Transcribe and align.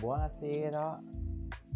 buonasera, 0.00 1.00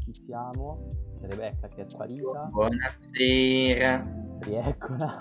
chi 0.05 0.13
siamo? 0.27 0.87
Rebecca 1.23 1.69
che 1.69 1.83
è 1.83 1.87
sparita, 1.89 2.49
Buonasera. 2.51 4.03
rieccola. 4.41 5.17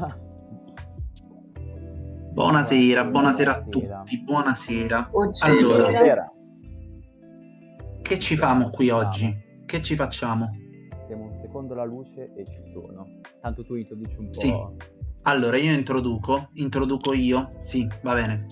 Buonasera, 2.33 3.05
buonasera 3.05 3.55
a 3.55 3.61
Buonasera. 3.61 3.97
tutti, 3.99 4.23
buonasera. 4.23 5.09
Oggi 5.11 5.43
Allora. 5.45 5.83
Buonasera. 5.83 6.31
Che 8.01 8.19
ci 8.19 8.37
famo 8.37 8.69
qui 8.69 8.89
oggi? 8.89 9.35
Che 9.65 9.81
ci 9.81 9.95
facciamo? 9.95 10.49
Siamo 11.07 11.25
un 11.25 11.35
secondo 11.37 11.73
alla 11.73 11.83
luce 11.85 12.33
e 12.35 12.45
ci 12.45 12.61
sono. 12.73 13.19
Tanto 13.41 13.63
tu 13.65 13.75
introduci 13.75 14.15
un 14.17 14.29
po'. 14.29 14.39
Sì. 14.39 14.53
Allora, 15.23 15.57
io 15.57 15.71
introduco, 15.73 16.49
introduco 16.53 17.13
io, 17.13 17.49
sì, 17.59 17.87
va 18.01 18.13
bene. 18.15 18.47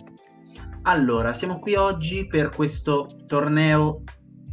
Allora, 0.83 1.33
siamo 1.33 1.59
qui 1.59 1.75
oggi 1.75 2.27
per 2.27 2.49
questo 2.55 3.07
torneo 3.25 4.03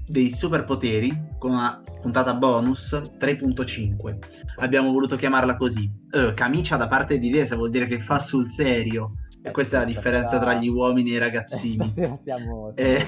dei 0.06 0.32
superpoteri 0.32 1.34
con 1.38 1.52
una 1.52 1.82
puntata 2.00 2.34
bonus 2.34 2.92
3.5. 2.92 4.18
Abbiamo 4.58 4.92
voluto 4.92 5.16
chiamarla 5.16 5.56
così. 5.56 5.90
Eh, 6.10 6.32
camicia 6.34 6.76
da 6.76 6.88
parte 6.88 7.18
di 7.18 7.30
Desa 7.30 7.56
vuol 7.56 7.70
dire 7.70 7.86
che 7.86 8.00
fa 8.00 8.18
sul 8.18 8.48
serio. 8.48 9.14
E 9.42 9.50
questa 9.50 9.76
è 9.76 9.80
la 9.80 9.86
differenza 9.86 10.38
tra 10.38 10.54
gli 10.54 10.68
uomini 10.68 11.10
e 11.12 11.14
i 11.14 11.18
ragazzini. 11.18 11.94
Siamo 12.24 12.72
Eh. 12.74 13.06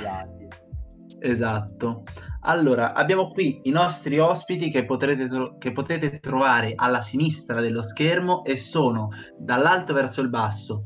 Esatto. 1.21 2.05
Allora, 2.43 2.95
abbiamo 2.95 3.31
qui 3.31 3.61
i 3.65 3.71
nostri 3.71 4.19
ospiti 4.19 4.71
che 4.71 4.85
potrete, 4.85 5.27
tro- 5.27 5.57
che 5.59 5.73
potete 5.73 6.21
trovare 6.21 6.75
alla 6.77 7.01
sinistra 7.01 7.61
dello 7.61 7.83
schermo 7.83 8.45
e 8.45 8.57
sono 8.57 9.09
dall'alto 9.37 9.93
verso 9.93 10.21
il 10.21 10.29
basso 10.29 10.85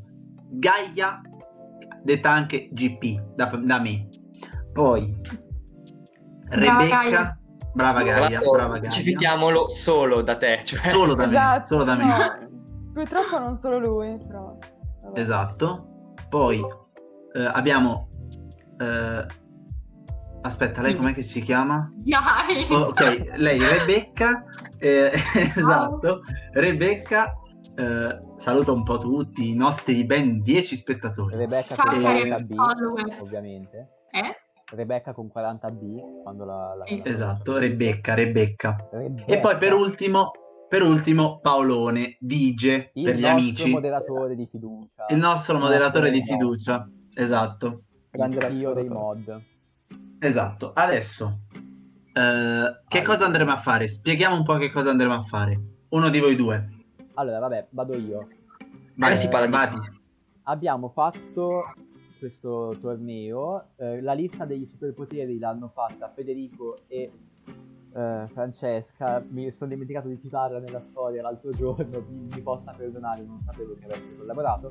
Gaia, 0.55 1.20
detta 2.03 2.31
anche 2.31 2.69
GP, 2.70 3.34
da, 3.34 3.47
da 3.47 3.81
me. 3.81 4.08
Poi 4.73 5.14
Rebecca, 6.55 7.03
Gaia. 7.03 7.39
brava 7.75 8.03
Gaia, 8.03 8.39
brava 8.41 8.78
Gaia. 8.78 8.91
specifichiamolo 8.91 9.69
solo 9.69 10.22
da 10.22 10.36
te, 10.36 10.61
cioè 10.64 10.89
Solo 10.89 11.14
da 11.14 11.27
me, 11.27 11.33
Esatto, 11.34 11.67
solo 11.67 11.84
da 11.84 11.95
me. 11.97 12.05
no, 12.05 12.92
purtroppo 12.92 13.39
non 13.39 13.56
solo 13.56 13.78
lui, 13.78 14.19
però. 14.27 14.56
vabbè. 15.03 15.19
Esatto. 15.20 16.14
Poi 16.28 16.61
eh, 17.34 17.45
abbiamo... 17.45 18.08
eh, 18.78 19.27
aspetta, 20.42 20.80
lei 20.80 20.95
com'è 20.97 21.12
che 21.14 21.23
si 21.23 21.41
chiama? 21.42 21.89
Dai! 22.05 22.67
Oh, 22.70 22.89
ok, 22.89 23.33
lei 23.36 23.58
Rebecca, 23.58 24.45
eh, 24.78 25.12
esatto, 25.56 26.20
Rebecca, 26.53 27.33
eh, 27.77 28.19
saluta 28.39 28.73
un 28.73 28.83
po' 28.83 28.98
tutti 28.98 29.48
i 29.50 29.55
nostri 29.55 30.05
ben 30.05 30.42
10 30.42 30.77
spettatori. 30.77 31.36
Rebecca 31.36 31.75
Ciao, 31.75 31.86
cari 31.86 32.30
40B, 32.30 32.55
followers. 32.55 33.20
ovviamente. 33.20 33.89
Eh? 34.11 34.36
Rebecca 34.75 35.12
con 35.12 35.31
40B, 35.34 36.23
quando 36.23 36.45
la... 36.45 36.75
la- 36.77 36.84
Sì. 36.87 36.98
la- 37.03 37.11
Esatto, 37.11 37.59
Rebecca, 37.59 38.15
Rebecca. 38.15 38.77
Rebecca, 38.91 39.31
E 39.33 39.39
poi 39.39 39.56
per 39.56 39.73
ultimo, 39.75 40.31
per 40.69 40.83
ultimo 40.83 41.39
Paolone, 41.41 42.17
Dige, 42.19 42.91
il 42.95 43.05
per 43.05 43.14
gli 43.17 43.20
nostro 43.20 43.39
amici, 43.39 43.70
moderatore 43.70 44.34
di 44.34 44.47
fiducia. 44.51 45.06
il 45.09 45.17
nostro 45.19 45.59
moderatore 45.59 46.11
di 46.11 46.19
Nostro- 46.19 46.37
fiducia. 46.37 46.89
Esatto, 47.14 47.83
Grande 48.11 48.47
Il 48.47 48.56
io 48.59 48.73
dei 48.73 48.89
mod. 48.89 49.42
esatto. 50.19 50.73
Adesso, 50.75 51.39
eh, 52.12 52.81
che 52.89 53.03
cosa 53.03 53.25
andremo 53.27 53.53
a 53.53 53.57
fare? 53.57 53.89
Spieghiamo 53.89 54.36
un 54.36 54.45
po' 54.45 54.57
che 54.57 54.70
cosa 54.70 54.91
andremo 54.91 55.14
a 55.14 55.23
fare. 55.23 55.61
Uno 55.91 56.09
di 56.09 56.19
voi 56.20 56.36
due. 56.36 56.69
Allora, 57.14 57.39
vabbè, 57.41 57.67
vado 57.70 57.95
io. 57.97 58.27
Vai, 58.97 59.17
si 59.17 59.29
parla 59.29 59.67
di-. 59.67 60.01
Abbiamo 60.45 60.89
fatto 60.89 61.63
questo 62.22 62.77
torneo. 62.80 63.70
eh, 63.78 64.00
la 64.00 64.12
lista 64.12 64.44
degli 64.44 64.64
superpoteri 64.64 65.40
l'hanno 65.40 65.68
fatta 65.74 66.08
Federico 66.14 66.78
e 66.86 67.10
eh, 67.94 68.24
Francesca. 68.28 69.24
Mi 69.28 69.50
sono 69.50 69.70
dimenticato 69.70 70.06
di 70.06 70.20
citarla 70.20 70.60
nella 70.60 70.80
storia 70.90 71.20
l'altro 71.20 71.50
giorno. 71.50 71.98
Mi, 72.33 72.40
possa 72.40 72.70
perdonare, 72.77 73.22
non 73.22 73.40
sapevo 73.44 73.74
che 73.74 73.86
avesse 73.86 74.16
collaborato. 74.16 74.70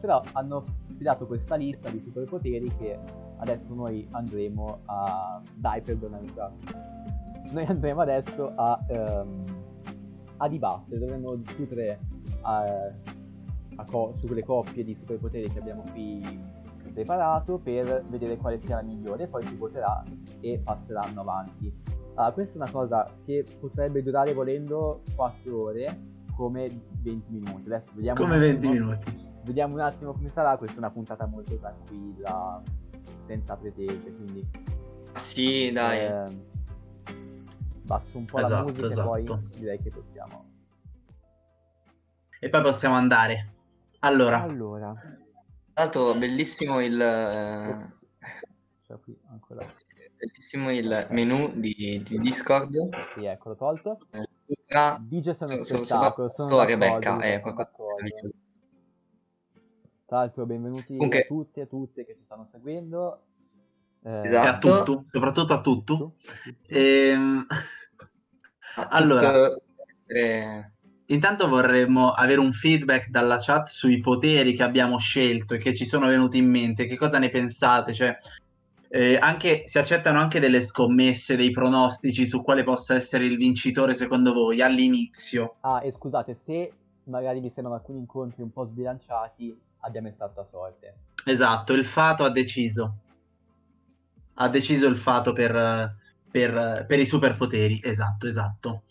Però 0.00 0.22
hanno 0.32 0.64
stilato 0.88 1.26
questa 1.26 1.56
lista 1.56 1.90
di 1.90 2.00
superpoteri 2.00 2.74
che 2.78 2.98
adesso 3.36 3.74
noi 3.74 4.08
andremo 4.12 4.80
a. 4.86 5.42
Dai, 5.54 5.82
perdonami. 5.82 6.28
Fra. 6.28 6.50
Noi 7.52 7.64
andremo 7.66 8.00
adesso 8.00 8.52
a, 8.54 8.82
ehm, 8.88 9.44
a 10.38 10.48
dibattere. 10.48 10.98
Dovremmo 10.98 11.34
discutere 11.34 12.00
eh, 12.30 13.84
co- 13.84 14.14
sulle 14.18 14.42
coppie 14.42 14.82
di 14.82 14.94
superpoteri 14.94 15.50
che 15.50 15.58
abbiamo 15.58 15.84
qui 15.92 16.55
preparato 16.96 17.58
per 17.58 18.04
vedere 18.08 18.38
quale 18.38 18.58
sia 18.64 18.76
la 18.76 18.82
migliore, 18.82 19.26
poi 19.28 19.46
si 19.46 19.54
voterà 19.56 20.02
e 20.40 20.58
passeranno 20.64 21.20
avanti. 21.20 21.70
Allora, 22.14 22.32
questa 22.32 22.54
è 22.54 22.56
una 22.62 22.70
cosa 22.70 23.06
che 23.26 23.44
potrebbe 23.60 24.02
durare 24.02 24.32
volendo 24.32 25.02
4 25.14 25.60
ore 25.62 26.00
come 26.34 26.64
20 27.02 27.30
minuti. 27.32 27.66
Adesso 27.66 27.90
vediamo 27.94 28.20
Come 28.22 28.34
un 28.36 28.40
20 28.40 28.66
attimo- 28.66 28.72
minuti. 28.72 29.24
Vediamo 29.44 29.74
un 29.74 29.80
attimo 29.80 30.12
come 30.12 30.30
sarà, 30.32 30.56
questa 30.56 30.76
è 30.76 30.78
una 30.78 30.90
puntata 30.90 31.26
molto 31.26 31.54
tranquilla, 31.56 32.62
senza 33.26 33.54
pretese, 33.56 34.14
quindi 34.16 34.48
sì, 35.12 35.70
dai. 35.72 36.00
ehm, 36.00 36.42
basso 37.84 38.16
un 38.18 38.24
po' 38.24 38.38
la 38.38 38.46
Esatto, 38.46 38.62
musica 38.70 38.86
esatto. 38.86 39.14
e 39.16 39.22
poi 39.24 39.48
direi 39.58 39.78
che 39.82 39.90
possiamo. 39.90 40.44
E 42.40 42.48
poi 42.48 42.62
possiamo 42.62 42.94
andare. 42.96 43.46
Allora, 44.00 44.40
Allora, 44.42 44.94
l'altro 45.76 46.14
bellissimo 46.14 46.80
il 46.82 46.98
eh, 47.00 48.94
qui 49.02 49.16
ancora. 49.30 49.66
bellissimo 50.16 50.72
il 50.72 51.06
menu 51.10 51.52
di, 51.54 52.02
di 52.02 52.18
Discord. 52.18 52.72
Sì, 53.14 53.24
ecco, 53.24 53.50
l'ho 53.50 53.56
tolto. 53.56 53.98
Eh, 54.10 54.26
Sopra, 54.46 54.96
Dice 55.00 55.34
sono 55.34 55.48
so- 55.50 55.64
so- 55.64 55.84
spettacolo, 55.84 56.28
sopra- 56.28 56.48
sono 56.48 56.64
Rebecca, 56.64 57.18
è 57.20 57.40
qualcosa. 57.40 58.04
Tra 60.06 60.18
l'altro 60.18 60.46
benvenuti 60.46 60.94
Comunque- 60.96 61.22
a 61.22 61.26
tutti 61.26 61.58
e 61.58 61.62
a 61.62 61.66
tutte 61.66 62.04
che 62.06 62.14
ci 62.14 62.22
stanno 62.24 62.48
seguendo. 62.50 63.22
Eh, 64.04 64.08
e 64.10 64.16
a 64.18 64.22
Esatto. 64.24 64.82
tutto, 64.84 65.04
soprattutto 65.10 65.52
a 65.52 65.60
tutto. 65.60 65.96
tu? 65.96 66.12
Ehm, 66.68 67.46
Ah, 68.76 68.88
Allora. 68.90 69.48
tutto 69.48 69.64
essere- 69.92 70.75
intanto 71.06 71.48
vorremmo 71.48 72.12
avere 72.12 72.40
un 72.40 72.52
feedback 72.52 73.08
dalla 73.08 73.38
chat 73.38 73.68
sui 73.68 74.00
poteri 74.00 74.54
che 74.54 74.62
abbiamo 74.62 74.98
scelto 74.98 75.54
e 75.54 75.58
che 75.58 75.74
ci 75.74 75.86
sono 75.86 76.06
venuti 76.06 76.38
in 76.38 76.48
mente. 76.48 76.86
Che 76.86 76.96
cosa 76.96 77.18
ne 77.18 77.30
pensate? 77.30 77.92
Cioè, 77.92 78.16
eh, 78.88 79.16
anche, 79.20 79.64
si 79.66 79.78
accettano 79.78 80.18
anche 80.18 80.40
delle 80.40 80.62
scommesse, 80.62 81.36
dei 81.36 81.50
pronostici 81.50 82.26
su 82.26 82.42
quale 82.42 82.64
possa 82.64 82.94
essere 82.94 83.26
il 83.26 83.36
vincitore 83.36 83.94
secondo 83.94 84.32
voi 84.32 84.62
all'inizio. 84.62 85.56
Ah, 85.60 85.82
e 85.82 85.92
scusate, 85.92 86.38
se 86.44 86.72
magari 87.04 87.40
vi 87.40 87.50
sembrano 87.54 87.74
alcuni 87.74 87.98
incontri 87.98 88.42
un 88.42 88.52
po' 88.52 88.64
sbilanciati, 88.64 89.56
abbiamo 89.80 90.08
estratto 90.08 90.40
a 90.40 90.44
sorte. 90.44 90.94
Esatto, 91.24 91.72
il 91.72 91.84
Fato 91.84 92.24
ha 92.24 92.30
deciso. 92.30 92.94
Ha 94.34 94.48
deciso 94.48 94.86
il 94.86 94.96
Fato 94.96 95.32
per, 95.32 95.96
per- 96.30 96.84
per 96.86 96.98
i 96.98 97.06
superpoteri. 97.06 97.80
Esatto, 97.82 98.26
esatto. 98.26 98.82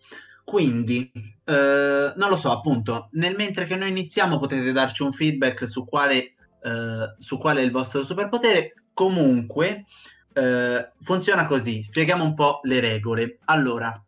Quindi, 0.45 1.11
eh, 1.43 2.13
non 2.15 2.29
lo 2.29 2.35
so, 2.35 2.51
appunto, 2.51 3.09
nel 3.13 3.35
mentre 3.35 3.65
che 3.65 3.75
noi 3.75 3.89
iniziamo 3.89 4.37
potete 4.37 4.71
darci 4.71 5.01
un 5.01 5.11
feedback 5.11 5.67
su 5.67 5.85
quale, 5.85 6.35
eh, 6.61 7.15
su 7.17 7.39
quale 7.39 7.61
è 7.61 7.63
il 7.63 7.71
vostro 7.71 8.03
superpotere. 8.03 8.75
Comunque, 8.93 9.85
eh, 10.33 10.91
funziona 11.01 11.47
così. 11.47 11.83
Spieghiamo 11.83 12.23
un 12.23 12.35
po' 12.35 12.59
le 12.61 12.79
regole. 12.79 13.39
Allora, 13.45 13.99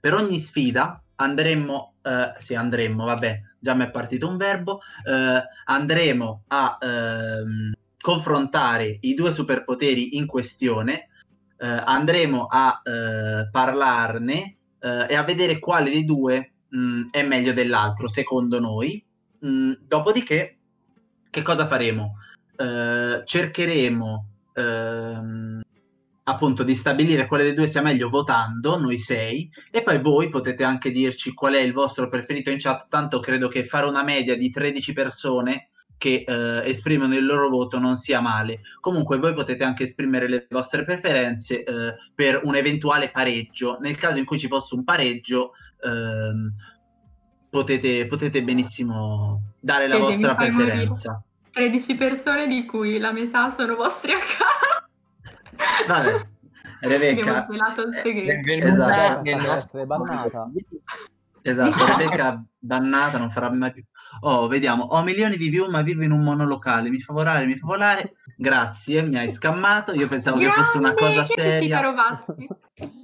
per 0.00 0.14
ogni 0.14 0.38
sfida 0.38 1.02
andremmo, 1.16 1.94
eh, 2.02 2.34
sì, 2.38 2.54
andremmo, 2.54 3.04
vabbè, 3.04 3.40
già 3.58 3.74
mi 3.74 3.84
è 3.84 3.90
partito 3.90 4.28
un 4.28 4.36
verbo, 4.36 4.80
eh, 5.04 5.42
andremo 5.64 6.44
a 6.46 6.78
ehm, 6.80 7.72
confrontare 8.00 8.98
i 9.00 9.14
due 9.14 9.32
superpoteri 9.32 10.16
in 10.16 10.26
questione, 10.26 11.08
eh, 11.58 11.66
andremo 11.66 12.46
a 12.48 12.80
parlarne 13.50 14.57
eh, 14.80 15.06
e 15.08 15.14
a 15.14 15.22
vedere 15.22 15.58
quale 15.58 15.90
dei 15.90 16.04
due 16.04 16.52
mh, 16.68 17.08
è 17.10 17.22
meglio 17.22 17.52
dell'altro, 17.52 18.08
secondo 18.08 18.58
noi. 18.60 19.04
Mm, 19.44 19.72
dopodiché, 19.86 20.58
che 21.30 21.42
cosa 21.42 21.66
faremo? 21.66 22.14
Eh, 22.56 23.22
cercheremo 23.24 24.28
ehm, 24.54 25.60
appunto 26.24 26.62
di 26.62 26.74
stabilire 26.74 27.26
quale 27.26 27.44
dei 27.44 27.54
due 27.54 27.68
sia 27.68 27.80
meglio 27.80 28.08
votando, 28.08 28.78
noi 28.78 28.98
sei, 28.98 29.50
e 29.70 29.82
poi 29.82 30.00
voi 30.00 30.28
potete 30.28 30.64
anche 30.64 30.90
dirci 30.90 31.32
qual 31.32 31.54
è 31.54 31.60
il 31.60 31.72
vostro 31.72 32.08
preferito 32.08 32.50
in 32.50 32.58
chat, 32.58 32.88
tanto 32.88 33.20
credo 33.20 33.48
che 33.48 33.64
fare 33.64 33.86
una 33.86 34.02
media 34.02 34.36
di 34.36 34.50
13 34.50 34.92
persone 34.92 35.70
che 35.98 36.24
eh, 36.26 36.62
esprimono 36.64 37.14
il 37.14 37.26
loro 37.26 37.48
voto 37.50 37.78
non 37.78 37.96
sia 37.96 38.20
male. 38.20 38.60
Comunque 38.80 39.18
voi 39.18 39.34
potete 39.34 39.64
anche 39.64 39.84
esprimere 39.84 40.28
le 40.28 40.46
vostre 40.48 40.84
preferenze 40.84 41.64
eh, 41.64 41.94
per 42.14 42.40
un 42.44 42.54
eventuale 42.54 43.10
pareggio. 43.10 43.76
Nel 43.80 43.96
caso 43.96 44.18
in 44.18 44.24
cui 44.24 44.38
ci 44.38 44.48
fosse 44.48 44.74
un 44.74 44.84
pareggio, 44.84 45.52
ehm, 45.82 46.54
potete, 47.50 48.06
potete 48.06 48.42
benissimo 48.42 49.42
dare 49.60 49.88
la 49.88 49.98
Vedi, 49.98 50.16
mi 50.16 50.22
vostra 50.22 50.34
preferenza. 50.36 51.22
13 51.50 51.94
persone 51.96 52.46
di 52.46 52.64
cui 52.64 52.98
la 52.98 53.12
metà 53.12 53.50
sono 53.50 53.74
vostri 53.74 54.12
a 54.12 54.18
casa. 54.18 54.88
Vabbè, 55.86 56.26
Rebecca, 56.80 57.20
Abbiamo 57.20 57.44
svelato 57.46 57.82
il 57.82 57.94
eh, 57.94 58.00
segreto. 58.02 58.26
Benvenuta 58.26 58.68
Esatto. 58.68 58.92
nel 58.92 59.16
Potrebbe 59.16 59.34
nostro 59.34 59.56
essere 59.56 59.86
bannata. 59.86 60.50
esatto, 61.42 61.86
Rebecca 61.98 62.44
dannata, 62.58 63.18
non 63.18 63.30
farà 63.30 63.50
mai 63.50 63.72
più. 63.72 63.82
Oh, 64.20 64.46
vediamo, 64.48 64.84
ho 64.84 65.02
milioni 65.02 65.36
di 65.36 65.48
view 65.48 65.68
ma 65.70 65.82
vivo 65.82 66.02
in 66.02 66.10
un 66.10 66.22
monolocale, 66.22 66.90
mi 66.90 67.00
fa 67.00 67.12
volare, 67.12 67.46
mi 67.46 67.56
fa 67.56 67.66
volare. 67.66 68.14
Grazie, 68.36 69.02
mi 69.02 69.16
hai 69.16 69.30
scammato, 69.30 69.92
io 69.92 70.08
pensavo 70.08 70.38
che 70.38 70.50
fosse 70.50 70.78
una 70.78 70.92
Grande, 70.92 71.14
cosa 71.20 71.34
chiedeci, 71.34 71.68
seria. 71.68 72.24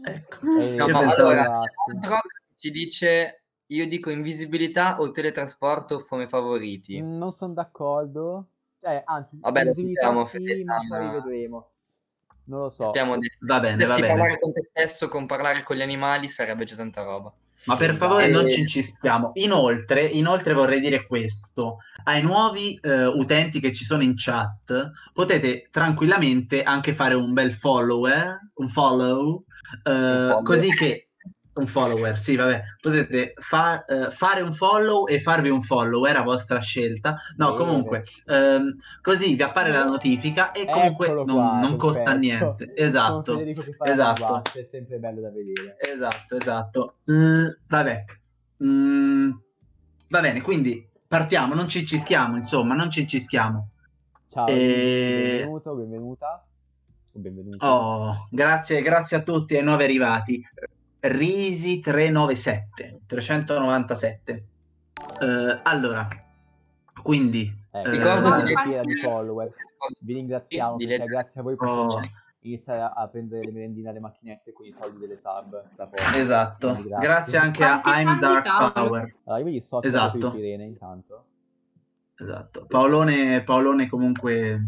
Ecco. 0.07 0.37
Eh, 0.61 0.77
No, 0.77 0.89
ma 0.89 0.99
pensavo 1.01 1.29
allora 1.31 1.53
che 1.53 2.21
ci 2.57 2.71
dice 2.71 3.45
io 3.67 3.89
dico 3.89 4.11
invisibilità 4.11 5.01
o 5.01 5.11
teletrasporto 5.11 6.05
come 6.09 6.29
favoriti. 6.29 7.01
Non 7.01 7.33
sono 7.33 7.55
d'accordo. 7.55 8.49
Cioè, 8.81 9.03
anzi, 9.05 9.39
Vabbè, 9.41 9.65
lo 9.65 9.75
sappiamo, 9.75 10.27
sì. 10.27 10.65
Non 12.47 12.61
lo 12.61 12.71
so. 12.71 12.83
Sappiamo 12.83 13.17
di 13.17 13.29
Va 13.41 13.61
bene, 13.61 13.87
va 13.87 13.95
bene. 13.95 14.07
parlare 14.07 14.39
con 14.39 14.53
te 14.53 14.69
stesso, 14.71 15.09
con 15.09 15.27
parlare 15.27 15.63
con 15.63 15.77
gli 15.77 15.83
animali 15.83 16.29
sarebbe 16.29 16.65
già 16.65 16.77
tanta 16.77 17.03
roba. 17.03 17.33
Ma 17.65 17.77
per 17.77 17.95
favore 17.95 18.27
Eh, 18.27 18.29
non 18.29 18.47
ci 18.47 18.61
insistiamo. 18.61 19.31
Inoltre, 19.35 20.05
inoltre 20.05 20.53
vorrei 20.53 20.81
dire 20.81 21.07
questo. 21.07 21.79
Ai 22.05 22.21
nuovi 22.23 22.79
eh, 22.83 23.07
utenti 23.07 23.61
che 23.61 23.73
ci 23.73 23.85
sono 23.85 24.03
in 24.03 24.15
chat, 24.17 24.91
potete 25.13 25.69
tranquillamente 25.71 26.63
anche 26.63 26.93
fare 26.93 27.15
un 27.15 27.33
bel 27.33 27.55
follower, 27.55 28.39
un 28.55 28.69
follow, 28.69 29.45
eh, 29.83 29.91
follow. 29.91 30.43
così 30.43 30.69
che... 30.71 31.04
Un 31.55 31.67
follower, 31.69 32.19
sì, 32.19 32.35
vabbè. 32.35 32.63
Potete 32.81 33.35
fa- 33.37 33.85
eh, 33.85 34.11
fare 34.11 34.41
un 34.41 34.53
follow 34.53 35.07
e 35.07 35.21
farvi 35.21 35.51
un 35.51 35.63
follower 35.63 36.17
a 36.17 36.23
vostra 36.23 36.59
scelta. 36.59 37.17
No, 37.37 37.53
Bene. 37.53 37.65
comunque, 37.65 38.05
ehm, 38.27 38.77
così 39.01 39.37
vi 39.37 39.43
appare 39.43 39.71
la 39.71 39.85
notifica 39.85 40.51
e 40.51 40.67
comunque 40.67 41.13
non, 41.13 41.25
qua, 41.25 41.61
non 41.61 41.77
costa 41.77 42.13
niente. 42.15 42.73
Esatto. 42.75 43.41
Esatto. 43.85 44.33
batte, 44.33 44.61
è 44.61 44.69
sempre 44.69 44.99
bello 44.99 45.21
da 45.21 45.31
vedere. 45.31 45.77
Esatto, 45.79 46.37
esatto. 46.37 46.95
Mm, 47.13 47.47
vabbè. 47.69 48.05
Mm, 48.65 49.31
va 50.09 50.21
bene, 50.21 50.43
quindi 50.43 50.89
partiamo, 51.07 51.55
non 51.55 51.69
ci 51.69 51.87
cischiamo, 51.87 52.35
insomma, 52.35 52.75
non 52.75 52.91
ci 52.91 53.07
cischiamo. 53.07 53.69
Ciao, 54.29 54.49
E- 54.49 55.37
benvenuto, 55.37 55.75
benvenuta. 55.75 56.45
Oh, 57.61 58.27
grazie, 58.29 58.83
grazie 58.83 59.19
a 59.19 59.23
tutti 59.23 59.57
ai 59.57 59.63
nuovi 59.63 59.85
arrivati. 59.85 60.43
Risi 61.07 61.81
397, 61.81 63.01
397. 63.07 64.45
Eh, 65.21 65.61
allora, 65.63 66.09
quindi, 67.03 67.63
Eh, 67.73 67.81
eh, 67.81 67.91
Ricordo 67.91 68.43
di 68.43 68.55
fiera 68.65 68.83
di 68.83 68.97
follower. 69.03 69.53
Vi 70.01 70.15
ringraziamo 70.15 70.77
Di 70.77 70.87
grazie 70.87 71.41
a 71.41 71.43
voi 71.43 71.53
Oh. 71.59 71.85
possiamo 71.87 72.07
iniziare 72.41 72.81
a, 72.81 72.93
a 72.93 73.09
prendere 73.09 73.45
le 73.45 73.53
merendine 73.53 73.89
alle 73.91 74.01
macchinette 74.01 74.53
con 74.53 74.65
i 74.65 74.75
soldi 74.79 74.99
delle 74.99 75.19
sub. 75.19 75.63
esatto, 76.15 76.73
Quindi 76.73 76.89
grazie 77.01 77.37
anche 77.39 77.65
a 77.65 77.81
Quanti 77.81 78.01
I'm 78.01 78.19
Dark? 78.21 78.73
Power. 78.73 79.15
Allora, 79.25 79.39
io 79.43 79.45
vi 79.45 79.57
Esatto. 79.59 79.87
esatto. 79.87 80.31
Sirene 80.31 80.65
intanto. 80.65 81.25
Esatto. 82.17 82.65
Paolone, 82.67 83.43
Paolone 83.43 83.89
comunque 83.89 84.63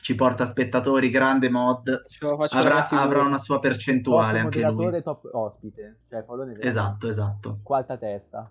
ci 0.00 0.14
porta 0.14 0.46
spettatori, 0.46 1.10
grande 1.10 1.50
mod. 1.50 2.04
Avrà, 2.50 2.88
la 2.90 3.02
avrà 3.02 3.22
una 3.22 3.38
sua 3.38 3.58
percentuale 3.58 4.42
top 4.42 4.44
anche 4.44 4.70
lui. 4.70 5.02
top 5.02 5.28
ospite. 5.32 6.00
Cioè, 6.08 6.22
Paolone 6.22 6.52
è 6.52 6.54
veramente 6.54 6.66
Esatto, 6.66 7.08
esatto. 7.08 7.58
Quarta 7.62 7.96
testa. 7.96 8.50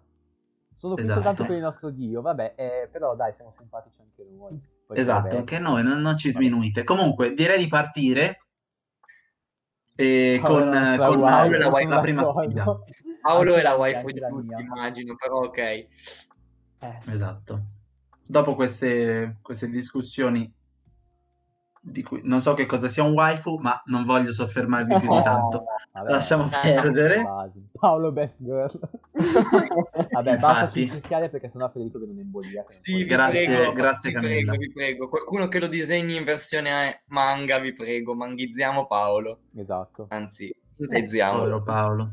Sono 0.76 0.94
qui 0.96 1.04
Esatto. 1.04 1.22
soltanto 1.22 1.46
per 1.46 1.56
il 1.56 1.62
nostro 1.64 1.90
dio, 1.92 2.22
vabbè, 2.22 2.54
eh, 2.58 2.90
però 2.92 3.16
dai, 3.16 3.34
siamo 3.36 3.54
simpatici 3.58 4.00
anche 4.02 4.26
noi. 4.38 4.60
Poi 4.86 4.98
Esatto, 4.98 5.38
anche 5.38 5.58
noi, 5.60 5.82
non, 5.82 6.02
non 6.02 6.18
ci 6.18 6.30
Vabbè. 6.32 6.46
sminuite. 6.46 6.84
Comunque, 6.84 7.34
direi 7.34 7.58
di 7.58 7.68
partire 7.68 8.38
eh, 9.96 10.40
con, 10.44 10.70
Paolo, 10.72 10.98
con 11.14 11.20
Paolo, 11.22 11.58
la- 11.58 11.72
sono 11.72 11.90
la 11.90 12.00
prima 12.02 12.34
sfida. 12.34 12.80
Paolo 13.22 13.56
è 13.56 13.62
la 13.62 13.76
waifu 13.76 14.08
di 14.12 14.20
la 14.20 14.28
tutti, 14.28 14.48
mia. 14.48 14.60
immagino, 14.60 15.16
però 15.16 15.38
ok. 15.44 15.58
Eh, 15.58 15.88
Esatto. 17.08 17.62
Dopo 18.26 18.56
queste, 18.56 19.38
queste 19.42 19.70
discussioni, 19.70 20.52
di 21.86 22.02
cui 22.02 22.22
non 22.24 22.40
so 22.40 22.54
che 22.54 22.66
cosa 22.66 22.88
sia 22.88 23.04
un 23.04 23.12
waifu, 23.12 23.58
ma 23.60 23.82
non 23.88 24.06
voglio 24.06 24.32
soffermarvi 24.32 25.00
più 25.00 25.10
di 25.10 25.22
tanto. 25.24 25.66
Vabbè, 25.92 26.10
Lasciamo 26.12 26.46
Eh, 26.46 26.50
perdere. 26.80 27.22
Paolo 27.78 28.12
Best 28.14 28.36
Girl. 28.38 28.80
Vabbè, 30.12 30.38
basta 30.38 30.62
Infatti. 30.62 30.90
fischiare 30.90 31.30
perché 31.30 31.50
sennò 31.50 31.70
Federico 31.70 31.98
viene 31.98 32.14
un'embolia. 32.14 32.64
Sì, 32.68 33.04
vi 33.04 33.06
Grazie- 33.06 33.46
prego, 33.46 33.74
grazie, 33.74 34.10
vi 34.10 34.16
Camilla. 34.16 34.34
prego, 34.52 34.58
vi 34.58 34.72
prego. 34.72 35.10
Qualcuno 35.10 35.48
che 35.50 35.60
lo 35.60 35.68
disegni 35.68 36.16
in 36.16 36.24
versione 36.24 37.04
manga, 37.08 37.60
vi 37.60 37.74
prego, 37.74 38.16
manghizziamo 38.16 38.86
Paolo. 38.88 39.40
Esatto. 39.56 40.06
Anzi, 40.10 40.56
Povero 40.76 40.96
intezziamolo. 40.98 41.64
Paolo. 41.64 42.12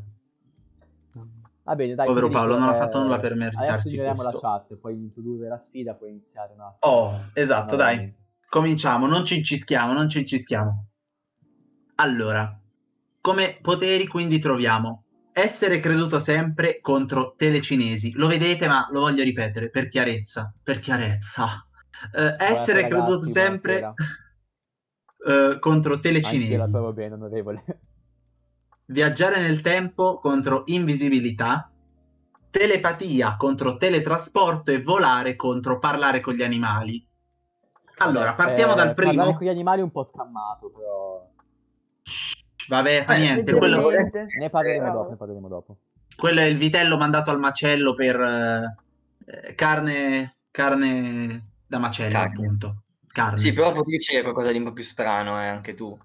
Va 1.63 1.75
bene, 1.77 1.95
dai. 1.95 2.07
Povero 2.07 2.29
Paolo, 2.29 2.59
non 2.59 2.69
ha 2.71 2.75
eh, 2.75 2.79
fatto 2.79 3.01
nulla 3.01 3.21
per 3.21 3.33
Adesso 3.33 3.45
meritarsi 3.57 3.97
la 3.97 4.13
questo. 4.15 4.39
chat, 4.41 4.75
puoi 4.75 4.95
introdurre 4.95 5.47
la 5.49 5.63
sfida, 5.69 5.95
puoi 5.95 6.11
iniziare 6.11 6.53
un 6.55 6.61
attimo. 6.61 6.93
Oh, 6.93 7.21
esatto, 7.35 7.77
dai. 7.77 8.13
Cominciamo, 8.51 9.07
non 9.07 9.25
ci 9.25 9.37
incischiamo, 9.37 9.93
non 9.93 10.09
ci 10.09 10.19
incischiamo. 10.19 10.87
Allora, 11.95 12.61
come 13.21 13.61
poteri 13.63 14.09
quindi 14.09 14.41
troviamo 14.41 15.05
essere 15.33 15.79
creduto 15.79 16.19
sempre 16.19 16.81
contro 16.81 17.35
telecinesi. 17.37 18.11
Lo 18.15 18.27
vedete, 18.27 18.67
ma 18.67 18.89
lo 18.91 19.01
voglio 19.01 19.23
ripetere 19.23 19.71
per 19.71 19.89
chiarezza, 19.89 20.53
per 20.65 20.81
chiarezza. 20.81 21.65
Eh, 22.13 22.35
essere 22.41 22.83
ragazzi, 22.83 23.05
creduto 23.05 23.23
sempre 23.23 23.95
eh, 25.29 25.57
contro 25.61 25.95
Anche 25.95 26.09
io 26.09 26.15
la 26.15 26.21
telecinesi. 26.21 26.93
bene, 26.93 27.15
onorevole. 27.15 27.65
Viaggiare 28.87 29.41
nel 29.41 29.61
tempo 29.61 30.19
contro 30.19 30.65
invisibilità. 30.67 31.71
Telepatia 32.51 33.37
contro 33.37 33.77
teletrasporto 33.77 34.73
e 34.73 34.83
volare 34.83 35.37
contro 35.37 35.79
parlare 35.79 36.19
con 36.19 36.35
gli 36.35 36.43
animali. 36.43 37.07
Allora, 38.03 38.35
partiamo 38.35 38.73
eh, 38.73 38.77
dal 38.77 38.95
primo. 38.95 39.13
Parlare 39.15 39.37
con 39.37 39.47
gli 39.47 39.51
animali 39.51 39.81
è 39.81 39.83
un 39.85 39.91
po' 39.91 40.05
scammato, 40.05 40.71
però... 40.71 41.29
Vabbè, 42.69 43.03
fa 43.05 43.15
Eh, 43.15 43.19
niente. 43.19 43.57
Quello. 43.57 43.91
Ne 43.91 44.51
parleremo 44.51 44.85
Però- 44.85 44.93
dopo, 44.95 45.11
ne 45.11 45.17
parleremo 45.17 45.49
dopo. 45.49 45.77
quello 46.17 46.41
è 46.41 46.45
il 46.45 46.57
vitello 46.57 46.97
mandato 46.97 47.31
al 47.31 47.39
macello 47.39 47.95
per 47.95 48.21
eh, 48.21 48.77
eh, 49.27 49.55
carne, 49.55 50.37
carne 50.51 51.47
da 51.67 51.79
macello, 51.79 52.13
Carne. 52.13 52.35
appunto. 52.35 52.83
Carne. 53.13 53.37
Sì, 53.39 53.53
però 53.53 53.73
puoi 53.73 53.85
dire 53.85 54.23
qualcosa 54.23 54.53
di 54.53 54.59
un 54.59 54.65
po' 54.65 54.73
più 54.73 54.85
strano, 54.85 55.41
eh, 55.41 55.47
anche 55.47 55.75
tu. 55.75 55.99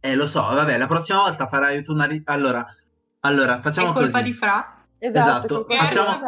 Eh, 0.00 0.14
lo 0.14 0.26
so, 0.26 0.40
vabbè, 0.40 0.76
la 0.78 0.86
prossima 0.86 1.20
volta 1.20 1.46
farai 1.48 1.82
tu 1.82 1.92
una... 1.92 2.04
ri- 2.06 2.22
Allora, 2.26 2.64
allora, 3.20 3.58
facciamo 3.60 3.90
È 3.90 3.92
colpa 3.92 4.18
così. 4.20 4.30
di 4.30 4.32
Fra. 4.34 4.84
Esatto. 4.98 5.66
Esatto, 5.66 5.66
facciamo- 5.68 6.20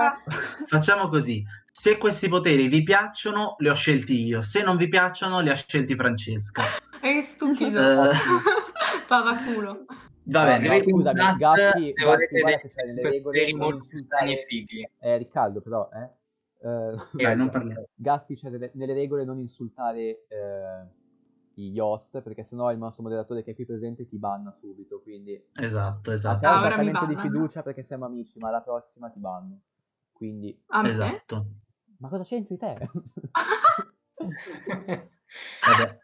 Facciamo 0.67 1.09
così. 1.09 1.45
Se 1.81 1.97
questi 1.97 2.29
poteri 2.29 2.67
vi 2.67 2.83
piacciono, 2.83 3.55
li 3.59 3.69
ho 3.69 3.75
scelti 3.75 4.21
io. 4.27 4.43
Se 4.43 4.65
non 4.65 4.77
vi 4.77 4.89
piacciono, 4.89 5.39
li 5.39 5.49
ha 5.49 5.55
scelti 5.55 5.95
Francesca. 5.95 6.65
È 7.01 7.21
stupido. 7.21 8.11
Eh, 8.11 8.11
Pavaculo. 9.07 9.85
va 10.25 10.41
Allora, 10.41 10.57
bene. 10.57 10.59
Scrivete 10.59 10.91
in 10.91 10.97
scusami, 10.97 11.19
chat 11.21 11.37
Gatti- 11.37 11.61
se 11.61 11.71
Gatti, 11.71 12.05
volete 12.05 12.41
guarda 12.41 12.49
dei 12.49 12.59
che 12.59 12.71
c'è 12.75 12.85
nelle 12.85 13.03
regole, 13.11 13.51
non 13.53 13.59
molto 13.61 13.77
insultare- 13.77 14.37
fighi. 14.49 14.91
Eh, 14.99 15.17
Riccardo, 15.19 15.61
però, 15.61 15.89
eh? 15.93 16.67
Eh, 16.69 16.97
Dai, 17.13 17.37
non 17.37 17.49
parliamo. 17.49 17.87
Gaspi 17.95 18.35
c'è 18.35 18.51
nelle, 18.51 18.73
nelle 18.75 18.95
regole 18.95 19.25
non 19.25 19.39
insultare 19.39 20.01
eh, 20.01 20.85
gli 21.55 21.79
host, 21.79 22.21
perché 22.23 22.43
sennò 22.43 22.73
il 22.73 22.79
nostro 22.79 23.05
moderatore 23.05 23.45
che 23.45 23.53
è 23.53 23.55
qui 23.55 23.65
presente 23.65 24.09
ti 24.09 24.19
banna 24.19 24.51
subito, 24.61 25.01
quindi 25.01 25.41
Esatto, 25.55 26.11
esatto. 26.11 26.45
Ah, 26.45 26.59
ora 26.59 26.77
mi 26.77 26.89
esattamente 26.89 27.07
di 27.07 27.21
fiducia 27.21 27.63
perché 27.63 27.85
siamo 27.85 28.05
amici, 28.05 28.37
ma 28.41 28.51
la 28.51 28.63
prossima 28.63 29.09
ti 29.11 29.21
banno. 29.21 29.61
Quindi, 30.11 30.61
A 30.67 30.83
me? 30.83 30.91
Esatto. 30.91 31.47
Ma 31.99 32.09
cosa 32.09 32.25
c'entri 32.25 32.57
te? 32.57 32.77
Vabbè. 35.65 35.99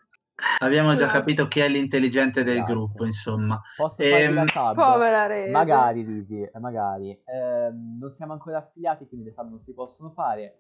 Abbiamo 0.59 0.95
già 0.95 1.07
capito 1.09 1.47
chi 1.47 1.61
è 1.61 1.69
l'intelligente 1.69 2.43
del 2.43 2.57
Esatto. 2.57 2.73
gruppo, 2.73 3.05
insomma. 3.05 3.61
Posso 3.77 4.01
Ehm? 4.03 4.45
Povera 4.75 5.27
Rede. 5.27 5.51
Magari, 5.51 6.03
Risi, 6.03 6.43
eh, 6.43 6.59
magari. 6.59 7.19
Ehm, 7.25 7.99
non 7.99 8.13
siamo 8.17 8.33
ancora 8.33 8.59
affiliati, 8.59 9.07
quindi 9.07 9.27
le 9.27 9.33
sub 9.33 9.49
non 9.49 9.63
si 9.63 9.73
possono 9.73 10.11
fare. 10.11 10.59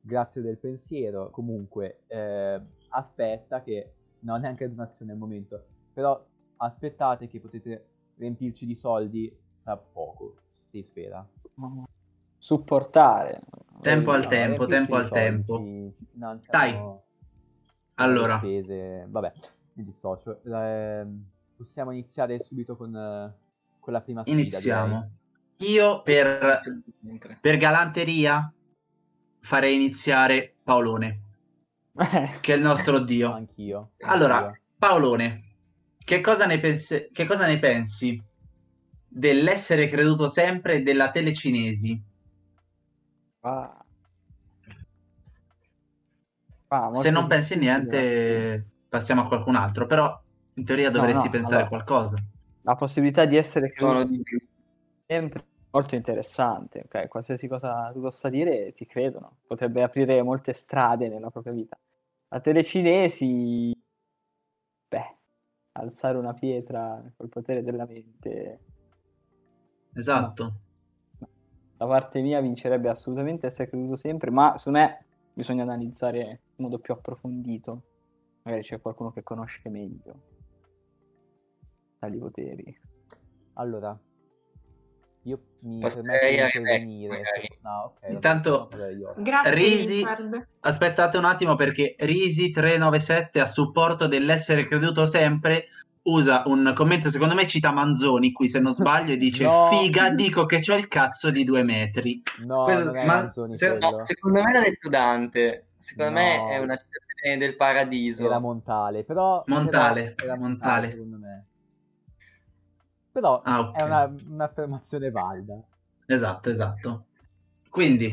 Grazie 0.00 0.42
del 0.42 0.58
pensiero. 0.58 1.30
Comunque, 1.30 2.02
eh, 2.08 2.60
aspetta 2.88 3.62
che... 3.62 3.94
No, 4.20 4.36
neanche 4.36 4.68
donazione 4.68 5.12
al 5.12 5.18
momento. 5.18 5.64
Però 5.92 6.22
aspettate 6.56 7.28
che 7.28 7.40
potete 7.40 7.88
riempirci 8.16 8.66
di 8.66 8.74
soldi 8.74 9.34
tra 9.62 9.76
poco. 9.76 10.36
Si 10.70 10.82
spera. 10.82 11.26
Supportare. 12.44 13.40
Tempo 13.80 14.10
al 14.10 14.24
No, 14.24 14.28
tempo, 14.28 14.66
tempo 14.66 14.96
al 14.96 15.08
tempo. 15.08 15.64
Dai. 16.50 16.78
Allora. 17.94 18.36
spese. 18.36 19.06
Vabbè, 19.08 19.32
mi 19.72 19.84
dissocio. 19.84 20.42
Ehm, 20.44 21.24
possiamo 21.56 21.92
iniziare 21.92 22.38
subito 22.40 22.76
con, 22.76 22.94
eh, 22.94 23.34
con 23.80 23.92
la 23.94 24.02
prima 24.02 24.20
sfida. 24.20 24.38
Iniziamo. 24.38 25.10
Io 25.60 26.02
per, 26.02 26.60
per 27.40 27.56
galanteria 27.56 28.52
farei 29.40 29.74
iniziare 29.76 30.56
Paolone, 30.62 31.20
che 32.42 32.52
è 32.52 32.56
il 32.56 32.62
nostro 32.62 32.98
direi. 32.98 33.16
dio. 33.16 33.32
Anch'io. 33.32 33.90
Allora, 34.00 34.48
anch'io. 34.48 34.60
Paolone, 34.76 35.44
che 35.96 36.20
cosa 36.20 36.44
ne 36.44 36.60
pensi, 36.60 37.08
che 37.10 37.24
cosa 37.24 37.46
ne 37.46 37.58
pensi 37.58 38.22
dell'essere 39.08 39.88
creduto 39.88 40.28
sempre 40.28 40.82
della 40.82 41.10
telecinesi? 41.10 42.12
Ah. 43.44 43.84
Ah, 46.70 46.90
Se 46.92 47.10
non 47.10 47.26
pensi 47.28 47.56
niente, 47.56 48.66
passiamo 48.88 49.22
a 49.22 49.26
qualcun 49.28 49.54
altro, 49.56 49.86
però 49.86 50.18
in 50.54 50.64
teoria 50.64 50.90
No, 50.90 51.00
dovresti 51.00 51.28
no, 51.28 51.30
pensare 51.30 51.62
a 51.62 51.66
allora. 51.66 51.68
qualcosa. 51.68 52.16
La 52.62 52.76
possibilità 52.76 53.24
di 53.26 53.36
essere 53.36 53.70
creduto 53.70 54.04
di 54.04 54.22
più. 54.22 54.38
sempre 55.06 55.40
è 55.40 55.44
molto 55.70 55.94
interessante, 55.96 56.82
ok? 56.86 57.08
Qualsiasi 57.08 57.48
cosa 57.48 57.90
tu 57.92 58.00
possa 58.00 58.28
dire 58.28 58.72
ti 58.72 58.86
credono, 58.86 59.38
potrebbe 59.46 59.82
aprire 59.82 60.22
molte 60.22 60.52
strade 60.52 61.08
nella 61.08 61.30
propria 61.30 61.52
vita. 61.52 61.78
La 62.28 62.40
telecinesi, 62.40 63.72
beh, 64.90 65.16
alzare 65.72 66.16
una 66.18 66.32
pietra 66.34 67.02
col 67.16 67.28
potere 67.28 67.62
della 67.62 67.86
mente, 67.86 68.60
Esatto. 69.94 70.60
Da 71.84 71.86
parte 71.86 72.20
mia 72.20 72.40
vincerebbe 72.40 72.88
assolutamente 72.88 73.46
essere 73.46 73.68
creduto 73.68 73.96
sempre, 73.96 74.30
ma 74.30 74.56
su 74.56 74.70
me 74.70 74.98
bisogna 75.32 75.62
analizzare 75.62 76.20
in 76.56 76.64
modo 76.64 76.78
più 76.78 76.94
approfondito. 76.94 77.82
Magari 78.42 78.62
c'è 78.62 78.80
qualcuno 78.80 79.12
che 79.12 79.22
conosce 79.22 79.68
meglio 79.68 80.14
tali 81.98 82.18
poteri. 82.18 82.78
Allora, 83.54 83.98
io 85.22 85.40
mi 85.60 85.80
Passerei 85.80 86.36
permetto 86.36 86.58
di 86.58 86.64
intervenire. 86.64 87.22
No, 87.62 87.82
ok. 87.84 88.00
vabbè, 88.00 88.12
Intanto-. 88.12 88.68
Grazie, 89.16 89.54
Risi- 89.54 89.94
Richard. 89.96 90.48
Aspettate 90.60 91.16
un 91.16 91.24
attimo 91.24 91.54
perché 91.54 91.96
Risi397 91.98 93.40
a 93.40 93.46
supporto 93.46 94.06
dell'essere 94.06 94.66
creduto 94.66 95.06
sempre 95.06 95.66
usa 96.06 96.42
un 96.46 96.72
commento, 96.74 97.08
secondo 97.10 97.34
me 97.34 97.46
cita 97.46 97.72
Manzoni 97.72 98.32
qui 98.32 98.48
se 98.48 98.60
non 98.60 98.72
sbaglio 98.72 99.12
e 99.12 99.16
dice 99.16 99.44
No. 99.44 99.68
figa 99.70 100.10
dico 100.10 100.44
che 100.46 100.60
c'ho 100.60 100.74
il 100.74 100.88
cazzo 100.88 101.30
di 101.30 101.44
due 101.44 101.62
metri. 101.62 102.22
No, 102.44 102.64
Questo- 102.64 102.84
non 102.84 102.96
è 102.96 103.06
ma 103.06 103.32
se-. 103.52 103.78
No, 103.78 104.04
secondo 104.04 104.42
me 104.42 104.52
l'ha 104.52 104.60
detto 104.60 104.88
Dante. 104.88 105.68
Secondo 105.78 106.12
me 106.12 106.36
No. 106.36 106.48
è 106.48 106.58
una 106.58 106.76
citazione 106.76 107.36
del 107.38 107.56
paradiso. 107.56 108.24
Era 108.26 108.38
Montale, 108.38 109.04
però... 109.04 109.42
Montale, 109.46 110.12
però 110.12 110.32
era 110.32 110.40
Montale. 110.40 110.90
secondo 110.90 111.16
me. 111.18 111.44
Però 113.12 113.40
Ah, 113.44 113.60
ok. 113.60 113.74
è 113.76 113.82
una- 113.82 114.12
un'affermazione 114.28 115.10
valida. 115.10 115.54
Esatto, 116.06 116.50
esatto. 116.50 117.04
Quindi, 117.70 118.10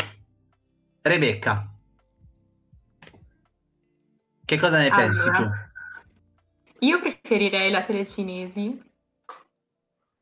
Rebecca, 1.02 1.68
che 4.46 4.60
cosa 4.60 4.78
ne 4.80 4.90
pensi 4.90 5.30
tu? 5.32 5.44
Io 6.84 7.00
preferirei 7.00 7.70
la 7.72 7.84
telecinesi. 7.84 8.90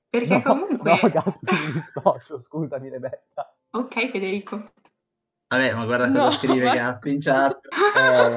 Perché 0.09 0.35
No, 0.37 0.41
comunque... 0.41 0.91
No, 0.91 1.09
cazzo, 1.11 1.39
mi 1.41 1.71
dissocio, 1.71 2.43
scusami 2.47 2.89
Rebecca. 2.89 3.55
Ok, 3.71 4.09
Federico. 4.11 4.71
Vabbè, 5.47 5.73
ma 5.73 5.85
guarda 5.85 6.07
cosa 6.07 6.25
No, 6.25 6.31
scrive 6.31 6.65
ma- 6.65 6.73
Gasp 6.73 7.05
in 7.05 7.19
chat. 7.19 7.59
Eh, 7.95 8.35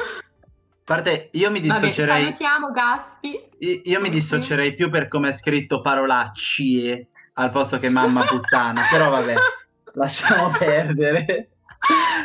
A 0.00 0.94
parte, 0.94 1.28
io 1.32 1.50
mi 1.50 1.60
Vabbè, 1.60 1.80
dissocierei, 1.80 2.22
salutiamo 2.24 2.70
Gaspi. 2.70 3.48
io 3.58 3.80
io 3.84 4.00
mi 4.00 4.08
dissocierei 4.08 4.74
più 4.74 4.88
per 4.90 5.06
come 5.08 5.28
è 5.28 5.32
scritto 5.32 5.82
parolaccie 5.82 7.08
al 7.34 7.50
posto 7.50 7.78
che 7.78 7.90
mamma 7.90 8.24
puttana, 8.24 8.88
però 8.90 9.10
vabbè, 9.10 9.34
lasciamo 9.94 10.50
perdere. 10.56 11.50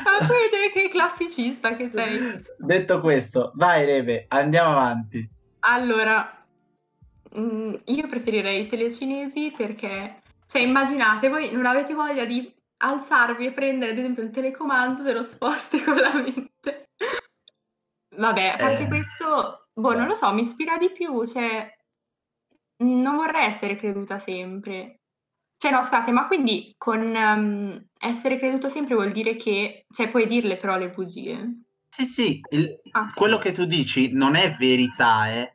Ma 0.03 0.25
vedi 0.25 0.71
che 0.73 0.89
classicista 0.89 1.75
che 1.75 1.89
sei. 1.93 2.43
Detto 2.57 2.99
questo, 3.01 3.51
vai 3.55 3.85
Rebe, 3.85 4.25
andiamo 4.29 4.71
avanti. 4.71 5.29
Allora, 5.59 6.45
mm, 7.37 7.73
io 7.85 8.07
preferirei 8.07 8.61
i 8.63 8.67
telecinesi 8.67 9.53
perché, 9.55 10.21
cioè, 10.47 10.61
immaginate, 10.61 11.29
voi 11.29 11.51
non 11.51 11.65
avete 11.65 11.93
voglia 11.93 12.25
di 12.25 12.51
alzarvi 12.77 13.45
e 13.45 13.51
prendere, 13.51 13.91
ad 13.91 13.97
esempio, 13.97 14.23
il 14.23 14.31
telecomando, 14.31 15.03
te 15.03 15.13
lo 15.13 15.23
sposti 15.23 15.81
con 15.81 15.95
la 15.95 16.13
mente. 16.13 16.89
Vabbè, 18.15 18.47
a 18.47 18.57
parte 18.57 18.83
Eh. 18.83 18.87
questo, 18.87 19.69
boh, 19.73 19.95
non 19.95 20.07
lo 20.07 20.15
so, 20.15 20.31
mi 20.33 20.41
ispira 20.41 20.77
di 20.77 20.91
più, 20.91 21.25
cioè, 21.25 21.73
non 22.83 23.15
vorrei 23.15 23.45
essere 23.45 23.75
creduta 23.75 24.19
sempre. 24.19 25.02
Cioè, 25.63 25.71
no, 25.71 25.81
scusate, 25.81 26.11
ma 26.11 26.27
quindi 26.27 26.75
con 26.77 26.99
ehm, 27.15 27.85
essere 27.97 28.37
creduto 28.37 28.67
sempre 28.67 28.95
vuol 28.95 29.13
dire 29.13 29.37
che, 29.37 29.85
cioè, 29.93 30.09
puoi 30.09 30.27
dirle 30.27 30.57
però 30.57 30.77
le 30.77 30.89
bugie. 30.89 31.61
Sì, 31.87 32.03
sì, 32.05 32.41
il- 32.49 32.81
Ah. 32.91 33.09
quello 33.13 33.37
che 33.37 33.53
tu 33.53 33.63
dici 33.63 34.11
non 34.11 34.35
è 34.35 34.57
verità, 34.59 35.31
eh. 35.31 35.53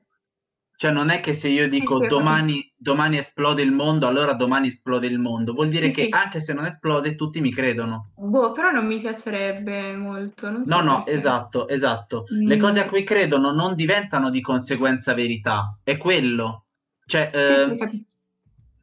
Cioè 0.77 0.93
non 0.93 1.11
è 1.11 1.21
che 1.21 1.35
se 1.35 1.49
io 1.49 1.69
dico 1.69 1.97
sì, 1.99 2.05
ho 2.05 2.07
domani, 2.07 2.73
domani 2.75 3.19
esplode 3.19 3.61
il 3.61 3.71
mondo, 3.73 4.07
allora 4.07 4.33
domani 4.33 4.69
esplode 4.69 5.09
il 5.09 5.19
mondo. 5.19 5.53
Vuol 5.53 5.69
dire 5.69 5.91
Sì, 5.91 5.97
che 5.97 6.03
sì. 6.05 6.09
anche 6.11 6.41
se 6.41 6.55
non 6.55 6.65
esplode 6.65 7.15
tutti 7.15 7.43
mi 7.43 7.53
credono. 7.53 8.13
Boh, 8.15 8.53
però 8.53 8.71
non 8.71 8.87
mi 8.87 9.01
piacerebbe 9.01 9.95
molto, 9.95 10.51
non 10.51 10.65
so 10.65 10.75
No, 10.75 10.81
no, 10.81 11.05
perché. 11.05 11.19
esatto, 11.19 11.69
esatto. 11.69 12.25
Le 12.47 12.57
Mm. 12.57 12.61
cose 12.61 12.81
a 12.81 12.87
cui 12.87 13.05
credono 13.05 13.51
non 13.53 13.75
diventano 13.75 14.31
di 14.31 14.41
conseguenza 14.41 15.13
verità, 15.13 15.79
è 15.83 15.99
quello. 15.99 16.65
Cioè, 17.05 17.31
Sì, 17.31 17.39
eh, 17.39 17.67
sì, 17.73 17.77
capi- 17.77 18.08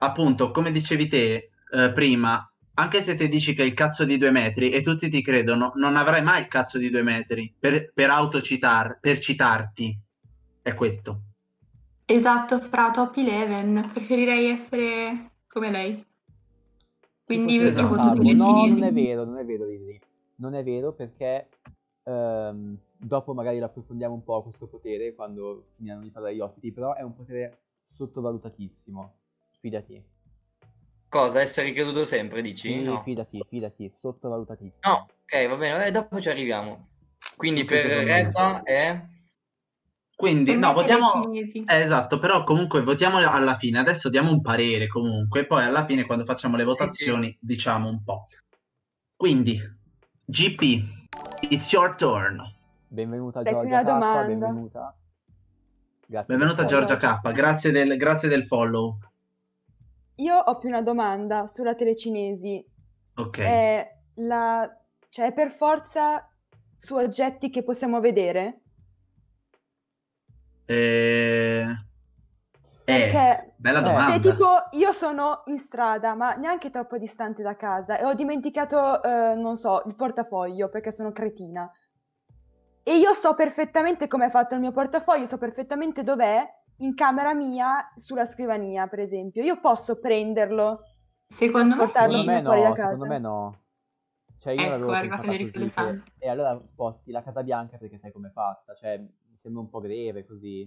appunto, 0.05 0.51
come 0.51 0.71
dicevi 0.71 1.07
te 1.07 1.49
eh, 1.71 1.91
prima, 1.91 2.49
anche 2.75 3.01
se 3.01 3.15
ti 3.15 3.27
dici 3.29 3.53
che 3.53 3.63
è 3.63 3.65
il 3.65 3.73
cazzo 3.73 4.05
di 4.05 4.17
due 4.17 4.31
metri 4.31 4.69
e 4.69 4.81
tutti 4.81 5.09
ti 5.09 5.21
credono, 5.21 5.71
non 5.75 5.95
avrai 5.95 6.21
mai 6.21 6.41
il 6.41 6.47
cazzo 6.47 6.77
di 6.77 6.89
due 6.89 7.03
metri 7.03 7.53
per, 7.57 7.91
per 7.93 8.09
autocitar, 8.09 8.99
per 8.99 9.19
citarti. 9.19 9.97
È 10.61 10.73
questo. 10.73 11.21
Esatto, 12.05 12.59
fra 12.59 12.91
top 12.91 13.15
11 13.15 13.89
preferirei 13.89 14.49
essere 14.49 15.31
come 15.47 15.71
lei. 15.71 16.05
Quindi 17.23 17.53
io 17.53 17.67
Esatto. 17.67 17.95
Ah, 17.95 18.11
per 18.11 18.23
le 18.23 18.33
no, 18.33 18.65
non 18.67 18.83
è 18.83 18.91
vero, 18.91 19.25
non 19.25 19.37
è 19.37 19.45
vero, 19.45 19.65
Lily. 19.65 19.99
Non 20.35 20.53
è 20.53 20.63
vero 20.63 20.91
perché 20.93 21.49
ehm, 22.03 22.77
dopo 22.97 23.33
magari 23.33 23.57
lo 23.57 23.65
approfondiamo 23.65 24.13
un 24.13 24.23
po' 24.23 24.43
questo 24.43 24.67
potere 24.67 25.15
quando 25.15 25.67
finiranno 25.75 26.03
di 26.03 26.11
parlare 26.11 26.35
gli 26.35 26.41
ospiti, 26.41 26.71
però 26.71 26.93
è 26.93 27.01
un 27.01 27.15
potere 27.15 27.59
sottovalutatissimo. 27.93 29.13
Fidati. 29.59 30.03
Cosa? 31.09 31.41
Essere 31.41 31.71
creduto 31.71 32.05
sempre, 32.05 32.41
dici? 32.41 32.69
Sì, 32.69 32.81
No. 32.81 33.01
fidati, 33.01 33.43
fidati, 33.47 33.91
sottovalutatissimo. 33.95 34.79
No, 34.81 35.07
ok, 35.23 35.47
va 35.47 35.55
bene, 35.55 35.85
eh, 35.85 35.91
dopo 35.91 36.19
ci 36.19 36.29
arriviamo. 36.29 36.87
Quindi 37.35 37.61
Anche 37.61 37.81
per. 37.81 38.03
Reba 38.03 38.63
è... 38.63 39.01
Quindi, 40.15 40.51
Per 40.51 40.59
no, 40.59 40.73
votiamo... 40.73 41.33
Eh, 41.33 41.65
esatto, 41.65 42.19
però 42.19 42.43
comunque 42.45 42.81
votiamo 42.81 43.17
alla 43.17 43.55
fine. 43.55 43.79
Adesso 43.79 44.09
diamo 44.09 44.31
un 44.31 44.41
parere 44.41 44.87
comunque, 44.87 45.45
poi 45.45 45.65
alla 45.65 45.83
fine 45.83 46.05
quando 46.05 46.23
facciamo 46.23 46.55
le 46.55 46.63
votazioni 46.63 47.37
diciamo 47.39 47.89
un 47.89 48.01
po'. 48.01 48.27
Quindi, 49.15 49.59
GP, 50.23 50.83
it's 51.49 51.71
your 51.73 51.95
turn. 51.95 52.41
Benvenuta 52.87 53.43
Giorgia 53.43 53.81
K, 53.81 53.85
domanda. 53.85 54.27
benvenuta. 54.27 54.95
Grazie 56.07 56.33
Benvenuta 56.35 56.65
Giorgia. 56.65 56.95
K, 56.95 57.31
grazie 57.31 57.71
del, 57.71 57.97
grazie 57.97 58.29
del 58.29 58.45
follow. 58.45 58.97
Io 60.15 60.35
ho 60.35 60.57
più 60.57 60.69
una 60.69 60.81
domanda 60.81 61.47
sulla 61.47 61.75
telecinesi. 61.75 62.65
Ok. 63.15 63.39
È 63.39 63.97
la... 64.15 64.77
cioè, 65.09 65.27
è 65.27 65.33
per 65.33 65.51
forza 65.51 66.29
su 66.75 66.95
oggetti 66.95 67.49
che 67.49 67.63
possiamo 67.63 67.99
vedere? 67.99 68.61
Eh... 70.65 71.61
eh, 71.63 71.75
Perché 72.83 73.53
bella 73.57 73.79
Eh. 73.79 73.83
domanda. 73.83 74.13
se 74.13 74.19
tipo 74.19 74.47
io 74.71 74.91
sono 74.91 75.43
in 75.45 75.59
strada, 75.59 76.15
ma 76.15 76.33
neanche 76.35 76.69
troppo 76.69 76.97
distante 76.97 77.43
da 77.43 77.55
casa, 77.55 77.97
e 77.97 78.05
ho 78.05 78.13
dimenticato, 78.13 79.03
eh, 79.03 79.35
non 79.35 79.57
so, 79.57 79.83
il 79.85 79.95
portafoglio 79.95 80.69
perché 80.69 80.91
sono 80.91 81.11
cretina. 81.11 81.69
E 82.87 82.97
io 82.97 83.13
so 83.13 83.33
perfettamente 83.33 84.07
come 84.07 84.27
è 84.27 84.29
fatto 84.29 84.53
il 84.53 84.61
mio 84.61 84.71
portafoglio, 84.71 85.25
so 85.25 85.37
perfettamente 85.39 86.03
dov'è 86.03 86.47
in 86.77 86.93
camera 86.95 87.33
mia 87.33 87.91
sulla 87.95 88.25
scrivania, 88.25 88.87
per 88.87 88.99
esempio. 88.99 89.43
Io 89.43 89.59
posso 89.59 89.99
prenderlo. 89.99 90.81
Secondo 91.27 91.75
me 91.75 91.85
sì. 91.87 91.91
Secondo 91.93 92.23
me 92.25 92.41
fuori 92.41 92.61
da 92.61 92.67
no, 92.69 92.73
casa. 92.73 92.89
secondo 92.91 93.05
me 93.13 93.19
no. 93.19 93.59
Cioè 94.39 94.53
io 94.53 94.61
Ecco, 94.61 94.69
l'avevo 94.69 94.91
pensata 94.91 95.21
così, 95.25 96.03
e 96.19 96.29
allora 96.29 96.61
sposti 96.71 97.11
la 97.11 97.23
Casa 97.23 97.41
Bianca 97.41 97.77
perché 97.77 97.97
sai 97.97 98.11
com'è 98.11 98.29
fatta, 98.29 98.75
cioè 98.75 98.99
mi 98.99 99.37
sembra 99.41 99.61
un 99.61 99.69
po' 99.69 99.79
greve 99.79 100.23
così. 100.25 100.59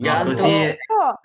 Io 0.00 0.04
Galto- 0.04 0.30
così 0.32 0.42
è- 0.50 0.76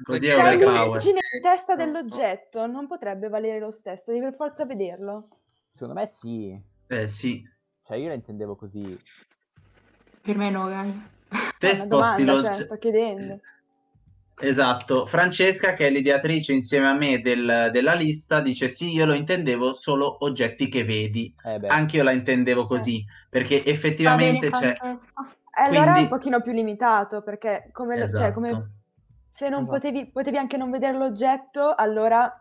Così 0.04 0.28
è 0.28 0.32
se 0.32 0.56
l'immagine 0.58 1.20
in 1.36 1.42
testa 1.42 1.74
No. 1.76 1.84
dell'oggetto, 1.84 2.68
non 2.68 2.88
potrebbe 2.88 3.28
valere 3.30 3.60
lo 3.60 3.72
stesso, 3.72 4.12
devi 4.12 4.24
per 4.24 4.36
forza 4.36 4.66
vederlo. 4.66 5.30
Secondo 5.74 5.94
me 5.96 6.10
sì, 6.14 6.62
Eh, 6.88 7.08
sì. 7.08 7.44
cioè 7.84 7.98
io 7.98 8.08
la 8.10 8.14
intendevo 8.14 8.56
così. 8.56 9.00
Per 10.22 10.38
me 10.38 10.50
no, 10.52 10.68
Gai. 10.68 11.12
Te 11.58 11.70
sposti 11.74 11.88
domanda, 11.88 12.34
l'oggetto. 12.34 12.56
cioè, 12.56 12.66
sto 12.66 12.78
chiedendo. 12.78 13.40
Esatto, 14.36 15.06
Francesca, 15.06 15.74
che 15.74 15.88
è 15.88 15.90
l'ideatrice 15.92 16.54
insieme 16.54 16.88
a 16.88 16.94
me 16.94 17.20
del- 17.22 17.70
della 17.72 17.94
lista, 17.94 18.42
dice 18.42 18.68
sì, 18.68 18.92
io 18.92 19.06
lo 19.06 19.13
intendevo 19.13 19.74
solo 19.74 20.24
oggetti 20.25 20.68
che 20.70 20.84
vedi. 20.84 21.34
Eh 21.46 21.60
beh, 21.60 21.74
Anche 21.74 21.98
io 21.98 22.04
la 22.04 22.12
intendevo 22.12 22.68
così, 22.68 23.04
perché 23.30 23.63
Va 24.06 24.18
bene, 24.18 24.44
effettivamente 24.44 24.50
c'è, 24.52 24.75
Francesca. 24.78 25.22
E 25.56 25.62
allora 25.62 25.96
è 25.96 26.00
un 26.00 26.08
pochino 26.08 26.42
più 26.42 26.52
limitato, 26.52 27.22
perché 27.24 27.70
come, 27.72 27.98
lo- 27.98 28.12
cioè, 28.12 28.32
come 28.32 28.62
Esatto. 28.62 28.70
se 29.28 29.50
non 29.50 29.66
Esatto. 29.66 29.68
potevi, 29.68 30.12
potevi 30.12 30.38
anche 30.38 30.58
non 30.58 30.70
vedere 30.72 30.98
l'oggetto, 30.98 31.74
allora 31.75 32.32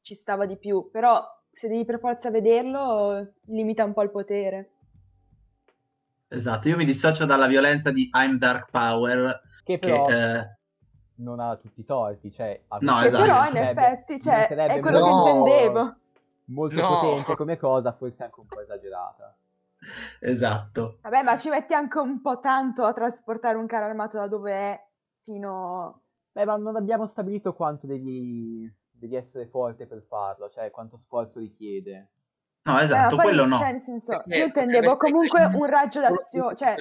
ci 0.00 0.14
stava 0.14 0.46
di 0.46 0.56
più. 0.58 0.88
Però 0.90 1.22
se 1.50 1.68
devi 1.68 1.84
per 1.84 1.98
forza 2.00 2.30
vederlo, 2.30 3.34
limita 3.46 3.84
un 3.84 3.92
po' 3.92 4.02
il 4.02 4.10
potere. 4.10 4.70
Esatto, 6.30 6.68
io 6.68 6.76
mi 6.76 6.84
dissocio 6.84 7.24
dalla 7.24 7.46
violenza 7.46 7.90
di 7.90 8.08
I'm 8.12 8.36
Dark 8.38 8.70
Power, 8.70 9.40
Che 9.62 9.78
che 9.78 9.78
però 9.78 10.06
eh, 10.06 10.57
non 11.18 11.40
ha 11.40 11.56
tutti 11.56 11.80
i 11.80 11.84
torti, 11.84 12.32
cioè... 12.32 12.60
No, 12.80 12.96
esatto. 12.96 13.18
però 13.22 13.46
in 13.48 13.56
effetti, 13.56 14.20
cioè, 14.20 14.48
è 14.48 14.80
quello 14.80 15.00
molto- 15.00 15.24
che 15.24 15.30
intendevo. 15.30 15.96
Molto 16.46 16.80
No. 16.80 16.88
potente 17.00 17.36
come 17.36 17.56
cosa, 17.58 17.92
forse 17.92 18.22
anche 18.22 18.40
un 18.40 18.46
po' 18.46 18.60
esagerata. 18.60 19.36
esatto. 20.20 20.98
Vabbè, 21.02 21.22
ma 21.22 21.36
ci 21.36 21.50
metti 21.50 21.74
anche 21.74 21.98
un 21.98 22.20
po' 22.20 22.40
tanto 22.40 22.84
a 22.84 22.92
trasportare 22.92 23.56
un 23.58 23.66
carro 23.66 23.86
armato 23.86 24.18
da 24.18 24.26
dove 24.26 24.52
è 24.52 24.86
fino... 25.20 26.02
Beh, 26.32 26.44
ma 26.44 26.56
non 26.56 26.76
abbiamo 26.76 27.06
stabilito 27.06 27.52
quanto 27.54 27.86
devi, 27.86 28.72
devi 28.90 29.16
essere 29.16 29.46
forte 29.48 29.86
per 29.86 30.04
farlo, 30.08 30.48
cioè 30.50 30.70
quanto 30.70 30.98
sforzo 30.98 31.38
richiede. 31.40 32.10
No, 32.62 32.74
Beh, 32.74 32.78
ma 32.78 32.84
esatto, 32.84 33.16
poi, 33.16 33.24
quello 33.24 33.46
no. 33.46 33.56
cioè, 33.56 33.70
nel 33.72 33.80
senso, 33.80 34.16
Perché 34.18 34.36
io 34.36 34.44
intendevo 34.44 34.96
comunque 34.96 35.44
un 35.44 35.66
raggio 35.66 36.00
d'azione, 36.00 36.50
tu 36.50 36.56
cioè... 36.56 36.76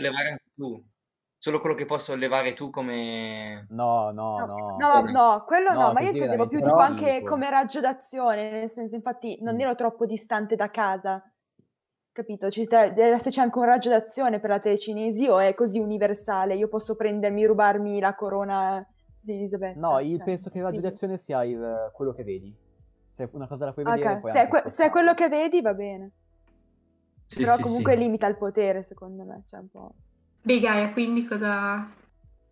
Solo 1.39 1.59
quello 1.59 1.75
che 1.75 1.85
puoi 1.85 1.99
sollevare 1.99 2.53
tu 2.53 2.69
come... 2.69 3.67
No, 3.69 4.11
no, 4.11 4.37
No, 4.37 4.45
no. 4.45 4.77
no, 4.77 5.01
no, 5.11 5.43
quello 5.45 5.73
No, 5.73 5.81
no, 5.87 5.93
ma 5.93 6.01
io 6.01 6.11
intendevo 6.11 6.47
più 6.47 6.61
tipo 6.61 6.77
anche 6.77 7.21
come 7.23 7.49
raggio 7.49 7.79
d'azione, 7.79 8.49
nel 8.51 8.69
senso, 8.69 8.95
infatti 8.95 9.37
non 9.41 9.55
Mm. 9.55 9.59
ero 9.61 9.75
troppo 9.75 10.05
distante 10.05 10.55
da 10.55 10.69
casa, 10.69 11.21
capito? 12.11 12.49
Ci 12.49 12.63
sta- 12.63 12.89
deve 12.89 13.15
esserci 13.15 13.39
anche 13.39 13.57
un 13.59 13.65
raggio 13.65 13.89
d'azione 13.89 14.39
per 14.39 14.49
la 14.49 14.59
telecinesi 14.59 15.27
o 15.27 15.37
è 15.39 15.53
così 15.53 15.79
universale? 15.79 16.55
Io 16.55 16.67
posso 16.67 16.95
prendermi, 16.95 17.45
rubarmi 17.45 17.99
la 17.99 18.15
corona 18.15 18.85
di 19.19 19.33
Elisabetta? 19.33 19.79
No, 19.79 19.99
io 19.99 20.17
Cioè, 20.17 20.25
penso 20.25 20.49
che 20.49 20.59
la 20.59 20.69
sì. 20.69 20.79
d'azione 20.79 21.21
sia 21.25 21.43
il- 21.43 21.91
quello 21.93 22.13
che 22.13 22.23
vedi. 22.23 22.55
Se 23.15 23.29
una 23.33 23.47
cosa 23.47 23.65
la 23.65 23.73
puoi 23.73 23.85
Ok, 23.85 23.95
vedere, 23.95 24.21
se 24.31 24.41
è, 24.41 24.47
que- 24.47 24.69
se 24.69 24.85
è 24.85 24.89
quello 24.89 25.13
che 25.13 25.27
vedi 25.29 25.61
va 25.61 25.73
bene, 25.73 26.11
Sì, 27.27 27.43
però 27.43 27.55
sì, 27.55 27.61
comunque 27.63 27.93
sì. 27.93 27.99
limita 27.99 28.27
il 28.27 28.37
potere 28.37 28.83
secondo 28.83 29.23
me, 29.23 29.43
cioè 29.45 29.59
un 29.59 29.69
po'... 29.69 29.93
Beh, 30.47 30.61
Gaia, 30.61 30.93
quindi 30.93 31.25
cosa... 31.25 31.91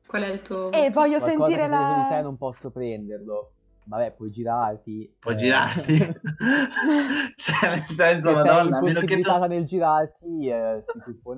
Qual 0.05 0.21
è 0.21 0.27
il 0.27 0.41
tuo... 0.41 0.69
E 0.69 0.89
voglio 0.89 1.17
Qualcosa 1.17 1.25
sentire 1.27 1.61
vedo 1.69 1.77
di 1.77 2.07
te 2.09 2.15
la... 2.15 2.21
non 2.21 2.35
posso 2.35 2.69
prenderlo. 2.69 3.51
Vabbè, 3.85 4.11
puoi 4.17 4.31
girarti. 4.31 5.15
Puoi 5.17 5.33
eh, 5.33 5.37
girarti. 5.37 5.95
cioè, 7.37 7.69
nel 7.69 7.83
senso, 7.83 8.27
se 8.27 8.33
madonna, 8.35 8.79
a 8.79 8.81
sei 8.81 8.93
meno 8.93 8.99
che 8.99 9.19
tu... 9.21 9.47
nel 9.47 9.65
girarti, 9.65 10.47
eh. 10.49 10.83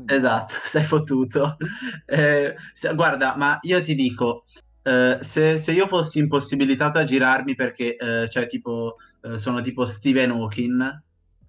Esatto, 0.07 0.55
sei 0.63 0.83
fottuto. 0.83 1.57
Eh, 2.07 2.55
se- 2.73 2.95
guarda, 2.95 3.35
ma 3.35 3.59
io 3.61 3.79
ti 3.83 3.93
dico, 3.93 4.41
eh, 4.81 5.19
se, 5.21 5.59
se 5.59 5.71
io 5.73 5.85
fossi 5.85 6.17
impossibilitato 6.17 6.97
a 6.97 7.03
girarmi 7.03 7.53
perché, 7.53 7.97
eh, 7.97 8.27
cioè, 8.29 8.47
tipo, 8.47 8.95
eh, 9.21 9.37
sono 9.37 9.61
tipo 9.61 9.85
Stephen 9.85 10.31
Hawking, 10.31 11.03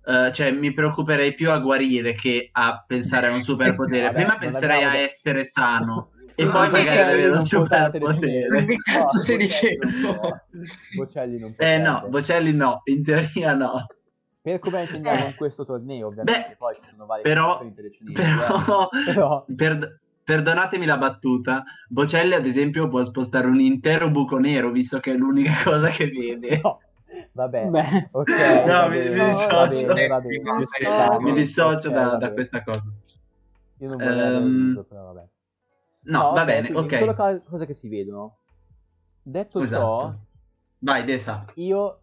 eh, 0.09 0.33
cioè, 0.33 0.51
mi 0.53 0.73
preoccuperei 0.73 1.35
più 1.35 1.51
a 1.51 1.59
guarire 1.59 2.15
che 2.15 2.49
a 2.51 2.83
pensare 2.87 3.27
a 3.27 3.33
un 3.35 3.43
superpotere. 3.43 4.03
Vabbè, 4.07 4.15
Prima 4.15 4.39
penserei 4.39 4.83
a 4.83 4.97
essere 4.97 5.45
sano 5.45 6.13
e 6.35 6.45
Ma 6.45 6.53
poi 6.53 6.71
magari 6.71 6.99
ad 7.01 7.09
avere 7.11 7.31
un 7.31 7.45
superpotere. 7.45 8.65
Che 8.67 8.77
cazzo 8.77 9.17
No, 9.17 9.19
stai 9.21 9.37
Bocelli 9.37 9.39
dicendo? 9.39 10.21
Bocelli 10.97 11.39
non 11.39 11.55
può. 11.55 11.65
Eh 11.67 11.79
no, 11.79 12.05
Bocelli 12.09 12.53
no, 12.53 12.81
in 12.85 13.03
teoria 13.05 13.55
no. 13.55 13.87
Per 14.41 14.59
come 14.61 14.83
intendiamo 14.83 15.25
Eh. 15.25 15.27
in 15.27 15.35
questo 15.35 15.65
torneo, 15.67 16.07
ovviamente, 16.07 16.47
Beh, 16.49 16.57
poi 16.57 16.75
ci 16.77 16.81
sono 16.91 17.05
varie 17.07 17.23
però- 17.23 17.61
Però, 18.15 18.89
eh. 18.93 19.05
Però- 19.05 19.45
per- 19.55 20.01
perdonatemi 20.25 20.87
la 20.87 20.97
battuta, 20.97 21.65
Bocelli 21.89 22.35
ad 22.35 22.47
esempio 22.47 22.89
può 22.89 23.03
spostare 23.05 23.47
un 23.49 23.61
intero 23.61 24.11
buco 24.11 24.39
nero 24.39 24.71
visto 24.71 25.01
che 25.01 25.13
è 25.13 25.17
l'unica 25.17 25.55
cosa 25.65 25.89
che 25.89 26.07
vede. 26.09 26.61
No, 26.63 26.81
vabbè, 27.33 27.65
Beh, 27.73 28.09
ok. 28.13 28.29
No, 28.67 28.73
va 28.73 28.89
mi- 28.89 28.99
bene, 28.99 29.11
mi 29.11 29.21
va 29.21 29.29
dissocio. 29.31 29.67
bene, 29.67 30.07
va 30.07 30.21
bene. 30.21 31.21
Mi 31.25 31.33
dissocio 31.33 31.91
da, 31.91 32.17
da 32.17 32.33
questa 32.33 32.63
cosa. 32.63 32.85
Io 33.81 33.89
non 33.89 34.01
averlo 34.07 34.41
Ehm, 34.41 34.51
detto, 34.51 34.85
però 34.85 35.13
vabbè. 35.13 35.27
No, 36.05 36.33
va 36.33 36.43
ok, 36.43 36.47
bene, 36.47 36.71
ok. 36.75 36.99
Solo 36.99 37.15
co- 37.15 37.43
cose 37.49 37.67
che 37.67 37.75
si 37.75 37.89
vedono. 37.89 38.39
Detto 39.23 39.63
ciò, 39.65 39.65
Esatto. 39.65 40.19
Vai, 40.81 41.05
Desa. 41.05 41.45
io 41.55 42.01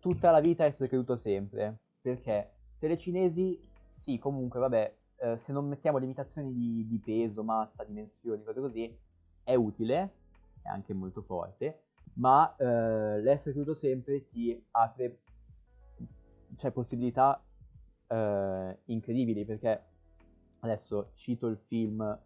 tutta 0.00 0.30
la 0.30 0.40
vita 0.40 0.64
essere 0.64 0.88
creduto 0.88 1.16
sempre, 1.16 1.78
perché 2.00 2.50
telecinesi, 2.78 3.58
sì, 3.94 4.18
comunque, 4.18 4.60
vabbè, 4.60 4.94
eh, 5.16 5.38
se 5.38 5.52
non 5.52 5.68
mettiamo 5.68 5.98
limitazioni 5.98 6.52
di, 6.52 6.86
di 6.88 6.98
peso, 6.98 7.42
massa, 7.42 7.84
dimensioni, 7.84 8.42
cose 8.44 8.60
così, 8.60 8.98
è 9.42 9.54
utile, 9.54 10.14
è 10.62 10.68
anche 10.68 10.92
molto 10.94 11.22
forte, 11.22 11.82
ma 12.14 12.54
eh, 12.56 13.20
l'essere 13.20 13.52
creduto 13.52 13.74
sempre 13.74 14.28
ti 14.28 14.62
apre 14.72 15.20
cioè, 16.56 16.70
possibilità 16.70 17.42
eh, 18.06 18.78
incredibili, 18.84 19.44
perché 19.44 19.82
adesso 20.60 21.10
cito 21.14 21.46
il 21.46 21.58
film 21.66 22.18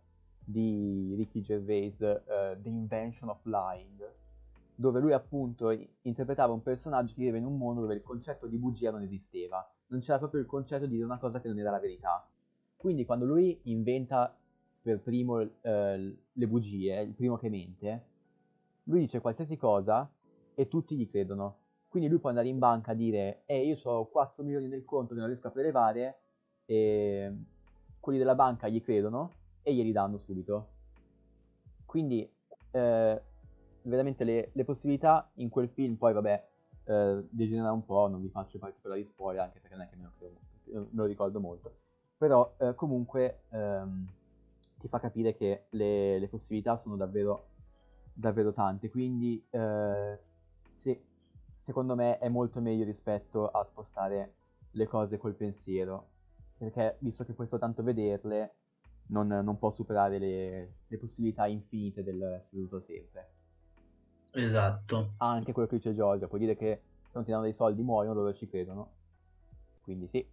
di 0.44 1.14
Ricky 1.16 1.42
Gervais, 1.42 2.00
eh, 2.00 2.58
The 2.60 2.68
Invention 2.68 3.28
of 3.30 3.44
Lying, 3.44 4.16
dove 4.74 5.00
lui 5.00 5.12
appunto 5.12 5.70
interpretava 6.02 6.52
un 6.52 6.62
personaggio 6.62 7.12
che 7.14 7.20
viveva 7.20 7.38
in 7.38 7.44
un 7.44 7.56
mondo 7.56 7.80
dove 7.80 7.94
il 7.94 8.02
concetto 8.02 8.46
di 8.46 8.56
bugia 8.56 8.90
non 8.90 9.02
esisteva, 9.02 9.68
non 9.88 10.00
c'era 10.00 10.18
proprio 10.18 10.40
il 10.40 10.46
concetto 10.46 10.86
di 10.86 10.92
dire 10.92 11.04
una 11.04 11.18
cosa 11.18 11.40
che 11.40 11.48
non 11.48 11.58
era 11.58 11.70
la 11.70 11.80
verità. 11.80 12.26
Quindi 12.76 13.04
quando 13.04 13.24
lui 13.24 13.58
inventa 13.64 14.34
per 14.80 15.00
primo 15.00 15.40
eh, 15.40 16.18
le 16.32 16.46
bugie, 16.46 17.00
il 17.00 17.14
primo 17.14 17.36
che 17.36 17.48
mente, 17.48 18.06
lui 18.88 19.00
dice 19.00 19.20
qualsiasi 19.20 19.56
cosa 19.56 20.10
e 20.54 20.68
tutti 20.68 20.96
gli 20.96 21.08
credono. 21.08 21.56
Quindi 21.88 22.08
lui 22.08 22.18
può 22.18 22.28
andare 22.28 22.48
in 22.48 22.58
banca 22.58 22.92
a 22.92 22.94
dire, 22.94 23.42
eh 23.46 23.64
io 23.64 23.78
ho 23.82 24.06
4 24.06 24.42
milioni 24.42 24.68
nel 24.68 24.84
conto 24.84 25.14
che 25.14 25.20
non 25.20 25.28
riesco 25.28 25.46
a 25.48 25.50
prelevare 25.50 26.18
e 26.66 27.32
quelli 28.00 28.18
della 28.18 28.34
banca 28.34 28.68
gli 28.68 28.82
credono 28.82 29.32
e 29.62 29.74
glieli 29.74 29.92
danno 29.92 30.18
subito. 30.18 30.68
Quindi 31.86 32.30
eh, 32.70 33.22
veramente 33.82 34.24
le, 34.24 34.50
le 34.52 34.64
possibilità 34.64 35.30
in 35.34 35.48
quel 35.48 35.68
film, 35.70 35.94
poi 35.94 36.12
vabbè, 36.12 36.48
eh, 36.84 37.24
degenera 37.30 37.72
un 37.72 37.84
po', 37.84 38.06
non 38.08 38.20
vi 38.20 38.28
faccio 38.28 38.58
particolari 38.58 39.04
spoiler 39.04 39.42
anche 39.42 39.60
perché 39.60 39.76
non 39.76 39.84
è 39.86 39.88
che 39.88 39.96
me 39.96 40.02
lo, 40.04 40.12
credo- 40.18 40.88
me 40.90 41.02
lo 41.02 41.04
ricordo 41.04 41.40
molto. 41.40 41.72
Però 42.18 42.54
eh, 42.58 42.74
comunque 42.74 43.42
ehm, 43.50 44.06
ti 44.78 44.88
fa 44.88 44.98
capire 44.98 45.34
che 45.34 45.66
le, 45.70 46.18
le 46.18 46.28
possibilità 46.28 46.76
sono 46.76 46.96
davvero, 46.96 47.47
davvero 48.18 48.52
tante. 48.52 48.90
Quindi 48.90 49.42
eh, 49.50 50.18
se- 50.74 51.02
secondo 51.64 51.94
me 51.94 52.18
è 52.18 52.28
molto 52.28 52.60
meglio 52.60 52.84
rispetto 52.84 53.48
a 53.48 53.64
spostare 53.64 54.34
le 54.72 54.86
cose 54.86 55.16
col 55.18 55.34
pensiero. 55.34 56.08
Perché 56.58 56.96
visto 57.00 57.24
che 57.24 57.32
puoi 57.32 57.46
soltanto 57.46 57.82
vederle, 57.84 58.54
non, 59.08 59.28
non 59.28 59.58
può 59.58 59.70
superare 59.70 60.18
le, 60.18 60.72
le 60.86 60.98
possibilità 60.98 61.46
infinite 61.46 62.02
del 62.02 62.42
seduto 62.50 62.80
sempre. 62.80 63.30
Esatto. 64.32 65.14
Anche 65.18 65.52
quello 65.52 65.68
che 65.68 65.76
dice 65.76 65.94
Giorgio, 65.94 66.26
puoi 66.26 66.40
dire 66.40 66.56
che 66.56 66.80
se 67.04 67.10
non 67.14 67.24
ti 67.24 67.30
danno 67.30 67.44
dei 67.44 67.54
soldi 67.54 67.82
muoiono, 67.82 68.14
loro 68.14 68.34
ci 68.34 68.48
credono. 68.48 68.90
Quindi 69.82 70.08
sì. 70.08 70.26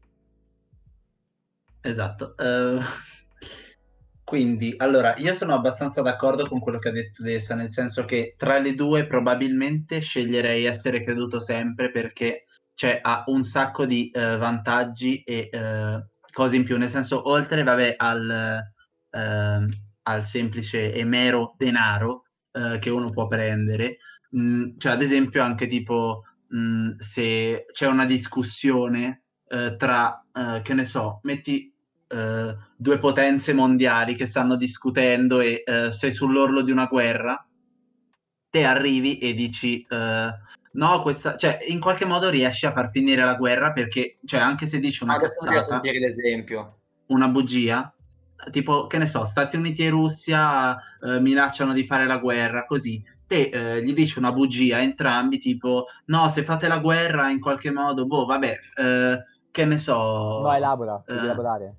Esatto. 1.81 2.35
Eh, 2.37 2.79
quindi, 4.25 4.73
allora, 4.77 5.15
io 5.17 5.33
sono 5.33 5.53
abbastanza 5.53 6.01
d'accordo 6.01 6.47
con 6.47 6.59
quello 6.59 6.79
che 6.79 6.89
ha 6.89 6.91
detto 6.91 7.21
Dessa, 7.21 7.53
nel 7.53 7.71
senso 7.71 8.05
che 8.05 8.33
tra 8.35 8.57
le 8.57 8.73
due 8.73 9.05
probabilmente 9.05 9.99
sceglierei 9.99 10.65
essere 10.65 11.03
creduto 11.03 11.39
sempre 11.39 11.91
perché 11.91 12.45
cioè, 12.73 12.99
ha 13.03 13.23
un 13.27 13.43
sacco 13.43 13.85
di 13.85 14.09
eh, 14.09 14.35
vantaggi 14.37 15.21
e 15.21 15.49
eh, 15.51 16.07
cose 16.31 16.55
in 16.55 16.63
più, 16.63 16.75
nel 16.77 16.89
senso, 16.89 17.29
oltre, 17.29 17.61
vabbè, 17.61 17.93
al, 17.97 18.59
ehm, 19.11 19.67
al 20.01 20.25
semplice 20.25 20.91
e 20.91 21.03
mero 21.03 21.53
denaro 21.55 22.23
eh, 22.51 22.79
che 22.79 22.89
uno 22.89 23.11
può 23.11 23.27
prendere, 23.27 23.97
mh, 24.31 24.77
cioè, 24.77 24.93
ad 24.93 25.03
esempio, 25.03 25.43
anche 25.43 25.67
tipo, 25.67 26.23
mh, 26.47 26.95
se 26.97 27.65
c'è 27.71 27.85
una 27.85 28.05
discussione 28.07 29.25
eh, 29.47 29.75
tra, 29.77 30.25
eh, 30.33 30.61
che 30.63 30.73
ne 30.73 30.85
so, 30.85 31.19
metti 31.21 31.74
eh, 32.07 32.55
due 32.75 32.97
potenze 32.97 33.53
mondiali 33.53 34.15
che 34.15 34.25
stanno 34.25 34.55
discutendo 34.55 35.39
e 35.39 35.63
eh, 35.65 35.91
sei 35.91 36.11
sull'orlo 36.11 36.61
di 36.61 36.71
una 36.71 36.85
guerra, 36.85 37.45
te 38.49 38.63
arrivi 38.63 39.17
e 39.17 39.33
dici 39.33 39.85
eh, 39.89 40.33
no, 40.75 41.01
questa, 41.01 41.35
cioè 41.35 41.59
in 41.67 41.79
qualche 41.79 42.05
modo 42.05 42.29
riesci 42.29 42.65
a 42.65 42.71
far 42.71 42.89
finire 42.89 43.23
la 43.23 43.35
guerra 43.35 43.71
perché, 43.71 44.17
cioè, 44.25 44.39
anche 44.39 44.67
se 44.67 44.79
dici 44.79 45.03
una 45.03 45.15
Adesso 45.15 45.45
voglio 45.45 45.57
cazzata, 45.57 45.81
sentire 45.81 45.99
l'esempio. 45.99 46.77
una 47.07 47.27
bugia, 47.27 47.93
tipo, 48.51 48.87
che 48.87 48.97
ne 48.97 49.07
so, 49.07 49.25
Stati 49.25 49.55
Uniti 49.55 49.85
e 49.85 49.89
Russia 49.89 50.77
eh, 51.01 51.19
minacciano 51.19 51.73
di 51.73 51.85
fare 51.85 52.05
la 52.05 52.17
guerra, 52.17 52.65
così. 52.65 53.03
Te 53.27 53.49
eh, 53.49 53.83
gli 53.83 53.93
dici 53.93 54.19
una 54.19 54.31
bugia 54.31 54.77
a 54.77 54.81
entrambi, 54.81 55.39
tipo, 55.39 55.87
no, 56.05 56.29
se 56.29 56.43
fate 56.43 56.67
la 56.67 56.77
guerra 56.77 57.31
in 57.31 57.39
qualche 57.39 57.71
modo, 57.71 58.05
boh, 58.05 58.25
vabbè, 58.25 58.59
eh, 58.77 59.23
che 59.49 59.65
ne 59.65 59.79
so... 59.79 60.41
No, 60.41 60.53
elabora, 60.53 61.01
devi 61.05 61.19
eh, 61.19 61.23
elaborare. 61.23 61.75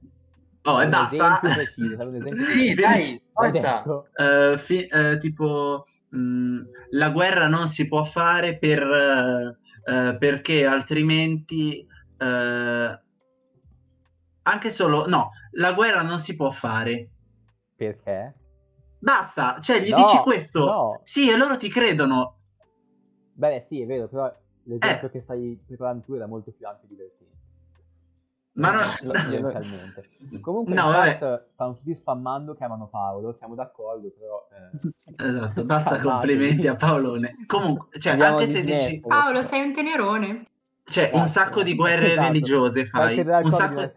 Oh, 0.66 0.82
e 0.82 0.88
basta. 0.88 1.40
preciso, 1.54 1.96
Sì, 2.36 2.74
dai, 2.74 3.20
Hai 3.34 3.50
forza. 3.50 3.84
Eh, 4.18 4.58
fi- 4.58 4.86
eh, 4.86 5.18
tipo 5.18 5.84
mh, 6.10 6.60
la 6.90 7.10
guerra 7.10 7.48
non 7.48 7.68
si 7.68 7.86
può 7.86 8.02
fare 8.04 8.58
per, 8.58 8.82
eh, 8.82 10.16
perché 10.18 10.66
altrimenti 10.66 11.86
anche 14.44 14.70
solo 14.70 15.06
no 15.06 15.30
la 15.52 15.72
guerra 15.74 16.00
non 16.02 16.18
si 16.18 16.34
può 16.36 16.50
fare 16.50 17.10
Perché? 17.76 18.34
basta 18.98 19.58
cioè 19.60 19.80
gli 19.80 19.90
No, 19.90 19.96
dici 19.96 20.18
questo 20.22 20.64
no. 20.64 21.00
sì 21.02 21.30
e 21.30 21.36
loro 21.36 21.56
ti 21.56 21.68
credono 21.68 22.38
Beh, 23.34 23.64
sì, 23.68 23.80
è 23.82 23.86
vero, 23.86 24.08
però 24.08 24.34
l'esempio 24.64 25.06
Eh. 25.06 25.10
che 25.10 25.20
stai 25.20 25.58
preparando 25.66 26.04
tu 26.04 26.14
era 26.14 26.26
molto 26.26 26.50
più 26.52 26.66
ampio 26.66 26.86
e 26.86 26.88
divertente. 26.88 27.35
Ma 28.56 28.72
no, 28.72 28.80
Lo- 29.02 29.12
Tendenzialmente. 29.30 30.08
Comunque, 30.40 30.74
No, 30.74 30.90
chat 30.90 31.48
stanno 31.52 31.74
tutti 31.76 31.94
spammando 31.94 32.54
che 32.54 32.64
amano 32.64 32.88
Paolo, 32.88 33.34
siamo 33.34 33.54
d'accordo, 33.54 34.10
però... 34.10 34.48
eh, 34.52 35.28
esatto 35.28 35.64
basta 35.64 36.00
complimenti 36.00 36.66
a 36.66 36.74
Paolone 36.76 37.36
comunque 37.46 37.98
cioè 37.98 38.12
Andiamo 38.12 38.38
anche 38.38 38.50
se 38.50 38.64
dici 38.64 38.96
snap. 38.96 39.06
Paolo, 39.06 39.42
sei 39.42 39.62
un 39.66 39.74
tenerone. 39.74 40.46
cioè 40.84 41.10
un 41.12 41.22
Esatto, 41.22 41.28
sacco 41.28 41.62
di 41.62 41.72
esatto. 41.72 41.82
guerre 41.82 42.06
Esatto. 42.12 42.26
religiose 42.26 42.86
fai 42.86 43.18
un 43.40 43.50
sacco 43.50 43.74
non 43.74 43.82
e 43.82 43.88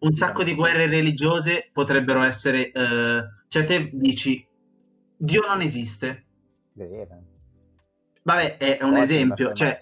un 0.00 0.14
sacco 0.14 0.44
di 0.44 0.54
guerre 0.54 0.86
religiose 0.86 1.70
potrebbero 1.72 2.22
essere 2.22 2.70
eh, 2.70 3.22
cioè 3.48 3.64
te 3.64 3.90
dici 3.92 4.46
Dio 5.16 5.42
non 5.46 5.60
esiste 5.60 6.24
Vero. 6.72 7.22
vabbè 8.22 8.56
è 8.58 8.78
un 8.82 8.96
Ottima 8.96 9.02
esempio 9.02 9.52
cioè. 9.52 9.80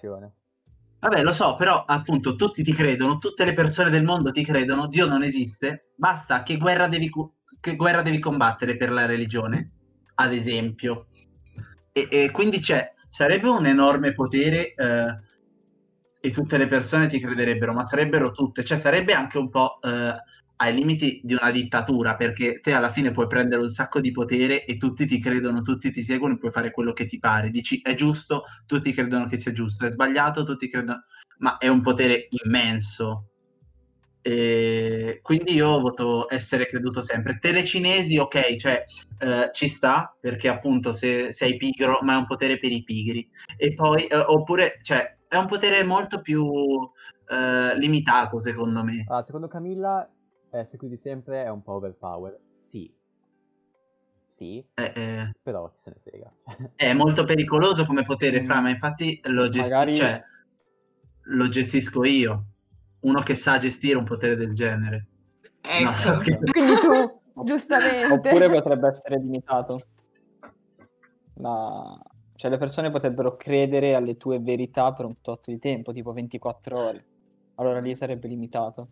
Vabbè 0.99 1.23
lo 1.23 1.33
so 1.33 1.55
però 1.55 1.83
appunto 1.85 2.35
tutti 2.35 2.63
ti 2.63 2.73
credono 2.73 3.17
tutte 3.17 3.45
le 3.45 3.53
persone 3.53 3.89
del 3.89 4.03
mondo 4.03 4.31
ti 4.31 4.43
credono 4.43 4.87
Dio 4.87 5.05
non 5.07 5.23
esiste 5.23 5.91
basta 5.95 6.43
che 6.43 6.57
guerra 6.57 6.87
devi, 6.87 7.11
che 7.59 7.75
guerra 7.75 8.01
devi 8.01 8.19
combattere 8.19 8.77
per 8.77 8.91
la 8.91 9.05
religione 9.05 9.71
ad 10.19 10.33
esempio. 10.33 11.07
E, 11.91 12.07
e 12.09 12.31
quindi 12.31 12.59
c'è 12.59 12.93
sarebbe 13.09 13.49
un 13.49 13.65
enorme 13.65 14.13
potere 14.13 14.73
eh, 14.73 15.19
e 16.19 16.31
tutte 16.31 16.57
le 16.57 16.67
persone 16.67 17.07
ti 17.07 17.19
crederebbero, 17.19 17.73
ma 17.73 17.85
sarebbero 17.85 18.31
tutte, 18.31 18.63
cioè 18.63 18.77
sarebbe 18.77 19.13
anche 19.13 19.37
un 19.37 19.49
po' 19.49 19.79
eh, 19.81 20.15
ai 20.57 20.73
limiti 20.73 21.21
di 21.23 21.33
una 21.33 21.51
dittatura, 21.51 22.15
perché 22.15 22.59
te 22.59 22.73
alla 22.73 22.89
fine 22.89 23.11
puoi 23.11 23.27
prendere 23.27 23.61
un 23.61 23.69
sacco 23.69 23.99
di 23.99 24.11
potere 24.11 24.65
e 24.65 24.77
tutti 24.77 25.05
ti 25.05 25.19
credono, 25.19 25.61
tutti 25.61 25.91
ti 25.91 26.03
seguono 26.03 26.37
puoi 26.37 26.51
fare 26.51 26.71
quello 26.71 26.93
che 26.93 27.05
ti 27.05 27.19
pare. 27.19 27.49
Dici 27.49 27.79
è 27.81 27.93
giusto, 27.93 28.43
tutti 28.65 28.91
credono 28.91 29.27
che 29.27 29.37
sia 29.37 29.51
giusto, 29.51 29.85
è 29.85 29.89
sbagliato, 29.89 30.43
tutti 30.43 30.69
credono, 30.69 31.03
ma 31.39 31.57
è 31.57 31.67
un 31.67 31.81
potere 31.81 32.27
immenso. 32.43 33.29
E 34.21 35.19
quindi 35.21 35.53
io 35.53 35.79
voto 35.79 36.27
essere 36.29 36.67
creduto 36.67 37.01
sempre. 37.01 37.37
Telecinesi, 37.39 38.17
ok, 38.17 38.55
cioè 38.55 38.83
eh, 39.19 39.49
ci 39.53 39.67
sta 39.67 40.13
perché 40.19 40.49
appunto 40.49 40.91
se 40.91 41.31
sei 41.31 41.55
pigro, 41.55 41.99
ma 42.01 42.15
è 42.15 42.17
un 42.17 42.25
potere 42.25 42.57
per 42.59 42.71
i 42.71 42.83
pigri. 42.83 43.29
E 43.55 43.73
poi, 43.73 44.05
eh, 44.05 44.17
oppure, 44.17 44.79
cioè, 44.81 45.17
è 45.27 45.35
un 45.37 45.45
potere 45.45 45.83
molto 45.83 46.19
più 46.19 46.45
eh, 47.29 47.77
limitato, 47.77 48.39
secondo 48.39 48.83
me. 48.83 49.05
Allora, 49.07 49.25
secondo 49.25 49.47
Camilla, 49.47 50.09
essere 50.51 50.77
qui 50.77 50.87
di 50.89 50.97
sempre 50.97 51.43
è 51.43 51.49
un 51.49 51.61
po' 51.61 51.73
overpower. 51.73 52.37
Sì. 52.69 52.93
Sì, 54.29 54.63
È, 54.73 54.81
è- 54.93 55.31
però 55.41 55.67
chi 55.71 55.79
se 55.79 55.89
ne 55.89 55.99
frega. 56.03 56.31
è 56.75 56.93
molto 56.93 57.23
pericoloso 57.23 57.85
come 57.85 58.03
potere, 58.03 58.41
Mm. 58.41 58.45
Fra, 58.45 58.61
ma 58.61 58.69
infatti 58.69 59.19
lo, 59.25 59.49
gesti- 59.49 59.71
Magari- 59.71 59.95
cioè, 59.95 60.23
lo 61.29 61.47
gestisco 61.47 62.03
io. 62.03 62.45
Uno 62.99 63.21
che 63.21 63.35
sa 63.35 63.57
gestire 63.57 63.97
un 63.97 64.03
potere 64.03 64.35
del 64.35 64.53
genere. 64.53 65.07
Ecco. 65.61 65.83
No, 65.83 65.93
so 65.93 66.15
che- 66.17 66.37
Quindi 66.51 66.73
tu, 66.79 67.19
giustamente. 67.45 68.13
Oppure 68.13 68.49
potrebbe 68.49 68.87
essere 68.89 69.17
limitato. 69.17 69.79
La- 71.35 71.99
Cioè 72.35 72.51
le 72.51 72.57
persone 72.57 72.91
potrebbero 72.91 73.35
credere 73.35 73.95
alle 73.95 74.15
tue 74.17 74.39
verità 74.39 74.93
per 74.93 75.05
un 75.05 75.19
tot 75.21 75.47
di 75.47 75.57
tempo, 75.57 75.91
tipo 75.91 76.11
24 76.13 76.77
ore. 76.79 77.05
Allora 77.55 77.79
lì 77.79 77.95
sarebbe 77.95 78.27
limitato. 78.27 78.87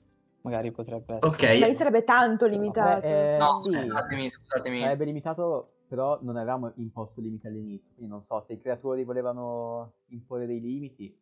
Magari 0.46 0.72
potrebbe 0.72 1.16
essere. 1.16 1.54
Ok. 1.54 1.60
Ma 1.60 1.66
lì 1.66 1.76
sarebbe 1.76 2.04
tanto 2.04 2.46
limitato. 2.46 3.08
Beh, 3.08 3.34
eh, 3.34 3.38
No, 3.38 3.64
sì. 3.64 3.72
scusatemi, 3.72 4.30
scusatemi. 4.30 4.82
Sarebbe 4.82 5.06
limitato, 5.06 5.72
però 5.88 6.20
non 6.22 6.38
avevamo 6.38 6.72
imposto 6.76 7.20
limiti 7.20 7.48
all'inizio. 7.48 7.90
Quindi 7.96 8.12
non 8.12 8.24
so 8.24 8.44
se 8.46 8.54
i 8.54 8.62
creatori 8.62 9.04
volevano 9.04 9.94
imporre 10.10 10.46
dei 10.46 10.62
limiti. 10.62 11.20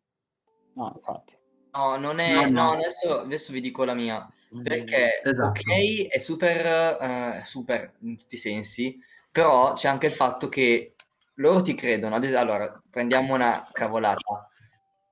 No, 0.74 0.92
infatti. 0.94 1.36
No, 1.72 1.96
non 1.96 2.18
è... 2.18 2.34
No, 2.34 2.42
no. 2.42 2.48
No, 2.50 2.70
adesso, 2.72 3.20
adesso 3.20 3.52
vi 3.52 3.60
dico 3.60 3.84
la 3.84 3.94
mia. 3.94 4.30
Perché, 4.62 5.22
Esatto. 5.24 5.48
ok, 5.48 6.08
è 6.08 6.18
super, 6.18 6.66
eh, 7.00 7.40
super 7.42 7.94
in 8.00 8.18
tutti 8.18 8.34
i 8.34 8.38
sensi, 8.38 8.98
però 9.32 9.72
c'è 9.72 9.88
anche 9.88 10.06
il 10.06 10.12
fatto 10.12 10.48
che 10.50 10.94
loro 11.36 11.62
ti 11.62 11.74
credono. 11.74 12.16
Allora, 12.16 12.80
prendiamo 12.90 13.34
una 13.34 13.66
cavolata. 13.72 14.46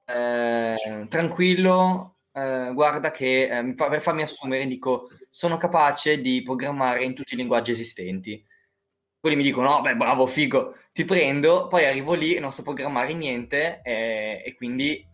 Eh, 0.05 1.07
tranquillo, 1.09 2.12
eh, 2.33 2.71
guarda 2.73 3.11
che 3.11 3.49
eh, 3.49 3.75
per 3.75 4.01
farmi 4.01 4.23
assumere 4.23 4.66
dico 4.66 5.11
sono 5.29 5.57
capace 5.57 6.21
di 6.21 6.42
programmare 6.42 7.05
in 7.05 7.14
tutti 7.14 7.35
i 7.35 7.37
linguaggi 7.37 7.73
esistenti. 7.73 8.45
Quelli 9.21 9.37
mi 9.37 9.42
dicono, 9.45 9.71
no, 9.71 9.81
beh, 9.83 9.97
bravo, 9.97 10.27
figo, 10.27 10.77
ti 10.92 11.05
prendo, 11.05 11.68
poi 11.68 11.85
arrivo 11.85 12.14
lì 12.14 12.35
e 12.35 12.40
non 12.40 12.53
so 12.53 12.62
programmare 12.62 13.14
niente 13.14 13.81
eh, 13.85 14.42
e 14.45 14.55
quindi 14.55 15.07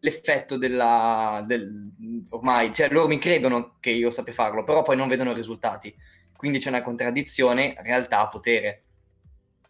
l'effetto 0.00 0.56
della... 0.58 1.42
Del, 1.46 1.92
ormai, 2.28 2.72
cioè 2.74 2.90
loro 2.90 3.08
mi 3.08 3.18
credono 3.18 3.76
che 3.80 3.90
io 3.90 4.10
sappia 4.10 4.32
farlo, 4.32 4.62
però 4.62 4.82
poi 4.82 4.96
non 4.96 5.08
vedono 5.08 5.30
i 5.30 5.34
risultati. 5.34 5.94
Quindi 6.36 6.58
c'è 6.58 6.68
una 6.68 6.82
contraddizione 6.82 7.74
realtà-potere. 7.78 8.82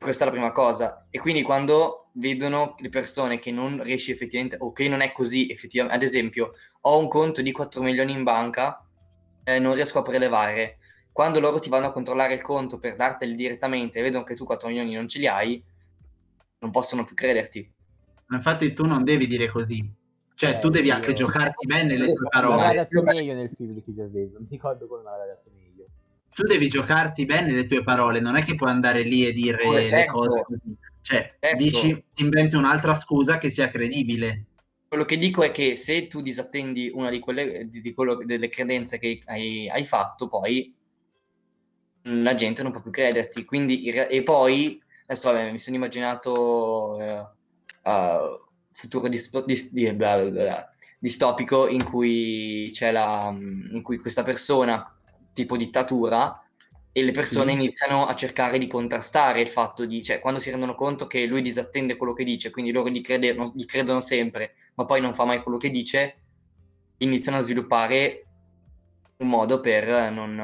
Questa 0.07 0.23
è 0.23 0.27
la 0.29 0.33
prima 0.35 0.53
cosa. 0.53 1.05
E 1.11 1.19
quindi 1.19 1.43
quando 1.43 2.11
vedono 2.13 2.77
le 2.79 2.91
persone 2.91 3.41
che 3.41 3.51
non 3.51 3.83
riesci 3.83 4.13
effettivamente, 4.13 4.57
o 4.61 4.71
che 4.71 4.89
non 4.89 5.01
è 5.01 5.11
così 5.11 5.51
effettivamente, 5.51 5.97
ad 5.99 6.05
esempio, 6.05 6.53
ho 6.83 6.97
un 7.01 7.09
conto 7.09 7.43
di 7.43 7.51
4 7.51 7.83
milioni 7.83 8.13
in 8.13 8.23
banca, 8.23 8.87
eh, 9.43 9.59
non 9.59 9.75
riesco 9.75 9.99
a 9.99 10.03
prelevare. 10.03 10.79
Quando 11.11 11.41
loro 11.41 11.59
ti 11.59 11.69
vanno 11.69 11.87
a 11.87 11.93
controllare 11.93 12.35
il 12.35 12.41
conto 12.43 12.79
per 12.79 12.95
darteli 12.95 13.35
direttamente 13.35 13.99
e 13.99 14.03
vedono 14.03 14.23
che 14.23 14.37
tu 14.37 14.45
4 14.45 14.69
milioni 14.69 14.95
non 14.95 15.09
ce 15.09 15.19
li 15.19 15.27
hai, 15.27 15.61
non 16.61 16.71
possono 16.71 17.03
più 17.03 17.17
crederti. 17.17 17.69
Ma 18.27 18.37
infatti 18.37 18.73
tu 18.75 18.85
non 18.87 19.03
devi 19.03 19.27
dire 19.27 19.49
così. 19.49 19.93
Cioè, 20.37 20.51
Eh, 20.51 20.59
tu 20.61 20.69
devi 20.69 20.87
io- 20.87 20.95
anche 20.95 21.15
giocarti 21.15 21.67
bene 21.67 21.97
le 21.97 22.05
tue 22.05 22.29
Ma 22.33 22.41
l'aveva 22.43 22.57
parole. 22.59 22.89
detto 22.89 23.03
meglio 23.03 23.35
nel 23.35 23.51
film 23.57 23.73
di 23.73 23.83
Gervais, 23.87 24.31
non 24.31 24.43
mi 24.43 24.49
ricordo 24.51 24.87
come 24.87 25.03
l'aveva 25.03 25.25
detto 25.25 25.51
meglio. 25.53 25.66
Tu 26.37 26.43
devi 26.43 26.69
giocarti 26.69 27.25
bene 27.25 27.51
le 27.51 27.65
tue 27.65 27.83
parole, 27.83 28.21
non 28.21 28.37
è 28.37 28.45
che 28.45 28.57
puoi 28.57 28.69
andare 28.69 29.01
lì 29.01 29.27
e 29.27 29.33
dire 29.33 29.65
Oh, 29.65 29.73
le 29.73 29.89
certo. 29.89 30.13
cose 30.13 30.43
così. 30.45 30.77
Cioè, 31.01 31.37
Certo. 31.41 31.57
dici, 31.57 32.05
inventi 32.17 32.57
un'altra 32.57 32.95
scusa 32.95 33.39
che 33.39 33.49
sia 33.49 33.71
credibile. 33.71 34.45
Quello 34.87 35.07
che 35.07 35.17
dico 35.17 35.43
è 35.43 35.51
che 35.51 35.77
se 35.77 36.09
tu 36.09 36.21
disattendi 36.21 36.91
una 36.93 37.09
di 37.09 37.21
quelle 37.21 37.67
di, 37.71 37.81
di 37.81 37.95
quello- 37.95 38.23
delle 38.23 38.51
credenze 38.51 38.99
che 38.99 39.23
hai, 39.25 39.71
hai 39.71 39.85
fatto, 39.87 40.29
poi 40.29 40.75
la 42.03 42.35
gente 42.35 42.63
non 42.63 42.71
può 42.71 42.83
più 42.83 42.91
crederti. 42.91 43.47
Quindi, 43.47 43.85
e 43.85 44.23
poi, 44.23 44.79
adesso 45.07 45.33
vabbè, 45.33 45.53
mi 45.53 45.59
sono 45.59 45.77
immaginato 45.77 47.01
eh, 47.01 47.19
uh, 47.85 48.47
futuro 48.73 49.09
dispo- 49.09 49.41
dis- 49.41 49.73
di- 49.73 49.91
bla 49.95 50.19
bla 50.19 50.31
bla, 50.31 50.69
distopico 50.99 51.67
in 51.67 51.83
cui 51.83 52.69
c'è 52.75 52.93
la, 52.93 53.35
in 53.35 53.81
cui 53.83 53.97
questa 53.97 54.23
persona, 54.23 54.91
tipo 55.37 55.59
dittatura, 55.59 56.41
e 56.93 57.03
le 57.05 57.11
persone 57.13 57.51
Sì. 57.51 57.59
iniziano 57.59 58.07
a 58.07 58.15
cercare 58.15 58.57
di 58.57 58.67
contrastare 58.67 59.43
il 59.43 59.49
fatto 59.49 59.85
di, 59.85 60.03
cioè, 60.03 60.19
quando 60.19 60.41
si 60.41 60.49
rendono 60.49 60.75
conto 60.75 61.07
che 61.07 61.27
lui 61.27 61.43
disattende 61.43 61.97
quello 61.97 62.15
che 62.15 62.25
dice, 62.25 62.51
quindi 62.51 62.73
loro 62.73 62.89
gli, 62.89 63.03
crede- 63.03 63.53
gli 63.55 63.67
credono 63.67 64.01
sempre, 64.01 64.55
ma 64.77 64.87
poi 64.87 65.03
non 65.03 65.15
fa 65.15 65.27
mai 65.27 65.43
quello 65.43 65.59
che 65.59 65.69
dice, 65.69 66.23
iniziano 66.99 67.37
a 67.37 67.43
sviluppare 67.43 68.27
un 69.19 69.29
modo 69.29 69.61
per 69.61 70.11
non, 70.11 70.35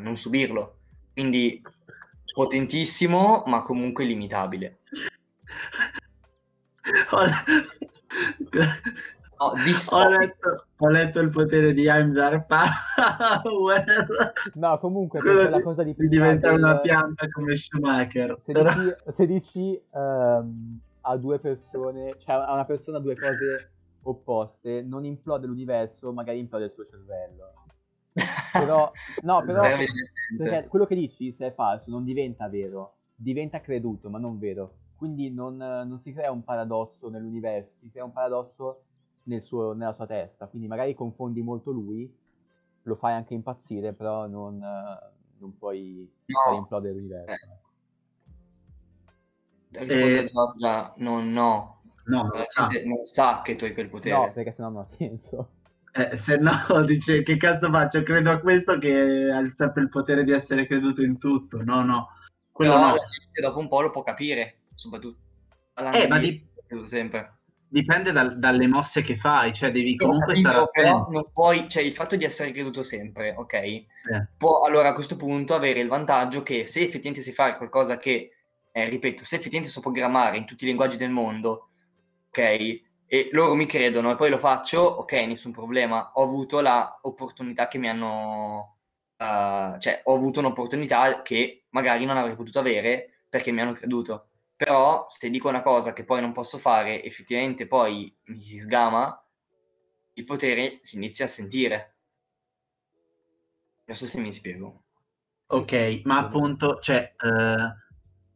non 0.00 0.16
subirlo. 0.16 0.78
Quindi 1.12 1.60
potentissimo, 2.32 3.42
ma 3.44 3.60
comunque 3.60 4.06
limitabile. 4.06 4.78
Ho, 9.42 9.46
No, 9.54 9.60
ho 9.60 9.64
distopico. 9.64 10.18
letto, 10.18 10.64
ho 10.78 10.88
letto 10.88 11.20
il 11.20 11.30
potere 11.30 11.72
di 11.72 11.86
Heimdall 11.88 12.44
Power. 12.46 14.32
No, 14.54 14.78
comunque, 14.78 15.20
Quello 15.20 15.40
quella 15.40 15.56
di- 15.56 15.62
cosa 15.62 15.82
di 15.82 15.94
di 15.96 16.08
diventare 16.08 16.54
una 16.56 16.78
pianta 16.78 17.28
come 17.28 17.56
Schumacher. 17.56 18.38
Se 18.44 18.52
Però- 18.52 18.72
dici, 18.74 18.94
se 19.14 19.26
dici, 19.26 19.82
ehm, 19.94 20.80
a 21.02 21.16
due 21.16 21.38
persone, 21.38 22.14
cioè 22.18 22.34
a 22.36 22.52
una 22.52 22.64
persona 22.64 22.98
due 22.98 23.16
cose 23.16 23.70
opposte, 24.02 24.82
non 24.82 25.04
implode 25.04 25.46
l'universo, 25.46 26.12
magari 26.12 26.38
implode 26.38 26.66
il 26.66 26.70
suo 26.70 26.86
cervello. 26.86 27.52
Però, 28.52 28.90
no, 29.22 29.42
però, 29.46 29.62
perché 30.38 30.68
quello 30.68 30.86
che 30.86 30.94
dici, 30.94 31.32
se 31.32 31.46
è 31.48 31.52
falso, 31.52 31.90
non 31.90 32.04
diventa 32.04 32.48
vero, 32.48 32.94
diventa 33.14 33.60
creduto, 33.60 34.08
ma 34.10 34.18
non 34.18 34.38
vero. 34.38 34.74
Quindi 34.96 35.30
non, 35.32 35.56
non 35.56 35.98
si 36.00 36.12
crea 36.12 36.30
un 36.30 36.44
paradosso 36.44 37.08
nell'universo, 37.08 37.76
si 37.80 37.90
crea 37.90 38.04
un 38.04 38.12
paradosso 38.12 38.82
nel 39.24 39.42
suo- 39.42 39.72
nella 39.72 39.92
sua 39.92 40.06
testa. 40.06 40.46
Quindi 40.46 40.68
magari 40.68 40.94
confondi 40.94 41.42
molto 41.42 41.70
lui 41.70 42.12
lo 42.84 42.94
fai 42.96 43.12
anche 43.14 43.34
impazzire, 43.34 43.92
però 43.92 44.26
non, 44.26 44.62
eh, 44.62 45.10
non 45.38 45.56
puoi 45.56 46.10
No. 46.26 46.38
far 46.44 46.54
implodere 46.54 46.94
l'universo. 46.94 47.32
Eh. 47.32 47.60
Risponde 49.70 50.18
Eh, 50.20 50.24
Giorgia, 50.26 50.92
no, 50.96 51.22
no. 51.22 51.80
No, 52.04 52.28
La 52.32 52.44
gente 52.66 52.84
non 52.84 53.04
sa 53.04 53.42
che 53.42 53.54
tu 53.56 53.64
hai 53.64 53.72
quel 53.72 53.88
potere. 53.88 54.16
No, 54.16 54.32
perché 54.32 54.52
sennò 54.52 54.70
non 54.70 54.82
ha 54.82 54.86
senso. 54.96 55.50
Eh, 55.92 56.16
se 56.18 56.36
no, 56.36 56.50
dice 56.86 57.22
che 57.22 57.36
cazzo 57.36 57.70
faccio? 57.70 58.02
Credo 58.02 58.30
a 58.30 58.38
questo 58.40 58.76
che 58.78 59.30
ha 59.30 59.46
sempre 59.50 59.82
il 59.82 59.88
potere 59.88 60.24
di 60.24 60.32
essere 60.32 60.66
creduto 60.66 61.02
in 61.02 61.18
tutto. 61.18 61.62
No, 61.62 61.82
no, 61.84 62.08
quello 62.50 62.72
Però 62.72 62.84
no. 62.88 62.94
la 62.94 63.04
gente 63.04 63.40
dopo 63.40 63.58
un 63.60 63.68
po' 63.68 63.80
lo 63.82 63.90
può 63.90 64.02
capire, 64.02 64.62
soprattutto. 64.74 65.20
parlando 65.72 65.98
Eh, 65.98 66.08
ma 66.08 66.18
di- 66.18 66.44
sempre. 66.86 67.38
Dipende 67.72 68.12
dal- 68.12 68.38
dalle 68.38 68.66
mosse 68.66 69.00
che 69.00 69.16
fai, 69.16 69.50
cioè 69.54 69.70
devi 69.70 69.96
comunque 69.96 70.34
capito, 70.34 70.50
stare 70.50 70.68
però 70.70 70.88
attento. 70.90 71.10
non 71.10 71.30
puoi, 71.32 71.68
cioè 71.70 71.82
il 71.82 71.94
fatto 71.94 72.16
di 72.16 72.24
essere 72.24 72.52
creduto 72.52 72.82
sempre, 72.82 73.34
ok? 73.34 73.52
Eh. 73.54 73.86
Può 74.36 74.64
allora 74.64 74.90
a 74.90 74.92
questo 74.92 75.16
punto 75.16 75.54
avere 75.54 75.80
il 75.80 75.88
vantaggio 75.88 76.42
che 76.42 76.66
se 76.66 76.80
effettivamente 76.80 77.22
sai 77.22 77.32
fare 77.32 77.56
qualcosa 77.56 77.96
che, 77.96 78.30
eh, 78.70 78.88
ripeto, 78.90 79.24
se 79.24 79.36
effettivamente 79.36 79.72
so 79.72 79.80
programmare 79.80 80.36
in 80.36 80.44
tutti 80.44 80.64
i 80.64 80.66
linguaggi 80.66 80.98
del 80.98 81.10
mondo, 81.10 81.70
ok? 82.28 82.38
E 83.06 83.28
loro 83.32 83.54
mi 83.54 83.64
credono 83.64 84.10
e 84.12 84.16
poi 84.16 84.28
lo 84.28 84.38
faccio, 84.38 84.80
ok, 84.80 85.12
nessun 85.12 85.52
problema. 85.52 86.12
Ho 86.14 86.22
avuto 86.24 86.60
la 86.60 86.98
opportunità 87.02 87.68
che 87.68 87.78
mi 87.78 87.88
hanno, 87.88 88.76
eh, 89.16 89.76
cioè 89.78 90.02
ho 90.04 90.14
avuto 90.14 90.40
un'opportunità 90.40 91.22
che 91.22 91.64
magari 91.70 92.04
non 92.04 92.18
avrei 92.18 92.36
potuto 92.36 92.58
avere 92.58 93.24
perché 93.30 93.50
mi 93.50 93.62
hanno 93.62 93.72
creduto. 93.72 94.26
Però 94.64 95.06
se 95.08 95.28
dico 95.28 95.48
una 95.48 95.60
cosa 95.60 95.92
che 95.92 96.04
poi 96.04 96.20
non 96.20 96.30
posso 96.30 96.56
fare, 96.56 97.02
effettivamente 97.02 97.66
poi 97.66 98.16
mi 98.26 98.40
si 98.40 98.58
sgama, 98.60 99.20
il 100.14 100.24
potere 100.24 100.78
si 100.82 100.96
inizia 100.98 101.24
a 101.24 101.28
sentire. 101.28 101.96
Non 103.86 103.96
so 103.96 104.06
se 104.06 104.18
mi 104.20 104.32
spiego. 104.32 104.84
Ok, 105.48 106.00
ma 106.04 106.18
appunto, 106.18 106.78
cioè, 106.80 107.12
eh, 107.18 107.74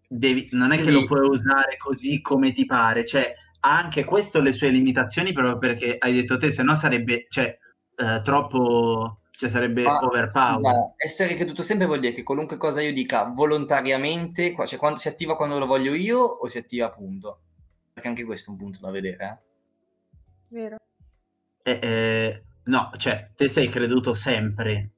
devi- 0.08 0.48
non 0.52 0.72
è 0.72 0.82
che 0.82 0.90
lo 0.90 1.04
puoi 1.06 1.26
usare 1.28 1.76
così 1.78 2.20
come 2.20 2.52
ti 2.52 2.66
pare, 2.66 3.04
cioè, 3.04 3.32
ha 3.60 3.78
anche 3.78 4.04
questo 4.04 4.40
le 4.40 4.52
sue 4.52 4.68
limitazioni 4.70 5.32
proprio 5.32 5.58
perché 5.58 5.96
hai 5.98 6.12
detto 6.12 6.36
te, 6.36 6.50
se 6.52 6.62
no 6.62 6.74
sarebbe, 6.74 7.26
cioè, 7.28 7.56
eh, 7.96 8.20
troppo, 8.22 9.20
cioè, 9.36 9.48
sarebbe 9.48 9.82
Ma, 9.82 9.98
overpower. 9.98 10.72
scusa, 10.72 10.94
essere 10.96 11.34
creduto 11.36 11.62
sempre 11.62 11.86
vuol 11.86 12.00
dire 12.00 12.12
che 12.14 12.22
qualunque 12.22 12.56
cosa 12.56 12.80
io 12.80 12.92
dica 12.92 13.24
volontariamente, 13.24 14.54
cioè 14.66 14.78
quando, 14.78 14.98
si 14.98 15.08
attiva 15.08 15.36
quando 15.36 15.58
lo 15.58 15.66
voglio 15.66 15.94
io 15.94 16.18
o 16.20 16.48
si 16.48 16.58
attiva 16.58 16.86
appunto? 16.86 17.40
Perché 17.92 18.08
anche 18.08 18.24
questo 18.24 18.50
è 18.50 18.52
un 18.54 18.58
punto 18.58 18.80
da 18.80 18.90
vedere. 18.90 19.16
eh. 19.24 19.44
Vero. 20.48 20.76
Eh, 21.62 21.78
eh, 21.82 22.42
no, 22.64 22.90
cioè, 22.96 23.30
te 23.34 23.48
sei 23.48 23.68
creduto 23.68 24.14
sempre. 24.14 24.90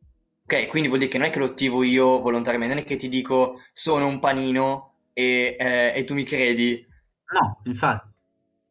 Ok, 0.45 0.67
quindi 0.69 0.89
vuol 0.89 1.01
dire 1.01 1.11
che 1.11 1.19
non 1.19 1.27
è 1.27 1.31
che 1.31 1.39
lo 1.39 1.45
attivo 1.47 1.83
io 1.83 2.21
volontariamente, 2.21 2.75
non 2.75 2.83
è 2.83 2.87
che 2.87 2.97
ti 2.97 3.09
dico 3.09 3.61
sono 3.73 4.07
un 4.07 4.19
panino 4.19 4.95
e, 5.13 5.57
eh, 5.59 5.93
e 5.95 6.05
tu 6.05 6.15
mi 6.15 6.25
credi, 6.25 6.87
No, 7.33 7.61
infatti. 7.65 8.09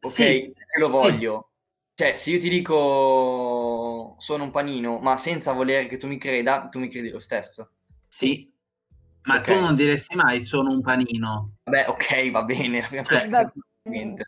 ok? 0.00 0.10
Sì, 0.12 0.52
lo 0.78 0.88
voglio. 0.88 1.50
Cioè, 1.94 2.16
se 2.16 2.30
io 2.30 2.38
ti 2.38 2.48
dico 2.48 2.74
sono 4.18 4.44
un 4.44 4.50
panino, 4.50 4.98
ma 4.98 5.16
senza 5.18 5.52
volere 5.52 5.86
che 5.86 5.96
tu 5.96 6.06
mi 6.06 6.18
creda, 6.18 6.68
tu 6.68 6.78
mi 6.78 6.88
credi 6.88 7.10
lo 7.10 7.18
stesso. 7.18 7.70
sì, 8.08 8.50
ma 9.24 9.38
Ok. 9.38 9.44
tu 9.46 9.52
non 9.60 9.76
diresti 9.76 10.16
mai 10.16 10.42
sono 10.42 10.70
un 10.72 10.80
panino. 10.80 11.56
Vabbè, 11.64 11.88
ok, 11.88 12.30
va 12.30 12.44
bene, 12.44 12.80
la 12.80 12.86
prima 12.86 13.02
Cioè, 13.02 13.28
mente. 13.84 14.24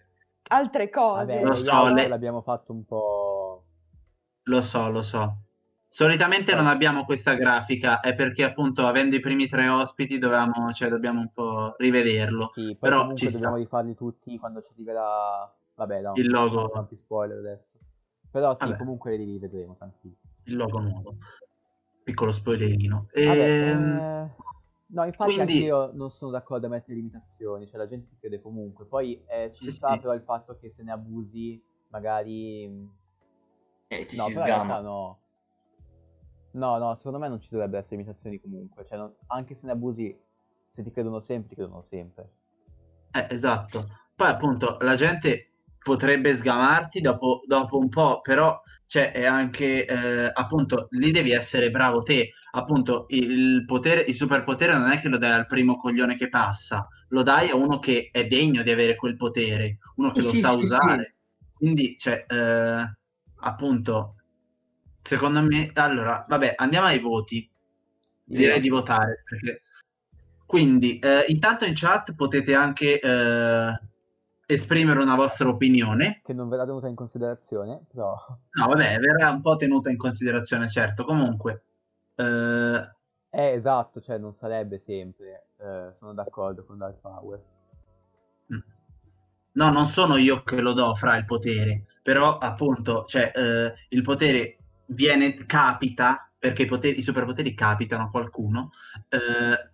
Altre 0.48 0.90
cose. 0.90 1.18
Vabbè, 1.18 1.44
Lo 1.44 1.54
so, 1.54 1.88
le- 1.94 2.08
l'abbiamo 2.08 2.42
fatto 2.42 2.72
un 2.72 2.84
po'... 2.84 3.64
Lo 4.44 4.62
so, 4.62 4.88
lo 4.90 5.02
so. 5.02 5.36
Solitamente 5.88 6.54
non 6.54 6.66
abbiamo 6.66 7.04
questa 7.04 7.34
grafica, 7.34 8.00
è 8.00 8.14
perché 8.14 8.44
appunto 8.44 8.86
avendo 8.86 9.16
i 9.16 9.20
primi 9.20 9.46
tre 9.48 9.68
ospiti 9.68 10.18
dovevamo, 10.18 10.72
cioè, 10.72 10.88
dobbiamo 10.88 11.20
un 11.20 11.30
po' 11.32 11.74
rivederlo. 11.78 12.52
Sì, 12.52 12.76
poi 12.78 12.90
Però 12.90 13.14
ci 13.14 13.26
sta. 13.28 13.38
dobbiamo 13.38 13.56
rifarli 13.56 13.94
tutti 13.94 14.38
quando 14.38 14.62
ci 14.62 14.72
arriverà... 14.72 15.52
Vabbè, 15.74 16.00
no, 16.02 16.14
Il 16.14 16.28
logo. 16.28 16.60
non 16.62 16.70
tanti 16.72 16.96
spoiler 16.96 17.38
adesso. 17.38 17.69
Però 18.30 18.52
sì, 18.58 18.64
Vabbè. 18.64 18.76
comunque 18.76 19.16
li 19.16 19.24
rivedremo, 19.24 19.74
tranquilli. 19.76 20.16
Il 20.44 20.56
logo 20.56 20.78
nuovo. 20.80 21.16
Piccolo 22.02 22.32
spoilerino. 22.32 23.08
Ehm, 23.12 23.98
eh, 23.98 24.30
No, 24.92 25.04
infatti 25.04 25.34
quindi- 25.34 25.52
anche 25.52 25.64
io 25.64 25.90
non 25.92 26.10
sono 26.10 26.30
d'accordo 26.32 26.66
a 26.66 26.70
mettere 26.70 26.94
limitazioni, 26.94 27.66
cioè 27.68 27.78
la 27.78 27.86
gente 27.86 28.16
crede 28.18 28.40
comunque. 28.40 28.86
Poi 28.86 29.22
eh, 29.26 29.52
ci 29.54 29.64
Sì, 29.66 29.70
sta 29.72 29.92
sì. 29.92 30.00
però 30.00 30.14
il 30.14 30.22
fatto 30.22 30.56
che 30.58 30.70
se 30.70 30.82
ne 30.82 30.90
abusi, 30.92 31.62
magari... 31.88 32.88
E 33.86 34.04
ti 34.04 34.16
no, 34.16 34.24
si 34.24 34.32
sgama. 34.32 34.80
no. 34.80 35.18
No, 36.52 36.78
no, 36.78 36.96
secondo 36.96 37.18
me 37.18 37.28
non 37.28 37.40
ci 37.40 37.48
dovrebbero 37.50 37.82
essere 37.82 37.96
limitazioni 37.96 38.40
comunque. 38.40 38.84
Cioè, 38.86 38.98
non- 38.98 39.14
anche 39.28 39.54
se 39.54 39.66
ne 39.66 39.72
abusi, 39.72 40.16
se 40.72 40.82
ti 40.82 40.90
credono 40.90 41.20
sempre, 41.20 41.48
ti 41.50 41.54
credono 41.54 41.82
sempre. 41.88 42.30
Eh, 43.12 43.26
esatto. 43.30 43.86
Poi 44.16 44.28
appunto 44.28 44.76
la 44.80 44.96
gente 44.96 45.49
potrebbe 45.82 46.34
sgamarti 46.34 47.00
dopo, 47.00 47.42
dopo 47.46 47.78
un 47.78 47.88
po', 47.88 48.20
però 48.20 48.60
c'è 48.86 49.12
è 49.12 49.24
anche 49.24 49.86
eh, 49.86 50.30
appunto 50.32 50.88
lì 50.90 51.10
devi 51.10 51.30
essere 51.30 51.70
bravo 51.70 52.02
te. 52.02 52.32
Appunto 52.52 53.06
il 53.10 53.64
potere, 53.64 54.04
il 54.06 54.14
superpotere 54.14 54.72
non 54.72 54.90
è 54.90 54.98
che 54.98 55.08
lo 55.08 55.16
dai 55.18 55.32
al 55.32 55.46
primo 55.46 55.76
coglione 55.76 56.16
che 56.16 56.28
passa, 56.28 56.88
lo 57.08 57.22
dai 57.22 57.50
a 57.50 57.54
uno 57.54 57.78
che 57.78 58.08
è 58.10 58.26
degno 58.26 58.62
di 58.62 58.70
avere 58.70 58.96
quel 58.96 59.16
potere, 59.16 59.78
uno 59.96 60.10
che 60.10 60.20
Sì, 60.20 60.26
lo 60.26 60.32
sì, 60.32 60.40
sa 60.40 60.48
sì, 60.48 60.56
sì. 60.56 60.62
usare. 60.64 61.14
Quindi, 61.52 61.96
cioè, 61.96 62.24
eh, 62.26 62.96
appunto, 63.42 64.16
secondo 65.02 65.42
me, 65.42 65.70
allora, 65.74 66.24
vabbè, 66.28 66.54
andiamo 66.56 66.86
ai 66.86 66.98
voti. 66.98 67.48
Direi 68.24 68.54
Sì. 68.56 68.60
di 68.60 68.68
votare 68.68 69.22
perché 69.24 69.62
quindi 70.50 70.98
eh, 70.98 71.26
intanto 71.28 71.64
in 71.64 71.74
chat 71.76 72.14
potete 72.16 72.54
anche 72.54 72.98
eh, 72.98 73.80
esprimere 74.52 75.00
una 75.02 75.14
vostra 75.14 75.48
opinione. 75.48 76.20
Che 76.24 76.32
non 76.32 76.48
verrà 76.48 76.64
tenuta 76.64 76.88
in 76.88 76.94
considerazione, 76.94 77.84
però... 77.92 78.14
No, 78.52 78.66
vabbè, 78.66 78.98
verrà 78.98 79.30
un 79.30 79.40
po' 79.40 79.56
tenuta 79.56 79.90
in 79.90 79.96
considerazione, 79.96 80.68
certo. 80.68 81.04
Comunque, 81.04 81.64
eh, 82.16 82.90
Eh, 83.32 83.52
esatto, 83.54 84.00
cioè 84.00 84.18
non 84.18 84.34
sarebbe 84.34 84.78
sempre. 84.78 85.48
eh, 85.58 85.94
sono 85.98 86.12
d'accordo 86.14 86.64
con 86.64 86.78
Dark 86.78 87.00
Power. 87.00 87.42
no, 89.52 89.70
non 89.70 89.86
sono 89.86 90.16
io 90.16 90.42
che 90.42 90.60
lo 90.60 90.72
do 90.72 90.94
fra 90.94 91.16
il 91.16 91.24
potere, 91.24 91.84
però 92.02 92.38
appunto, 92.38 93.04
cioè, 93.06 93.32
eh, 93.34 93.72
il 93.88 94.02
potere 94.02 94.58
viene, 94.86 95.34
capita, 95.46 96.30
perché 96.38 96.62
i, 96.62 96.66
poteri, 96.66 96.98
i 96.98 97.02
superpoteri 97.02 97.54
capitano 97.54 98.04
a 98.04 98.10
qualcuno, 98.10 98.70
eh, 99.08 99.70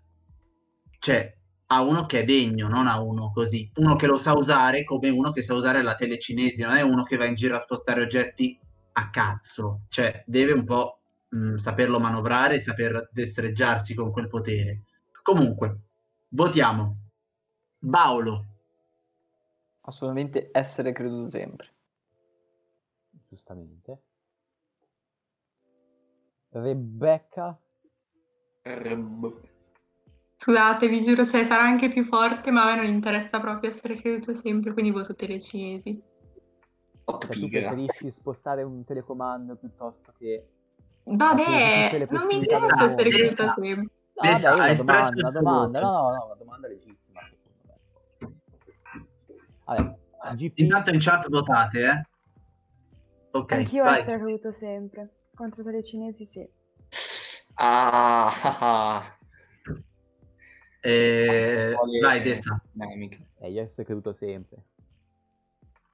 cioè 0.99 1.36
a 1.66 1.83
uno 1.83 2.07
che 2.07 2.20
è 2.20 2.24
degno, 2.24 2.68
non 2.68 2.87
a 2.87 3.00
uno 3.00 3.31
così, 3.33 3.70
uno 3.76 3.96
che 3.96 4.07
lo 4.07 4.18
sa 4.18 4.35
usare 4.35 4.85
come 4.85 5.09
uno 5.09 5.33
che 5.33 5.42
sa 5.42 5.55
usare 5.55 5.83
la 5.83 5.94
telecinesi, 5.94 6.62
non 6.62 6.76
è 6.76 6.83
uno 6.83 7.02
che 7.02 7.16
va 7.16 7.26
in 7.26 7.35
giro 7.35 7.57
a 7.57 7.61
spostare 7.61 8.02
oggetti 8.02 8.59
a 8.92 9.11
cazzo, 9.11 9.83
cioè 9.88 10.22
deve 10.26 10.52
un 10.52 10.64
po' 10.64 11.00
mh, 11.29 11.57
saperlo 11.57 11.98
manovrare 11.98 12.61
saper 12.61 13.09
destreggiarsi 13.12 13.94
con 13.94 14.12
quel 14.12 14.29
potere. 14.29 14.83
Comunque, 15.22 15.81
votiamo. 16.29 16.98
Paolo, 17.90 18.44
Assolutamente 19.88 20.48
essere 20.52 20.92
creduto 20.92 21.29
sempre. 21.29 21.72
Giustamente. 23.29 24.02
Rebecca? 26.48 27.57
Rb- 28.64 29.56
Scusate, 30.47 30.87
vi 30.87 31.03
giuro, 31.03 31.27
cioè, 31.27 31.43
sarà 31.43 31.63
anche 31.63 31.89
più 31.89 32.05
forte, 32.05 32.53
ma 32.53 32.63
a 32.63 32.67
me 32.67 32.77
non 32.77 32.87
interessa 32.87 33.41
proprio 33.41 33.69
essere 33.69 33.97
creduto 33.97 34.33
sempre, 34.33 34.73
quindi 34.73 34.93
voto 34.93 35.13
telecinesi. 35.13 36.01
Top 37.05 37.27
Cioè, 37.27 37.37
tu 37.37 37.49
preferisci 37.49 38.13
spostare 38.13 38.63
un 38.63 38.85
telecomando 38.85 39.57
piuttosto 39.57 40.13
che... 40.17 40.47
Vabbè, 41.03 42.07
non 42.11 42.27
mi 42.27 42.37
interessa 42.37 42.85
essere 42.85 43.11
mondo. 43.11 43.11
creduta 43.11 43.55
sempre. 43.61 43.91
No, 44.15 44.39
vabbè, 44.39 44.53
una 44.53 44.73
domanda, 44.73 45.19
una 45.19 45.31
domanda, 45.33 45.81
no, 45.81 45.91
no, 45.91 46.11
no, 46.15 46.25
una 46.27 46.35
domanda 46.37 46.69
legittima, 46.69 47.21
secondo 47.29 48.37
me. 49.65 49.97
Vabbè, 50.21 50.37
GP, 50.37 50.59
intanto 50.61 50.91
in 50.91 51.01
chat 51.01 51.29
votate, 51.29 51.81
eh? 51.81 52.07
Ok, 53.33 53.51
Anch'io 53.51 53.83
vai. 53.83 53.99
essere 53.99 54.21
creduto 54.21 54.53
sempre. 54.53 55.11
Contro 55.35 55.65
quelle 55.65 55.83
cinesi 55.83 56.25
sì. 56.25 56.49
Ah, 57.55 58.31
ah, 58.31 58.59
ah. 58.61 59.17
Eh, 60.87 61.75
vai, 62.01 62.22
dinamica. 62.22 63.18
eh, 63.40 63.51
io 63.51 63.62
essere 63.62 63.85
creduto 63.85 64.14
sempre. 64.16 64.62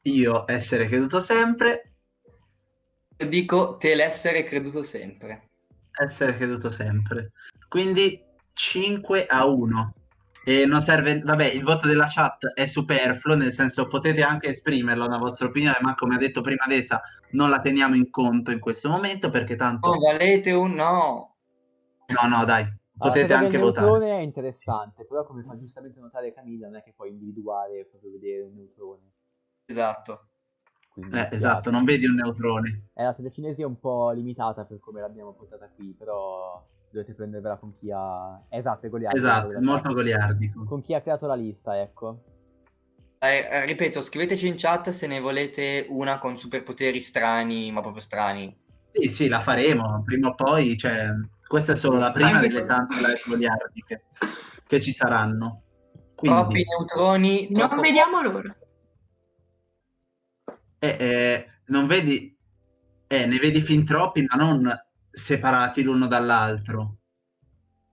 Io 0.02 0.44
essere 0.46 0.86
creduto 0.86 1.20
sempre, 1.22 1.92
Io 3.16 3.26
dico 3.26 3.78
te 3.78 3.94
l'essere 3.94 4.44
creduto 4.44 4.82
sempre. 4.82 5.48
essere 5.92 6.34
creduto 6.34 6.68
sempre. 6.68 7.32
Quindi 7.68 8.22
5 8.52 9.24
a 9.26 9.46
1. 9.46 9.94
E 10.44 10.66
non 10.66 10.82
serve, 10.82 11.20
vabbè, 11.20 11.46
il 11.46 11.62
voto 11.62 11.86
della 11.88 12.08
chat 12.10 12.48
è 12.52 12.66
superfluo, 12.66 13.34
nel 13.34 13.52
senso 13.52 13.86
potete 13.86 14.22
anche 14.22 14.48
esprimerlo 14.48 15.06
una 15.06 15.16
vostra 15.16 15.46
opinione, 15.46 15.78
ma 15.80 15.94
come 15.94 16.16
ha 16.16 16.18
detto 16.18 16.42
prima 16.42 16.66
Desa, 16.66 17.00
non 17.30 17.48
la 17.48 17.60
teniamo 17.60 17.94
in 17.94 18.10
conto 18.10 18.50
in 18.50 18.58
questo 18.58 18.90
momento 18.90 19.30
perché 19.30 19.56
tanto... 19.56 19.88
Oh, 19.88 19.98
valete 19.98 20.50
un 20.50 20.74
no. 20.74 21.36
No, 22.08 22.28
no, 22.28 22.44
dai, 22.44 22.68
potete 23.02 23.26
quella 23.26 23.40
anche 23.40 23.58
votare. 23.58 23.86
neutrone 23.86 24.18
è 24.18 24.20
interessante, 24.22 25.04
però 25.04 25.24
come 25.24 25.42
fa 25.42 25.58
giustamente 25.58 26.00
notare 26.00 26.32
Camilla, 26.32 26.66
non 26.66 26.76
è 26.76 26.82
che 26.82 26.92
puoi 26.94 27.10
individuare 27.10 27.80
e 27.80 27.84
proprio 27.86 28.10
vedere 28.12 28.42
un 28.42 28.54
neutrone. 28.54 29.10
Esatto. 29.66 30.26
Quindi, 30.92 31.16
Eh, 31.16 31.28
esatto, 31.32 31.60
piace. 31.60 31.70
non 31.70 31.84
vedi 31.84 32.06
un 32.06 32.14
neutrone. 32.14 32.90
Eh, 32.94 33.04
la 33.04 33.14
telecinesi 33.14 33.62
è 33.62 33.64
un 33.64 33.78
po' 33.78 34.10
limitata 34.10 34.64
per 34.64 34.78
come 34.78 35.00
l'abbiamo 35.00 35.32
portata 35.32 35.68
qui, 35.74 35.94
però 35.98 36.62
dovete 36.90 37.14
prendervela 37.14 37.56
con 37.56 37.72
chi 37.78 37.90
ha... 37.90 38.38
Esatto, 38.50 38.86
è 38.86 38.90
goliardico. 38.90 39.26
Esatto, 39.26 39.52
è 39.52 39.60
molto 39.60 39.92
goliardico. 39.94 40.64
Con 40.64 40.82
chi 40.82 40.92
ha 40.92 41.00
creato 41.00 41.26
la 41.26 41.34
lista, 41.34 41.80
ecco. 41.80 42.22
Eh, 43.18 43.48
eh, 43.50 43.64
ripeto, 43.66 44.02
scriveteci 44.02 44.48
in 44.48 44.54
chat 44.56 44.90
se 44.90 45.06
ne 45.06 45.20
volete 45.20 45.86
una 45.88 46.18
con 46.18 46.36
superpoteri 46.36 47.00
strani, 47.00 47.70
ma 47.72 47.80
proprio 47.80 48.02
strani. 48.02 48.54
Sì, 48.92 49.08
sì, 49.08 49.28
la 49.28 49.40
faremo, 49.40 50.02
prima 50.04 50.28
o 50.28 50.34
poi, 50.34 50.76
cioè, 50.76 51.06
questa 51.52 51.72
è 51.72 51.76
solo 51.76 51.98
la 51.98 52.12
prima 52.12 52.30
Anche 52.30 52.48
delle 52.48 52.64
tante 52.64 52.94
live 52.96 53.20
goliardiche 53.26 54.04
che 54.66 54.80
ci 54.80 54.90
saranno. 54.90 55.64
Troppi 56.14 56.64
Quindi, 56.64 56.64
neutroni, 56.64 57.48
Non 57.50 57.68
troppo 57.68 57.82
vediamo 57.82 58.22
l'ora. 58.22 58.56
eh, 60.78 60.96
eh, 60.98 61.46
non 61.66 61.86
vedi, 61.86 62.34
eh, 63.06 63.26
ne 63.26 63.38
vedi 63.38 63.60
fin 63.60 63.84
troppi, 63.84 64.22
ma 64.22 64.36
non 64.36 64.66
separati 65.06 65.82
l'uno 65.82 66.06
dall'altro. 66.06 66.96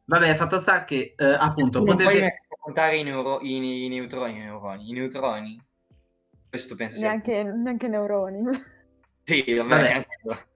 Vabbè, 0.06 0.36
fatto 0.36 0.60
sta 0.62 0.86
che, 0.86 1.16
eh, 1.18 1.26
appunto, 1.26 1.80
non 1.80 1.98
puoi 1.98 2.06
potete... 2.06 2.26
a 2.28 2.32
contare 2.58 2.96
i, 2.96 3.04
neuro- 3.04 3.42
i- 3.42 3.84
i 3.86 3.90
neutroni, 3.90 4.36
i 4.36 4.40
neuroni, 4.40 4.90
i 4.90 4.94
neutroni. 4.94 5.62
Questo 6.48 6.76
penso 6.76 6.96
sia... 6.96 7.10
Neanche, 7.10 7.44
neanche 7.44 7.90
neuroni. 7.90 8.42
Sì, 9.24 9.44
vabbè, 9.54 9.68
Vabbè. 9.68 9.82
neanche- 9.82 10.48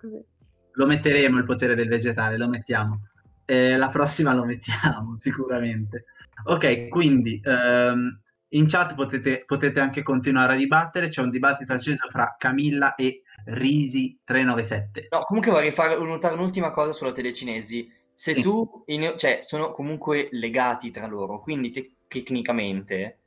Così. 0.00 0.34
Lo 0.76 0.86
metteremo 0.86 1.38
il 1.38 1.44
potere 1.44 1.74
del 1.74 1.88
vegetale, 1.88 2.36
lo 2.36 2.48
mettiamo. 2.48 3.00
Eh, 3.44 3.76
la 3.76 3.88
prossima 3.88 4.34
lo 4.34 4.44
mettiamo 4.44 5.14
sicuramente. 5.20 6.04
Ok, 6.44 6.88
quindi 6.88 7.40
ehm, 7.42 8.20
in 8.48 8.66
chat 8.66 8.94
potete, 8.94 9.44
potete 9.46 9.80
anche 9.80 10.02
continuare 10.02 10.52
a 10.52 10.56
dibattere. 10.56 11.08
C'è 11.08 11.22
un 11.22 11.30
dibattito 11.30 11.72
acceso 11.72 12.08
fra 12.08 12.36
Camilla 12.38 12.94
e 12.94 13.22
Risi397. 13.46 15.06
No, 15.10 15.20
comunque 15.24 15.50
vorrei 15.50 15.72
fare 15.72 15.96
notare 15.96 16.34
un'ultima 16.34 16.70
cosa 16.70 16.92
sulla 16.92 17.12
telecinesi. 17.12 17.90
Se 18.12 18.34
Sì. 18.34 18.40
tu, 18.40 18.82
i 18.86 18.98
neo- 18.98 19.16
cioè, 19.16 19.38
sono 19.42 19.70
comunque 19.70 20.28
legati 20.32 20.90
tra 20.90 21.06
loro, 21.06 21.40
quindi 21.40 21.70
te- 21.70 21.96
tecnicamente 22.08 23.18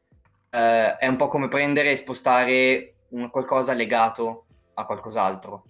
eh, 0.51 0.97
è 0.97 1.07
un 1.07 1.15
po' 1.15 1.27
come 1.27 1.47
prendere 1.47 1.91
e 1.91 1.95
spostare 1.95 2.95
un 3.09 3.29
qualcosa 3.29 3.73
legato 3.73 4.45
a 4.75 4.85
qualcos'altro. 4.85 5.63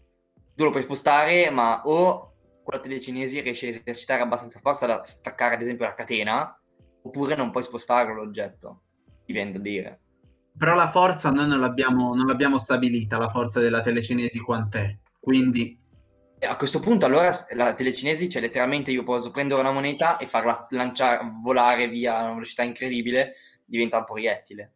Tu 0.60 0.66
lo 0.66 0.72
puoi 0.72 0.84
spostare, 0.84 1.50
ma 1.52 1.84
o 1.86 2.34
con 2.64 2.74
la 2.74 2.82
telecinesi 2.82 3.40
riesci 3.40 3.66
a 3.68 3.70
esercitare 3.70 4.24
abbastanza 4.24 4.60
forza 4.60 4.86
da 4.86 5.02
staccare, 5.06 5.56
ad 5.56 5.62
esempio, 5.62 5.86
la 5.86 5.94
catena, 5.94 6.62
oppure 7.02 7.36
non 7.38 7.50
puoi 7.50 7.64
spostarlo 7.64 8.14
l'oggetto. 8.14 8.82
Ti 9.24 9.32
viene 9.32 9.54
da 9.54 9.60
dire. 9.60 10.02
Però 10.58 10.76
la 10.76 10.90
forza 10.92 11.30
noi 11.32 11.48
non 11.48 11.62
l'abbiamo, 11.62 12.14
non 12.14 12.26
l'abbiamo 12.28 12.58
stabilita, 12.58 13.18
la 13.18 13.30
forza 13.30 13.62
della 13.62 13.82
telecinesi 13.82 14.40
quant'è. 14.40 14.98
Quindi 15.18 15.80
E 16.42 16.46
a 16.46 16.56
questo 16.58 16.80
punto, 16.80 17.06
allora, 17.06 17.32
la 17.56 17.74
telecinesi, 17.74 18.28
cioè 18.30 18.42
letteralmente 18.42 18.92
io 18.92 19.04
posso 19.04 19.32
prendere 19.32 19.62
una 19.62 19.72
moneta 19.72 20.18
e 20.18 20.28
farla 20.28 20.68
lanciare, 20.72 21.22
volare 21.42 21.88
via 21.88 22.18
a 22.18 22.24
una 22.24 22.34
velocità 22.34 22.64
incredibile, 22.64 23.36
diventa 23.66 23.98
un 24.00 24.06
proiettile. 24.06 24.74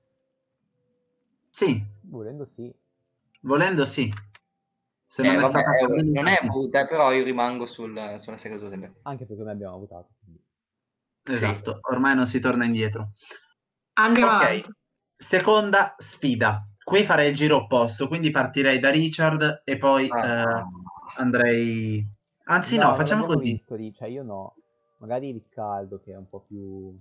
sì, 1.49 1.81
Volendo 2.01 2.45
sì. 2.55 2.73
volendo 3.41 3.85
sì. 3.85 4.11
Se 5.13 5.21
Eh, 5.21 5.25
non 5.27 5.35
è 5.35 5.39
vabbè, 5.41 5.49
stata 5.59 5.75
è- 5.75 5.77
stabilita, 5.77 6.21
non 6.21 6.31
è 6.31 6.37
sì. 6.41 6.47
eh, 6.77 6.87
però 6.87 7.11
io 7.11 7.23
rimango 7.23 7.65
sul, 7.67 8.15
sulla 8.17 8.37
seconda 8.37 8.67
sempre. 8.67 8.95
Anche 9.03 9.25
perché 9.27 9.43
noi 9.43 9.51
abbiamo 9.51 9.77
votato. 9.77 10.09
quindi. 10.23 10.41
Esatto, 11.25 11.77
ormai 11.91 12.15
non 12.15 12.25
si 12.25 12.39
torna 12.39 12.65
indietro. 12.65 13.11
Andiamo 13.93 14.31
Ok. 14.37 14.41
avanti. 14.41 14.69
Seconda 15.15 15.93
sfida. 15.99 16.67
Qui 16.83 17.03
farei 17.05 17.29
il 17.29 17.35
giro 17.35 17.57
opposto, 17.57 18.07
quindi 18.07 18.31
partirei 18.31 18.79
da 18.79 18.89
Richard 18.89 19.61
e 19.63 19.77
poi 19.77 20.07
eh, 20.07 20.09
Ah. 20.19 20.63
andrei... 21.17 22.03
Anzi 22.45 22.77
no, 22.77 22.87
non 22.87 22.95
facciamo 22.95 23.25
così. 23.27 23.51
visto 23.51 23.75
lì, 23.75 23.93
cioè 23.93 24.07
io 24.07 24.23
no. 24.23 24.55
Magari 24.97 25.31
Riccardo 25.31 25.99
che 25.99 26.13
è 26.13 26.17
un 26.17 26.27
po' 26.27 26.39
più 26.39 26.99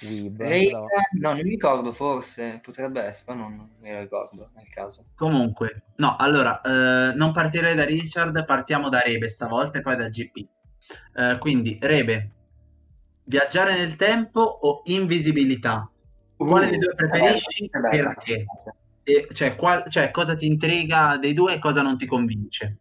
weeb, 0.00 0.36
però- 0.36 0.86
no, 1.20 1.28
non 1.28 1.36
mi 1.36 1.42
ricordo, 1.42 1.92
forse 1.92 2.60
potrebbe 2.62 3.02
essere, 3.02 3.34
ma 3.34 3.40
non, 3.40 3.68
lo 3.80 4.00
ricordo 4.00 4.50
nel 4.54 4.68
caso. 4.68 5.04
Comunque, 5.14 5.82
no, 5.96 6.16
allora, 6.16 6.60
eh, 6.60 7.14
non 7.14 7.32
partirei 7.32 7.74
da 7.74 7.84
Richard, 7.84 8.44
partiamo 8.44 8.88
da 8.88 9.00
Rebe 9.00 9.28
stavolta 9.28 9.78
e 9.78 9.82
poi 9.82 9.96
da 9.96 10.08
GP. 10.08 10.48
Eh, 11.14 11.38
quindi, 11.38 11.78
Rebe, 11.80 12.30
viaggiare 13.24 13.76
nel 13.76 13.96
tempo 13.96 14.40
o 14.40 14.82
invisibilità? 14.86 15.88
Quale 16.36 16.68
dei 16.68 16.78
due 16.78 16.94
preferisci? 16.94 17.68
Bella, 17.68 17.88
bella. 17.88 18.14
Perché? 18.14 18.44
E, 19.04 19.28
cioè, 19.32 19.56
qual- 19.56 19.88
cioè, 19.88 20.10
cosa 20.10 20.34
ti 20.34 20.46
intriga 20.46 21.16
dei 21.16 21.32
due 21.32 21.54
e 21.54 21.58
cosa 21.58 21.82
non 21.82 21.96
ti 21.96 22.06
convince? 22.06 22.78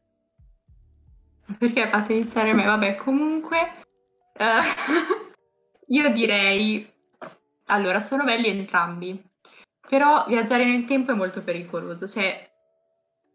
Perché 1.58 1.90
fate 1.90 2.14
iniziare 2.14 2.54
me? 2.54 2.66
Vabbè, 2.66 2.96
comunque, 2.96 3.60
eh, 4.34 4.62
io 5.88 6.14
direi, 6.14 6.91
allora, 7.72 8.02
sono 8.02 8.24
belli 8.24 8.48
entrambi, 8.48 9.22
però 9.88 10.26
viaggiare 10.28 10.66
nel 10.66 10.86
tempo 10.86 11.12
è 11.12 11.16
molto 11.16 11.42
pericoloso, 11.42 12.08
cioè 12.08 12.50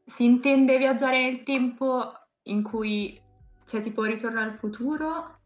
si 0.05 0.25
intende 0.25 0.79
viaggiare 0.79 1.23
nel 1.23 1.43
tempo 1.43 2.13
in 2.43 2.63
cui 2.63 3.21
c'è 3.65 3.83
tipo 3.83 4.05
ritorno 4.05 4.41
al 4.41 4.57
futuro 4.57 5.41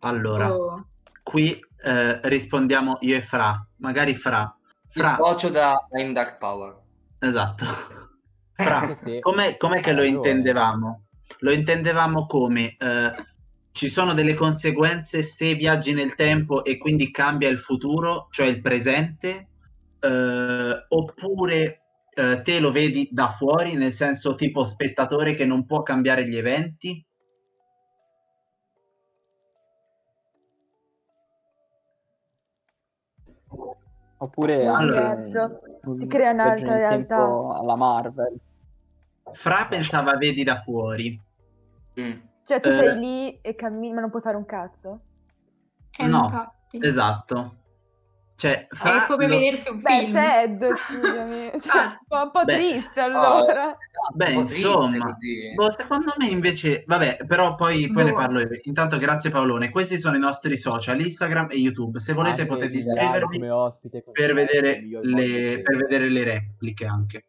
Allora, 0.00 0.54
o... 0.54 0.86
qui 1.22 1.58
eh, 1.82 2.20
rispondiamo 2.28 2.98
io 3.00 3.16
e 3.16 3.22
Fra, 3.22 3.66
magari 3.78 4.14
Fra. 4.14 4.54
Fra, 4.86 5.02
dissocio 5.02 5.48
da 5.48 5.74
I'm 5.92 6.12
Dark 6.12 6.38
Power. 6.38 6.76
esatto. 7.18 7.64
Fra, 8.54 8.98
com'è, 9.20 9.56
com'è 9.56 9.80
che 9.80 9.92
lo 9.92 10.02
Allora. 10.02 10.06
intendevamo? 10.06 11.02
Lo 11.40 11.52
intendevamo 11.52 12.26
come 12.26 12.76
eh, 12.78 13.12
ci 13.78 13.90
sono 13.90 14.12
delle 14.12 14.34
conseguenze 14.34 15.22
se 15.22 15.54
viaggi 15.54 15.94
nel 15.94 16.16
tempo 16.16 16.64
e 16.64 16.78
quindi 16.78 17.12
cambia 17.12 17.48
il 17.48 17.60
futuro, 17.60 18.26
cioè 18.32 18.48
il 18.48 18.60
presente, 18.60 19.46
eh, 20.00 20.86
oppure 20.88 21.82
eh, 22.12 22.42
te 22.42 22.58
lo 22.58 22.72
vedi 22.72 23.08
da 23.12 23.28
fuori, 23.28 23.76
nel 23.76 23.92
senso 23.92 24.34
tipo 24.34 24.64
spettatore 24.64 25.36
che 25.36 25.46
non 25.46 25.64
può 25.64 25.84
cambiare 25.84 26.26
gli 26.26 26.36
eventi? 26.36 27.06
Oppure 34.16 34.56
diverso. 34.56 35.60
un 35.84 35.94
Si 35.94 36.08
crea 36.08 36.32
un'altra 36.32 36.74
realtà. 36.74 37.24
alla 37.24 37.76
Marvel. 37.76 38.40
Fra 39.34 39.64
pensava 39.68 40.16
vedi 40.16 40.42
da 40.42 40.56
fuori. 40.56 41.20
Mm. 42.00 42.27
Cioè, 42.48 42.60
tu 42.60 42.68
Eh. 42.70 42.72
sei 42.72 42.98
lì 42.98 43.40
e 43.42 43.54
cammini, 43.54 43.92
ma 43.92 44.00
non 44.00 44.08
puoi 44.08 44.22
fare 44.22 44.38
un 44.38 44.46
cazzo? 44.46 45.00
Eh, 45.98 46.06
No, 46.06 46.24
infatti. 46.24 46.78
Esatto. 46.80 47.56
Cioè, 48.36 48.68
È 48.68 48.74
Fra 48.74 49.04
come 49.04 49.26
lo- 49.26 49.36
vedersi 49.36 49.68
un 49.68 49.80
Beh, 49.82 49.98
film. 50.04 50.12
sad, 50.16 50.64
scusami. 50.74 51.50
Cioè, 51.60 51.76
Ah. 51.76 51.84
un 51.88 51.98
po', 52.08 52.22
un 52.22 52.30
po' 52.30 52.44
Beh. 52.44 52.54
triste 52.54 53.00
allora. 53.00 53.76
Beh, 54.14 54.30
insomma, 54.32 55.16
boh, 55.56 55.72
secondo 55.72 56.14
me 56.16 56.26
invece, 56.28 56.84
vabbè, 56.86 57.18
però 57.26 57.54
poi, 57.54 57.90
poi 57.90 58.04
ne 58.04 58.10
Boh. 58.12 58.16
parlo 58.16 58.40
io. 58.40 58.48
Intanto 58.62 58.96
grazie 58.96 59.28
Paolone, 59.28 59.68
questi 59.68 59.98
sono 59.98 60.16
i 60.16 60.20
nostri 60.20 60.56
social, 60.56 60.98
Instagram 60.98 61.48
e 61.50 61.56
YouTube. 61.56 62.00
Se 62.00 62.14
volete 62.14 62.42
Anche 62.42 62.46
potete 62.54 62.78
iscrivervi 62.78 63.38
come 63.38 63.50
ospite 63.50 64.02
con 64.04 64.12
per 64.14 64.32
vedere, 64.32 64.80
le, 65.02 65.60
per 65.60 65.76
vedere 65.76 66.08
le 66.08 66.24
repliche 66.24 66.86
anche. 66.86 67.26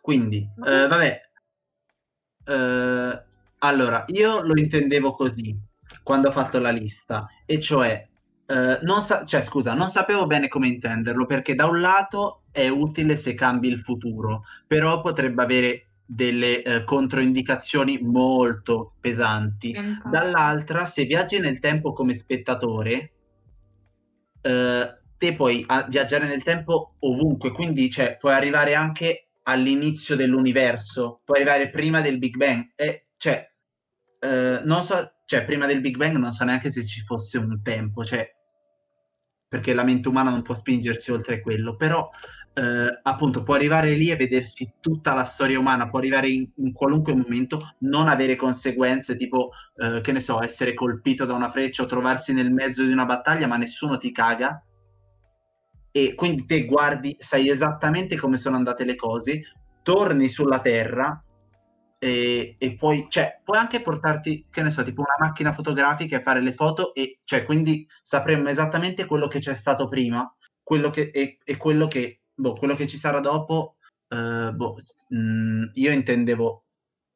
Quindi, 0.00 0.38
eh, 0.66 0.86
vabbè, 0.88 1.20
Eh, 2.44 3.22
allora, 3.62 4.04
io 4.08 4.40
lo 4.42 4.56
intendevo 4.58 5.14
così 5.14 5.56
quando 6.02 6.28
ho 6.28 6.32
fatto 6.32 6.58
la 6.58 6.70
lista, 6.70 7.26
e 7.46 7.60
cioè, 7.60 8.08
eh, 8.46 8.78
non 8.82 9.02
sa- 9.02 9.24
cioè, 9.24 9.42
scusa, 9.42 9.74
non 9.74 9.88
sapevo 9.88 10.26
bene 10.26 10.48
come 10.48 10.68
intenderlo, 10.68 11.26
perché 11.26 11.54
da 11.54 11.66
un 11.66 11.80
lato 11.80 12.42
è 12.50 12.68
utile 12.68 13.16
se 13.16 13.34
cambi 13.34 13.68
il 13.68 13.78
futuro, 13.80 14.42
però 14.66 15.00
potrebbe 15.00 15.42
avere 15.42 15.86
delle 16.04 16.62
eh, 16.62 16.84
controindicazioni 16.84 17.98
molto 18.02 18.94
pesanti. 19.00 19.70
Infatti. 19.70 20.08
Dall'altra, 20.10 20.84
se 20.84 21.04
viaggi 21.04 21.38
nel 21.38 21.60
tempo 21.60 21.92
come 21.92 22.14
spettatore, 22.14 23.12
eh, 24.42 24.94
te 25.18 25.34
puoi 25.34 25.64
a- 25.68 25.86
viaggiare 25.88 26.26
nel 26.26 26.42
tempo 26.42 26.96
ovunque, 27.00 27.52
quindi 27.52 27.88
cioè, 27.90 28.16
puoi 28.18 28.34
arrivare 28.34 28.74
anche 28.74 29.28
all'inizio 29.44 30.16
dell'universo, 30.16 31.20
puoi 31.24 31.38
arrivare 31.40 31.70
prima 31.70 32.00
del 32.00 32.18
Big 32.18 32.36
Bang. 32.36 32.72
E, 32.74 33.06
cioè, 33.16 33.51
eh, 34.22 34.60
non 34.62 34.84
so, 34.84 35.14
cioè 35.24 35.44
prima 35.44 35.66
del 35.66 35.80
Big 35.80 35.96
Bang 35.96 36.16
non 36.16 36.30
so 36.30 36.44
neanche 36.44 36.70
se 36.70 36.86
ci 36.86 37.00
fosse 37.00 37.38
un 37.38 37.60
tempo, 37.60 38.04
cioè 38.04 38.24
perché 39.48 39.74
la 39.74 39.82
mente 39.82 40.08
umana 40.08 40.30
non 40.30 40.42
può 40.42 40.54
spingersi 40.54 41.10
oltre 41.10 41.40
quello, 41.40 41.76
però 41.76 42.08
eh, 42.54 43.00
appunto 43.02 43.42
può 43.42 43.54
arrivare 43.54 43.94
lì 43.94 44.10
e 44.10 44.16
vedersi 44.16 44.74
tutta 44.80 45.12
la 45.12 45.24
storia 45.24 45.58
umana, 45.58 45.88
può 45.88 45.98
arrivare 45.98 46.28
in, 46.28 46.48
in 46.56 46.72
qualunque 46.72 47.14
momento, 47.14 47.58
non 47.80 48.08
avere 48.08 48.36
conseguenze 48.36 49.16
tipo, 49.16 49.50
eh, 49.76 50.00
che 50.00 50.12
ne 50.12 50.20
so, 50.20 50.40
essere 50.40 50.72
colpito 50.72 51.24
da 51.24 51.34
una 51.34 51.50
freccia 51.50 51.82
o 51.82 51.86
trovarsi 51.86 52.32
nel 52.32 52.52
mezzo 52.52 52.84
di 52.84 52.92
una 52.92 53.04
battaglia, 53.04 53.48
ma 53.48 53.56
nessuno 53.56 53.98
ti 53.98 54.12
caga. 54.12 54.64
E 55.90 56.14
quindi 56.14 56.46
te 56.46 56.64
guardi, 56.64 57.16
sai 57.18 57.50
esattamente 57.50 58.16
come 58.16 58.36
sono 58.36 58.56
andate 58.56 58.84
le 58.84 58.94
cose, 58.94 59.42
torni 59.82 60.28
sulla 60.28 60.60
Terra 60.60 61.22
e, 62.02 62.56
e 62.58 62.74
poi, 62.74 63.06
cioè, 63.08 63.40
puoi 63.44 63.58
anche 63.58 63.80
portarti, 63.80 64.46
che 64.50 64.60
ne 64.60 64.70
so, 64.70 64.82
tipo 64.82 65.02
una 65.02 65.14
macchina 65.20 65.52
fotografica 65.52 66.16
e 66.16 66.20
fare 66.22 66.40
le 66.40 66.52
foto 66.52 66.92
e, 66.94 67.20
cioè, 67.22 67.44
quindi 67.44 67.86
sapremmo 68.02 68.48
esattamente 68.48 69.06
quello 69.06 69.28
che 69.28 69.38
c'è 69.38 69.54
stato 69.54 69.86
prima, 69.86 70.28
quello 70.64 70.90
che, 70.90 71.12
e, 71.14 71.38
e 71.44 71.56
quello 71.56 71.86
che, 71.86 72.22
boh, 72.34 72.54
quello 72.54 72.74
che 72.74 72.88
ci 72.88 72.98
sarà 72.98 73.20
dopo, 73.20 73.76
eh, 74.08 74.50
boh, 74.52 74.78
mh, 75.10 75.70
io 75.74 75.92
intendevo 75.92 76.64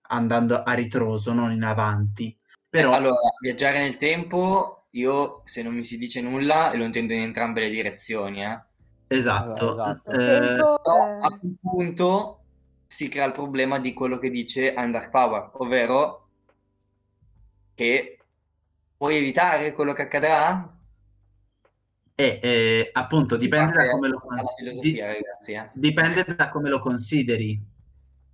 andando 0.03 0.62
a 0.62 0.72
ritroso, 0.74 1.32
non 1.32 1.51
in 1.51 1.64
avanti, 1.64 2.39
però... 2.68 2.93
Eh, 2.93 2.95
allora, 2.95 3.18
viaggiare 3.41 3.78
nel 3.78 3.97
tempo, 3.97 4.84
io, 4.91 5.43
se 5.47 5.64
non 5.64 5.74
mi 5.74 5.82
si 5.82 5.99
dice 5.99 6.20
nulla, 6.20 6.72
lo 6.76 6.84
intendo 6.84 7.12
in 7.12 7.22
entrambe 7.22 7.59
le 7.59 7.70
direzioni, 7.70 8.45
eh. 8.45 8.62
Esatto, 9.09 9.72
Esatto. 9.72 10.12
Il 10.12 10.20
eh, 10.20 10.39
tempo, 10.39 10.80
Però 10.80 10.97
eh, 10.97 11.20
a 11.22 11.39
quel 11.41 11.57
punto 11.61 12.41
si 12.87 13.09
crea 13.09 13.26
il 13.26 13.32
problema 13.32 13.78
di 13.78 13.93
quello 13.93 14.18
che 14.18 14.30
dice 14.30 14.72
Dark 14.74 15.11
Power, 15.11 15.51
ovvero 15.55 16.28
che 17.74 18.18
puoi 18.97 19.16
evitare 19.16 19.72
quello 19.72 19.93
che 19.93 20.03
accadrà? 20.03 20.70
e, 22.18 22.41
eh, 22.43 22.91
appunto 22.95 23.37
dipende 23.37 23.72
da 23.72 23.91
cons- 23.91 24.80
di- 24.80 24.99
ragazzi, 24.99 25.53
eh. 25.53 25.68
dipende 25.74 26.24
da 26.34 26.49
come 26.49 26.70
lo 26.70 26.78
consideri. 26.78 27.61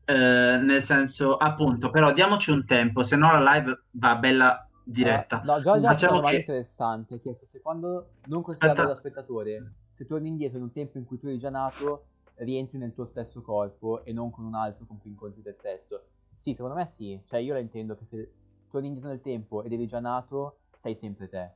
Eh, 0.04 0.14
nel 0.14 0.82
senso, 0.82 1.36
appunto, 1.36 1.90
però 1.90 2.12
diamoci 2.12 2.50
un 2.52 2.64
tempo, 2.64 3.02
se 3.02 3.16
no 3.16 3.32
la 3.40 3.54
live 3.54 3.82
va 3.92 4.14
bella 4.16 4.68
diretta. 4.84 5.42
Eh, 5.42 5.44
no, 5.46 5.60
fatto 5.60 5.80
Facciamo 5.80 6.12
una 6.18 6.20
domanda 6.20 6.30
che- 6.30 6.36
interessante. 6.36 7.20
Chiesto 7.20 7.46
se 7.50 7.60
quando 7.60 8.10
non 8.26 8.42
considerato 8.42 8.82
Aspetta. 8.82 8.94
da 8.94 9.00
spettatore, 9.00 9.72
se 9.96 10.06
torni 10.06 10.28
indietro 10.28 10.58
in 10.58 10.64
un 10.64 10.72
tempo 10.72 10.98
in 10.98 11.04
cui 11.04 11.18
tu 11.18 11.26
eri 11.26 11.38
già 11.38 11.50
nato, 11.50 12.04
rientri 12.36 12.78
nel 12.78 12.94
tuo 12.94 13.06
stesso 13.06 13.42
corpo 13.42 14.04
e 14.04 14.12
non 14.12 14.30
con 14.30 14.44
un 14.44 14.54
altro 14.54 14.84
con 14.86 14.98
cui 15.00 15.10
incontri 15.10 15.42
te 15.42 15.54
stesso. 15.58 16.04
Sì, 16.40 16.54
secondo 16.54 16.74
me 16.76 16.90
sì. 16.96 17.20
Cioè, 17.28 17.40
io 17.40 17.52
la 17.52 17.60
intendo 17.60 17.96
che 17.96 18.04
se 18.10 18.32
torni 18.70 18.88
indietro 18.88 19.10
nel 19.10 19.20
tempo 19.20 19.62
ed 19.62 19.72
eri 19.72 19.86
già 19.86 20.00
nato, 20.00 20.58
sei 20.80 20.96
sempre 21.00 21.28
te. 21.28 21.50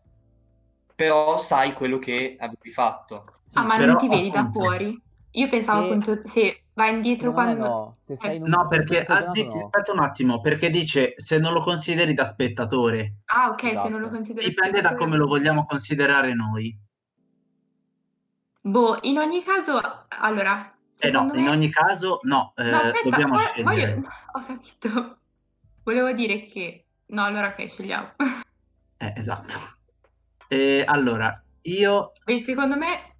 Però 0.94 1.36
sai 1.36 1.72
quello 1.74 1.98
che 1.98 2.36
avevi 2.38 2.70
fatto. 2.70 3.24
Sì, 3.48 3.58
Ah, 3.58 3.64
ma 3.64 3.76
però, 3.76 3.92
non 3.92 4.00
ti 4.00 4.08
vedi 4.08 4.30
da 4.30 4.40
appunto- 4.40 4.60
fuori? 4.60 5.02
Io 5.32 5.48
pensavo 5.50 5.80
Se- 5.82 5.86
appunto 5.86 6.28
se 6.28 6.62
vai 6.72 6.94
indietro 6.94 7.32
quando... 7.32 7.66
no. 7.66 7.96
Se 8.06 8.16
sei 8.18 8.36
in 8.36 8.44
un 8.44 8.48
No, 8.48 8.68
perché 8.68 9.04
già 9.06 9.16
ah, 9.18 9.20
no. 9.20 9.58
aspetta 9.58 9.92
un 9.92 9.98
attimo, 10.00 10.40
perché 10.40 10.70
dice 10.70 11.12
se 11.16 11.38
non 11.38 11.52
lo 11.52 11.60
consideri 11.60 12.14
da 12.14 12.24
spettatore, 12.24 13.16
Ah, 13.26 13.50
ok, 13.50 13.60
se 13.60 13.72
non 13.88 14.00
lo 14.00 14.06
Esatto. 14.06 14.10
considero... 14.14 14.46
dipende 14.46 14.80
da 14.80 14.94
come 14.94 15.16
lo 15.18 15.26
vogliamo 15.26 15.66
considerare 15.66 16.32
noi. 16.34 16.74
Boh, 18.66 18.98
in 19.02 19.16
ogni 19.18 19.42
caso, 19.44 19.80
allora... 20.08 20.76
Eh 20.98 21.10
no, 21.10 21.20
secondo 21.20 21.36
in 21.38 21.44
me- 21.44 21.50
ogni 21.50 21.70
caso, 21.70 22.18
no, 22.24 22.52
eh, 22.56 22.70
No, 22.70 22.76
aspetta, 22.78 23.10
dobbiamo 23.10 23.34
vo- 23.34 23.40
scegliere. 23.44 23.94
voglio- 23.94 24.08
Ho 24.32 24.44
capito. 24.44 25.18
Volevo 25.84 26.12
dire 26.12 26.46
che... 26.46 26.86
No, 27.06 27.24
allora 27.24 27.48
ok, 27.48 27.68
scegliamo. 27.68 28.12
Eh, 28.98 29.12
esatto. 29.16 29.54
E 30.48 30.82
allora, 30.84 31.40
io 31.62 32.12
Beh, 32.24 32.40
secondo 32.40 32.76
me 32.76 33.14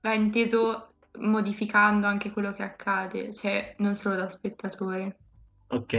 va 0.00 0.14
inteso 0.14 0.94
modificando 1.18 2.06
anche 2.08 2.30
quello 2.32 2.52
che 2.52 2.62
accade, 2.62 3.32
cioè 3.34 3.74
non 3.78 3.94
solo 3.94 4.16
da 4.16 4.28
spettatore. 4.28 5.18
ok, 5.68 5.92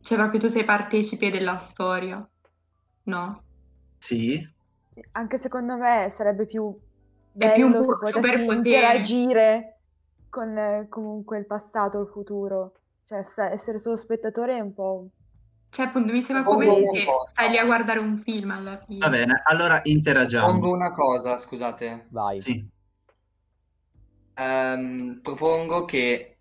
Cioè 0.00 0.16
proprio 0.16 0.40
tu 0.40 0.48
sei 0.48 0.64
partecipe 0.64 1.30
della 1.30 1.56
storia, 1.58 2.26
no? 3.04 3.42
sì, 3.98 4.46
sì, 4.88 5.04
anche 5.12 5.36
secondo 5.36 5.76
me 5.76 6.08
sarebbe 6.10 6.46
più 6.46 6.74
bello 7.36 7.82
se 7.82 7.94
po' 7.94 7.98
potessi 7.98 8.44
superpotere. 8.44 8.50
interagire 8.50 9.80
con 10.28 10.56
eh, 10.56 10.86
comunque 10.88 11.38
il 11.38 11.46
passato 11.46 11.98
o 11.98 12.02
il 12.02 12.08
futuro. 12.08 12.72
Cioè, 13.02 13.18
essere 13.18 13.78
solo 13.78 13.96
spettatore 13.96 14.56
è 14.56 14.60
un 14.60 14.74
po'... 14.74 15.08
Cioè 15.70 15.86
appunto 15.86 16.12
mi 16.12 16.22
sembra 16.22 16.44
come 16.44 16.66
se 16.66 17.04
stai 17.30 17.50
lì 17.50 17.58
a 17.58 17.64
guardare 17.64 17.98
un 17.98 18.18
film 18.18 18.50
alla 18.50 18.78
fine. 18.86 18.98
va 18.98 19.08
bene, 19.10 19.42
allora 19.44 19.80
interagiamo. 19.84 20.46
Propongo 20.46 20.74
una 20.74 20.92
cosa, 20.92 21.36
scusate. 21.38 22.06
Vai. 22.10 22.40
Sì, 22.40 22.66
Ehm, 24.34 25.20
propongo 25.22 25.84
che 25.84 26.38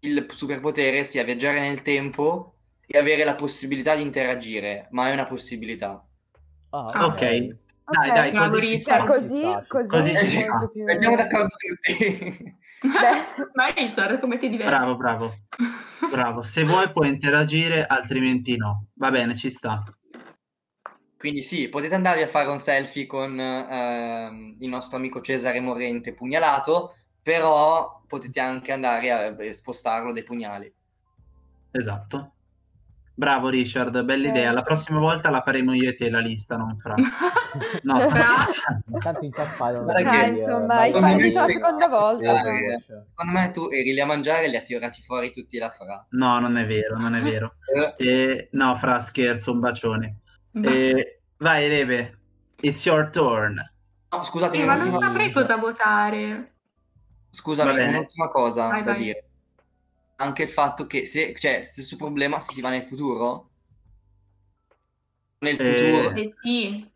il 0.00 0.26
superpotere 0.32 1.04
sia 1.04 1.24
viaggiare 1.24 1.60
nel 1.60 1.82
tempo 1.82 2.56
e 2.86 2.98
avere 2.98 3.24
la 3.24 3.34
possibilità 3.34 3.94
di 3.94 4.02
interagire, 4.02 4.88
ma 4.90 5.08
è 5.08 5.12
una 5.12 5.26
possibilità. 5.26 6.04
Ah, 6.70 6.90
Ah, 6.92 7.14
ok. 7.84 8.06
Dai, 8.06 8.32
dai, 8.32 8.50
così 8.50 8.80
ci 8.80 8.90
così, 9.04 9.42
così. 9.68 9.90
Così 9.90 10.10
è 10.10 10.20
ci 10.20 10.28
sta. 10.28 10.50
molto 10.50 10.68
più... 10.70 10.84
D'accordo 10.84 11.56
tutti. 11.56 12.60
Ma 13.54 13.68
Richard, 13.74 14.18
come 14.20 14.38
ti 14.38 14.48
diverti? 14.48 14.72
Bravo, 14.72 14.96
bravo, 14.96 15.34
bravo. 16.10 16.42
Se 16.42 16.64
vuoi 16.64 16.90
puoi 16.90 17.08
interagire, 17.08 17.86
altrimenti 17.86 18.56
no. 18.56 18.86
Va 18.94 19.10
bene, 19.10 19.36
ci 19.36 19.50
sta. 19.50 19.82
Quindi 21.16 21.42
sì, 21.42 21.68
potete 21.68 21.94
andare 21.94 22.24
a 22.24 22.26
fare 22.26 22.48
un 22.48 22.58
selfie 22.58 23.06
con 23.06 23.38
ehm, 23.38 24.56
il 24.58 24.68
nostro 24.68 24.96
amico 24.96 25.20
Cesare 25.20 25.60
Morente 25.60 26.14
pugnalato, 26.14 26.96
però 27.22 28.02
potete 28.08 28.40
anche 28.40 28.72
andare 28.72 29.10
a 29.12 29.36
eh, 29.38 29.52
spostarlo 29.52 30.12
dai 30.12 30.24
pugnali. 30.24 30.74
Esatto. 31.70 32.32
Bravo 33.14 33.48
Richard, 33.50 34.02
bella 34.04 34.28
idea. 34.28 34.52
La 34.52 34.62
prossima 34.62 34.98
volta 34.98 35.28
la 35.30 35.42
faremo 35.42 35.74
io 35.74 35.90
e 35.90 35.94
te 35.94 36.08
la 36.10 36.18
lista, 36.20 36.56
non 36.56 36.76
fra. 36.78 36.94
No, 37.82 37.98
Fra- 37.98 38.20
scherzando. 38.20 38.82
Intanto 38.92 39.24
in 39.26 39.30
chat 39.32 39.46
fare 39.48 39.78
Guarda 39.78 40.00
una 40.00 40.10
che- 40.10 40.16
Ah, 40.16 40.24
di, 40.24 40.30
insomma, 40.30 40.74
eh, 40.74 40.78
hai 40.80 40.92
fallito 40.92 41.38
la 41.40 41.46
seconda 41.46 41.88
volta. 41.88 42.32
vai- 42.32 42.80
Secondo 42.80 43.32
me 43.38 43.50
tu 43.50 43.68
eri 43.70 43.92
lì 43.92 44.00
a 44.00 44.06
mangiare 44.06 44.44
e 44.46 44.48
li 44.48 44.56
ha 44.56 44.62
tirati 44.62 45.02
fuori 45.02 45.30
tutti 45.32 45.58
la 45.58 45.68
fra. 45.68 46.06
No, 46.10 46.38
non 46.40 46.56
è 46.56 46.64
vero, 46.66 46.96
non 46.98 47.14
è 47.14 47.20
vero. 47.20 47.56
Eh, 47.74 47.94
Eh, 48.08 48.48
no, 48.52 48.74
fra 48.76 49.00
scherzo, 49.00 49.52
un 49.52 49.60
bacione. 49.60 50.20
Eh, 50.52 51.20
vai, 51.36 51.68
Rebe, 51.68 52.18
it's 52.62 52.84
your 52.86 53.10
turn. 53.10 53.54
no, 54.10 54.22
scusatemi, 54.22 54.62
Sì, 54.62 54.68
ma 54.68 54.76
non 54.76 54.98
saprei 55.00 55.30
cosa 55.32 55.56
votare. 55.56 56.52
scusami, 57.28 57.78
un'ultima 57.88 58.28
cosa 58.28 58.68
Vai, 58.68 58.82
da 58.82 58.92
vai. 58.92 59.02
dire. 59.02 59.24
Anche 60.22 60.44
il 60.44 60.48
fatto 60.48 60.86
che 60.86 61.04
se, 61.04 61.34
cioè, 61.36 61.62
stesso 61.62 61.96
problema 61.96 62.40
se 62.40 62.52
si 62.54 62.60
va 62.60 62.70
nel 62.70 62.82
futuro. 62.84 63.50
Nel 65.40 65.58
Eh, 65.58 65.64
futuro, 65.64 66.10
Eh 66.16 66.30
sì, 66.40 66.90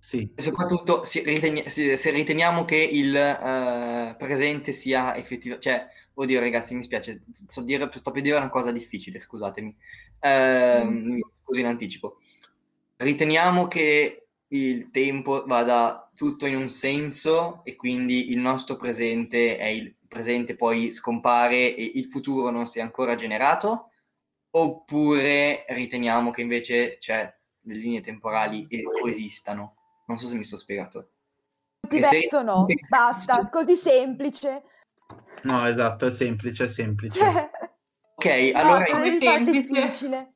Sì, 0.00 0.30
soprattutto 0.36 1.04
se, 1.04 1.22
riteni- 1.24 1.68
se- 1.68 1.96
se 1.96 2.10
riteniamo 2.10 2.64
che 2.64 2.76
il 2.76 3.14
eh, 3.14 4.14
presente 4.16 4.72
sia 4.72 5.16
effettivo, 5.16 5.58
cioè, 5.58 5.86
oddio 6.14 6.40
ragazzi, 6.40 6.74
mi 6.74 6.82
spiace, 6.84 7.24
sto, 7.32 7.62
dire- 7.62 7.90
sto 7.92 8.10
per 8.12 8.22
dire 8.22 8.36
una 8.36 8.48
cosa 8.48 8.70
difficile, 8.72 9.18
scusatemi, 9.18 9.76
Ehm, 10.20 11.12
mi 11.14 11.20
scuso 11.32 11.60
in 11.60 11.66
anticipo. 11.66 12.16
Riteniamo 12.96 13.68
che 13.68 14.28
il 14.48 14.90
tempo 14.90 15.44
vada 15.46 16.10
tutto 16.14 16.46
in 16.46 16.56
un 16.56 16.68
senso 16.70 17.62
e 17.64 17.76
quindi 17.76 18.30
il 18.32 18.38
nostro 18.38 18.76
presente 18.76 19.56
è 19.58 19.66
il 19.66 19.94
presente 20.08 20.56
poi 20.56 20.90
scompare 20.90 21.74
e 21.74 21.92
il 21.94 22.06
futuro 22.06 22.50
non 22.50 22.66
si 22.66 22.78
è 22.78 22.82
ancora 22.82 23.14
generato? 23.14 23.90
Oppure 24.50 25.64
riteniamo 25.68 26.30
che 26.30 26.40
invece, 26.40 26.98
cioè, 26.98 27.32
le 27.60 27.74
linee 27.74 28.00
temporali 28.00 28.66
e- 28.68 28.82
coesistano? 28.82 29.74
Non 30.06 30.18
so 30.18 30.26
se 30.26 30.34
mi 30.36 30.44
sto 30.44 30.56
spiegato. 30.56 31.10
Diverso 31.86 32.42
no, 32.42 32.66
basta, 32.88 33.48
così 33.48 33.76
semplice. 33.76 34.62
no, 35.42 35.66
esatto, 35.66 36.06
è 36.06 36.10
semplice, 36.10 36.64
è 36.64 36.68
semplice. 36.68 37.18
Cioè, 37.18 37.50
Ok, 38.18 38.24
no, 38.52 38.58
allora, 38.58 38.84
se 38.84 39.18
semplice. 39.20 39.52
difficile. 39.52 40.34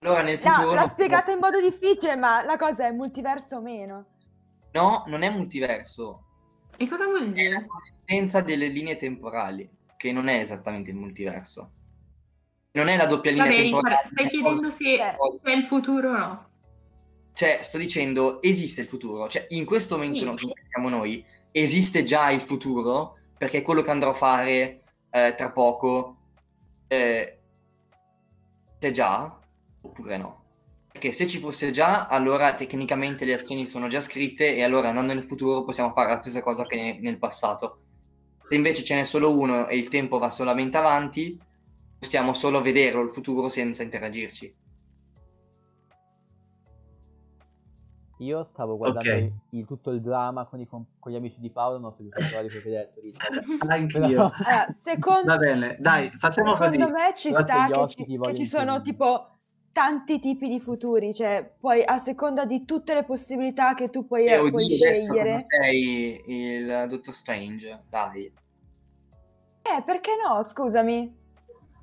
allora 0.00 0.22
nel 0.22 0.40
No, 0.42 0.50
futuro... 0.50 0.74
l'ha 0.74 0.88
spiegata 0.88 1.30
in 1.30 1.38
modo 1.38 1.60
difficile, 1.60 2.16
ma 2.16 2.42
la 2.42 2.56
cosa 2.56 2.86
è 2.86 2.90
multiverso 2.90 3.56
o 3.56 3.60
meno. 3.60 4.06
No, 4.72 5.02
non 5.08 5.22
è 5.22 5.28
multiverso. 5.28 6.27
E 6.78 6.88
cosa 6.88 7.04
vuol 7.06 7.32
È 7.32 7.48
la 7.48 7.56
dire? 7.58 7.66
consistenza 7.66 8.40
delle 8.40 8.68
linee 8.68 8.96
temporali, 8.96 9.68
che 9.96 10.12
non 10.12 10.28
è 10.28 10.38
esattamente 10.38 10.90
il 10.90 10.96
multiverso. 10.96 11.72
Non 12.72 12.88
è 12.88 12.96
la 12.96 13.06
doppia 13.06 13.32
linea 13.32 13.46
Vabbè, 13.46 13.60
temporale. 13.62 14.02
Stai 14.06 14.28
chiedendo 14.28 14.70
se 14.70 14.84
c'è 15.42 15.52
il 15.52 15.64
futuro 15.64 16.10
o 16.10 16.16
no. 16.16 16.48
Cioè, 17.32 17.58
sto 17.62 17.78
dicendo, 17.78 18.40
esiste 18.42 18.80
il 18.82 18.88
futuro. 18.88 19.28
Cioè, 19.28 19.46
in 19.50 19.64
questo 19.64 19.96
momento 19.96 20.18
Sì. 20.18 20.24
no- 20.24 20.52
siamo 20.62 20.88
noi, 20.88 21.24
esiste 21.52 22.04
già 22.04 22.30
il 22.30 22.40
futuro, 22.40 23.16
perché 23.36 23.62
quello 23.62 23.82
che 23.82 23.90
andrò 23.90 24.10
a 24.10 24.14
fare 24.14 24.82
eh, 25.10 25.34
tra 25.36 25.50
poco. 25.50 26.16
eh, 26.88 27.38
c'è 28.78 28.90
già. 28.92 29.38
oppure 29.80 30.16
no. 30.16 30.37
Perché 30.98 31.14
se 31.14 31.28
ci 31.28 31.38
fosse 31.38 31.70
già, 31.70 32.08
allora 32.08 32.54
tecnicamente 32.54 33.24
le 33.24 33.34
azioni 33.34 33.66
sono 33.66 33.86
già 33.86 34.00
scritte 34.00 34.56
e 34.56 34.64
allora 34.64 34.88
andando 34.88 35.14
nel 35.14 35.22
futuro 35.22 35.62
possiamo 35.62 35.92
fare 35.92 36.10
la 36.10 36.20
stessa 36.20 36.42
cosa 36.42 36.66
che 36.66 36.74
ne- 36.74 36.98
nel 36.98 37.18
passato. 37.18 37.82
Se 38.48 38.56
invece 38.56 38.82
ce 38.82 38.96
n'è 38.96 39.04
solo 39.04 39.38
uno 39.38 39.68
e 39.68 39.76
il 39.78 39.86
tempo 39.86 40.18
va 40.18 40.28
solamente 40.28 40.76
avanti, 40.76 41.38
possiamo 42.00 42.32
solo 42.32 42.60
vederlo 42.60 43.00
il 43.02 43.10
futuro 43.10 43.48
senza 43.48 43.84
interagirci. 43.84 44.52
Io 48.18 48.48
stavo 48.52 48.76
guardando 48.76 49.08
Ok. 49.08 49.32
il, 49.50 49.64
tutto 49.66 49.90
il 49.92 50.00
dramma 50.00 50.46
con, 50.46 50.58
i 50.58 50.66
con 50.66 50.84
gli 51.06 51.14
amici 51.14 51.38
di 51.38 51.50
Paolo, 51.50 51.78
non 51.78 51.94
so 51.94 52.02
di 52.02 52.10
cosa 52.10 52.26
quello 52.28 52.48
che 52.60 52.76
hai 52.76 52.88
detto. 52.92 53.18
Anch'io. 53.68 54.00
Però- 54.00 54.32
Allora, 54.34 54.66
secondo, 54.78 55.26
Va 55.26 55.36
bene, 55.38 55.76
dai, 55.78 56.10
facciamo 56.18 56.56
secondo 56.56 56.86
così. 56.86 56.90
me 56.92 57.12
ci 57.14 57.30
Grazie 57.30 57.30
sta 57.30 57.66
che 57.70 57.88
ci, 57.88 58.18
che 58.20 58.34
ci 58.34 58.44
sono 58.46 58.82
tipo 58.82 59.37
tanti 59.78 60.18
tipi 60.18 60.48
di 60.48 60.58
futuri, 60.58 61.14
cioè 61.14 61.48
poi 61.60 61.84
a 61.84 61.98
seconda 61.98 62.44
di 62.44 62.64
tutte 62.64 62.94
le 62.94 63.04
possibilità 63.04 63.74
che 63.74 63.90
tu 63.90 64.08
puoi, 64.08 64.26
E 64.26 64.36
puoi 64.38 64.64
oddio, 64.64 64.74
adesso 64.74 65.02
scegliere. 65.04 65.28
come 65.30 65.44
sei 65.46 66.22
il 66.26 66.86
Dottor 66.88 67.14
Strange, 67.14 67.82
dai. 67.88 68.24
Eh, 69.62 69.82
perché 69.86 70.10
no? 70.26 70.42
Scusami. 70.42 71.16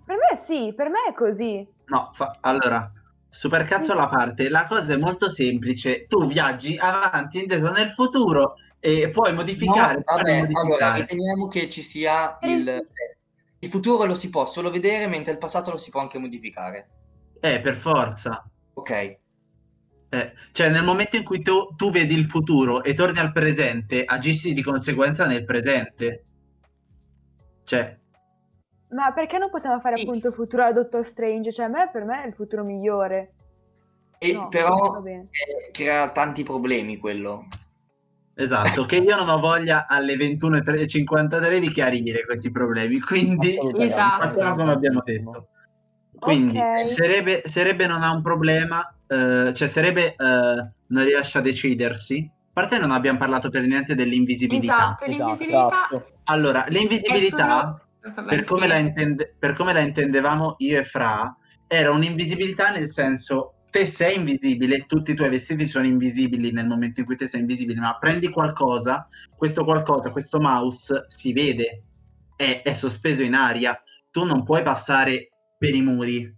Per 0.05 0.17
me 0.17 0.35
sì, 0.35 0.73
per 0.75 0.89
me 0.89 1.05
è 1.07 1.13
così. 1.13 1.65
No, 1.85 2.11
fa- 2.13 2.37
allora, 2.41 2.91
supercazzo 3.29 3.93
alla 3.93 4.09
parte, 4.09 4.49
la 4.49 4.65
cosa 4.67 4.91
è 4.91 4.97
molto 4.97 5.29
semplice. 5.29 6.05
Tu 6.07 6.27
viaggi 6.27 6.75
avanti 6.77 7.37
e 7.37 7.41
indietro 7.43 7.71
nel 7.71 7.91
futuro 7.91 8.55
e 8.81 9.09
puoi 9.09 9.33
modificare. 9.33 10.03
No, 10.05 10.15
vabbè, 10.17 10.49
allora 10.51 10.95
riteniamo 10.95 11.47
che 11.47 11.69
ci 11.69 11.81
sia 11.81 12.37
il- 12.41 12.83
Il 13.59 13.69
futuro 13.71 14.03
lo 14.03 14.13
si 14.15 14.29
può 14.29 14.45
solo 14.45 14.69
vedere, 14.69 15.07
mentre 15.07 15.31
il 15.31 15.37
passato 15.39 15.71
lo 15.71 15.77
si 15.77 15.89
può 15.89 16.01
anche 16.01 16.19
modificare. 16.19 16.89
Eh, 17.45 17.59
per 17.61 17.75
forza. 17.75 18.43
Ok. 18.73 18.89
Eh, 20.09 20.33
cioè, 20.51 20.69
nel 20.69 20.83
momento 20.83 21.15
in 21.15 21.23
cui 21.23 21.43
tu, 21.43 21.75
tu 21.75 21.91
vedi 21.91 22.15
il 22.15 22.25
futuro 22.25 22.81
e 22.83 22.95
torni 22.95 23.19
al 23.19 23.31
presente, 23.31 24.03
agisci 24.03 24.53
di 24.53 24.63
conseguenza 24.63 25.27
nel 25.27 25.45
presente. 25.45 26.25
Cioè, 27.63 27.99
Ma 28.89 29.11
perché 29.13 29.37
non 29.37 29.51
possiamo 29.51 29.79
fare 29.79 29.97
Sì. 29.97 30.03
appunto 30.03 30.29
il 30.29 30.33
futuro 30.33 30.63
a 30.63 30.71
Doctor 30.71 31.03
Strange? 31.05 31.51
Cioè, 31.51 31.65
a 31.65 31.69
me, 31.69 31.89
per 31.91 32.03
me 32.05 32.23
è 32.23 32.27
il 32.27 32.33
futuro 32.33 32.63
migliore. 32.63 33.33
E 34.17 34.33
No, 34.33 34.47
però 34.47 35.03
eh, 35.05 35.27
crea 35.71 36.09
tanti 36.11 36.41
problemi 36.41 36.97
quello. 36.97 37.45
esatto, 38.33 38.85
che 38.85 38.95
io 38.97 39.15
non 39.15 39.29
ho 39.29 39.39
voglia 39.39 39.85
alle 39.87 40.15
21.53 40.15 41.59
di 41.59 41.69
chiarire 41.69 42.25
questi 42.25 42.49
problemi, 42.49 42.99
quindi. 43.01 43.49
Esatto. 43.49 44.29
facciamo 44.29 44.55
come 44.55 44.71
abbiamo 44.71 45.01
detto. 45.03 45.49
Quindi, 46.19 46.57
Ok. 46.57 46.87
Serebe, 46.87 47.43
Serebe 47.45 47.87
non 47.87 48.01
ha 48.01 48.11
un 48.11 48.21
problema, 48.21 48.93
eh, 49.07 49.53
cioè 49.53 49.67
Serebe 49.67 50.15
eh, 50.15 50.15
non 50.87 51.03
riesce 51.03 51.37
a 51.37 51.41
decidersi. 51.41 52.29
A 52.31 52.61
parte 52.61 52.77
non 52.77 52.91
abbiamo 52.91 53.17
parlato 53.17 53.49
per 53.49 53.63
niente 53.63 53.95
dell'invisibilità. 53.95 54.95
Esatto, 54.99 55.05
l'invisibilità 55.05 55.67
Esatto. 55.67 56.07
Allora, 56.25 56.65
l'invisibilità, 56.69 57.79
solo... 57.99 58.13
Vabbè, 58.15 58.35
per, 58.35 58.43
come 58.45 58.67
la 58.67 58.77
intende- 58.77 59.35
per 59.37 59.53
come 59.53 59.73
la 59.73 59.79
intendevamo 59.79 60.55
io 60.59 60.79
e 60.79 60.83
Fra, 60.83 61.35
era 61.67 61.91
un'invisibilità 61.91 62.71
nel 62.71 62.89
senso 62.89 63.55
te 63.75 63.85
sei 63.85 64.15
invisibile, 64.15 64.85
tutti 64.85 65.11
i 65.11 65.15
tuoi 65.15 65.29
vestiti 65.29 65.65
sono 65.65 65.85
invisibili 65.85 66.51
nel 66.51 66.65
momento 66.65 67.01
in 67.01 67.05
cui 67.05 67.17
te 67.17 67.27
sei 67.27 67.41
invisibile, 67.41 67.81
ma 67.81 67.97
prendi 67.97 68.29
qualcosa, 68.29 69.05
questo 69.35 69.65
qualcosa, 69.65 70.11
questo 70.11 70.39
mouse 70.39 71.03
si 71.07 71.33
vede, 71.33 71.83
è, 72.37 72.61
è 72.63 72.71
sospeso 72.71 73.21
in 73.21 73.33
aria, 73.33 73.77
tu 74.11 74.23
non 74.23 74.43
puoi 74.43 74.61
passare 74.61 75.31
per 75.57 75.73
i 75.73 75.81
muri. 75.81 76.35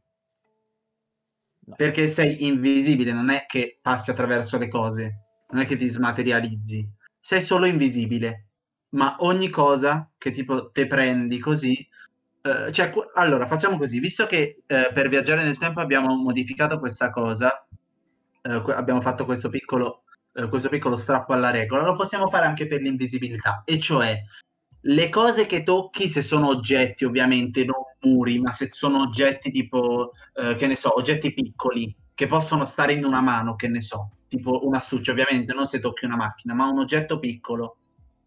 No. 1.68 1.76
Perché 1.76 2.08
sei 2.08 2.46
invisibile, 2.46 3.12
non 3.12 3.30
è 3.30 3.46
che 3.46 3.80
passi 3.82 4.10
attraverso 4.10 4.58
le 4.58 4.70
cose, 4.70 5.26
non 5.50 5.62
è 5.62 5.66
che 5.66 5.76
ti 5.76 5.88
smaterializzi, 5.88 6.90
sei 7.20 7.42
solo 7.42 7.66
invisibile. 7.66 8.46
Ma 8.90 9.18
ogni 9.20 9.50
cosa 9.50 10.10
che 10.18 10.32
tipo 10.32 10.72
te 10.72 10.88
prendi 10.88 11.40
così, 11.40 11.76
eh, 12.42 12.72
cioè, 12.72 12.90
qu- 12.90 13.10
allora 13.16 13.46
facciamo 13.46 13.78
così, 13.78 14.00
visto 14.00 14.26
che 14.26 14.64
eh, 14.66 14.92
per 14.94 15.10
viaggiare 15.10 15.44
nel 15.44 15.58
tempo 15.58 15.82
abbiamo 15.82 16.16
modificato 16.16 16.80
questa 16.80 17.10
cosa, 17.10 17.68
eh, 18.42 18.62
que- 18.62 18.74
abbiamo 18.74 19.02
fatto 19.02 19.26
questo 19.26 19.50
piccolo, 19.50 20.04
eh, 20.34 20.48
questo 20.48 20.70
piccolo 20.70 20.96
strappo 20.96 21.34
alla 21.34 21.52
regola, 21.52 21.84
lo 21.84 21.96
possiamo 21.96 22.28
fare 22.28 22.46
anche 22.46 22.66
per 22.68 22.82
l'invisibilità, 22.82 23.64
e 23.66 23.78
cioè 23.80 24.18
le 24.82 25.10
cose 25.10 25.46
che 25.46 25.64
tocchi, 25.64 26.08
se 26.08 26.22
sono 26.22 26.48
oggetti 26.48 27.06
ovviamente, 27.06 27.66
non 27.66 27.84
muri, 28.02 28.40
ma 28.40 28.52
se 28.52 28.70
sono 28.72 29.02
oggetti 29.02 29.52
tipo, 29.52 30.12
eh, 30.34 30.56
che 30.56 30.68
ne 30.68 30.76
so, 30.76 30.96
oggetti 30.96 31.34
piccoli, 31.34 31.94
che 32.14 32.28
possono 32.28 32.66
stare 32.66 32.94
in 32.94 33.04
una 33.04 33.22
mano, 33.22 33.56
che 33.56 33.68
ne 33.68 33.82
so, 33.82 34.12
tipo 34.28 34.66
un 34.66 34.76
astuccio 34.76 35.12
ovviamente, 35.12 35.54
non 35.54 35.68
se 35.68 35.80
tocchi 35.80 36.06
una 36.06 36.16
macchina, 36.16 36.54
ma 36.54 36.68
un 36.68 36.80
oggetto 36.80 37.20
piccolo. 37.20 37.78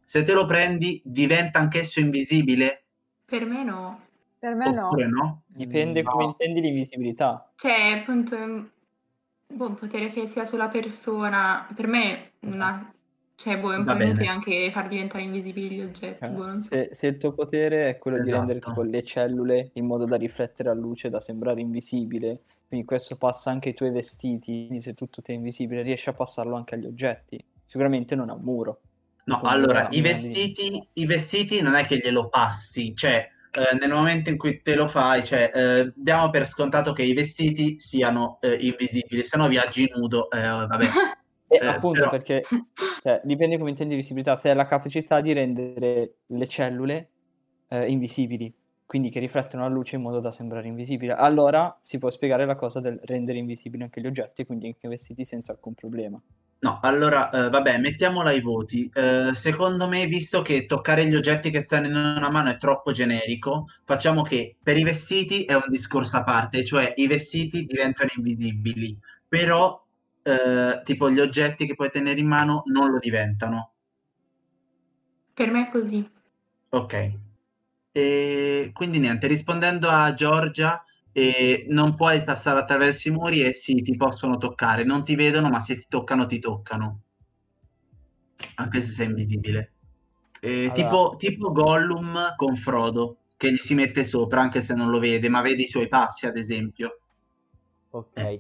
Se 0.04 0.22
te 0.22 0.32
lo 0.32 0.44
prendi, 0.44 1.00
diventa 1.04 1.60
anch'esso 1.60 2.00
invisibile? 2.00 2.84
Per 3.24 3.44
me 3.46 3.64
no. 3.64 4.00
Per 4.38 4.54
me 4.54 4.72
no. 4.72 4.86
Oppure 4.86 5.06
no? 5.06 5.42
Dipende 5.46 6.02
No. 6.02 6.10
come 6.10 6.24
intendi 6.24 6.60
l'invisibilità. 6.60 7.52
Cioè, 7.54 8.00
appunto, 8.00 8.36
un 8.36 8.66
boh, 9.46 9.66
un 9.68 9.74
potere 9.76 10.08
che 10.10 10.26
sia 10.26 10.44
sulla 10.44 10.68
persona. 10.68 11.68
Per 11.74 11.86
me, 11.86 12.32
una... 12.40 12.92
cioè, 13.40 13.58
boh, 13.58 13.72
è 13.72 13.76
un 13.78 13.84
Va 13.84 13.92
po' 13.92 13.98
bene. 13.98 14.10
inutile 14.10 14.28
anche 14.28 14.70
far 14.70 14.86
diventare 14.86 15.22
invisibili 15.24 15.76
gli 15.76 15.80
oggetti. 15.80 16.18
Cioè, 16.20 16.28
boh, 16.30 16.44
non 16.44 16.62
so. 16.62 16.68
se, 16.68 16.88
se 16.92 17.06
il 17.06 17.16
tuo 17.16 17.32
potere 17.32 17.88
è 17.88 17.96
quello 17.96 18.20
di 18.20 18.30
rendere 18.30 18.58
Esatto. 18.58 18.80
tipo 18.82 18.90
le 18.90 19.02
cellule 19.02 19.70
in 19.74 19.86
modo 19.86 20.04
da 20.04 20.16
riflettere 20.16 20.68
a 20.68 20.74
luce, 20.74 21.08
da 21.08 21.20
sembrare 21.20 21.62
invisibile, 21.62 22.42
quindi 22.68 22.84
questo 22.86 23.16
passa 23.16 23.50
anche 23.50 23.70
ai 23.70 23.74
tuoi 23.74 23.92
vestiti, 23.92 24.66
quindi 24.66 24.80
se 24.82 24.92
tutto 24.92 25.22
ti 25.22 25.32
è 25.32 25.34
invisibile 25.34 25.80
riesci 25.80 26.10
a 26.10 26.12
passarlo 26.12 26.54
anche 26.54 26.74
agli 26.74 26.84
oggetti. 26.84 27.42
Sicuramente 27.64 28.14
non 28.14 28.28
a 28.28 28.34
un 28.34 28.42
muro. 28.42 28.80
No, 29.24 29.38
Come 29.40 29.52
allora, 29.52 29.78
ora, 29.80 29.88
i 29.90 30.00
vestiti, 30.02 30.86
i 30.94 31.06
vestiti 31.06 31.62
non 31.62 31.74
è 31.76 31.86
che 31.86 31.96
glielo 31.96 32.28
passi, 32.28 32.94
cioè 32.94 33.26
eh, 33.52 33.76
nel 33.78 33.90
momento 33.90 34.28
in 34.28 34.36
cui 34.36 34.60
te 34.62 34.74
lo 34.74 34.86
fai, 34.86 35.24
cioè 35.24 35.50
eh, 35.54 35.92
diamo 35.94 36.30
per 36.30 36.46
scontato 36.46 36.92
che 36.92 37.04
i 37.04 37.14
vestiti 37.14 37.78
siano 37.80 38.38
eh, 38.42 38.52
invisibili, 38.54 39.24
se 39.24 39.36
no 39.36 39.48
viaggi 39.48 39.90
nudo, 39.94 40.30
eh, 40.30 40.40
vabbè. 40.40 40.86
E 41.52 41.56
Eh, 41.60 41.66
appunto 41.66 41.98
però- 41.98 42.10
perché 42.10 42.42
cioè, 43.02 43.20
dipende 43.24 43.58
come 43.58 43.70
intendi 43.70 43.96
visibilità, 43.96 44.36
se 44.36 44.50
hai 44.50 44.56
la 44.56 44.66
capacità 44.66 45.20
di 45.20 45.32
rendere 45.32 46.14
le 46.26 46.46
cellule 46.46 47.10
eh, 47.68 47.90
invisibili, 47.90 48.52
quindi 48.86 49.10
che 49.10 49.20
riflettono 49.20 49.62
la 49.64 49.68
luce 49.68 49.96
in 49.96 50.02
modo 50.02 50.20
da 50.20 50.30
sembrare 50.30 50.66
invisibile, 50.68 51.12
allora 51.14 51.76
si 51.80 51.98
può 51.98 52.10
spiegare 52.10 52.44
la 52.46 52.56
cosa 52.56 52.80
del 52.80 53.00
rendere 53.04 53.38
invisibili 53.38 53.82
anche 53.82 54.00
gli 54.00 54.06
oggetti, 54.06 54.44
quindi 54.46 54.66
anche 54.66 54.86
i 54.86 54.88
vestiti 54.88 55.24
senza 55.24 55.52
alcun 55.52 55.74
problema. 55.74 56.20
No, 56.62 56.78
allora, 56.82 57.30
eh, 57.30 57.48
vabbè, 57.48 57.78
mettiamola 57.78 58.28
ai 58.30 58.40
voti. 58.42 58.90
Eh, 58.92 59.30
secondo 59.34 59.88
me, 59.88 60.04
visto 60.06 60.42
che 60.42 60.66
toccare 60.66 61.06
gli 61.06 61.14
oggetti 61.14 61.50
che 61.50 61.62
stanno 61.62 61.86
in 61.86 61.94
una 61.96 62.28
mano 62.30 62.50
è 62.50 62.58
troppo 62.58 62.92
generico, 62.92 63.64
facciamo 63.84 64.22
che 64.22 64.56
per 64.62 64.76
i 64.76 64.82
vestiti 64.84 65.44
è 65.44 65.54
un 65.54 65.64
discorso 65.68 66.18
a 66.18 66.22
parte, 66.24 66.62
cioè 66.64 66.92
i 66.96 67.06
vestiti 67.06 67.64
diventano 67.64 68.10
invisibili, 68.14 68.94
però 69.26 69.82
eh, 70.30 70.82
tipo 70.84 71.10
gli 71.10 71.20
oggetti 71.20 71.66
che 71.66 71.74
puoi 71.74 71.90
tenere 71.90 72.20
in 72.20 72.26
mano 72.28 72.62
non 72.66 72.90
lo 72.90 72.98
diventano. 72.98 73.72
Per 75.34 75.50
me 75.50 75.66
è 75.66 75.70
così. 75.72 76.08
Ok. 76.70 76.94
E 77.92 78.70
quindi 78.72 78.98
niente, 78.98 79.26
rispondendo 79.26 79.88
a 79.88 80.14
Giorgia, 80.14 80.82
eh, 81.12 81.66
non 81.68 81.94
puoi 81.96 82.22
passare 82.24 82.60
attraverso 82.60 83.08
i 83.08 83.12
muri 83.12 83.42
e 83.44 83.54
sì, 83.54 83.82
ti 83.82 83.96
possono 83.96 84.36
toccare, 84.38 84.84
non 84.84 85.04
ti 85.04 85.14
vedono, 85.14 85.48
ma 85.50 85.60
se 85.60 85.76
ti 85.76 85.86
toccano, 85.88 86.26
ti 86.26 86.38
toccano. 86.38 87.02
Anche 88.56 88.80
se 88.80 88.90
sei 88.92 89.06
invisibile. 89.06 89.74
Eh, 90.40 90.70
Allora- 90.70 90.72
tipo, 90.72 91.16
tipo 91.18 91.52
Gollum 91.52 92.34
con 92.36 92.56
Frodo, 92.56 93.18
che 93.36 93.52
gli 93.52 93.56
si 93.56 93.74
mette 93.74 94.04
sopra 94.04 94.40
anche 94.40 94.62
se 94.62 94.74
non 94.74 94.90
lo 94.90 94.98
vede, 94.98 95.28
ma 95.28 95.40
vede 95.42 95.62
i 95.62 95.68
suoi 95.68 95.88
passi, 95.88 96.26
ad 96.26 96.36
esempio. 96.36 97.00
Ok, 97.92 98.16
Eh, 98.16 98.36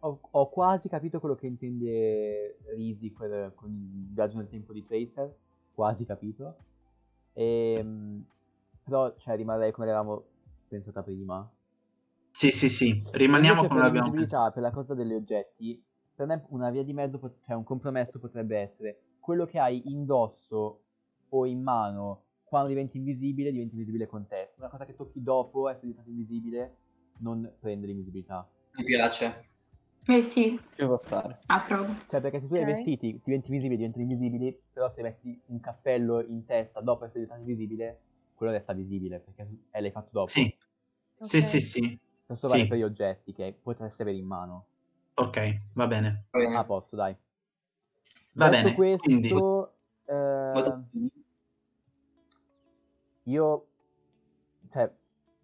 ho, 0.00 0.18
ho 0.30 0.48
quasi 0.50 0.88
capito 0.88 1.18
quello 1.20 1.34
che 1.34 1.46
intende 1.46 2.58
Risi 2.74 3.10
per- 3.10 3.52
con 3.54 3.70
il 3.70 4.12
viaggio 4.12 4.36
nel 4.36 4.48
tempo 4.48 4.72
di 4.72 4.84
Tracer, 4.84 5.34
quasi 5.74 6.04
capito. 6.04 6.56
Ehm, 7.34 8.24
però, 8.84 9.14
cioè, 9.16 9.36
rimarrei 9.36 9.72
come 9.72 9.86
l'avevamo 9.86 10.24
pensata 10.68 11.02
prima. 11.02 11.50
Sì, 12.30 12.50
sì, 12.50 12.68
sì, 12.68 13.02
rimaniamo 13.12 13.66
come 13.66 13.80
per 13.80 13.88
l'abbiamo 13.88 14.10
pensato. 14.10 14.52
per 14.52 14.62
la 14.62 14.70
cosa 14.70 14.94
degli 14.94 15.12
oggetti, 15.12 15.82
per 16.14 16.26
me 16.26 16.44
una 16.48 16.70
via 16.70 16.82
di 16.82 16.92
mezzo, 16.92 17.18
pot- 17.18 17.38
cioè 17.44 17.54
un 17.54 17.64
compromesso 17.64 18.18
potrebbe 18.18 18.58
essere 18.58 19.00
quello 19.20 19.44
che 19.46 19.58
hai 19.58 19.82
indosso 19.86 20.80
o 21.28 21.46
in 21.46 21.62
mano 21.62 22.24
quando 22.44 22.68
diventi 22.68 22.98
invisibile, 22.98 23.50
diventi 23.50 23.74
invisibile 23.74 24.06
con 24.06 24.26
te. 24.26 24.52
Una 24.56 24.68
cosa 24.68 24.84
che 24.84 24.94
tocchi 24.94 25.22
dopo 25.22 25.68
essere 25.68 25.86
diventato 25.88 26.10
invisibile, 26.10 26.76
non 27.18 27.50
prende 27.60 27.86
l'invisibilità. 27.86 28.46
Mi 28.76 28.84
piace. 28.84 29.51
Eh 30.08 30.22
sì, 30.22 30.58
Ci 30.74 30.84
può 30.84 30.96
stare. 30.98 31.40
approvo. 31.46 31.94
Cioè, 32.10 32.20
perché 32.20 32.40
se 32.40 32.48
tu 32.48 32.54
hai 32.54 32.60
Ok. 32.62 32.66
vestiti, 32.66 33.20
diventi 33.24 33.50
visibile, 33.50 33.76
diventano 33.76 34.02
invisibili, 34.04 34.60
però 34.72 34.88
se 34.90 35.02
metti 35.02 35.40
un 35.46 35.60
cappello 35.60 36.20
in 36.22 36.44
testa 36.44 36.80
dopo 36.80 37.04
essere 37.04 37.20
diventato 37.20 37.48
invisibile, 37.48 38.00
quello 38.34 38.52
resta 38.52 38.72
visibile, 38.72 39.18
perché 39.20 39.48
eh, 39.70 39.80
l'hai 39.80 39.90
fatto 39.90 40.10
dopo. 40.12 40.30
Sì, 40.30 40.56
sì, 41.20 41.40
Ok. 41.40 41.42
sì, 41.42 41.60
sì. 41.60 41.80
Però 41.80 41.98
Posso 42.40 42.48
Sì. 42.48 42.66
per 42.66 42.78
gli 42.78 42.82
oggetti 42.82 43.32
che 43.32 43.56
potresti 43.62 44.02
avere 44.02 44.16
in 44.16 44.26
mano. 44.26 44.66
Ok, 45.14 45.36
va 45.74 45.86
bene. 45.86 46.24
Va 46.32 46.38
bene. 46.40 46.56
A 46.56 46.64
posto, 46.64 46.96
dai. 46.96 47.14
Va 48.34 48.48
Detto 48.48 48.50
bene, 48.50 48.74
questo, 48.74 49.06
quindi 49.06 49.28
eh, 50.06 50.80
io... 53.24 53.66
Cioè, 54.72 54.90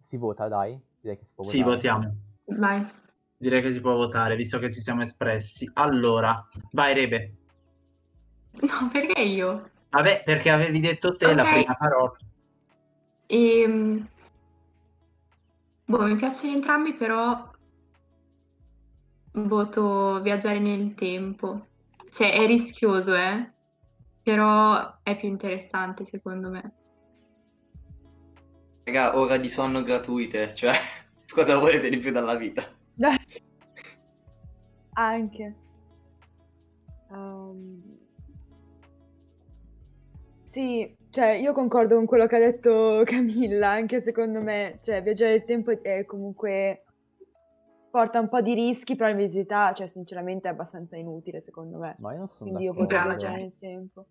si 0.07 0.17
vota, 0.17 0.47
dai? 0.47 0.79
Direi 1.01 1.17
che 1.17 1.25
si 1.25 1.31
può 1.35 1.43
sì, 1.43 1.57
votare. 1.57 1.75
votiamo. 1.75 2.15
Vai. 2.45 2.87
Direi 3.41 3.61
che 3.61 3.71
si 3.71 3.79
può 3.79 3.95
votare, 3.95 4.35
visto 4.35 4.59
che 4.59 4.69
ci 4.69 4.81
siamo 4.81 5.01
espressi. 5.01 5.69
Allora, 5.75 6.45
vai 6.73 6.93
Rebe. 6.93 7.33
No, 8.61 8.89
perché 8.91 9.21
io? 9.21 9.69
Vabbè, 9.91 10.23
perché 10.25 10.49
avevi 10.49 10.81
detto 10.81 11.15
te 11.15 11.33
la 11.33 11.43
Ok. 11.43 11.49
prima 11.53 11.75
parola. 11.75 12.17
Ehm, 13.27 14.07
boh, 15.85 16.05
mi 16.05 16.15
piacciono 16.17 16.53
entrambi, 16.53 16.93
però 16.95 17.49
voto 19.31 20.21
viaggiare 20.21 20.59
nel 20.59 20.93
tempo. 20.95 21.67
Cioè, 22.11 22.33
è 22.33 22.45
rischioso, 22.45 23.15
eh? 23.15 23.53
Però 24.21 24.99
è 25.01 25.17
più 25.17 25.29
interessante, 25.29 26.03
secondo 26.03 26.49
me. 26.49 26.73
Raga, 28.83 29.17
ora 29.17 29.37
di 29.37 29.49
sonno 29.49 29.83
gratuite, 29.83 30.53
cioè, 30.55 30.73
cosa 31.31 31.57
volete 31.57 31.89
di 31.89 31.99
più 31.99 32.11
dalla 32.11 32.35
vita? 32.35 32.78
Anche. 34.93 35.55
Ehm, 37.11 37.99
Sì, 40.49 40.97
cioè 41.11 41.33
io 41.33 41.53
concordo 41.53 41.93
con 41.95 42.07
quello 42.07 42.25
che 42.25 42.35
ha 42.35 42.39
detto 42.39 43.03
Camilla, 43.05 43.69
anche 43.69 44.01
secondo 44.01 44.41
me, 44.41 44.79
cioè 44.81 45.03
viaggiare 45.03 45.33
nel 45.33 45.45
tempo 45.45 45.69
è 45.79 46.05
comunque 46.05 46.85
porta 47.91 48.19
un 48.19 48.29
po' 48.29 48.41
di 48.41 48.55
rischi, 48.55 48.95
però 48.95 49.09
l'invisività, 49.09 49.73
cioè 49.73 49.85
sinceramente 49.85 50.47
è 50.47 50.51
abbastanza 50.51 50.97
inutile 50.97 51.39
secondo 51.39 51.77
me. 51.77 51.95
Ma 51.99 52.13
io 52.13 52.17
non 52.17 52.27
sono 52.29 52.49
Quindi 52.49 52.63
io 52.63 52.73
potrei 52.73 53.03
viaggiare 53.03 53.37
nel 53.37 53.53
tempo. 53.59 54.07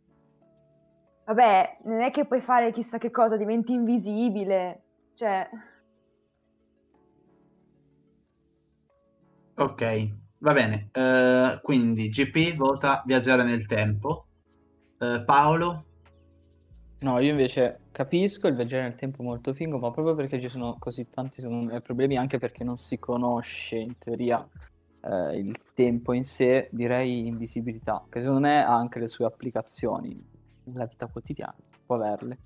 Vabbè, 1.25 1.79
non 1.87 2.03
è 2.03 2.13
che 2.13 2.25
puoi 2.25 2.41
fare 2.41 2.71
chissà 2.71 2.99
che 2.99 3.11
cosa, 3.11 3.37
diventi 3.37 3.73
invisibile. 3.73 4.83
Cioè, 5.15 5.49
Ok, 9.59 10.09
va 10.39 10.53
bene. 10.53 10.89
Eh, 10.93 11.59
quindi 11.63 12.09
GP 12.11 12.55
vota 12.55 13.03
viaggiare 13.05 13.43
nel 13.43 13.67
tempo. 13.67 14.27
Eh, 14.99 15.23
Paolo? 15.25 15.85
No, 17.01 17.19
io 17.19 17.31
invece 17.31 17.81
capisco 17.91 18.47
il 18.47 18.55
viaggiare 18.55 18.85
nel 18.85 18.95
tempo 18.95 19.25
molto 19.25 19.53
figo, 19.53 19.79
ma 19.79 19.91
proprio 19.91 20.15
perché 20.15 20.41
ci 20.41 20.49
sono 20.49 20.77
così 20.79 21.11
tanti 21.11 21.45
me, 21.45 21.81
problemi, 21.81 22.17
anche 22.17 22.39
perché 22.39 22.63
non 22.63 22.77
si 22.77 23.01
conosce 23.01 23.77
in 23.77 23.99
teoria 23.99 24.49
eh, 25.03 25.39
il 25.39 25.57
tempo 25.75 26.13
in 26.13 26.23
sé, 26.23 26.69
direi 26.71 27.27
invisibilità, 27.27 28.05
che 28.09 28.21
secondo 28.21 28.43
me 28.43 28.65
ha 28.65 28.77
anche 28.77 29.01
le 29.01 29.09
sue 29.09 29.27
applicazioni 29.27 30.25
nella 30.65 30.87
vita 30.87 31.09
quotidiana, 31.09 31.57
può 31.85 31.97
averle. 31.97 32.39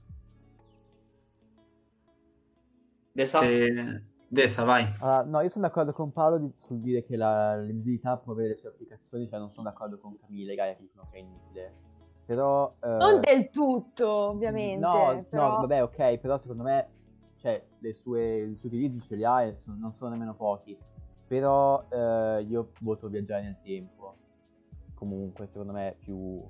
Desa? 3.12 3.42
Eh, 3.42 4.02
Desa, 4.32 4.64
vai. 4.64 4.90
Allora, 5.00 5.24
no, 5.24 5.40
io 5.42 5.50
sono 5.50 5.66
d'accordo 5.66 5.92
con 5.92 6.10
Paolo 6.10 6.38
di- 6.38 6.54
sul 6.60 6.80
dire 6.80 7.04
che 7.04 7.16
la- 7.16 7.54
l'invisibilità 7.58 8.16
può 8.16 8.32
avere 8.32 8.48
le 8.48 8.56
sue 8.56 8.70
applicazioni, 8.70 9.28
cioè 9.28 9.38
non 9.38 9.50
sono 9.50 9.68
d'accordo 9.68 9.98
con 9.98 10.16
Camilla 10.18 10.52
e 10.52 10.54
Gaia 10.54 10.74
che 10.74 10.80
dicono 10.84 11.06
che 11.10 11.18
è 11.18 11.20
inutile. 11.20 11.74
Però... 12.24 12.74
eh, 12.80 12.88
non 12.88 13.20
del 13.20 13.50
tutto, 13.50 14.08
ovviamente. 14.08 14.78
No, 14.78 15.26
però... 15.28 15.50
no, 15.50 15.56
vabbè, 15.58 15.82
ok, 15.82 16.16
però 16.16 16.38
secondo 16.38 16.62
me, 16.62 16.88
cioè, 17.40 17.62
le 17.80 17.92
sue, 17.92 18.36
i 18.44 18.56
suoi 18.56 18.70
utilizzi 18.70 19.06
ce 19.06 19.16
li 19.16 19.24
ha 19.24 19.42
e 19.42 19.56
sono- 19.58 19.76
non 19.78 19.92
sono 19.92 20.12
nemmeno 20.12 20.34
pochi. 20.34 20.78
Però 21.26 21.84
eh, 21.90 22.42
io 22.48 22.70
voto 22.80 23.08
viaggiare 23.08 23.42
nel 23.42 23.58
tempo. 23.62 24.16
Comunque, 24.94 25.46
secondo 25.48 25.72
me 25.74 25.88
è 25.88 25.96
più... 25.98 26.42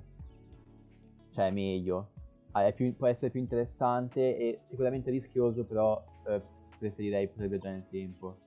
Cioè, 1.31 1.47
è 1.47 1.51
meglio. 1.51 2.11
Ah, 2.51 2.65
è 2.65 2.73
più- 2.73 2.95
può 2.95 3.07
essere 3.07 3.29
più 3.29 3.41
interessante 3.41 4.37
e 4.37 4.61
sicuramente 4.67 5.11
rischioso, 5.11 5.65
però 5.65 6.01
eh, 6.27 6.61
preferirei 6.83 7.29
poter 7.29 7.47
viaggiare 7.47 7.75
nel 7.75 7.87
tempo. 7.89 8.37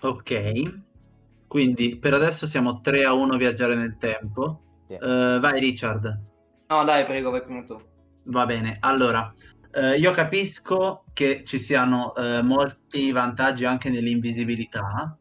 Ok, 0.00 0.82
quindi 1.46 1.96
per 1.96 2.12
adesso 2.12 2.46
siamo 2.46 2.80
3 2.82 3.04
a 3.04 3.14
1 3.14 3.36
viaggiare 3.38 3.74
nel 3.74 3.96
tempo. 3.96 4.60
Sì. 4.86 4.94
Eh, 4.94 5.38
vai 5.40 5.58
Richard. 5.58 6.20
No, 6.68 6.84
dai, 6.84 7.04
prego, 7.04 7.30
vai 7.30 7.42
prima 7.42 7.62
tu. 7.62 7.80
Va 8.24 8.44
bene, 8.44 8.76
allora, 8.80 9.32
eh, 9.70 9.96
io 9.96 10.10
capisco 10.12 11.04
che 11.14 11.42
ci 11.44 11.58
siano 11.58 12.14
eh, 12.14 12.42
molti 12.42 13.10
vantaggi 13.12 13.64
anche 13.64 13.88
nell'invisibilità, 13.88 15.16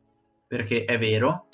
perché 0.48 0.84
è 0.84 0.98
vero, 0.98 1.48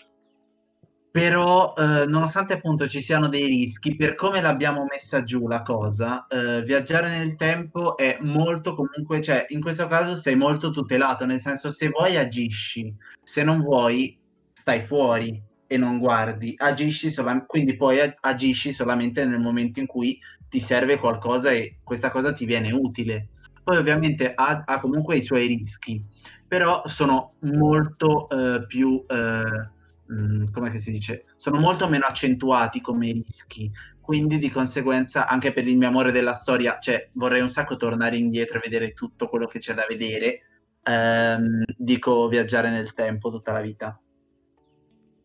però 1.11 1.73
eh, 1.75 2.05
nonostante 2.05 2.53
appunto 2.53 2.87
ci 2.87 3.01
siano 3.01 3.27
dei 3.27 3.45
rischi, 3.47 3.95
per 3.95 4.15
come 4.15 4.41
l'abbiamo 4.41 4.85
messa 4.89 5.23
giù 5.23 5.47
la 5.47 5.61
cosa, 5.63 6.27
eh, 6.27 6.61
viaggiare 6.61 7.09
nel 7.09 7.35
tempo 7.35 7.97
è 7.97 8.17
molto 8.21 8.75
comunque, 8.75 9.21
cioè 9.21 9.45
in 9.49 9.61
questo 9.61 9.87
caso 9.87 10.15
sei 10.15 10.35
molto 10.35 10.69
tutelato, 10.71 11.25
nel 11.25 11.39
senso 11.39 11.71
se 11.71 11.89
vuoi 11.89 12.17
agisci, 12.17 12.93
se 13.23 13.43
non 13.43 13.59
vuoi 13.61 14.17
stai 14.51 14.81
fuori 14.81 15.41
e 15.65 15.77
non 15.77 15.99
guardi, 15.99 16.53
agisci 16.57 17.11
solam- 17.11 17.45
quindi 17.45 17.75
poi 17.75 17.99
ag- 18.01 18.17
agisci 18.21 18.73
solamente 18.73 19.23
nel 19.25 19.39
momento 19.39 19.79
in 19.79 19.85
cui 19.85 20.19
ti 20.49 20.59
serve 20.59 20.97
qualcosa 20.97 21.51
e 21.51 21.77
questa 21.83 22.09
cosa 22.09 22.33
ti 22.33 22.45
viene 22.45 22.71
utile. 22.71 23.29
Poi 23.63 23.77
ovviamente 23.77 24.33
ha, 24.33 24.63
ha 24.65 24.79
comunque 24.79 25.15
i 25.17 25.21
suoi 25.21 25.45
rischi, 25.45 26.03
però 26.47 26.81
sono 26.87 27.33
molto 27.41 28.27
eh, 28.29 28.65
più, 28.65 29.03
eh, 29.07 29.69
mh, 30.09 30.51
come 30.51 30.77
si 30.79 30.91
dice, 30.91 31.25
sono 31.35 31.59
molto 31.59 31.87
meno 31.87 32.05
accentuati 32.05 32.81
come 32.81 33.11
rischi. 33.11 33.71
Quindi 34.01 34.39
di 34.39 34.49
conseguenza 34.49 35.27
anche 35.27 35.53
per 35.53 35.67
il 35.67 35.77
mio 35.77 35.87
amore 35.87 36.11
della 36.11 36.33
storia, 36.33 36.79
cioè 36.79 37.09
vorrei 37.13 37.41
un 37.41 37.51
sacco 37.51 37.77
tornare 37.77 38.17
indietro 38.17 38.57
e 38.57 38.61
vedere 38.63 38.93
tutto 38.93 39.27
quello 39.27 39.45
che 39.45 39.59
c'è 39.59 39.75
da 39.75 39.85
vedere. 39.87 40.41
Ehm, 40.83 41.63
dico 41.77 42.27
viaggiare 42.27 42.71
nel 42.71 42.93
tempo 42.93 43.29
tutta 43.29 43.51
la 43.51 43.61
vita. 43.61 44.01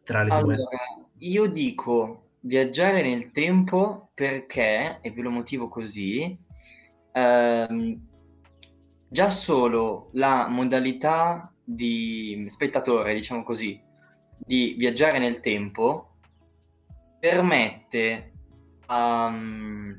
Tra 0.03 0.22
le 0.22 0.28
due. 0.28 0.39
Allora, 0.39 0.68
io 1.18 1.47
dico 1.47 2.32
viaggiare 2.41 3.01
nel 3.01 3.30
tempo 3.30 4.11
perché, 4.12 4.99
e 5.01 5.11
ve 5.12 5.22
lo 5.22 5.30
motivo 5.30 5.68
così, 5.68 6.39
ehm, 7.12 8.07
già 9.09 9.30
solo 9.30 10.11
la 10.12 10.47
modalità 10.49 11.51
di 11.64 12.45
spettatore, 12.49 13.14
diciamo 13.14 13.43
così, 13.43 13.80
di 14.45 14.74
viaggiare 14.78 15.18
nel 15.18 15.40
tempo 15.40 16.16
permette 17.18 18.32
um, 18.88 19.97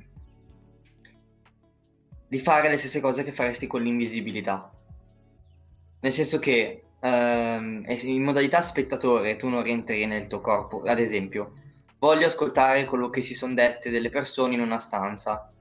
di 2.28 2.40
fare 2.40 2.70
le 2.70 2.78
stesse 2.78 3.02
cose 3.02 3.24
che 3.24 3.32
faresti 3.32 3.68
con 3.68 3.82
l'invisibilità. 3.82 4.72
Nel 6.02 6.12
senso 6.12 6.40
che 6.40 6.86
se 7.00 8.08
in 8.08 8.24
modalità 8.24 8.62
spettatore 8.62 9.36
tu 9.36 9.48
non 9.48 9.62
rientri 9.62 10.06
nel 10.06 10.28
tuo 10.28 10.42
corpo, 10.42 10.82
ad 10.84 10.98
esempio, 10.98 11.54
voglio 12.00 12.26
ascoltare 12.26 12.86
quello 12.86 13.10
che 13.10 13.22
si 13.22 13.36
sono 13.36 13.54
dette 13.54 13.92
delle 13.92 14.10
persone 14.10 14.56
in 14.56 14.60
una 14.60 14.80
stanza. 14.80 15.52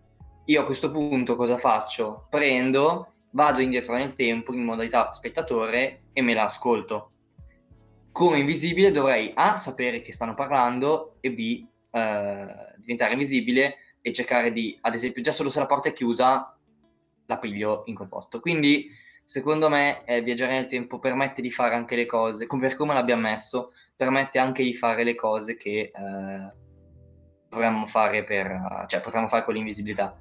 Io 0.47 0.61
a 0.61 0.65
questo 0.65 0.91
punto 0.91 1.37
cosa 1.37 1.59
faccio? 1.59 2.27
Prendo, 2.31 3.13
vado 3.31 3.61
indietro 3.61 3.95
nel 3.95 4.15
tempo 4.15 4.55
in 4.55 4.65
modalità 4.65 5.13
spettatore 5.13 6.05
e 6.13 6.23
me 6.23 6.35
la 6.35 6.45
ascolto. 6.45 7.11
Come 8.15 8.39
invisibile 8.39 8.93
dovrei 8.93 9.33
A 9.35 9.57
sapere 9.57 10.01
che 10.01 10.13
stanno 10.13 10.35
parlando 10.35 11.17
e 11.19 11.33
B 11.33 11.67
eh, 11.91 12.47
diventare 12.77 13.11
invisibile 13.11 13.75
e 14.01 14.13
cercare 14.13 14.53
di, 14.53 14.79
ad 14.83 14.95
esempio, 14.95 15.21
già 15.21 15.33
solo 15.33 15.51
se 15.51 15.59
la 15.59 15.67
porta 15.67 15.89
è 15.89 15.93
chiusa, 15.93 16.57
la 17.27 17.39
piglio 17.39 17.83
in 17.87 17.97
quel 17.97 18.07
posto. 18.07 18.39
Quindi, 18.39 18.89
secondo 19.25 19.69
me, 19.69 20.05
eh, 20.05 20.23
viaggiare 20.23 20.53
nel 20.53 20.69
tempo 20.69 21.01
permette 21.01 21.43
di 21.43 21.51
fare 21.51 21.75
anche 21.75 21.97
le 21.97 22.07
cose, 22.07 22.47
come, 22.47 22.69
per 22.69 22.77
come 22.77 22.95
l'abbiamo 22.95 23.23
messo, 23.23 23.73
permette 23.97 24.39
anche 24.39 24.63
di 24.63 24.75
fare 24.75 25.03
le 25.03 25.17
cose 25.17 25.57
che 25.57 25.91
eh, 25.93 26.53
dovremmo 27.49 27.85
fare 27.87 28.23
per, 28.23 28.85
cioè 28.87 29.01
potremmo 29.01 29.27
fare 29.27 29.43
con 29.43 29.55
l'invisibilità. 29.55 30.17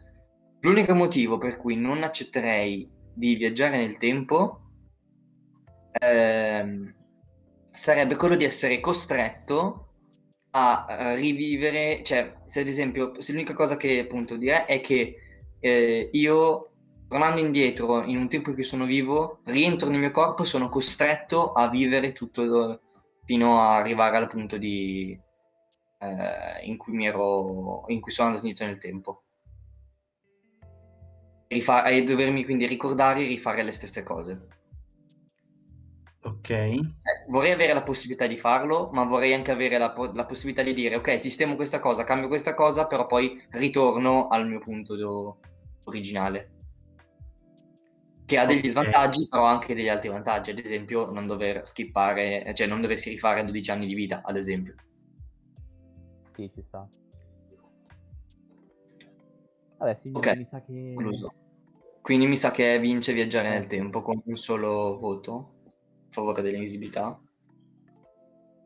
L'unico 0.62 0.96
motivo 0.96 1.38
per 1.38 1.58
cui 1.58 1.76
non 1.76 2.02
accetterei 2.02 2.90
di 3.14 3.36
viaggiare 3.36 3.78
nel 3.78 4.00
tempo 4.00 4.62
ehm, 5.92 7.02
sarebbe 7.74 8.16
quello 8.16 8.36
di 8.36 8.46
essere 8.46 8.80
costretto 8.80 9.88
a 10.52 10.86
eh, 10.88 11.16
rivivere, 11.16 12.04
cioè 12.04 12.36
se 12.46 12.62
ad 12.62 12.68
esempio, 12.68 13.20
se 13.20 13.32
l'unica 13.32 13.54
cosa 13.54 13.76
che 13.76 14.00
appunto 14.00 14.38
direi 14.38 14.64
è 14.68 14.82
che 14.82 15.16
eh, 15.60 16.10
io 16.12 16.70
tornando 17.08 17.40
indietro 17.40 18.04
in 18.04 18.18
un 18.18 18.30
tempo 18.30 18.50
in 18.50 18.56
cui 18.56 18.64
sono 18.64 18.86
vivo, 18.86 19.42
rientro 19.46 19.90
nel 19.90 20.00
mio 20.00 20.12
corpo 20.12 20.44
e 20.44 20.46
sono 20.46 20.70
costretto 20.70 21.54
a 21.54 21.70
vivere 21.70 22.14
tutto 22.14 22.82
fino 23.26 23.60
a 23.60 23.76
arrivare 23.78 24.18
al 24.18 24.28
punto 24.28 24.58
di 24.58 25.20
eh, 26.00 26.66
in 26.66 26.78
cui 26.78 27.06
ero 27.06 27.86
in 27.88 28.00
cui 28.00 28.12
sono 28.12 28.28
andato 28.30 28.46
indietro 28.46 28.68
nel 28.72 28.80
tempo. 28.80 29.24
rifa- 31.54 31.86
e 31.86 32.04
dovermi 32.04 32.44
quindi 32.44 32.66
ricordare 32.68 33.22
e 33.24 33.28
rifare 33.28 33.64
le 33.64 33.72
stesse 33.72 34.04
cose. 34.04 34.48
Ok. 36.24 36.50
Eh, 36.50 37.26
vorrei 37.28 37.52
avere 37.52 37.74
la 37.74 37.84
possibilità 37.84 38.28
di 38.28 38.38
farlo, 38.38 38.90
ma 38.94 39.04
vorrei 39.04 39.34
anche 39.34 39.52
avere 39.52 39.78
la, 39.78 39.94
la 40.14 40.26
possibilità 40.26 40.64
di 40.64 40.74
dire 40.74 40.96
ok, 40.96 41.20
sistemo 41.20 41.56
questa 41.56 41.80
cosa, 41.80 42.06
cambio 42.06 42.30
questa 42.30 42.54
cosa, 42.54 42.88
però 42.88 43.06
poi 43.06 43.42
ritorno 43.52 44.30
al 44.30 44.48
mio 44.48 44.60
punto 44.60 44.96
do- 44.96 45.40
originale. 45.84 46.52
Che 48.26 48.38
ha 48.38 48.46
degli 48.46 48.66
Ok. 48.66 48.70
svantaggi, 48.70 49.28
però 49.28 49.44
anche 49.46 49.76
degli 49.76 49.90
altri 49.90 50.08
vantaggi, 50.08 50.52
ad 50.52 50.60
esempio 50.60 51.12
non 51.12 51.28
dover 51.28 51.68
skippare, 51.68 52.54
cioè 52.56 52.68
non 52.68 52.80
doversi 52.80 53.10
rifare 53.10 53.44
12 53.44 53.70
anni 53.70 53.86
di 53.86 53.94
vita, 53.94 54.22
ad 54.24 54.38
esempio. 54.38 54.74
Sì, 56.36 56.50
ci 56.56 56.64
sta. 56.66 56.88
Vabbè, 59.78 60.00
signori, 60.02 60.28
Ok, 60.30 60.38
mi 60.38 60.48
sa 60.50 60.62
che... 60.62 60.96
Quindi 62.02 62.28
mi 62.28 62.38
sa 62.38 62.52
che 62.52 62.80
vince 62.80 63.14
viaggiare 63.14 63.50
nel 63.50 63.68
tempo 63.68 64.02
con 64.02 64.22
un 64.24 64.36
solo 64.36 64.98
voto 64.98 65.53
favore 66.14 66.42
dell'invisibilità. 66.42 67.20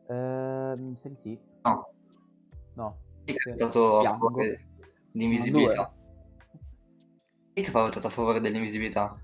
Ehm, 0.08 0.94
se 0.96 1.16
sì. 1.22 1.38
No. 1.62 1.92
No. 2.74 2.98
Chi 3.24 3.32
ha 3.32 3.52
votato 3.52 3.98
a 4.00 4.04
favore 4.04 4.66
dell'invisibilità? 5.12 5.92
Chi 7.52 7.62
che 7.62 7.68
ha 7.68 7.72
votato 7.82 8.06
a 8.06 8.10
favore 8.10 8.40
dell'invisibilità? 8.40 9.18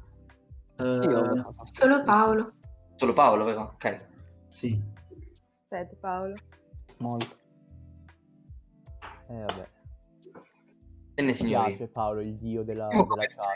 Eh, 0.77 0.83
Io. 0.85 1.53
Solo 1.62 2.03
Paolo. 2.03 2.53
Solo 2.97 3.12
Paolo, 3.12 3.45
vero? 3.45 3.61
Ok. 3.75 4.07
Sì. 4.49 4.81
Senti 5.61 5.95
Paolo. 5.97 6.35
molto. 6.99 7.37
Eh, 9.29 9.39
vabbè. 9.41 9.68
Bene, 11.14 11.29
Mi 11.29 11.35
signori. 11.35 11.77
piace 11.77 11.91
Paolo, 11.93 12.20
il 12.20 12.35
dio 12.37 12.62
della, 12.64 12.89
della 12.89 13.07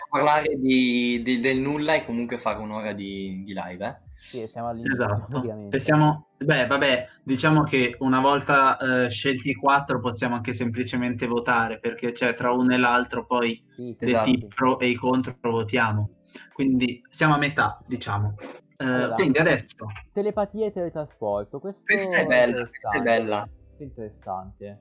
parlare 0.08 0.54
di, 0.56 1.20
di- 1.22 1.40
del 1.40 1.58
nulla 1.58 1.94
e 1.94 2.04
comunque 2.04 2.38
fare 2.38 2.60
un'ora 2.60 2.92
di, 2.92 3.42
di 3.44 3.52
live, 3.52 3.86
eh? 3.86 4.06
Sì, 4.20 4.46
siamo 4.46 4.68
all'inizio, 4.68 4.94
Esatto. 4.94 5.78
siamo- 5.78 6.26
Beh, 6.38 6.66
vabbè, 6.66 7.06
diciamo 7.22 7.62
che 7.64 7.96
una 8.00 8.20
volta 8.20 8.76
eh, 8.76 9.10
scelti 9.10 9.50
i 9.50 9.54
quattro 9.54 10.00
possiamo 10.00 10.34
anche 10.34 10.54
semplicemente 10.54 11.26
votare, 11.26 11.78
perché 11.78 12.12
c'è 12.12 12.34
tra 12.34 12.52
uno 12.52 12.72
e 12.74 12.78
l'altro 12.78 13.24
poi 13.24 13.62
Sì, 13.74 13.96
Esatto. 13.98 14.28
i 14.30 14.46
pro 14.54 14.78
e 14.78 14.88
i 14.88 14.94
contro 14.94 15.36
votiamo. 15.40 16.10
Quindi 16.52 17.02
siamo 17.08 17.34
a 17.34 17.38
metà, 17.38 17.80
diciamo. 17.86 18.34
Eh, 18.76 18.84
Allora. 18.84 19.14
quindi 19.14 19.38
adesso 19.38 19.86
Telepatia 20.12 20.66
e 20.66 20.72
teletrasporto. 20.72 21.58
Questo 21.58 21.82
Questa 21.84 22.16
è 22.18 22.26
bella, 22.26 22.66
questa 22.68 22.90
è 22.90 22.96
interessante. 22.98 23.02
bella. 23.02 23.48
Questo 23.48 23.82
è 23.82 23.82
interessante. 23.84 24.78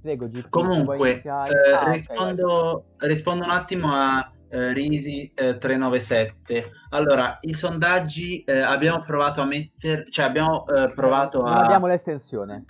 Prego, 0.00 0.28
vuoi 0.28 0.42
Comunque, 0.50 1.22
eh, 1.22 1.72
Ah, 1.72 1.90
rispondo, 1.90 2.84
rispondo 2.98 3.44
un 3.44 3.50
attimo 3.50 3.92
a 3.94 4.32
eh, 4.52 4.74
Risi 4.74 5.32
eh, 5.34 5.56
397. 5.56 6.70
Allora, 6.90 7.38
i 7.40 7.54
sondaggi 7.54 8.44
eh, 8.44 8.58
abbiamo 8.58 9.02
provato 9.02 9.40
a 9.40 9.46
mettere, 9.46 10.04
cioè 10.10 10.26
abbiamo 10.26 10.66
eh, 10.66 10.92
provato 10.92 11.40
Non 11.40 11.52
a... 11.54 11.64
abbiamo 11.64 11.86
l'estensione. 11.86 12.66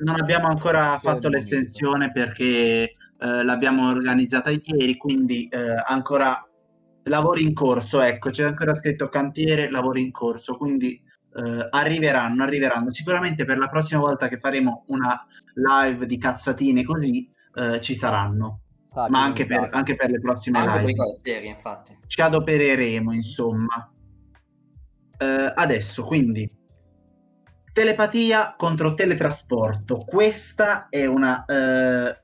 Non 0.00 0.20
abbiamo 0.20 0.48
ancora 0.48 0.98
fatto 0.98 1.30
l'estensione 1.30 2.12
perché 2.12 2.82
eh, 2.82 2.94
l'abbiamo 3.16 3.88
organizzata 3.88 4.50
ieri, 4.50 4.98
quindi 4.98 5.48
eh, 5.48 5.74
ancora 5.86 6.46
lavori 7.04 7.44
in 7.44 7.54
corso, 7.54 8.02
ecco, 8.02 8.28
c'è 8.28 8.44
ancora 8.44 8.74
scritto 8.74 9.08
cantiere, 9.08 9.70
lavori 9.70 10.02
in 10.02 10.12
corso, 10.12 10.54
quindi 10.56 11.02
arriveranno, 11.70 12.42
arriveranno. 12.42 12.90
Sicuramente 12.90 13.46
per 13.46 13.56
la 13.56 13.68
prossima 13.68 14.00
volta 14.00 14.28
che 14.28 14.36
faremo 14.38 14.84
una 14.88 15.18
live 15.54 16.04
di 16.04 16.18
cazzatine 16.18 16.84
così 16.84 17.26
ci 17.80 17.94
saranno, 17.94 18.61
Che 18.92 19.08
ma 19.08 19.22
anche 19.22 19.46
per, 19.46 19.68
anche 19.72 19.94
per 19.94 20.10
le 20.10 20.20
prossime 20.20 20.58
Anche 20.58 20.70
per 20.70 20.80
live. 20.80 20.90
le 20.92 20.96
cose 20.96 21.14
serie, 21.16 21.48
infatti. 21.50 21.96
Ci 22.06 22.20
adopereremo, 22.20 23.12
insomma. 23.12 23.90
Eh, 25.18 25.52
adesso, 25.54 26.02
quindi, 26.04 26.50
telepatia 27.72 28.54
contro 28.56 28.94
teletrasporto. 28.94 29.98
Questa 29.98 30.88
è 30.90 31.06
una, 31.06 31.44
eh, 31.46 32.20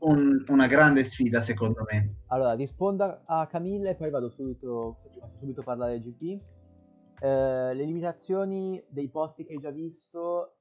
un- 0.00 0.44
una 0.48 0.66
grande 0.68 1.02
sfida, 1.04 1.40
secondo 1.40 1.84
me. 1.90 2.16
Allora, 2.28 2.52
rispondo 2.54 3.22
a 3.24 3.46
Camilla 3.48 3.90
e 3.90 3.94
poi 3.96 4.10
vado 4.10 4.28
subito, 4.30 4.98
faccio 5.02 5.30
subito 5.40 5.62
parlare 5.62 6.00
GP. 6.00 6.40
Eh, 7.20 7.74
le 7.74 7.84
limitazioni 7.84 8.82
dei 8.88 9.08
posti 9.08 9.44
che 9.44 9.54
hai 9.54 9.58
già 9.60 9.70
visto 9.70 10.58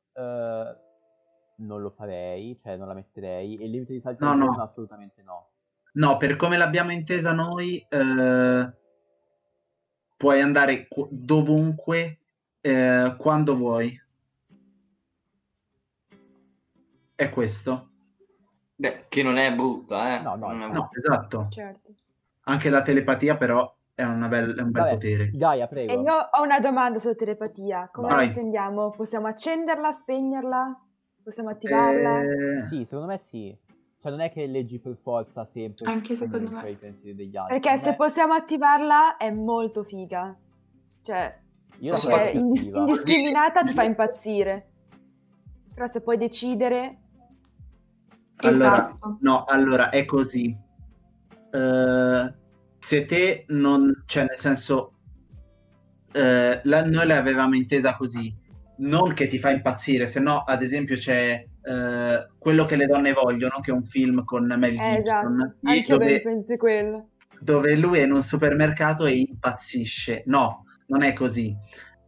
non 1.57 1.81
lo 1.81 1.89
farei, 1.91 2.57
cioè 2.61 2.75
non 2.77 2.87
la 2.87 2.93
metterei. 2.93 3.57
E 3.57 3.65
il 3.65 3.71
limite 3.71 3.93
di 3.93 4.01
salto 4.01 4.25
No, 4.25 4.33
no. 4.33 4.61
assolutamente 4.61 5.21
no. 5.23 5.49
No, 5.93 6.17
per 6.17 6.35
come 6.35 6.57
l'abbiamo 6.57 6.91
intesa 6.91 7.33
noi, 7.33 7.85
eh, 7.87 8.73
puoi 10.17 10.41
andare 10.41 10.87
qu- 10.87 11.09
dovunque, 11.11 12.19
eh, 12.61 13.15
quando 13.17 13.55
vuoi. 13.55 14.01
È 17.15 17.29
questo. 17.29 17.89
Beh, 18.75 19.05
che 19.07 19.23
non 19.23 19.37
è 19.37 19.53
brutta, 19.53 20.15
eh? 20.17 20.21
No, 20.21 20.35
no, 20.35 20.51
no. 20.51 20.67
No, 20.67 20.89
esatto. 20.97 21.47
Certo. 21.49 21.93
Anche 22.45 22.69
la 22.69 22.81
telepatia, 22.81 23.37
però, 23.37 23.73
è, 23.93 24.03
una 24.03 24.27
bel- 24.27 24.55
è 24.57 24.61
un 24.61 24.71
bel 24.71 24.81
Vabbè, 24.81 24.93
potere. 24.93 25.29
Gaia, 25.31 25.65
E 25.65 25.67
prego. 25.67 26.01
io 26.01 26.13
ho 26.31 26.41
una 26.41 26.59
domanda 26.59 26.97
sulla 26.97 27.13
telepatia. 27.15 27.89
Come 27.91 28.07
Vai. 28.07 28.15
la 28.17 28.23
intendiamo? 28.23 28.89
Possiamo 28.89 29.27
accenderla, 29.27 29.91
spegnerla? 29.91 30.81
Possiamo 31.23 31.49
attivarla? 31.49 32.21
Eh, 32.21 32.65
Sì, 32.67 32.85
secondo 32.89 33.05
me 33.07 33.21
sì. 33.29 33.55
Cioè 34.01 34.11
non 34.11 34.19
è 34.21 34.31
che 34.31 34.45
leggi 34.47 34.79
per 34.79 34.97
forza 35.01 35.47
sempre 35.53 35.85
Anche 35.89 36.15
secondo 36.15 36.51
me. 36.51 36.69
i 36.71 36.75
pensieri 36.75 37.15
degli 37.15 37.37
altri. 37.37 37.59
Perché 37.59 37.77
se 37.77 37.91
me- 37.91 37.95
possiamo 37.95 38.33
attivarla 38.33 39.15
è 39.15 39.31
molto 39.31 39.83
figa. 39.83 40.35
Cioè, 41.01 41.39
Io 41.79 41.95
fare- 41.95 42.31
indis- 42.31 42.69
indiscriminata 42.73 43.63
ti 43.63 43.71
fa 43.71 43.83
impazzire. 43.83 44.67
Però 45.73 45.85
se 45.85 46.01
puoi 46.01 46.17
decidere... 46.17 46.97
Allora, 48.37 48.89
Esatto. 48.89 49.17
no, 49.21 49.45
allora 49.45 49.89
è 49.89 50.03
così. 50.03 50.55
Eh, 51.51 52.33
se 52.79 53.05
te 53.05 53.45
non, 53.47 54.03
cioè 54.05 54.25
nel 54.25 54.37
senso, 54.37 54.95
eh, 56.11 56.59
la- 56.63 56.83
noi 56.83 57.07
l'avevamo 57.07 57.55
intesa 57.55 57.95
così, 57.95 58.35
non 58.77 59.13
che 59.13 59.27
ti 59.27 59.39
fa 59.39 59.51
impazzire, 59.51 60.07
se 60.07 60.19
no, 60.19 60.39
ad 60.39 60.61
esempio, 60.61 60.95
c'è 60.95 61.43
eh, 61.61 62.27
quello 62.37 62.65
che 62.65 62.75
le 62.75 62.87
donne 62.87 63.13
vogliono, 63.13 63.59
che 63.61 63.71
è 63.71 63.73
un 63.73 63.85
film 63.85 64.23
con 64.23 64.45
Mel 64.45 64.77
Eh, 64.79 64.95
esatto. 64.97 65.27
Gibson, 65.27 65.55
io 65.61 65.97
dove, 65.97 66.97
dove 67.39 67.75
lui 67.75 67.99
è 67.99 68.03
in 68.03 68.11
un 68.11 68.23
supermercato 68.23 69.05
e 69.05 69.17
impazzisce. 69.17 70.23
No, 70.25 70.65
non 70.87 71.03
è 71.03 71.13
così. 71.13 71.55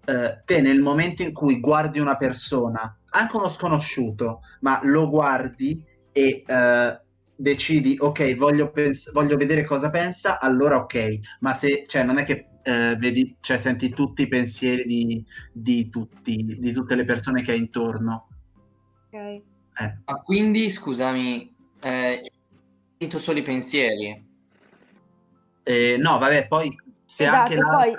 Eh, 0.05 0.41
te 0.45 0.61
nel 0.61 0.82
momento 0.82 1.24
in 1.24 1.34
cui 1.34 1.59
guardi 1.59 1.99
una 1.99 2.18
persona, 2.18 2.99
anche 3.11 3.36
uno 3.36 3.49
sconosciuto, 3.49 4.41
ma 4.61 4.80
lo 4.84 5.09
guardi 5.09 5.84
e 6.11 6.43
eh, 6.45 6.99
decidi, 7.36 7.97
ok, 7.99 8.36
voglio, 8.36 8.72
pens- 8.72 9.11
voglio 9.11 9.36
vedere 9.36 9.63
cosa 9.63 9.89
pensa, 9.89 10.39
allora 10.39 10.78
ok, 10.78 11.20
ma 11.39 11.53
se, 11.53 11.84
cioè, 11.88 12.03
non 12.03 12.18
è 12.18 12.24
che 12.24 12.49
eh, 12.66 12.95
vedi, 12.97 13.38
cioè, 13.39 13.57
senti 13.57 13.89
tutti 13.89 14.24
i 14.24 14.28
pensieri 14.28 14.86
di, 14.86 15.24
di 15.53 15.89
tutti, 15.89 16.57
di 16.59 16.72
tutte 16.72 16.95
le 16.95 17.05
persone 17.05 17.43
che 17.43 17.51
hai 17.51 17.59
intorno. 17.59 18.28
Ok. 19.07 19.13
Eh, 19.13 19.43
Ah, 20.05 20.22
quindi, 20.22 20.70
scusami, 20.70 21.53
eh, 21.82 22.32
sento 22.97 23.20
solo 23.20 23.39
i 23.39 23.43
pensieri. 23.43 24.24
eh, 25.63 25.97
no, 25.97 26.18
vabbè, 26.18 26.47
poi 26.47 26.76
se 27.05 27.26
Esatto, 27.26 27.41
anche 27.41 27.59
poi 27.59 27.97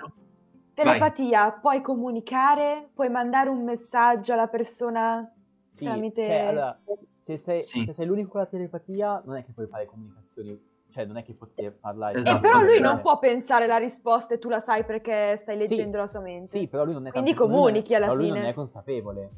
telepatia, 0.74 1.52
puoi 1.52 1.80
comunicare, 1.80 2.90
puoi 2.92 3.08
mandare 3.08 3.48
un 3.48 3.64
messaggio 3.64 4.32
alla 4.32 4.48
persona 4.48 5.28
Sì, 5.76 5.84
tramite- 5.84 6.26
cioè, 6.26 6.46
allora, 6.46 6.80
se 7.24 7.42
sei, 7.44 7.62
Sì. 7.62 7.84
se 7.84 7.94
sei 7.94 8.06
l'unico 8.06 8.30
con 8.30 8.40
la 8.40 8.46
telepatia, 8.46 9.22
non 9.24 9.36
è 9.36 9.44
che 9.44 9.52
puoi 9.52 9.66
fare 9.68 9.86
comunicazioni, 9.86 10.58
cioè 10.96 11.04
non 11.04 11.18
è 11.18 11.22
che 11.22 11.34
poter 11.34 11.74
parlare. 11.78 12.18
Esatto. 12.20 12.38
E 12.38 12.40
però 12.40 12.62
lui 12.62 12.80
non 12.80 12.96
Eh, 12.96 13.00
può 13.00 13.18
pensare 13.18 13.66
la 13.66 13.76
risposta 13.76 14.32
e 14.32 14.38
tu 14.38 14.48
la 14.48 14.60
sai 14.60 14.82
perché 14.84 15.36
stai 15.36 15.58
leggendo 15.58 15.98
la 15.98 16.06
sua 16.06 16.20
mente. 16.20 16.58
Sì, 16.58 16.66
però 16.68 16.84
lui 16.84 16.94
non 16.94 17.06
è 17.06 17.10
Quindi 17.10 17.30
tanto- 17.34 17.44
lui 17.44 17.52
non 17.52 17.60
è- 17.60 17.66
comunichi 17.66 17.94
alla 17.94 18.06
però 18.06 18.16
lui 18.16 18.26
fine. 18.28 18.38
non 18.40 18.48
è 18.48 18.54
consapevole. 18.54 19.30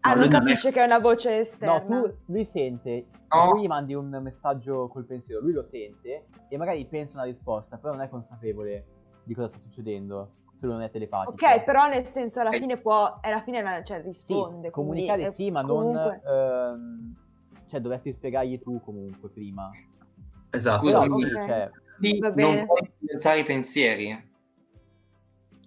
ah, 0.00 0.10
No, 0.10 0.14
non 0.14 0.22
lui 0.22 0.28
non 0.32 0.40
è- 0.42 0.44
capisce 0.44 0.70
che 0.70 0.80
è 0.80 0.84
una 0.84 1.00
voce 1.00 1.30
No, 1.34 1.40
esterna. 1.40 2.00
tu, 2.00 2.14
lui 2.26 2.44
sente, 2.44 3.06
No. 3.34 3.50
tu 3.50 3.58
gli 3.58 3.66
mandi 3.66 3.94
un 3.94 4.20
messaggio 4.22 4.86
col 4.86 5.04
pensiero, 5.04 5.40
lui 5.40 5.52
lo 5.52 5.64
sente 5.64 6.26
e 6.48 6.56
magari 6.56 6.86
pensa 6.86 7.14
una 7.16 7.24
risposta, 7.24 7.76
però 7.78 7.94
non 7.94 8.02
è 8.02 8.08
consapevole 8.08 8.84
di 9.24 9.34
cosa 9.34 9.48
sta 9.48 9.58
succedendo, 9.58 10.28
se 10.60 10.64
lui 10.66 10.74
non 10.74 10.82
è 10.82 10.90
telepatico. 10.92 11.32
Ok, 11.32 11.64
però 11.64 11.88
nel 11.88 12.04
senso 12.06 12.38
alla 12.40 12.50
Eh. 12.50 12.60
fine 12.60 12.76
può, 12.78 13.18
alla 13.20 13.40
fine 13.40 13.60
cioè, 13.84 13.98
Sì, 13.98 14.04
risponde. 14.06 14.70
comunicare 14.70 15.18
quindi, 15.32 15.34
eh, 15.34 15.44
sì, 15.44 15.50
ma 15.50 15.64
comunque- 15.64 16.20
non... 16.24 16.34
ehm, 16.36 17.16
cioè, 17.68 17.80
dovresti 17.80 18.12
spiegargli 18.12 18.60
tu 18.60 18.80
comunque 18.80 19.28
prima. 19.30 19.68
Esatto. 20.50 20.78
Scusa, 20.84 20.98
Però 21.00 21.12
quindi- 21.14 21.30
sì, 21.30 21.36
Ok. 21.36 21.46
cioè, 21.46 21.70
Va 22.20 22.28
non 22.42 22.66
puoi 22.66 22.80
influenzare 22.82 23.38
i 23.40 23.44
pensieri. 23.44 24.26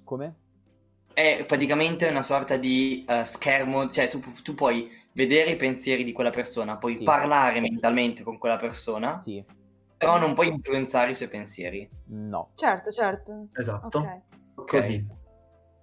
come? 0.03 0.36
È 1.13 1.43
praticamente 1.47 2.07
una 2.07 2.21
sorta 2.23 2.57
di 2.57 3.05
eh, 3.07 3.25
schermo, 3.25 3.88
cioè 3.88 4.07
tu, 4.07 4.19
tu 4.43 4.55
puoi 4.55 4.89
vedere 5.13 5.51
i 5.51 5.55
pensieri 5.57 6.03
di 6.03 6.11
quella 6.13 6.29
persona, 6.29 6.77
puoi 6.77 6.97
Sì. 6.97 7.03
parlare 7.03 7.59
mentalmente 7.59 8.23
con 8.23 8.38
quella 8.38 8.55
persona, 8.57 9.19
Sì, 9.21 9.43
Però 9.97 10.17
non 10.17 10.34
puoi 10.34 10.47
influenzare 10.47 11.11
i 11.11 11.15
suoi 11.15 11.27
pensieri. 11.27 11.88
No. 12.07 12.49
Certo, 12.55 12.89
certo. 12.89 13.49
Esatto. 13.53 13.99
Ok. 13.99 14.21
Ok. 14.55 14.65
Così. 14.71 15.05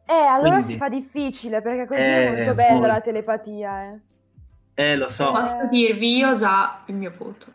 Eh, 0.07 0.13
allora 0.13 0.57
Quindi- 0.57 0.73
si 0.73 0.77
fa 0.77 0.89
difficile 0.89 1.63
perché 1.63 1.87
così 1.87 2.01
è 2.01 2.25
Eh, 2.27 2.33
molto 2.35 2.55
bella 2.55 2.73
molto. 2.73 2.87
la 2.89 3.01
telepatia, 3.01 3.93
eh. 3.93 4.01
Eh, 4.75 4.97
lo 4.97 5.09
so. 5.09 5.29
Eh. 5.29 5.41
Posso 5.41 5.67
dirvi, 5.71 6.17
io 6.17 6.31
ho 6.31 6.35
già 6.37 6.83
il 6.87 6.95
mio 6.97 7.13
voto. 7.17 7.47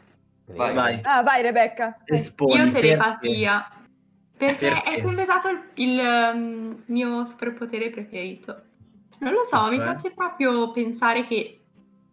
Vai. 0.45 0.73
Vai. 0.73 0.99
Ah, 1.03 1.23
vai 1.23 1.41
Rebecca. 1.41 1.97
Esponi, 2.05 2.55
io 2.55 2.71
perché? 2.71 2.81
telepatia. 2.81 3.67
Perché, 4.35 4.69
Perché? 4.69 4.95
è 4.95 5.01
completato 5.01 5.49
il, 5.49 5.61
il, 5.75 5.99
um, 5.99 6.83
mio 6.87 7.25
superpotere 7.25 7.89
preferito. 7.89 8.61
Non 9.19 9.33
lo 9.33 9.43
so, 9.43 9.69
mi 9.69 9.77
Cioè? 9.77 9.85
piace 9.85 10.11
proprio 10.11 10.71
pensare 10.71 11.23
che... 11.25 11.61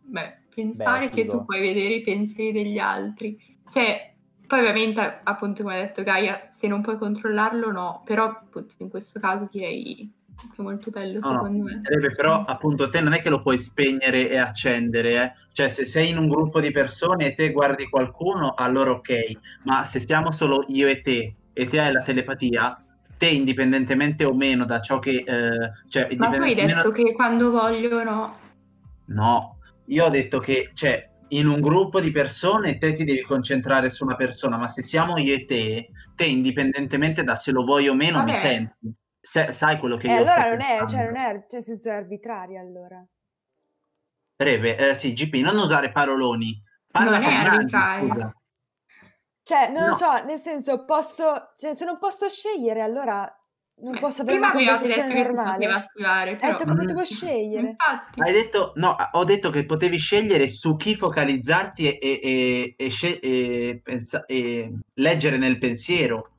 Beh, 0.02 0.38
pensare 0.54 1.08
Beh, 1.08 1.14
che 1.14 1.26
tu 1.26 1.44
puoi 1.44 1.60
vedere 1.60 1.94
i 1.94 2.02
pensieri 2.02 2.52
degli 2.52 2.78
altri. 2.78 3.36
Cioè, 3.68 4.14
poi 4.46 4.60
ovviamente, 4.60 5.20
appunto, 5.24 5.62
come 5.62 5.76
ha 5.76 5.80
detto 5.80 6.02
Gaia, 6.02 6.46
se 6.50 6.68
non 6.68 6.82
puoi 6.82 6.98
controllarlo, 6.98 7.72
no. 7.72 8.02
Però, 8.04 8.24
appunto, 8.24 8.74
in 8.78 8.90
questo 8.90 9.18
caso 9.18 9.48
direi 9.50 10.12
è 10.56 10.62
molto 10.62 10.90
bello, 10.90 11.20
No, 11.20 11.32
secondo 11.32 11.62
me. 11.64 11.80
Sarebbe 11.82 12.14
però 12.14 12.44
appunto 12.44 12.88
te 12.88 13.00
non 13.00 13.12
è 13.12 13.20
che 13.20 13.30
lo 13.30 13.42
puoi 13.42 13.58
spegnere 13.58 14.30
e 14.30 14.36
accendere, 14.38 15.22
eh. 15.22 15.32
Cioè 15.52 15.68
se 15.68 15.84
sei 15.84 16.10
in 16.10 16.18
un 16.18 16.28
gruppo 16.28 16.60
di 16.60 16.70
persone 16.70 17.26
e 17.26 17.34
te 17.34 17.50
guardi 17.50 17.88
qualcuno, 17.88 18.54
allora 18.54 18.92
ok, 18.92 19.10
ma 19.64 19.84
se 19.84 20.00
siamo 20.00 20.32
solo 20.32 20.64
io 20.68 20.88
e 20.88 21.00
te 21.00 21.34
e 21.52 21.66
te 21.66 21.80
hai 21.80 21.92
la 21.92 22.02
telepatia, 22.02 22.84
te 23.18 23.26
indipendentemente 23.26 24.24
o 24.24 24.32
meno 24.32 24.64
da 24.64 24.80
ciò 24.80 24.98
che... 24.98 25.24
eh, 25.26 25.72
cioè, 25.88 26.08
Ma 26.16 26.30
tu 26.30 26.40
hai 26.40 26.54
detto 26.54 26.90
che 26.90 27.12
quando 27.12 27.50
voglio, 27.50 28.02
no. 29.06 29.58
Io 29.86 30.04
ho 30.04 30.08
detto 30.08 30.38
che 30.38 30.70
cioè, 30.72 31.10
in 31.28 31.46
un 31.46 31.60
gruppo 31.60 32.00
di 32.00 32.12
persone 32.12 32.78
te 32.78 32.92
ti 32.92 33.04
devi 33.04 33.22
concentrare 33.22 33.90
su 33.90 34.04
una 34.04 34.16
persona, 34.16 34.56
ma 34.56 34.68
se 34.68 34.82
siamo 34.82 35.18
io 35.18 35.34
e 35.34 35.44
te, 35.44 35.90
te 36.14 36.24
indipendentemente 36.24 37.24
da 37.24 37.34
se 37.34 37.50
lo 37.50 37.62
vuoi 37.62 37.88
o 37.88 37.94
meno 37.94 38.22
mi 38.22 38.30
Vabbè. 38.30 38.38
senti. 38.38 38.94
Se- 39.22 39.52
sai 39.52 39.78
quello 39.78 39.96
che 39.96 40.08
Eh, 40.08 40.12
io 40.14 40.18
allora 40.18 40.48
non 40.48 40.60
è, 40.62 40.86
cioè 40.86 41.04
non 41.04 41.16
è, 41.16 41.30
cioè 41.48 41.60
nel 41.60 41.64
senso 41.64 41.88
è 41.90 41.92
arbitraria 41.92 42.60
allora. 42.60 43.04
Rebe, 44.36 44.76
eh, 44.90 44.94
sì, 44.94 45.12
GP, 45.12 45.34
non 45.42 45.56
usare 45.58 45.92
paroloni. 45.92 46.62
Parla 46.90 47.18
Non 47.18 47.22
è 47.28 47.34
arbitrario. 47.34 48.08
scusa. 48.08 48.34
Cioè, 49.42 49.68
non 49.70 49.82
No. 49.82 49.88
lo 49.88 49.94
so, 49.94 50.24
nel 50.24 50.38
senso 50.38 50.84
posso, 50.84 51.52
cioè 51.56 51.74
se 51.74 51.84
non 51.84 51.98
posso 51.98 52.28
scegliere 52.28 52.80
allora 52.80 53.30
non 53.82 53.92
Beh, 53.92 53.98
posso 53.98 54.22
avere 54.22 54.38
prima 54.38 54.52
una 54.52 54.60
detto 54.72 54.78
conversazione 54.78 55.22
normale. 55.22 55.66
attivare, 55.66 56.30
Hai 56.32 56.36
però... 56.38 56.52
detto 56.52 56.64
che 56.64 56.72
Mm. 56.72 56.76
potevo 56.78 57.04
scegliere. 57.04 57.66
Infatti, 57.68 58.20
Hai 58.20 58.32
detto, 58.32 58.72
no, 58.76 58.96
ho 59.12 59.24
detto 59.24 59.50
che 59.50 59.64
potevi 59.66 59.96
scegliere 59.98 60.48
su 60.48 60.76
chi 60.76 60.94
focalizzarti 60.94 61.98
e, 61.98 61.98
e- 62.22 62.74
e- 62.76 62.90
e 63.00 63.18
e 63.22 63.80
pensa- 63.82 64.24
e 64.26 64.72
leggere 64.94 65.36
nel 65.38 65.58
pensiero. 65.58 66.30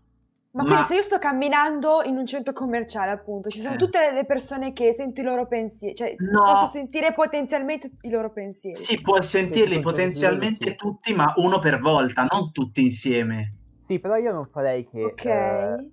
Ma 0.54 0.64
quindi 0.64 0.84
se 0.84 0.96
io 0.96 1.02
sto 1.02 1.18
camminando 1.18 2.02
in 2.04 2.18
un 2.18 2.26
centro 2.26 2.52
commerciale, 2.52 3.12
appunto, 3.12 3.50
ci 3.50 3.60
sono 3.60 3.76
Eh. 3.76 3.78
tutte 3.78 4.12
le 4.12 4.26
persone 4.26 4.74
che 4.74 4.92
sento 4.92 5.22
i 5.22 5.24
loro 5.24 5.48
pensieri, 5.48 5.96
cioè 5.96 6.14
No. 6.20 6.44
posso 6.44 6.66
sentire 6.66 7.14
potenzialmente 7.14 7.92
i 8.02 8.10
loro 8.10 8.32
pensieri. 8.34 8.76
Sì, 8.78 9.00
puoi 9.00 9.24
sentirli 9.24 9.76
sì, 9.76 9.80
potenzialmente 9.80 10.70
sì. 10.72 10.76
tutti, 10.76 11.14
ma 11.14 11.34
uno 11.38 11.60
per 11.60 11.80
volta, 11.80 12.26
non 12.30 12.52
tutti 12.52 12.82
insieme. 12.84 13.56
Sì, 13.82 14.00
però 14.00 14.16
io 14.18 14.34
non 14.34 14.48
farei 14.48 14.88
che 14.90 15.04
Ok. 15.06 15.26
eh, 15.26 15.92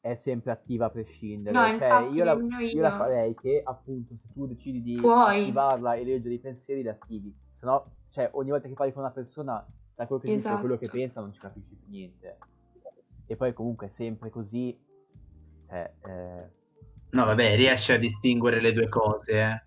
è 0.00 0.18
sempre 0.22 0.52
attiva 0.52 0.86
a 0.86 0.90
prescindere. 0.90 1.54
No, 1.54 1.64
cioè, 1.64 1.72
infatti, 1.72 2.14
io 2.14 2.24
la, 2.24 2.34
nemmeno 2.34 2.60
io 2.60 2.80
la 2.80 2.88
io. 2.88 2.96
farei 2.96 3.34
che 3.34 3.60
appunto 3.62 4.14
se 4.16 4.28
tu 4.32 4.46
decidi 4.46 4.82
di 4.82 4.96
Puoi. 4.98 5.42
attivarla 5.42 5.94
e 5.94 6.04
leggere 6.04 6.34
i 6.34 6.38
pensieri, 6.38 6.82
la 6.82 6.92
attivi. 6.92 7.34
Se 7.54 7.66
no, 7.66 7.84
cioè, 8.08 8.30
ogni 8.32 8.48
volta 8.48 8.66
che 8.66 8.72
parli 8.74 8.92
con 8.94 9.02
una 9.02 9.12
persona, 9.12 9.62
da 9.94 10.06
quello 10.06 10.22
che 10.22 10.34
dice 10.34 10.48
e 10.48 10.58
quello 10.58 10.78
che 10.78 10.84
Esatto. 10.84 10.98
pensa, 10.98 11.20
non 11.20 11.32
ci 11.34 11.40
capisci 11.40 11.74
più 11.74 11.90
niente. 11.90 12.38
E 13.30 13.36
poi 13.36 13.52
comunque 13.52 13.86
è 13.86 13.90
sempre 13.94 14.28
così. 14.28 14.76
Cioè, 15.68 15.92
eh, 16.04 16.58
No, 17.10 17.24
vabbè, 17.26 17.54
riesci 17.54 17.92
a 17.92 17.98
distinguere 17.98 18.60
le 18.60 18.72
due 18.72 18.88
cose, 18.88 19.40
eh. 19.40 19.62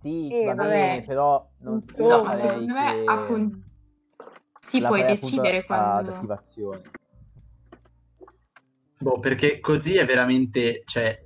sì, 0.00 0.30
Eh, 0.30 0.46
va 0.46 0.54
vabbè. 0.54 0.68
bene, 0.68 1.02
però 1.02 1.46
non 1.58 1.82
Insomma, 1.86 2.34
farei 2.34 2.40
secondo 2.40 2.72
me, 2.72 3.04
puoi 4.80 4.80
farei 4.80 5.02
appunto 5.02 5.06
decidere 5.06 5.64
quando... 5.64 6.14
attivazione. 6.14 6.90
Boh, 9.00 9.18
perché 9.18 9.60
così 9.60 9.98
è 9.98 10.06
veramente, 10.06 10.80
cioè, 10.86 11.22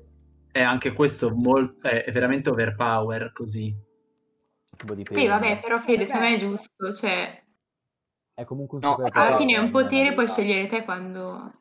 è 0.51 0.63
anche 0.63 0.93
questo 0.93 1.33
molto, 1.33 1.87
è, 1.89 2.11
veramente 2.11 2.51
overpower 2.51 3.33
così. 3.33 3.73
Sì, 5.13 5.27
vabbè, 5.27 5.61
però 5.61 5.81
Fede, 5.81 6.07
secondo 6.07 6.29
me 6.29 6.35
è 6.35 6.41
giusto, 6.41 6.93
cioè, 6.93 7.46
È 8.37 8.45
comunque 8.45 8.77
un 8.79 8.85
No, 8.85 8.91
superpotere, 8.93 9.27
alla 9.27 9.37
fine 9.37 9.55
è 9.55 9.59
un 9.59 9.71
potere, 9.73 10.15
puoi 10.15 10.29
scegliere 10.29 10.69
te 10.69 10.85
quando... 10.85 11.53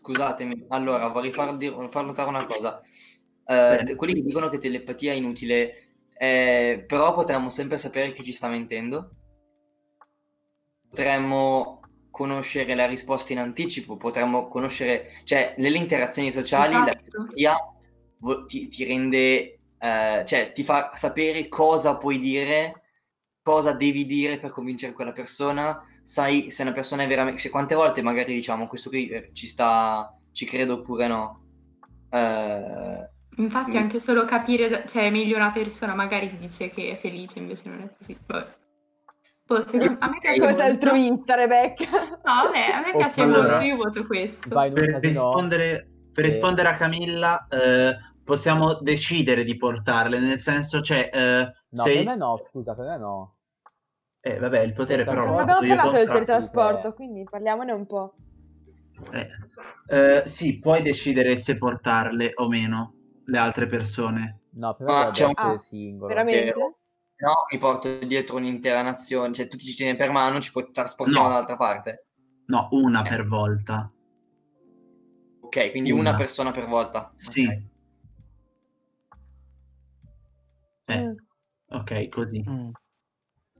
Scusatemi, 0.00 0.66
allora 0.68 1.08
vorrei 1.08 1.32
far, 1.32 1.56
dir- 1.56 1.88
far 1.90 2.04
notare 2.04 2.28
una 2.28 2.46
cosa. 2.46 2.80
Eh, 3.44 3.82
te- 3.84 3.96
quelli 3.96 4.14
che 4.14 4.22
dicono 4.22 4.48
che 4.48 4.58
telepatia 4.58 5.12
è 5.12 5.16
inutile, 5.16 5.92
eh, 6.16 6.84
però 6.86 7.12
potremmo 7.14 7.50
sempre 7.50 7.76
sapere 7.78 8.12
chi 8.12 8.22
ci 8.22 8.32
sta 8.32 8.48
mentendo. 8.48 9.10
Potremmo 10.88 11.80
conoscere 12.10 12.74
la 12.74 12.86
risposta 12.86 13.32
in 13.32 13.38
anticipo, 13.38 13.96
potremmo 13.96 14.48
conoscere, 14.48 15.10
cioè 15.24 15.54
nelle 15.58 15.76
interazioni 15.78 16.30
sociali 16.32 16.82
la 16.82 16.92
Esatto. 16.92 17.00
telepatia 17.04 17.56
vo- 18.18 18.44
ti, 18.46 18.68
ti 18.68 18.84
rende, 18.84 19.60
eh, 19.78 20.24
cioè 20.26 20.52
ti 20.52 20.64
fa 20.64 20.92
sapere 20.94 21.48
cosa 21.48 21.96
puoi 21.96 22.18
dire, 22.18 22.82
cosa 23.48 23.72
devi 23.72 24.04
dire 24.04 24.38
per 24.38 24.50
convincere 24.50 24.92
quella 24.92 25.12
persona, 25.12 25.82
sai 26.02 26.50
se 26.50 26.60
una 26.62 26.72
persona 26.72 27.02
è 27.04 27.06
veramente, 27.08 27.40
se 27.40 27.48
quante 27.48 27.74
volte 27.74 28.02
magari 28.02 28.34
diciamo 28.34 28.66
questo 28.66 28.90
qui 28.90 29.08
eh, 29.08 29.30
ci 29.32 29.46
sta, 29.46 30.14
ci 30.32 30.44
credo 30.44 30.74
oppure 30.74 31.06
no. 31.08 31.42
Eh, 32.10 33.10
Infatti 33.38 33.76
anche 33.78 34.00
solo 34.00 34.24
capire, 34.26 34.84
cioè 34.86 35.04
è 35.06 35.10
meglio 35.10 35.36
una 35.36 35.50
persona 35.52 35.94
magari 35.94 36.28
ti 36.28 36.36
dice 36.36 36.68
che 36.68 36.90
è 36.90 36.98
felice, 37.00 37.38
invece 37.38 37.68
non 37.70 37.80
è 37.82 37.94
così. 37.96 38.18
Vabbè. 38.26 38.56
Boh, 39.46 39.60
secondo- 39.62 39.96
a 40.04 40.08
me 40.10 40.18
piace 40.20 40.40
Come 40.40 40.52
sei 40.52 40.68
molto. 40.70 40.88
altruista, 40.88 41.34
Rebecca. 41.36 41.90
No, 42.00 42.18
vabbè, 42.44 42.70
a 42.74 42.80
me 42.82 42.92
Oh, 42.92 42.96
piace 42.98 43.22
allora- 43.22 43.48
molto, 43.52 43.64
io 43.64 43.76
voto 43.76 44.04
questo. 44.06 44.48
Vai 44.50 44.70
Per 44.72 44.98
rispondere, 45.00 45.88
per 46.12 46.24
Sì. 46.26 46.30
rispondere 46.32 46.68
a 46.68 46.74
Camilla, 46.74 47.46
eh, 47.48 47.96
possiamo 48.24 48.74
decidere 48.74 49.42
di 49.44 49.56
portarle, 49.56 50.18
nel 50.18 50.38
senso, 50.38 50.82
cioè, 50.82 51.08
eh, 51.10 51.52
No, 51.70 51.82
se- 51.82 51.92
per 51.94 52.04
me 52.06 52.16
no, 52.16 52.36
scusa, 52.50 52.74
per 52.74 52.86
me 52.86 52.98
no. 52.98 53.36
Eh, 54.34 54.38
vabbè, 54.38 54.60
il 54.60 54.72
potere 54.72 55.04
però 55.04 55.24
Non 55.24 55.36
lo 55.36 55.44
Però 55.44 55.58
abbiamo 55.58 55.76
parlato 55.82 55.96
del 55.96 56.06
teletrasporto, 56.08 56.92
quindi 56.94 57.24
parliamone 57.24 57.72
un 57.72 57.86
po'. 57.86 58.14
Eh, 59.12 59.28
eh, 59.88 60.22
sì, 60.26 60.58
puoi 60.58 60.82
decidere 60.82 61.36
se 61.36 61.56
portarle 61.56 62.32
o 62.34 62.48
meno 62.48 62.94
le 63.24 63.38
altre 63.38 63.66
persone. 63.66 64.40
No, 64.52 64.74
per 64.74 64.86
me 64.86 64.92
Ma 64.92 64.98
dovrebbe 65.04 65.16
c'è 65.16 65.24
un- 65.26 65.32
Ah, 65.36 65.58
singolo. 65.58 66.08
Veramente? 66.08 66.58
no, 66.58 67.34
mi 67.50 67.58
porto 67.58 67.98
dietro 68.04 68.36
un'intera 68.36 68.82
nazione, 68.82 69.32
cioè 69.32 69.48
tu 69.48 69.56
ci 69.56 69.74
tieni 69.74 69.96
per 69.96 70.10
mano, 70.10 70.40
ci 70.40 70.50
puoi 70.52 70.70
trasportiamo 70.72 71.22
No. 71.22 71.28
dall'altra 71.28 71.56
parte. 71.56 72.06
No, 72.46 72.68
una 72.72 73.04
Eh. 73.04 73.08
per 73.08 73.26
volta. 73.26 73.90
Ok, 75.40 75.70
quindi 75.70 75.90
Una. 75.90 76.00
una 76.10 76.14
persona 76.14 76.50
per 76.50 76.66
volta. 76.66 77.12
Sì. 77.16 77.46
Ok. 77.46 77.62
Eh, 80.86 80.98
Mm. 81.02 81.14
ok, 81.70 82.08
così. 82.08 82.42
Mm. 82.48 82.70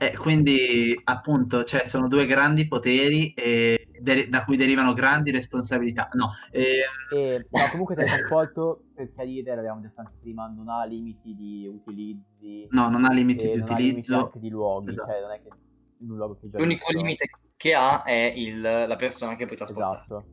Eh, 0.00 0.16
quindi, 0.16 0.98
appunto, 1.04 1.64
cioè, 1.64 1.84
sono 1.84 2.06
due 2.06 2.24
grandi 2.24 2.68
poteri 2.68 3.32
e 3.34 3.88
de- 4.00 4.28
da 4.28 4.44
cui 4.44 4.56
derivano 4.56 4.92
grandi 4.92 5.32
responsabilità. 5.32 6.08
No, 6.12 6.30
eh, 6.52 6.82
E, 7.12 7.46
no, 7.50 7.58
comunque 7.72 7.94
il 7.94 8.00
teletrasporto, 8.00 8.84
per 8.94 9.10
chiarire, 9.12 9.56
l'abbiamo 9.56 9.80
detto 9.80 10.00
anche 10.00 10.12
prima, 10.20 10.46
non 10.46 10.68
ha 10.68 10.84
limiti 10.84 11.34
di 11.34 11.66
utilizzi 11.66 12.66
no, 12.70 12.88
non 12.88 13.04
ha 13.04 13.12
limiti 13.12 13.48
di 13.50 13.56
non 13.58 13.62
ha 13.70 13.76
limiti 13.76 13.82
utilizzo. 13.98 14.18
anche 14.18 14.38
di 14.38 14.48
luoghi, 14.50 14.88
Esatto. 14.90 15.10
cioè 15.10 15.20
non 15.20 15.30
è 15.32 15.42
che 15.42 15.48
in 16.00 16.10
un 16.10 16.16
luogo 16.16 16.38
che 16.40 16.48
già 16.48 16.58
L'unico 16.58 16.84
visto. 16.86 16.96
limite 16.96 17.26
che 17.56 17.74
ha 17.74 18.02
è 18.04 18.32
il- 18.36 18.60
la 18.60 18.96
persona 18.96 19.34
che 19.34 19.46
puoi 19.46 19.56
trasportare. 19.56 19.96
Esatto. 20.04 20.26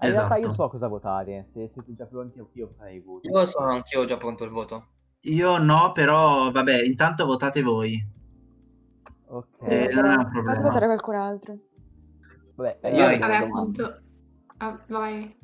Eh, 0.00 0.06
In 0.06 0.12
realtà 0.12 0.34
io 0.36 0.40
Esatto. 0.48 0.54
so 0.62 0.68
cosa 0.70 0.88
votare, 0.88 1.46
se 1.52 1.70
siete 1.72 1.94
già 1.94 2.04
pronti 2.06 2.40
io 2.54 2.72
farei 2.76 2.96
i 2.96 3.00
voti. 3.00 3.28
Io 3.28 3.46
sono 3.46 3.70
anch'io 3.70 4.04
già 4.06 4.16
pronto 4.16 4.42
il 4.42 4.50
voto. 4.50 4.88
Io 5.22 5.58
no, 5.58 5.92
però, 5.92 6.50
vabbè, 6.50 6.82
intanto 6.82 7.24
votate 7.26 7.62
voi. 7.62 8.16
Ok, 9.30 9.60
Eh, 9.62 9.88
non 9.92 10.04
è 10.06 10.14
un 10.14 10.22
problema. 10.30 10.44
Fate 10.44 10.60
votare 10.62 10.86
qualcun 10.86 11.14
altro. 11.14 11.58
vabbè, 12.54 12.78
io 12.90 12.96
Vabbè, 13.04 13.18
domanda. 13.18 13.38
appunto... 13.38 14.00
Ah, 14.58 14.84
vai. 14.88 15.36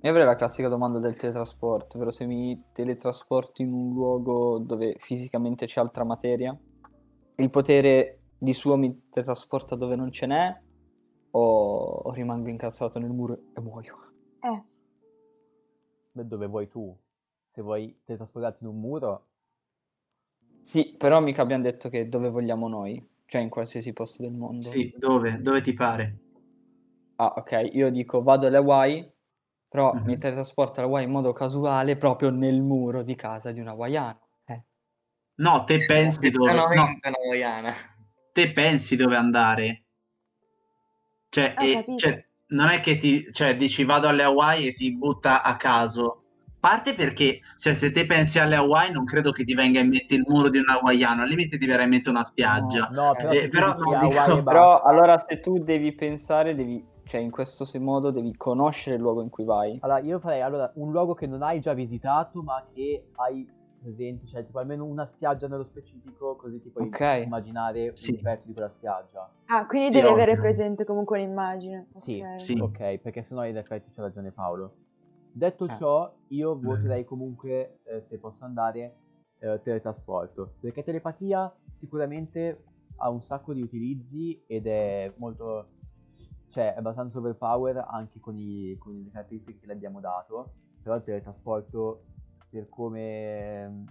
Io 0.00 0.10
avrei 0.10 0.24
la 0.26 0.36
classica 0.36 0.68
domanda 0.68 0.98
del 0.98 1.16
teletrasporto, 1.16 1.96
ovvero 1.96 2.10
se 2.10 2.26
mi 2.26 2.62
teletrasporto 2.72 3.62
in 3.62 3.72
un 3.72 3.92
luogo 3.94 4.58
dove 4.58 4.96
fisicamente 4.98 5.66
c'è 5.66 5.80
altra 5.80 6.04
materia, 6.04 6.56
il 7.36 7.50
potere 7.50 8.20
di 8.38 8.52
suo 8.52 8.76
mi 8.76 9.08
teletrasporta 9.08 9.74
dove 9.76 9.96
non 9.96 10.10
ce 10.12 10.26
n'è 10.26 10.60
o, 11.30 11.40
o 12.04 12.12
rimango 12.12 12.48
incazzato 12.50 12.98
nel 12.98 13.10
muro 13.10 13.38
e 13.54 13.60
muoio? 13.60 13.96
Eh, 14.40 14.62
beh, 16.12 16.26
dove 16.26 16.46
vuoi 16.46 16.68
tu? 16.68 16.94
Se 17.50 17.62
vuoi 17.62 17.98
teletrasportarti 18.04 18.62
in 18.64 18.68
un 18.70 18.78
muro, 18.80 19.26
Sì, 20.64 20.94
però 20.96 21.20
mica 21.20 21.42
abbiamo 21.42 21.62
detto 21.62 21.90
che 21.90 22.08
dove 22.08 22.30
vogliamo 22.30 22.68
noi. 22.68 23.06
Cioè 23.26 23.42
in 23.42 23.50
qualsiasi 23.50 23.92
posto 23.92 24.22
del 24.22 24.32
mondo. 24.32 24.62
Sì, 24.66 24.94
dove? 24.96 25.38
Dove 25.42 25.60
ti 25.60 25.74
pare? 25.74 26.18
Ah, 27.16 27.34
ok, 27.36 27.68
io 27.72 27.90
dico 27.90 28.22
vado 28.22 28.46
alle 28.46 28.56
Hawaii, 28.56 29.12
però 29.68 29.92
Mhm. 29.92 30.04
mi 30.06 30.16
teletrasporto 30.16 30.80
alle 30.80 30.88
Hawaii 30.88 31.04
in 31.04 31.10
modo 31.10 31.34
casuale 31.34 31.98
proprio 31.98 32.30
nel 32.30 32.62
muro 32.62 33.02
di 33.02 33.14
casa 33.14 33.52
di 33.52 33.60
un 33.60 33.68
hawaiano. 33.68 34.20
Eh. 34.46 34.62
No, 35.34 35.64
te 35.64 35.84
pensi 35.84 36.30
dove... 36.30 36.54
No, 36.54 36.98
hawaiana. 37.02 37.74
te 38.32 38.50
pensi 38.50 38.96
dove 38.96 39.16
andare. 39.16 39.84
Cioè, 41.28 41.54
e- 41.58 41.94
cioè, 41.98 42.26
non 42.48 42.68
è 42.68 42.80
che 42.80 42.96
ti... 42.96 43.30
Cioè, 43.30 43.54
dici 43.58 43.84
vado 43.84 44.08
alle 44.08 44.22
Hawaii 44.22 44.68
e 44.68 44.72
ti 44.72 44.96
butta 44.96 45.42
a 45.42 45.56
caso. 45.56 46.23
Parte 46.64 46.94
perché, 46.94 47.40
cioè, 47.58 47.74
se 47.74 47.90
te 47.90 48.06
pensi 48.06 48.38
alle 48.38 48.54
Hawaii 48.56 48.90
non 48.90 49.04
credo 49.04 49.32
che 49.32 49.44
ti 49.44 49.52
venga 49.52 49.80
in 49.80 49.88
mente 49.90 50.14
il 50.14 50.24
muro 50.26 50.48
di 50.48 50.56
un 50.56 50.64
hawaiano, 50.66 51.20
al 51.20 51.28
limite 51.28 51.58
ti 51.58 51.66
verrà 51.66 51.82
in 51.82 51.90
mente 51.90 52.08
una 52.08 52.24
spiaggia. 52.24 52.88
No, 52.90 53.12
però, 53.14 53.30
Eh, 53.32 53.48
però 53.50 53.74
no, 53.76 54.08
dico- 54.08 54.42
Però 54.42 54.80
allora 54.80 55.18
se 55.18 55.40
tu 55.40 55.58
devi 55.58 55.92
pensare, 55.92 56.54
devi, 56.54 56.82
cioè 57.04 57.20
in 57.20 57.30
questo 57.30 57.66
modo 57.80 58.10
devi 58.10 58.34
conoscere 58.34 58.96
il 58.96 59.02
luogo 59.02 59.20
in 59.20 59.28
cui 59.28 59.44
vai. 59.44 59.76
Allora, 59.82 59.98
io 59.98 60.18
farei 60.20 60.40
allora, 60.40 60.72
un 60.76 60.90
luogo 60.90 61.12
che 61.12 61.26
non 61.26 61.42
hai 61.42 61.60
già 61.60 61.74
visitato, 61.74 62.42
ma 62.42 62.64
che 62.72 63.08
hai 63.16 63.46
presente, 63.82 64.26
cioè 64.26 64.46
tipo 64.46 64.58
almeno 64.58 64.86
una 64.86 65.04
spiaggia 65.04 65.46
nello 65.46 65.64
specifico, 65.64 66.34
così 66.36 66.62
ti 66.62 66.70
puoi 66.70 66.86
Ok. 66.86 67.24
immaginare 67.26 67.90
Sì. 67.94 68.12
un 68.12 68.22
pezzo 68.22 68.46
di 68.46 68.54
quella 68.54 68.70
spiaggia. 68.70 69.30
Ah, 69.48 69.66
quindi 69.66 69.88
Sì, 69.88 69.92
devi 69.92 70.08
avere 70.08 70.30
ovvio. 70.30 70.42
presente 70.44 70.86
comunque 70.86 71.18
l'immagine. 71.18 71.88
Sì, 72.00 72.22
ok. 72.22 72.40
Sì. 72.40 72.58
Ok, 72.58 72.96
perché 73.02 73.22
sennò 73.22 73.44
in 73.44 73.58
effetti 73.58 73.90
c'ha 73.94 74.00
ragione 74.00 74.30
Paolo. 74.30 74.76
Detto 75.36 75.64
Eh. 75.64 75.76
ciò, 75.78 76.14
io 76.28 76.56
voterei 76.56 77.04
comunque, 77.04 77.80
eh, 77.82 78.04
se 78.08 78.18
posso 78.18 78.44
andare, 78.44 78.94
eh, 79.40 79.60
teletrasporto. 79.64 80.54
Perché 80.60 80.84
telepatia 80.84 81.52
sicuramente 81.80 82.62
ha 82.98 83.10
un 83.10 83.20
sacco 83.20 83.52
di 83.52 83.60
utilizzi 83.60 84.44
ed 84.46 84.68
è 84.68 85.12
molto... 85.16 85.70
cioè 86.50 86.74
è 86.74 86.78
abbastanza 86.78 87.18
overpower 87.18 87.84
anche 87.88 88.20
con, 88.20 88.36
i, 88.36 88.76
con 88.78 88.94
le 88.94 89.10
caratteristiche 89.10 89.58
che 89.58 89.66
le 89.66 89.72
abbiamo 89.72 89.98
dato. 89.98 90.52
Però 90.80 90.94
il 90.94 91.02
teletrasporto, 91.02 92.04
per 92.48 92.68
come 92.68 93.68
mm, 93.68 93.86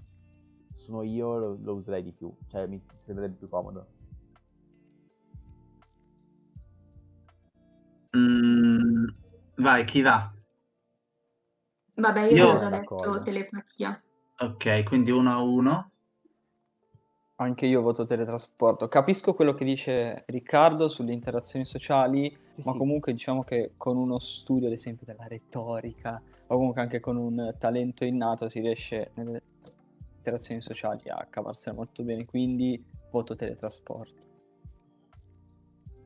sono 0.77 1.01
io, 1.01 1.37
lo, 1.37 1.57
lo 1.61 1.73
userei 1.73 2.03
di 2.03 2.13
più. 2.13 2.33
Cioè 2.47 2.67
mi 2.67 2.81
sembrerebbe 3.03 3.35
più 3.35 3.49
comodo. 3.49 3.87
Mm, 8.15 9.07
vai, 9.57 9.83
chi 9.83 10.01
va? 10.01 10.32
Vabbè, 11.95 12.21
io, 12.21 12.35
Io- 12.35 12.51
ho 12.53 12.57
già 12.57 12.69
D'accordo. 12.69 13.11
detto 13.11 13.23
telepatia. 13.23 14.01
Ok, 14.39 14.83
quindi 14.83 15.11
uno 15.11 15.31
a 15.31 15.41
uno. 15.41 15.89
Anche 17.35 17.65
io 17.65 17.81
voto 17.81 18.05
teletrasporto. 18.05 18.87
Capisco 18.87 19.33
quello 19.33 19.53
che 19.53 19.65
dice 19.65 20.23
Riccardo 20.27 20.87
sulle 20.87 21.11
interazioni 21.13 21.65
sociali, 21.65 22.35
ma 22.63 22.73
comunque 22.73 23.11
diciamo 23.11 23.43
che 23.43 23.71
con 23.77 23.97
uno 23.97 24.19
studio, 24.19 24.67
ad 24.67 24.73
esempio, 24.73 25.05
della 25.05 25.27
retorica, 25.27 26.21
o 26.47 26.55
comunque 26.55 26.81
anche 26.81 26.99
con 26.99 27.17
un 27.17 27.55
talento 27.59 28.05
innato, 28.05 28.49
si 28.49 28.59
riesce 28.59 29.11
nelle 29.15 29.41
interazioni 30.15 30.61
sociali 30.61 31.09
a 31.09 31.25
cavarsela 31.29 31.75
molto 31.75 32.03
bene, 32.03 32.25
quindi 32.25 32.81
voto 33.11 33.35
teletrasporto. 33.35 34.21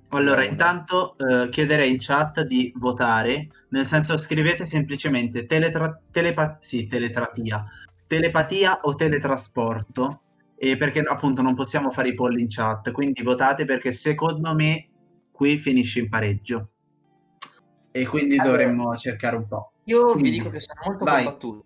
Allora, 0.09 0.43
intanto 0.43 1.15
eh, 1.17 1.49
chiederei 1.49 1.91
in 1.91 1.97
chat 1.99 2.41
di 2.41 2.71
votare, 2.77 3.49
nel 3.69 3.85
senso 3.85 4.15
scrivete 4.17 4.65
semplicemente 4.65 5.45
teletra- 5.45 5.99
telepa- 6.11 6.57
sì, 6.61 6.87
teletratia, 6.87 7.65
telepatia 8.07 8.79
o 8.83 8.95
teletrasporto, 8.95 10.21
e 10.55 10.77
perché 10.77 11.01
appunto 11.01 11.41
non 11.41 11.55
possiamo 11.55 11.91
fare 11.91 12.09
i 12.09 12.13
polli 12.13 12.41
in 12.41 12.47
chat, 12.49 12.91
quindi 12.91 13.21
votate 13.21 13.65
perché 13.65 13.91
secondo 13.91 14.55
me 14.55 14.87
qui 15.31 15.57
finisce 15.57 15.99
in 15.99 16.09
pareggio. 16.09 16.69
E 17.91 18.05
quindi 18.07 18.37
Allora. 18.37 18.57
dovremmo 18.57 18.95
cercare 18.95 19.35
un 19.35 19.47
po'. 19.47 19.73
Io 19.85 20.05
vi 20.07 20.11
Quindi, 20.13 20.31
dico 20.31 20.49
che 20.49 20.59
sono 20.59 20.79
molto 20.85 21.05
vai. 21.05 21.23
combattuto 21.23 21.65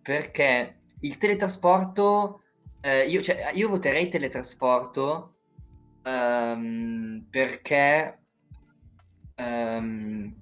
perché 0.00 0.80
il 1.00 1.16
teletrasporto, 1.16 2.42
eh, 2.80 3.06
io, 3.06 3.20
cioè, 3.20 3.50
io 3.54 3.68
voterei 3.68 4.08
teletrasporto 4.08 5.34
ehm, 6.04 7.26
perché 7.30 8.18
ehm, 9.34 10.34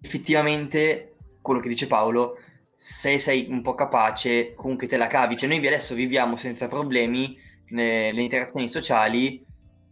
effettivamente 0.00 1.16
quello 1.40 1.60
che 1.60 1.68
dice 1.68 1.86
Paolo, 1.86 2.38
se 2.74 3.18
sei 3.18 3.46
un 3.50 3.62
po' 3.62 3.74
capace, 3.74 4.54
comunque 4.54 4.86
te 4.86 4.96
la 4.96 5.06
cavi. 5.06 5.36
Cioè, 5.36 5.48
noi 5.48 5.66
adesso 5.66 5.94
viviamo 5.94 6.36
senza 6.36 6.68
problemi 6.68 7.36
ne- 7.70 8.12
le 8.12 8.22
interazioni 8.22 8.68
sociali, 8.68 9.44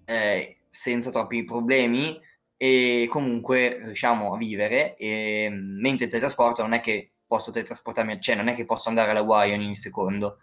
eh, 0.05 0.59
senza 0.69 1.11
troppi 1.11 1.45
problemi 1.45 2.21
e 2.57 3.07
comunque 3.11 3.81
riusciamo 3.83 4.35
a 4.35 4.37
vivere 4.39 4.97
e 4.97 5.49
mentre 5.51 6.05
il 6.05 6.11
teletrasporto 6.11 6.63
non 6.63 6.73
è 6.73 6.81
che 6.81 7.13
posso 7.27 7.51
teletrasportarmi, 7.51 8.21
cioè 8.21 8.35
non 8.37 8.49
è 8.49 8.55
che 8.55 8.65
posso 8.65 8.89
andare 8.89 9.11
alla 9.11 9.21
Hawaii 9.21 9.53
ogni 9.53 9.77
secondo. 9.77 10.39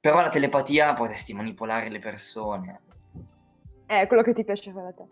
Però 0.00 0.20
la 0.20 0.28
telepatia 0.28 0.94
potresti 0.94 1.32
manipolare 1.34 1.88
le 1.88 1.98
persone. 1.98 2.80
È 4.00 4.06
quello 4.06 4.22
che 4.22 4.32
ti 4.32 4.42
piace 4.42 4.72
fare 4.72 4.88
a 4.88 4.92
te. 4.92 5.04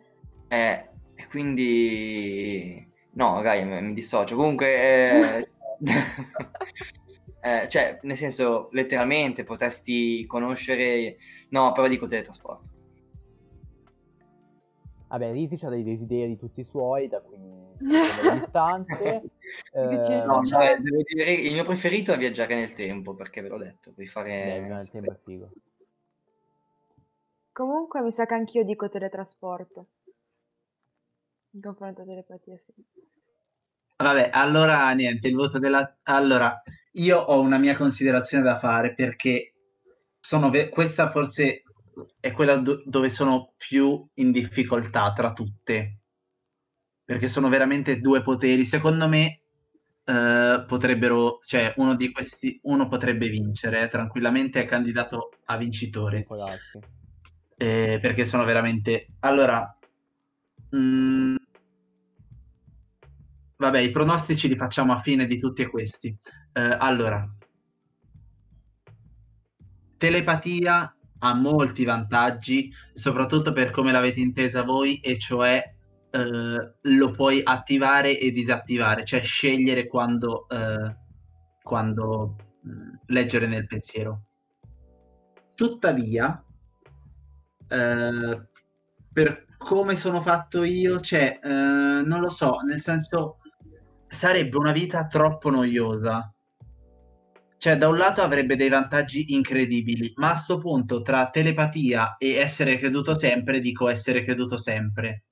Eh, 0.49 0.89
e 1.15 1.27
quindi 1.29 2.91
no, 3.13 3.43
raga, 3.43 3.63
mi, 3.63 3.83
mi 3.83 3.93
dissocio. 3.93 4.37
Comunque, 4.37 5.39
eh, 5.39 5.49
eh, 7.43 7.69
cioè, 7.69 7.99
nel 8.03 8.17
senso, 8.17 8.71
letteralmente 8.73 9.45
potresti 9.45 10.25
conoscere. 10.25 11.17
No, 11.51 11.73
però 11.73 11.89
dico 11.89 12.07
teletrasporto. 12.07 12.71
Vabbè, 15.09 15.31
Risi 15.31 15.59
ha 15.63 15.69
dei 15.69 15.83
desideri 15.83 16.39
tutti 16.39 16.65
suoi, 16.65 17.09
da 17.09 17.21
cui 17.21 17.37
distanze. 17.79 19.23
Eh, 19.73 20.25
No, 20.25 20.43
cioè, 20.43 20.79
devo 20.81 21.03
dire, 21.03 21.33
il 21.33 21.53
mio 21.53 21.65
preferito 21.65 22.15
è 22.15 22.17
viaggiare 22.17 22.55
nel 22.55 22.73
tempo, 22.73 23.15
perché 23.15 23.43
ve 23.43 23.49
l'ho 23.49 23.59
detto, 23.59 23.93
puoi 23.93 24.07
fare... 24.07 24.61
nel 24.61 24.89
tempo 24.89 25.13
è 25.13 25.17
figo. 25.23 25.51
Comunque 27.53 28.03
mi 28.03 28.13
sa 28.13 28.27
che 28.27 28.35
anch'io 28.35 28.65
dico 28.65 28.89
teletrasporto. 28.89 29.87
In 31.53 31.61
confronto 31.61 32.03
a 32.03 32.05
telepatia, 32.05 32.59
sì. 32.59 32.73
Vabbè, 33.97 34.31
allora 34.33 34.91
niente, 34.93 35.29
il 35.29 35.35
voto 35.35 35.59
della... 35.59 35.97
Allora, 36.05 36.63
io 36.93 37.19
ho 37.19 37.41
una 37.41 37.59
mia 37.59 37.77
considerazione 37.77 38.43
da 38.43 38.59
fare 38.59 38.95
perché 38.95 39.55
sono 40.19 40.51
ve- 40.51 40.69
questa 40.69 41.11
forse 41.11 41.63
è 42.19 42.33
quella 42.33 42.57
do- 42.57 42.83
dove 42.87 43.11
sono 43.11 43.53
più 43.57 44.07
in 44.15 44.33
difficoltà 44.33 45.13
tra 45.13 45.33
tutte, 45.33 45.99
perché 47.05 47.29
sono 47.29 47.49
veramente 47.49 48.01
due 48.01 48.23
poteri. 48.23 48.65
Secondo 48.65 49.09
me 49.09 49.41
eh, 50.05 50.65
potrebbero, 50.67 51.39
cioè 51.43 51.75
uno 51.77 51.95
di 51.95 52.11
questi, 52.13 52.59
uno 52.65 52.89
potrebbe 52.89 53.29
vincere, 53.29 53.83
eh, 53.83 53.89
tranquillamente 53.89 54.63
è 54.63 54.67
candidato 54.67 55.31
a 55.47 55.57
vincitore. 55.57 56.27
Eh, 57.61 57.99
perché 58.01 58.25
sono 58.25 58.45
veramente... 58.45 59.09
Allora, 59.21 59.77
mm, 60.75 61.37
vabbè, 63.57 63.79
i 63.81 63.91
pronostici 63.91 64.49
li 64.49 64.57
facciamo 64.57 64.95
a 64.95 64.99
fine 64.99 65.27
di 65.27 65.39
tutti 65.39 65.67
questi. 65.67 66.17
Eh, 66.55 66.77
allora, 66.79 67.23
telepatia 69.99 70.97
ha 71.19 71.35
molti 71.35 71.85
vantaggi, 71.85 72.73
soprattutto 72.95 73.53
per 73.53 73.71
come 73.73 73.93
l'avete 73.93 74.21
intesa 74.21 74.63
voi, 74.63 74.99
e 75.01 75.19
cioè 75.19 75.63
eh, 76.13 76.75
lo 76.81 77.11
puoi 77.11 77.43
attivare 77.45 78.19
e 78.19 78.31
disattivare, 78.31 79.05
cioè 79.05 79.21
scegliere 79.21 79.87
quando, 79.87 80.49
eh, 80.49 80.97
quando 81.63 82.37
mh, 82.63 82.91
leggere 83.09 83.47
nel 83.47 83.67
pensiero. 83.67 84.23
Tuttavia, 85.55 86.43
eh, 87.71 88.49
per 89.13 89.47
come 89.57 89.95
sono 89.97 90.21
fatto 90.21 90.65
io, 90.65 91.01
cioè, 91.01 91.39
eh, 91.43 91.49
non 91.49 92.21
lo 92.21 92.31
so, 92.31 92.59
nel 92.67 92.81
senso, 92.81 93.39
sarebbe 94.07 94.57
una 94.57 94.73
vita 94.73 95.07
troppo 95.07 95.51
noiosa. 95.51 96.33
Cioè, 97.59 97.77
da 97.77 97.89
un 97.89 97.99
lato 97.99 98.23
avrebbe 98.23 98.57
dei 98.57 98.71
vantaggi 98.71 99.35
incredibili, 99.35 100.13
ma 100.17 100.31
a 100.31 100.35
sto 100.35 100.59
punto, 100.59 101.03
tra 101.03 101.29
telepatia 101.29 102.17
e 102.17 102.37
essere 102.37 102.77
creduto 102.79 103.15
sempre, 103.15 103.61
dico 103.61 103.89
essere 103.89 104.25
creduto 104.25 104.57
sempre. 104.57 105.25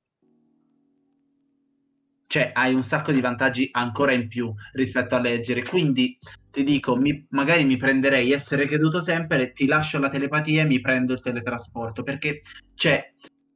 Cioè, 2.27 2.51
hai 2.53 2.75
un 2.75 2.83
sacco 2.83 3.13
di 3.13 3.23
vantaggi 3.23 3.69
ancora 3.73 4.13
in 4.13 4.29
più 4.29 4.53
rispetto 4.73 5.15
a 5.15 5.21
leggere. 5.21 5.63
Quindi 5.63 6.19
ti 6.59 6.65
dico, 6.65 6.97
mi- 6.97 7.27
magari 7.31 7.65
mi 7.65 7.77
prenderei 7.77 8.33
essere 8.33 8.67
creduto 8.67 9.01
sempre, 9.01 9.53
ti 9.53 9.67
lascio 9.67 9.99
la 9.99 10.09
telepatia 10.09 10.63
e 10.63 10.67
mi 10.67 10.81
prendo 10.81 11.13
il 11.15 11.21
teletrasporto. 11.21 12.03
Perché, 12.03 12.41
cioè, 12.75 13.13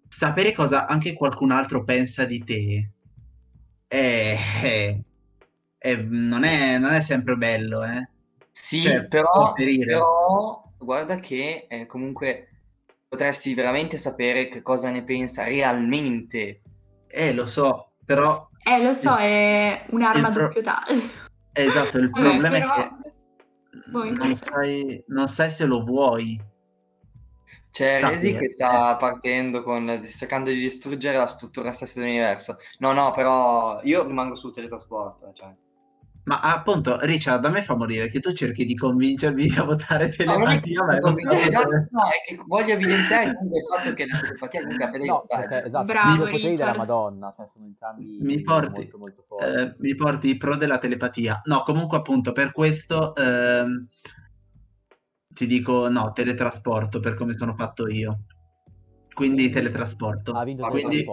sapere 0.08 0.52
cosa 0.52 0.86
anche 0.86 1.14
qualcun 1.14 1.50
altro 1.52 1.84
pensa 1.84 2.24
di 2.24 2.44
te 2.44 2.90
è, 3.88 4.36
è- 4.62 4.98
è- 5.78 5.96
non, 5.96 6.44
è, 6.44 6.78
non 6.78 6.92
è 6.92 7.00
sempre 7.00 7.36
bello, 7.36 7.84
eh. 7.84 8.08
Sì, 8.50 8.80
Cioè, 8.80 9.06
però, 9.08 9.52
però 9.54 10.62
guarda 10.78 11.16
che 11.16 11.66
eh, 11.68 11.86
comunque 11.86 12.48
potresti 13.08 13.54
veramente 13.54 13.96
sapere 13.96 14.48
che 14.48 14.62
cosa 14.62 14.90
ne 14.90 15.02
pensa 15.02 15.44
realmente. 15.44 16.60
Eh, 17.08 17.32
lo 17.32 17.46
so, 17.46 17.92
però... 18.04 18.48
Eh, 18.64 18.82
lo 18.82 18.94
so, 18.94 19.16
è 19.16 19.86
un'arma 19.90 20.28
a 20.28 20.30
pro- 20.30 20.46
doppio 20.48 20.62
taglio. 20.62 21.21
Esatto, 21.52 21.98
il 21.98 22.10
Vabbè, 22.10 22.22
problema 22.30 22.58
però- 22.58 22.74
è 22.74 22.88
che 23.02 23.10
Boh, 23.90 24.10
non 24.10 24.34
sai, 24.34 25.04
non 25.08 25.28
sai 25.28 25.50
se 25.50 25.64
lo 25.64 25.80
vuoi. 25.82 26.40
C'è 27.70 28.00
Sappi, 28.00 28.12
Resi 28.14 28.36
che 28.36 28.48
sta 28.50 28.96
partendo 28.96 29.62
con 29.62 29.98
cercando 30.02 30.50
di 30.50 30.58
distruggere 30.58 31.16
la 31.16 31.26
struttura 31.26 31.72
stessa 31.72 32.00
dell'universo. 32.00 32.56
No, 32.80 32.92
no, 32.92 33.12
però 33.12 33.80
io 33.82 34.06
rimango 34.06 34.34
sul 34.34 34.52
teletrasporto. 34.52 35.32
Cioè. 35.32 35.54
Ma 36.24 36.38
appunto, 36.40 36.98
Richard, 37.00 37.44
a 37.44 37.48
me 37.48 37.62
fa 37.62 37.74
morire 37.74 38.08
che 38.08 38.20
tu 38.20 38.32
cerchi 38.32 38.64
di 38.64 38.76
convincermi 38.76 39.48
a 39.56 39.64
votare 39.64 40.08
No, 40.24 40.38
non 40.38 40.50
è 40.50 40.60
che 40.60 40.72
telepatia, 40.72 41.00
no, 41.00 41.60
no, 41.90 42.02
è 42.06 42.22
che 42.24 42.38
voglio 42.46 42.74
evidenziare 42.74 43.30
il 43.30 43.36
fatto 43.68 43.92
che 43.92 44.06
la 44.06 44.20
telepatia 44.20 44.60
comunque 44.60 44.84
ha 44.84 44.90
dei 44.90 45.06
No, 45.08 45.22
esatto, 45.28 45.84
Bravo, 45.84 46.18
poteri 46.18 46.40
della 46.42 46.48
Richard. 46.50 46.76
Madonna, 46.76 47.34
cioè 47.36 47.48
sono 47.52 47.64
entrambi 47.64 48.18
Mi 48.20 48.40
porti- 48.42 48.70
molto 48.72 48.98
molto 48.98 49.24
forti. 49.26 49.44
eh, 49.46 49.74
mi 49.78 49.94
porti 49.96 50.28
i 50.28 50.36
pro 50.36 50.56
della 50.56 50.78
telepatia. 50.78 51.40
No, 51.46 51.62
comunque 51.64 51.98
appunto 51.98 52.30
per 52.30 52.52
questo 52.52 53.16
ehm, 53.16 53.88
ti 55.26 55.46
dico 55.46 55.88
no, 55.88 56.12
teletrasporto 56.12 57.00
per 57.00 57.14
come 57.14 57.32
sono 57.32 57.52
fatto 57.52 57.88
io. 57.88 58.20
Quindi 59.12 59.50
teletrasporto. 59.50 60.32
ha 60.32 60.44
vinto 60.44 60.68
Quindi 60.68 61.04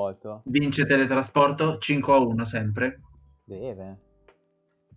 vince 0.44 0.86
teletrasporto 0.86 1.80
5 1.80 2.14
a 2.14 2.20
1 2.20 2.46
sempre. 2.46 3.02
Deve. 3.44 3.98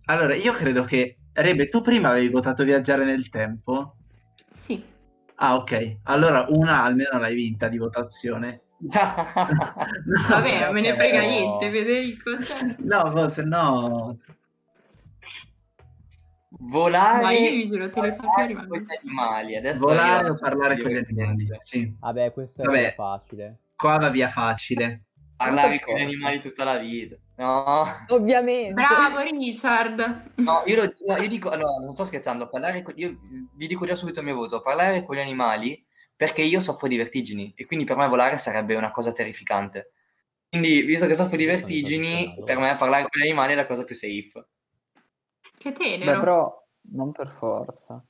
Allora, 0.06 0.34
io 0.34 0.52
credo 0.52 0.84
che 0.84 1.16
Rebe, 1.32 1.68
tu 1.68 1.80
prima 1.80 2.10
avevi 2.10 2.28
votato 2.28 2.64
viaggiare 2.64 3.04
nel 3.04 3.28
tempo? 3.28 3.96
Sì. 4.52 4.82
Ah, 5.36 5.54
ok. 5.56 5.98
Allora 6.04 6.44
una 6.48 6.82
almeno 6.82 7.18
l'hai 7.18 7.34
vinta 7.34 7.68
di 7.68 7.78
votazione. 7.78 8.62
No, 8.78 8.90
Vabbè, 10.28 10.58
se- 10.58 10.70
me 10.72 10.80
ne 10.80 10.94
frega 10.94 11.20
però- 11.20 11.30
niente, 11.30 11.70
Federico. 11.70 12.30
No, 12.82 13.10
boh, 13.10 13.28
se 13.28 13.42
no... 13.42 14.18
Volare, 16.64 17.22
Ma 17.22 17.32
io 17.32 17.56
mi 17.56 17.66
giro 17.66 17.88
telepatia 17.90 18.66
con 18.66 18.78
gli 18.78 18.86
animali. 19.02 19.56
Adesso 19.56 19.80
Volare 19.86 20.28
o 20.28 20.36
parlare 20.36 20.80
con 20.80 20.90
gli 20.92 20.96
animali? 20.96 21.48
Sì. 21.62 21.92
Vabbè, 21.98 22.32
questo 22.32 22.62
è 22.62 22.64
Vabbè. 22.66 22.92
facile. 22.94 23.58
Qua 23.74 23.96
va 23.98 24.10
via 24.10 24.28
facile. 24.28 25.04
Parlare 25.44 25.80
con 25.80 25.94
gli 25.96 26.02
animali 26.02 26.40
tutta 26.40 26.64
la 26.64 26.76
vita. 26.76 27.16
No, 27.36 27.86
Ovviamente. 28.08 28.72
Bravo 28.72 29.18
Richard. 29.20 30.32
no, 30.36 30.62
io, 30.66 30.76
lo- 30.76 30.94
no, 31.06 31.16
io 31.16 31.28
dico, 31.28 31.50
allora, 31.50 31.84
non 31.84 31.94
sto 31.94 32.04
scherzando, 32.04 32.48
parlare 32.48 32.82
con- 32.82 32.94
io 32.96 33.16
vi 33.54 33.66
dico 33.66 33.84
già 33.86 33.94
subito 33.94 34.20
il 34.20 34.26
mio 34.26 34.34
voto, 34.34 34.60
parlare 34.60 35.04
con 35.04 35.16
gli 35.16 35.20
animali 35.20 35.84
perché 36.14 36.42
io 36.42 36.60
soffro 36.60 36.88
di 36.88 36.96
vertigini 36.96 37.52
e 37.56 37.66
quindi 37.66 37.84
per 37.84 37.96
me 37.96 38.06
volare 38.06 38.38
sarebbe 38.38 38.76
una 38.76 38.90
cosa 38.90 39.12
terrificante. 39.12 39.92
Quindi, 40.48 40.82
visto 40.82 41.06
che 41.06 41.14
soffro 41.14 41.36
di 41.36 41.46
vertigini, 41.46 42.34
per 42.44 42.58
me 42.58 42.76
parlare 42.76 43.08
con 43.08 43.20
gli 43.20 43.26
animali 43.26 43.52
è 43.52 43.56
la 43.56 43.66
cosa 43.66 43.84
più 43.84 43.94
safe. 43.94 44.46
Che 45.58 45.72
tenero. 45.72 46.12
Beh, 46.12 46.18
però 46.18 46.66
non 46.92 47.12
per 47.12 47.28
forza. 47.28 48.04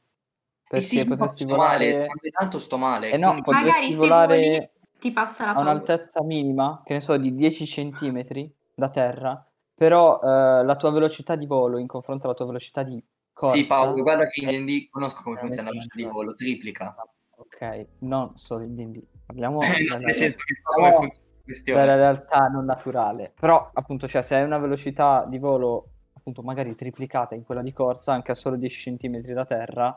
Perché 0.68 0.85
sì, 0.85 1.05
ma 1.05 1.16
potresti 1.16 1.45
sto 1.45 1.57
male, 1.57 1.91
volare... 1.91 2.07
quando 2.07 2.28
tanto 2.30 2.59
sto 2.59 2.76
male. 2.78 3.11
Eh 3.11 3.16
no, 3.16 3.41
potresti 3.41 3.95
volare 3.95 4.72
ti 5.03 5.11
passa 5.11 5.45
la 5.45 5.51
a 5.51 5.55
paura. 5.55 5.71
un'altezza 5.71 6.23
minima, 6.23 6.81
che 6.85 6.95
ne 6.95 7.01
so, 7.01 7.17
di 7.17 7.35
10 7.35 7.67
centimetri 7.67 8.55
da 8.73 8.89
terra, 8.89 9.45
però 9.75 10.21
eh, 10.21 10.65
la 10.65 10.77
tua 10.77 10.93
velocità 10.93 11.35
di 11.35 11.45
volo 11.47 11.79
in 11.79 11.89
confronto 11.89 12.27
alla 12.27 12.37
tua 12.37 12.47
velocità 12.47 12.85
di 12.85 13.03
corsa... 13.33 13.57
Sì, 13.57 13.65
Paolo, 13.67 14.01
guarda 14.01 14.27
che 14.27 14.41
in 14.43 14.49
è- 14.49 14.61
D&D 14.63 14.89
conosco 14.91 15.23
come 15.25 15.39
funziona 15.39 15.71
la 15.71 15.71
velocità 15.71 15.97
di 15.97 16.05
volo, 16.05 16.35
triplica. 16.35 16.95
Ok, 17.35 17.87
non 17.99 18.37
solo 18.37 18.63
in 18.63 18.77
D&D, 18.77 19.03
parliamo 19.27 19.61
no, 19.61 19.67
della, 19.77 19.99
nel 19.99 20.15
senso 20.15 20.39
che 20.45 20.55
so 20.55 20.71
come 20.73 20.93
funziona 20.93 21.29
la 21.35 21.43
questione. 21.43 21.81
della 21.81 21.97
realtà 21.97 22.47
non 22.47 22.65
naturale. 22.65 23.33
Però, 23.41 23.71
appunto, 23.73 24.07
cioè, 24.07 24.23
se 24.23 24.37
hai 24.37 24.45
una 24.45 24.59
velocità 24.59 25.27
di 25.29 25.39
volo, 25.39 25.89
appunto, 26.13 26.43
magari 26.43 26.77
triplicata 26.77 27.35
in 27.35 27.43
quella 27.43 27.63
di 27.63 27.73
corsa, 27.73 28.13
anche 28.13 28.31
a 28.31 28.37
solo 28.37 28.55
10 28.55 28.79
centimetri 28.79 29.33
da 29.33 29.45
terra, 29.45 29.93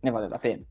ne 0.00 0.10
vale 0.10 0.28
la 0.28 0.38
pena. 0.38 0.64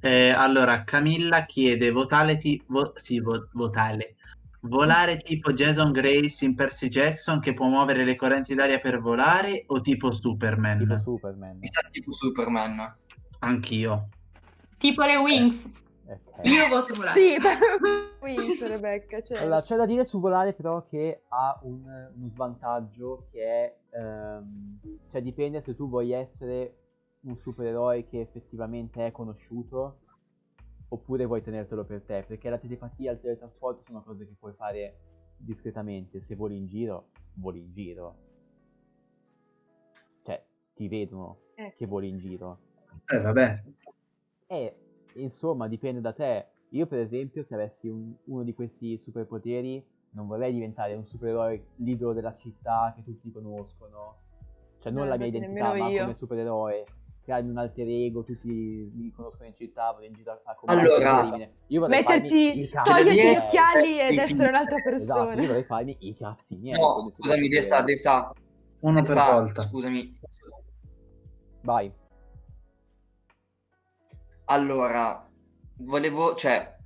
Eh, 0.00 0.30
allora, 0.30 0.84
Camilla 0.84 1.44
chiede 1.44 1.90
votale 1.90 2.38
ti- 2.38 2.62
vo- 2.68 2.92
sì, 2.96 3.20
vo- 3.20 3.48
votale. 3.52 4.16
Volare 4.62 5.16
tipo 5.18 5.52
Jason 5.52 5.90
Grace 5.90 6.44
in 6.44 6.54
Percy 6.54 6.88
Jackson 6.88 7.40
che 7.40 7.54
può 7.54 7.66
muovere 7.68 8.04
le 8.04 8.14
correnti 8.14 8.54
d'aria 8.54 8.78
per 8.78 9.00
volare 9.00 9.64
o 9.68 9.80
tipo 9.80 10.10
Superman? 10.10 10.78
Tipo 10.78 10.98
Superman. 10.98 11.58
Mi 11.58 11.66
sa 11.66 11.80
tipo 11.90 12.12
Superman. 12.12 12.94
Anch'io. 13.40 14.08
Tipo 14.78 15.02
le 15.04 15.16
Wings. 15.16 15.64
Ok. 16.06 16.44
Io 16.48 16.68
voto 16.68 16.94
volare. 16.94 17.18
Sì, 17.18 17.36
Wings, 18.20 18.66
Rebecca. 18.66 19.20
Cioè... 19.22 19.38
Allora, 19.38 19.62
c'è 19.62 19.76
da 19.76 19.86
dire 19.86 20.04
su 20.04 20.20
volare 20.20 20.52
però 20.52 20.84
che 20.88 21.22
ha 21.28 21.58
un, 21.62 21.82
uno 22.16 22.28
svantaggio 22.28 23.28
che 23.30 23.42
è, 23.42 23.76
ehm, 23.96 24.78
cioè 25.10 25.22
dipende 25.22 25.62
se 25.62 25.74
tu 25.74 25.88
vuoi 25.88 26.12
essere 26.12 26.74
un 27.22 27.36
supereroe 27.38 28.06
che 28.06 28.20
effettivamente 28.20 29.06
è 29.06 29.10
conosciuto 29.12 29.98
oppure 30.88 31.24
vuoi 31.24 31.42
tenertelo 31.42 31.84
per 31.84 32.02
te, 32.02 32.24
perché 32.26 32.48
la 32.50 32.58
telepatia 32.58 33.10
e 33.10 33.14
il 33.14 33.20
teletrasporto 33.20 33.82
sono 33.86 34.02
cose 34.02 34.26
che 34.26 34.34
puoi 34.38 34.52
fare 34.54 34.98
discretamente, 35.36 36.22
se 36.26 36.34
voli 36.34 36.56
in 36.56 36.66
giro, 36.66 37.08
voli 37.34 37.60
in 37.60 37.72
giro. 37.72 38.16
Cioè, 40.24 40.44
ti 40.74 40.88
vedono 40.88 41.38
Eh, 41.54 41.70
sì. 41.70 41.84
che 41.84 41.86
voli 41.86 42.08
in 42.08 42.18
giro. 42.18 42.58
Eh, 43.06 43.20
vabbè. 43.20 43.62
E 44.46 44.74
insomma, 45.14 45.68
dipende 45.68 46.00
da 46.00 46.12
te. 46.12 46.46
Io, 46.70 46.86
per 46.86 46.98
esempio, 47.00 47.44
se 47.44 47.54
avessi 47.54 47.88
un- 47.88 48.14
uno 48.24 48.42
di 48.42 48.52
questi 48.54 48.98
superpoteri, 48.98 49.84
non 50.12 50.26
vorrei 50.26 50.52
diventare 50.52 50.94
un 50.94 51.06
supereroe 51.06 51.66
libero 51.76 52.12
della 52.12 52.36
città 52.36 52.92
che 52.96 53.04
tutti 53.04 53.30
conoscono. 53.30 54.16
Cioè, 54.80 54.90
non 54.92 55.04
No, 55.04 55.08
la 55.10 55.16
mia 55.16 55.26
identità, 55.26 55.74
ma 55.76 55.88
io. 55.88 56.02
come 56.02 56.16
supereroe. 56.16 56.84
Crearmi 57.22 57.50
un 57.50 57.58
alter 57.58 57.86
ego, 57.86 58.24
tutti 58.24 58.48
mi 58.48 59.12
conoscono 59.14 59.46
in 59.46 59.54
città, 59.54 59.92
vado 59.92 60.04
in 60.04 60.14
giro 60.14 60.32
a, 60.32 60.40
a 60.44 60.56
Allora, 60.64 61.50
io 61.66 61.86
Metterti, 61.86 62.68
toglierti 62.82 63.14
gli 63.14 63.36
occhiali 63.36 64.00
ed 64.00 64.12
Sì, 64.12 64.18
essere 64.18 64.48
un'altra 64.48 64.76
Esatto, 64.76 64.90
persona. 64.90 65.40
io 65.40 65.46
vorrei 65.46 65.64
farmi 65.64 65.96
i 66.00 66.16
cazzi 66.16 66.56
miei. 66.56 66.78
No, 66.80 66.98
scusami. 66.98 67.48
Dessa, 67.48 67.82
Dessa, 67.82 68.32
Uno 68.80 69.02
per 69.02 69.14
volta. 69.14 69.62
scusami. 69.62 70.18
Vai. 71.62 71.92
Allora, 74.46 75.28
volevo, 75.78 76.34
cioè, 76.34 76.76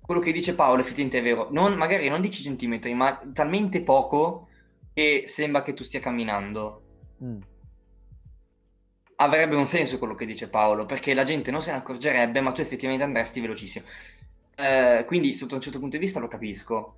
quello 0.00 0.20
che 0.20 0.32
dice 0.32 0.54
Paolo 0.54 0.80
effettivamente 0.80 1.18
è 1.18 1.22
vero. 1.22 1.48
Non, 1.50 1.74
magari 1.74 2.08
non 2.08 2.20
10 2.20 2.42
centimetri, 2.42 2.94
ma 2.94 3.20
talmente 3.32 3.82
poco 3.82 4.48
che 4.94 5.22
sembra 5.26 5.62
che 5.62 5.74
tu 5.74 5.82
stia 5.84 6.00
camminando. 6.00 6.82
Mm. 7.22 7.40
Avrebbe 9.22 9.54
un 9.54 9.68
senso 9.68 9.98
quello 9.98 10.16
che 10.16 10.26
dice 10.26 10.48
Paolo, 10.48 10.84
perché 10.84 11.14
la 11.14 11.22
gente 11.22 11.52
non 11.52 11.62
se 11.62 11.70
ne 11.70 11.76
accorgerebbe, 11.76 12.40
ma 12.40 12.50
tu 12.50 12.60
effettivamente 12.60 13.04
andresti 13.04 13.40
velocissimo. 13.40 13.86
Eh, 14.56 15.04
quindi, 15.06 15.32
sotto 15.32 15.54
un 15.54 15.60
certo 15.60 15.78
punto 15.78 15.96
di 15.96 16.02
vista, 16.02 16.18
lo 16.18 16.26
capisco. 16.26 16.96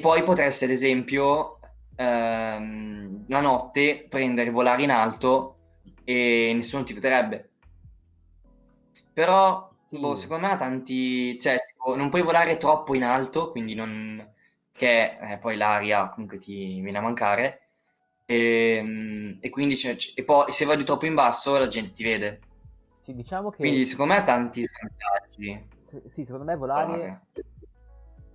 Poi 0.00 0.22
potresti, 0.22 0.62
ad 0.64 0.70
esempio, 0.70 1.58
ehm, 1.96 3.24
la 3.26 3.40
notte 3.40 4.06
prendere, 4.08 4.50
volare 4.50 4.84
in 4.84 4.90
alto 4.92 5.56
e 6.04 6.52
nessuno 6.54 6.84
ti 6.84 6.92
vedrebbe. 6.94 7.50
Però, 9.12 9.70
boh, 9.88 10.14
secondo 10.14 10.46
me 10.46 10.52
ha 10.52 10.56
tanti... 10.56 11.36
Cioè, 11.40 11.60
tipo, 11.62 11.96
non 11.96 12.10
puoi 12.10 12.22
volare 12.22 12.56
troppo 12.58 12.94
in 12.94 13.02
alto, 13.02 13.50
quindi 13.50 13.74
non... 13.74 14.32
Che 14.72 15.18
eh, 15.20 15.38
poi 15.38 15.56
l'aria 15.56 16.08
comunque 16.10 16.38
ti 16.38 16.80
viene 16.80 16.98
a 16.98 17.00
mancare. 17.00 17.63
E, 18.26 19.38
e 19.40 19.50
quindi 19.50 19.74
c'è- 19.74 19.96
c'è- 19.96 20.12
e 20.14 20.24
poi 20.24 20.50
se 20.52 20.64
vai 20.64 20.76
di 20.76 20.84
troppo 20.84 21.06
in 21.06 21.14
basso 21.14 21.58
la 21.58 21.66
gente 21.68 21.92
ti 21.92 22.02
vede. 22.02 22.40
Sì, 23.02 23.14
diciamo 23.14 23.50
che... 23.50 23.56
Quindi 23.58 23.84
secondo 23.84 24.14
me 24.14 24.20
ha 24.20 24.24
tanti 24.24 24.64
svantaggi. 24.64 25.68
se- 25.84 26.02
sì, 26.14 26.24
secondo 26.24 26.44
me 26.44 26.56
volare... 26.56 27.26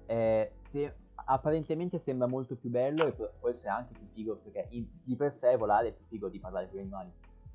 Eh, 0.05 0.51
se- 0.71 0.93
apparentemente 1.25 2.01
sembra 2.03 2.27
molto 2.27 2.55
più 2.55 2.69
bello 2.69 3.05
e 3.05 3.13
essere 3.49 3.69
anche 3.69 3.93
più 3.93 4.07
figo 4.13 4.37
perché 4.37 4.67
in- 4.71 4.87
di 5.03 5.15
per 5.15 5.37
sé 5.39 5.55
volare 5.57 5.89
è 5.89 5.93
più 5.93 6.05
figo 6.07 6.27
di 6.29 6.39
parlare 6.39 6.67
con 6.69 6.77
gli 6.79 6.81
animali 6.81 7.11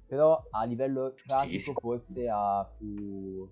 però 0.06 0.40
a 0.50 0.62
livello 0.64 1.14
pratico 1.26 1.58
sì. 1.58 1.72
forse 1.80 2.28
ha 2.30 2.70
più, 2.78 3.48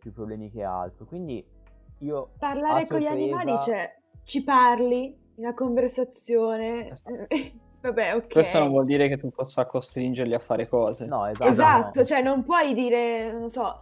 più 0.00 0.12
problemi 0.12 0.50
che 0.50 0.64
altro 0.64 1.04
quindi 1.04 1.44
io 1.98 2.32
Parlare 2.38 2.82
a 2.82 2.86
con 2.88 2.98
gli 2.98 3.02
sorpresa- 3.04 3.36
animali, 3.36 3.60
cioè, 3.60 4.00
ci 4.24 4.42
parli, 4.42 5.16
una 5.36 5.54
conversazione. 5.54 6.92
Vabbè, 7.84 8.14
ok. 8.16 8.32
Questo 8.32 8.58
non 8.58 8.68
vuol 8.70 8.86
dire 8.86 9.08
che 9.08 9.18
tu 9.18 9.30
possa 9.30 9.66
costringerli 9.66 10.34
a 10.34 10.38
fare 10.38 10.68
cose. 10.68 11.06
no 11.06 11.26
esatto, 11.26 11.50
Esatto, 11.50 11.98
no. 11.98 12.04
cioè 12.04 12.22
non 12.22 12.42
puoi 12.42 12.72
dire, 12.72 13.30
non 13.32 13.50
so, 13.50 13.78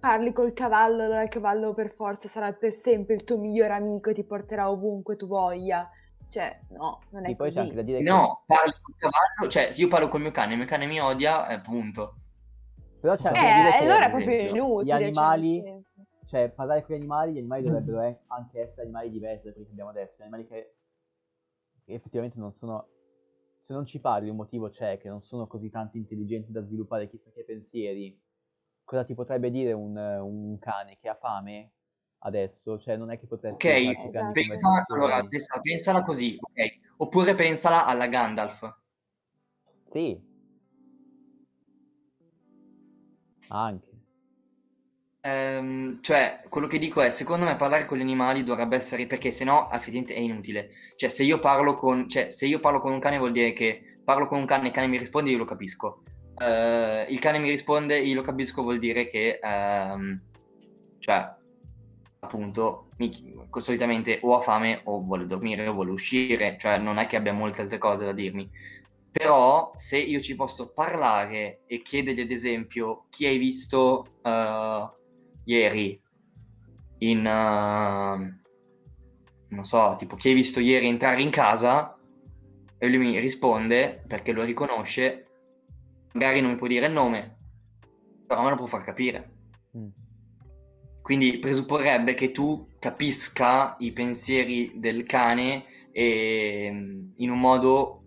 parli 0.00 0.32
col 0.32 0.52
cavallo, 0.52 1.04
allora 1.04 1.22
il 1.22 1.28
cavallo 1.28 1.72
per 1.74 1.92
forza 1.92 2.28
sarà 2.28 2.52
per 2.52 2.72
sempre 2.74 3.14
il 3.14 3.22
tuo 3.24 3.38
migliore 3.38 3.72
amico 3.72 4.10
e 4.10 4.14
ti 4.14 4.24
porterà 4.24 4.68
ovunque 4.70 5.16
tu 5.16 5.26
voglia. 5.28 5.88
Cioè, 6.28 6.60
no, 6.70 7.00
non 7.10 7.24
è 7.24 7.28
Sì, 7.28 7.36
poi 7.36 7.50
c'è 7.50 7.60
così. 7.60 7.60
anche 7.60 7.74
da 7.74 7.82
dire 7.82 8.02
No, 8.02 8.42
parli 8.46 8.72
col 8.80 8.94
cavallo, 8.96 9.48
cioè 9.50 9.72
se 9.72 9.80
io 9.80 9.88
parlo 9.88 10.08
col 10.08 10.20
mio 10.20 10.30
cane, 10.32 10.52
il 10.52 10.58
mio 10.58 10.66
cane 10.66 10.86
mi 10.86 11.00
odia, 11.00 11.48
eh, 11.48 11.60
punto. 11.60 12.14
che 12.74 12.98
però 13.00 13.16
c'è 13.16 13.28
Eh, 13.28 13.38
anche 13.38 13.48
che 13.52 13.68
allora 13.78 14.06
è 14.06 14.10
proprio 14.10 14.38
esempio, 14.38 14.50
inutile. 14.50 14.84
gli 14.84 14.90
cioè, 14.90 14.96
animali 15.04 15.84
cioè, 16.26 16.48
parlare 16.50 16.84
con 16.84 16.94
gli 16.94 16.98
animali, 16.98 17.32
gli 17.32 17.38
animali 17.38 17.62
dovrebbero 17.62 18.00
e- 18.02 18.18
anche 18.28 18.60
essere 18.60 18.82
animali 18.82 19.10
diversi 19.10 19.46
da 19.46 19.52
quelli 19.52 19.66
che 19.66 19.72
abbiamo 19.72 19.90
adesso, 19.90 20.22
animali 20.22 20.46
che, 20.46 20.74
che 21.84 21.94
effettivamente 21.94 22.38
non 22.38 22.52
sono, 22.52 22.86
se 23.66 23.72
non 23.72 23.84
ci 23.84 23.98
parli 23.98 24.28
un 24.28 24.36
motivo 24.36 24.70
c'è, 24.70 24.96
che 24.96 25.08
non 25.08 25.22
sono 25.22 25.48
così 25.48 25.70
tanto 25.70 25.96
intelligenti 25.96 26.52
da 26.52 26.62
sviluppare 26.62 27.10
chissà 27.10 27.32
che 27.32 27.42
pensieri, 27.42 28.16
cosa 28.84 29.04
ti 29.04 29.12
potrebbe 29.12 29.50
dire 29.50 29.72
un, 29.72 29.96
un 29.96 30.56
cane 30.60 30.98
che 31.00 31.08
ha 31.08 31.16
fame 31.16 31.72
adesso? 32.18 32.78
Cioè, 32.78 32.96
non 32.96 33.10
è 33.10 33.18
che 33.18 33.26
potresti 33.26 33.66
Ok, 33.66 33.74
Esatto. 33.74 34.10
grandi 34.10 34.32
pensa, 34.40 34.68
conversazioni. 34.68 35.02
allora, 35.02 35.16
adesso 35.16 35.60
pensala 35.60 36.02
così, 36.04 36.36
ok? 36.38 36.78
Oppure 36.98 37.34
pensala 37.34 37.86
alla 37.86 38.06
Gandalf. 38.06 38.72
Sì. 39.90 40.16
Anche. 43.48 43.85
Ehm, 45.26 46.00
cioè, 46.02 46.40
quello 46.48 46.68
che 46.68 46.78
dico 46.78 47.00
è, 47.02 47.10
secondo 47.10 47.44
me 47.44 47.56
parlare 47.56 47.84
con 47.84 47.98
gli 47.98 48.00
animali 48.02 48.44
dovrebbe 48.44 48.76
essere, 48.76 49.06
perché 49.06 49.32
sennò 49.32 49.68
effettivamente 49.72 50.14
è 50.14 50.20
inutile. 50.20 50.70
Cioè, 50.94 51.08
se 51.08 51.24
io 51.24 51.40
parlo 51.40 51.74
con, 51.74 52.08
cioè, 52.08 52.30
se 52.30 52.46
io 52.46 52.60
parlo 52.60 52.80
con 52.80 52.92
un 52.92 53.00
cane 53.00 53.18
vuol 53.18 53.32
dire 53.32 53.52
che 53.52 53.82
parlo 54.04 54.28
con 54.28 54.38
un 54.38 54.46
cane 54.46 54.64
e 54.64 54.66
il 54.68 54.72
cane 54.72 54.86
mi 54.86 54.98
risponde, 54.98 55.30
io 55.30 55.38
lo 55.38 55.44
capisco. 55.44 56.02
Eh, 56.36 57.06
il 57.08 57.18
cane 57.18 57.38
mi 57.40 57.48
risponde, 57.50 57.98
io 57.98 58.14
lo 58.14 58.22
capisco, 58.22 58.62
vuol 58.62 58.78
dire 58.78 59.06
che, 59.08 59.38
ehm, 59.42 60.22
cioè, 60.98 61.28
appunto, 62.20 62.88
mi- 62.98 63.10
solitamente 63.58 64.20
o 64.22 64.36
ha 64.36 64.40
fame 64.40 64.80
o 64.84 65.00
vuole 65.02 65.26
dormire 65.26 65.66
o 65.66 65.72
vuole 65.72 65.90
uscire, 65.90 66.56
cioè 66.58 66.78
non 66.78 66.98
è 66.98 67.06
che 67.06 67.16
abbia 67.16 67.32
molte 67.32 67.62
altre 67.62 67.78
cose 67.78 68.04
da 68.04 68.12
dirmi. 68.12 68.48
Però 69.10 69.72
se 69.74 69.98
io 69.98 70.20
ci 70.20 70.34
posso 70.36 70.72
parlare 70.72 71.62
e 71.66 71.82
chiedergli 71.82 72.20
ad 72.20 72.30
esempio 72.30 73.06
chi 73.08 73.26
hai 73.26 73.38
visto 73.38 74.16
eh, 74.22 74.90
ieri 75.46 76.00
in... 76.98 77.26
eh, 77.26 78.44
non 79.48 79.64
so, 79.64 79.94
tipo 79.96 80.16
chi 80.16 80.28
hai 80.28 80.34
visto 80.34 80.60
ieri 80.60 80.86
entrare 80.86 81.22
in 81.22 81.30
casa 81.30 81.96
e 82.78 82.88
lui 82.88 82.98
mi 82.98 83.18
risponde 83.18 84.04
perché 84.06 84.32
lo 84.32 84.42
riconosce, 84.42 85.26
magari 86.12 86.40
non 86.40 86.50
mi 86.50 86.56
può 86.56 86.66
dire 86.66 86.86
il 86.86 86.92
nome, 86.92 87.38
però 88.26 88.42
me 88.42 88.50
lo 88.50 88.56
può 88.56 88.66
far 88.66 88.82
capire. 88.82 89.34
Mm. 89.76 89.88
Quindi 91.00 91.38
presupporrebbe 91.38 92.14
che 92.14 92.32
tu 92.32 92.68
capisca 92.78 93.76
i 93.78 93.92
pensieri 93.92 94.72
del 94.76 95.04
cane 95.04 95.64
e, 95.92 96.66
in 97.16 97.30
un 97.30 97.38
modo 97.38 98.02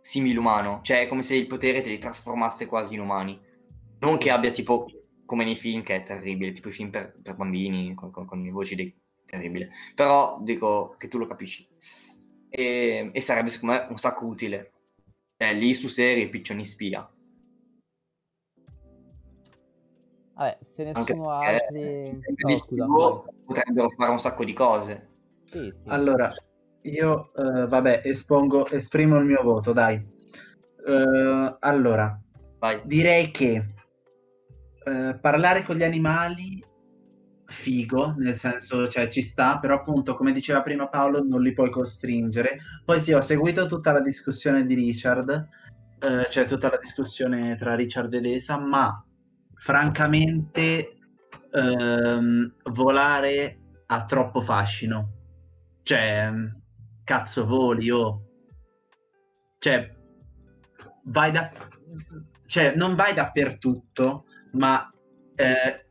simile 0.00 0.38
umano, 0.38 0.80
cioè 0.82 1.02
è 1.02 1.08
come 1.08 1.22
se 1.22 1.36
il 1.36 1.46
potere 1.46 1.82
te 1.82 1.90
li 1.90 1.98
trasformasse 1.98 2.66
quasi 2.66 2.94
in 2.94 3.00
umani. 3.00 3.38
Non 4.00 4.18
che 4.18 4.30
abbia 4.30 4.50
tipo 4.50 4.86
come 5.32 5.44
nei 5.44 5.56
film, 5.56 5.82
che 5.82 5.94
è 5.94 6.02
terribile, 6.02 6.52
tipo 6.52 6.68
i 6.68 6.72
film 6.72 6.90
per, 6.90 7.16
per 7.22 7.36
bambini 7.36 7.94
con, 7.94 8.10
con- 8.10 8.26
con 8.26 8.42
le 8.42 8.50
voci 8.50 8.74
dei 8.74 8.94
terribile. 9.24 9.70
Però 9.94 10.38
dico 10.42 10.94
che 10.98 11.08
tu 11.08 11.16
lo 11.16 11.26
capisci. 11.26 11.66
E, 12.50 13.08
e 13.10 13.20
sarebbe 13.22 13.48
secondo 13.48 13.76
me 13.76 13.86
un 13.88 13.96
sacco 13.96 14.26
utile. 14.26 14.72
Cioè, 15.38 15.54
lì 15.54 15.72
su 15.72 15.88
serie 15.88 16.28
Piccioni 16.28 16.66
spia. 16.66 17.10
Vabbè, 20.34 20.58
se 20.60 20.84
ne 20.84 20.92
Anche 20.92 21.14
sono 21.14 21.30
altri... 21.30 22.20
No, 22.36 22.58
scusa, 22.58 22.86
potrebbero 23.46 23.88
fare 23.88 24.10
un 24.10 24.18
sacco 24.18 24.44
di 24.44 24.52
cose. 24.52 25.08
Sì, 25.46 25.72
sì. 25.74 25.88
Allora, 25.88 26.30
io, 26.82 27.32
eh, 27.32 27.66
vabbè, 27.68 28.02
espongo, 28.04 28.68
esprimo 28.68 29.16
il 29.16 29.24
mio 29.24 29.42
voto, 29.42 29.72
dai. 29.72 29.94
Eh, 29.94 31.56
allora, 31.58 32.20
Vai. 32.58 32.82
direi 32.84 33.30
che 33.30 33.80
eh, 34.84 35.18
parlare 35.20 35.62
con 35.62 35.76
gli 35.76 35.84
animali, 35.84 36.62
figo, 37.46 38.14
nel 38.16 38.34
senso, 38.34 38.88
cioè 38.88 39.08
ci 39.08 39.22
sta, 39.22 39.58
però 39.58 39.76
appunto, 39.76 40.14
come 40.14 40.32
diceva 40.32 40.62
prima 40.62 40.88
Paolo, 40.88 41.22
non 41.22 41.42
li 41.42 41.52
puoi 41.52 41.70
costringere. 41.70 42.58
Poi 42.84 43.00
sì, 43.00 43.12
ho 43.12 43.20
seguito 43.20 43.66
tutta 43.66 43.92
la 43.92 44.00
discussione 44.00 44.64
di 44.66 44.74
Richard, 44.74 45.48
eh, 46.00 46.26
cioè 46.30 46.46
tutta 46.46 46.70
la 46.70 46.78
discussione 46.78 47.56
tra 47.56 47.74
Richard 47.74 48.12
ed 48.14 48.24
Esa, 48.24 48.58
ma 48.58 49.04
francamente 49.54 50.96
ehm, 51.52 52.54
volare 52.72 53.58
ha 53.86 54.04
troppo 54.04 54.40
fascino. 54.40 55.12
Cioè, 55.82 56.30
cazzo 57.04 57.46
voli, 57.46 57.90
oh. 57.90 58.22
Cioè, 59.58 59.94
vai 61.04 61.30
da... 61.30 61.50
Cioè, 62.46 62.74
non 62.74 62.94
vai 62.94 63.14
dappertutto, 63.14 64.24
ma 64.52 64.90
eh, 65.34 65.86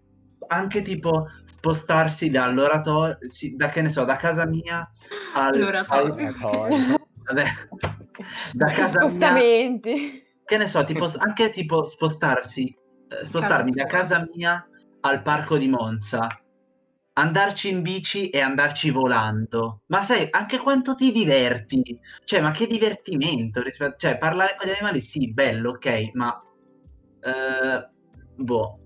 anche 0.48 0.82
tipo 0.82 1.28
spostarsi 1.44 2.30
dall'oratorio, 2.30 3.18
sì, 3.30 3.56
da 3.56 3.70
che 3.70 3.82
ne 3.82 3.90
so, 3.90 4.04
da 4.04 4.16
casa 4.16 4.46
mia 4.46 4.88
al... 5.34 5.56
All'oratorio. 5.56 6.14
al- 6.14 6.20
Oratorio. 6.20 7.08
vabbè, 7.24 7.46
da 8.54 8.72
casa 8.72 9.00
mia 9.00 9.08
Spostamenti. 9.08 10.24
che 10.44 10.58
ne 10.58 10.68
so, 10.68 10.84
tipo, 10.84 11.10
anche 11.18 11.50
tipo 11.52 11.86
spostarsi, 11.86 12.76
eh, 13.08 13.26
spostarmi 13.26 13.72
da 13.72 13.86
casa 13.86 14.28
mia 14.34 14.66
al 15.02 15.22
parco 15.22 15.58
di 15.58 15.68
Monza, 15.68 16.28
andarci 17.14 17.70
in 17.70 17.82
bici 17.82 18.30
e 18.30 18.40
andarci 18.42 18.90
volando. 18.90 19.82
Ma 19.88 20.02
sai 20.02 20.28
anche 20.32 20.58
quanto 20.58 20.96
ti 20.96 21.12
diverti? 21.12 22.00
Cioè, 22.24 22.42
ma 22.42 22.52
che 22.52 22.68
divertimento 22.68 23.62
rispetto... 23.62 23.96
Cioè, 23.98 24.18
parlare 24.18 24.56
con 24.58 24.68
gli 24.68 24.72
animali, 24.72 25.02
sì, 25.02 25.32
bello, 25.32 25.72
ok, 25.72 26.10
ma... 26.14 26.42
eh, 27.24 27.90
boh, 28.36 28.80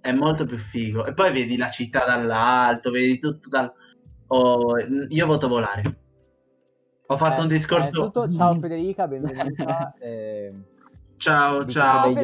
è 0.00 0.12
molto 0.12 0.44
più 0.46 0.56
figo. 0.58 1.04
E 1.06 1.12
poi 1.14 1.32
vedi 1.32 1.56
la 1.56 1.70
città 1.70 2.04
dall'alto, 2.04 2.90
vedi 2.90 3.18
tutto 3.18 3.48
dal... 3.48 3.72
oh, 4.28 4.78
io 5.08 5.26
voto 5.26 5.48
volare. 5.48 6.00
Ho 7.08 7.16
fatto 7.16 7.40
Eh, 7.40 7.42
un 7.42 7.48
discorso... 7.48 7.88
innanzitutto, 7.88 8.32
ciao 8.36 8.54
Federica, 8.60 9.06
benvenuta. 9.08 9.94
eh, 10.00 10.54
Ciao, 11.18 11.64
ciao. 11.66 12.14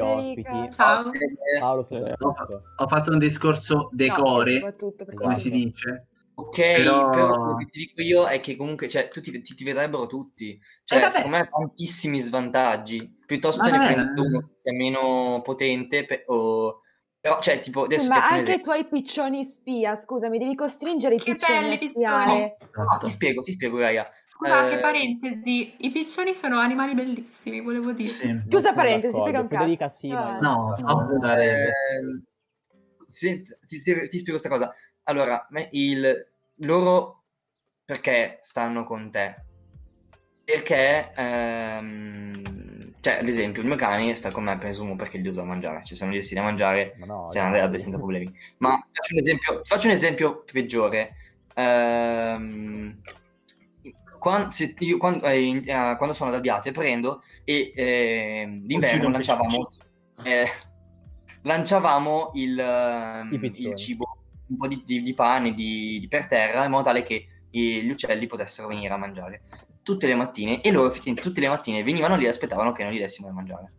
Ciao. 0.71 1.11
Paolo 1.59 1.87
Eh, 1.91 2.15
ho, 2.19 2.35
ho 2.77 2.89
fatto 2.89 3.11
un 3.11 3.19
discorso 3.19 3.75
No, 3.75 3.89
decore, 3.93 4.53
soprattutto 4.55 5.05
perché- 5.05 5.23
come 5.23 5.37
si 5.37 5.51
dice. 5.51 6.07
Ok, 6.43 6.57
Però- 6.57 7.11
però... 7.11 7.41
quello 7.43 7.57
che 7.59 7.67
ti 7.67 7.79
dico 7.87 8.03
io 8.03 8.27
è 8.27 8.41
che 8.41 8.57
comunque 8.57 8.89
cioè, 8.89 9.09
tutti 9.09 9.31
ti, 9.41 9.55
ti 9.55 9.65
vedrebbero 9.65 10.07
tutti. 10.07 10.59
Cioè, 10.85 11.05
Eh, 11.05 11.11
secondo 11.11 11.37
me 11.37 11.43
ha 11.43 11.47
tantissimi 11.47 12.19
svantaggi. 12.19 13.19
Piuttosto 13.27 13.63
ne 13.71 13.79
prendi 13.79 14.21
uno 14.21 14.39
che 14.41 14.55
sia 14.61 14.73
meno 14.73 15.41
potente, 15.43 16.05
pe- 16.05 16.25
o... 16.27 16.81
però, 17.21 17.39
cioè, 17.41 17.61
tipo, 17.61 17.85
adesso 17.85 18.03
Sì, 18.03 18.09
ti 18.11 18.13
ma 18.13 18.17
un 18.17 18.23
anche 18.33 18.41
esempio. 18.41 18.65
tu 18.65 18.71
hai 18.71 18.87
piccioni 18.89 19.45
spia, 19.45 19.95
scusami, 19.97 20.39
devi 20.39 20.55
costringere 20.55 21.15
i 21.15 21.19
Che 21.19 21.33
piccioni 21.33 21.61
belli 21.61 21.75
a 21.75 21.79
piccioni. 21.79 21.93
spiare. 22.03 22.57
No, 22.61 22.83
Esatto. 22.83 23.07
ti 23.07 23.11
spiego, 23.13 23.43
ti 23.43 23.53
spiego, 23.53 23.77
Gaia. 23.79 24.11
Scusate, 24.25 24.75
Eh, 24.77 24.81
parentesi, 24.81 25.75
i 25.79 25.91
piccioni 25.93 26.35
sono 26.35 26.59
animali 26.59 26.95
bellissimi, 26.95 27.61
volevo 27.61 27.93
dire. 27.93 28.09
Sì. 28.11 28.43
Chiusa 28.49 28.75
parentesi, 28.75 29.21
frega 29.23 29.41
un 29.41 29.49
cazzo. 29.49 29.93
Sì, 29.99 30.11
Avanti. 30.11 30.43
non 30.45 30.55
No, 30.55 30.75
d'accordo. 30.77 31.13
volare. 31.19 31.45
Eh, 31.45 32.23
senza- 33.07 33.57
ti, 33.67 33.77
ti- 33.81 34.07
spiego 34.07 34.31
questa 34.31 34.49
cosa. 34.49 34.75
Allora, 35.05 35.47
il, 35.71 36.32
loro 36.65 37.25
perché 37.85 38.39
stanno 38.41 38.85
con 38.85 39.11
te? 39.11 39.35
Perché, 40.45 41.13
ehm, 41.15 42.43
cioè, 43.01 43.19
ad 43.19 43.29
esempio, 43.29 43.63
il 43.63 43.69
mio 43.69 43.77
cane 43.77 44.15
sta 44.15 44.31
con 44.31 44.45
me, 44.45 44.57
presumo, 44.59 44.97
perché 44.97 45.19
gli 45.19 45.23
do 45.23 45.33
da 45.33 45.45
mangiare. 45.45 45.85
Ci 45.85 45.95
sono 45.95 46.11
gli 46.11 46.17
desti 46.17 46.35
da 46.35 46.43
mangiare, 46.43 46.95
Ma 46.99 47.07
no, 47.07 47.29
se 47.29 47.41
ne 47.41 47.47
andrebbe 47.47 47.79
senza 47.79 47.97
problemi. 47.97 48.33
Ma 48.59 48.71
faccio 48.93 49.15
un 49.15 49.21
esempio, 49.21 49.61
faccio 49.65 49.87
un 49.87 49.93
esempio 49.93 50.45
peggiore. 50.51 51.15
Ehm, 51.55 53.01
quan- 54.19 54.51
se 54.51 54.75
io- 54.79 54.99
quando, 54.99 55.27
eh, 55.27 55.63
eh, 55.65 55.95
quando 55.97 56.13
sono 56.13 56.31
ad 56.31 56.37
Albiate 56.37 56.71
prendo 56.71 57.23
e 57.45 57.73
ehm, 57.75 58.61
d'inverno 58.65 58.95
Uccido 58.95 59.07
un 59.07 59.13
lanciavamo, 59.13 59.69
eh, 60.25 60.47
lanciavamo 61.43 62.31
il, 62.35 62.59
ehm, 62.59 63.53
il 63.57 63.75
cibo, 63.77 64.22
un 64.53 64.57
po' 64.59 64.69
di, 64.69 64.83
di- 64.85 65.03
di 65.03 65.15
pane 65.15 65.55
di, 65.55 65.99
di 66.01 66.09
per 66.09 66.27
terra 66.27 66.65
in 66.65 66.71
modo 66.71 66.85
tale 66.85 67.03
che 67.03 67.27
gli 67.51 67.91
uccelli 67.91 68.27
potessero 68.27 68.69
venire 68.69 68.95
a 68.95 68.97
mangiare 68.97 69.43
tutte 69.83 70.07
le 70.07 70.15
mattine 70.15 70.61
e 70.61 70.71
loro 70.71 70.89
effettivamente 70.89 71.23
tutte 71.23 71.41
le 71.41 71.49
mattine 71.49 71.83
venivano 71.83 72.17
lì 72.17 72.25
e 72.25 72.29
aspettavano 72.29 72.73
che 72.73 72.85
noi 72.85 72.95
gli 72.95 73.01
dessimo 73.01 73.27
da 73.27 73.35
mangiare. 73.35 73.73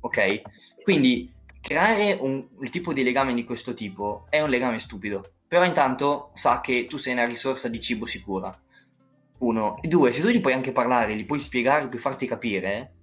Ok? 0.00 0.40
Quindi 0.82 1.30
creare 1.60 2.16
un, 2.18 2.46
un 2.56 2.70
tipo 2.70 2.92
di 2.92 3.02
legame 3.02 3.34
di 3.34 3.44
questo 3.44 3.74
tipo 3.74 4.26
è 4.30 4.40
un 4.40 4.48
legame 4.48 4.78
stupido, 4.78 5.32
però 5.46 5.64
intanto 5.64 6.30
sa 6.32 6.60
che 6.60 6.86
tu 6.86 6.96
sei 6.96 7.12
una 7.12 7.26
risorsa 7.26 7.68
di 7.68 7.80
cibo 7.80 8.06
sicura. 8.06 8.58
Uno. 9.38 9.80
E 9.80 9.88
due, 9.88 10.12
se 10.12 10.20
tu 10.20 10.28
gli 10.28 10.40
puoi 10.40 10.52
anche 10.52 10.72
parlare, 10.72 11.16
gli 11.16 11.24
puoi 11.24 11.40
spiegare, 11.40 11.88
puoi 11.88 12.00
farti 12.00 12.26
capire, 12.26 12.94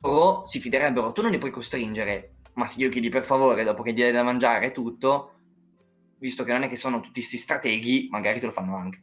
loro 0.00 0.46
si 0.46 0.58
fiderebbero, 0.58 1.12
tu 1.12 1.22
non 1.22 1.30
li 1.30 1.38
puoi 1.38 1.50
costringere, 1.50 2.34
ma 2.54 2.66
se 2.66 2.78
glielo 2.78 2.92
chiedi 2.92 3.08
per 3.08 3.24
favore 3.24 3.62
dopo 3.62 3.82
che 3.82 3.92
gli 3.92 4.00
dai 4.00 4.12
da 4.12 4.22
mangiare 4.22 4.70
tutto, 4.70 5.32
visto 6.22 6.44
che 6.44 6.52
non 6.52 6.62
è 6.62 6.68
che 6.68 6.76
sono 6.76 7.00
tutti 7.00 7.20
sti 7.20 7.36
strateghi, 7.36 8.06
magari 8.08 8.38
te 8.38 8.46
lo 8.46 8.52
fanno 8.52 8.76
anche. 8.76 9.02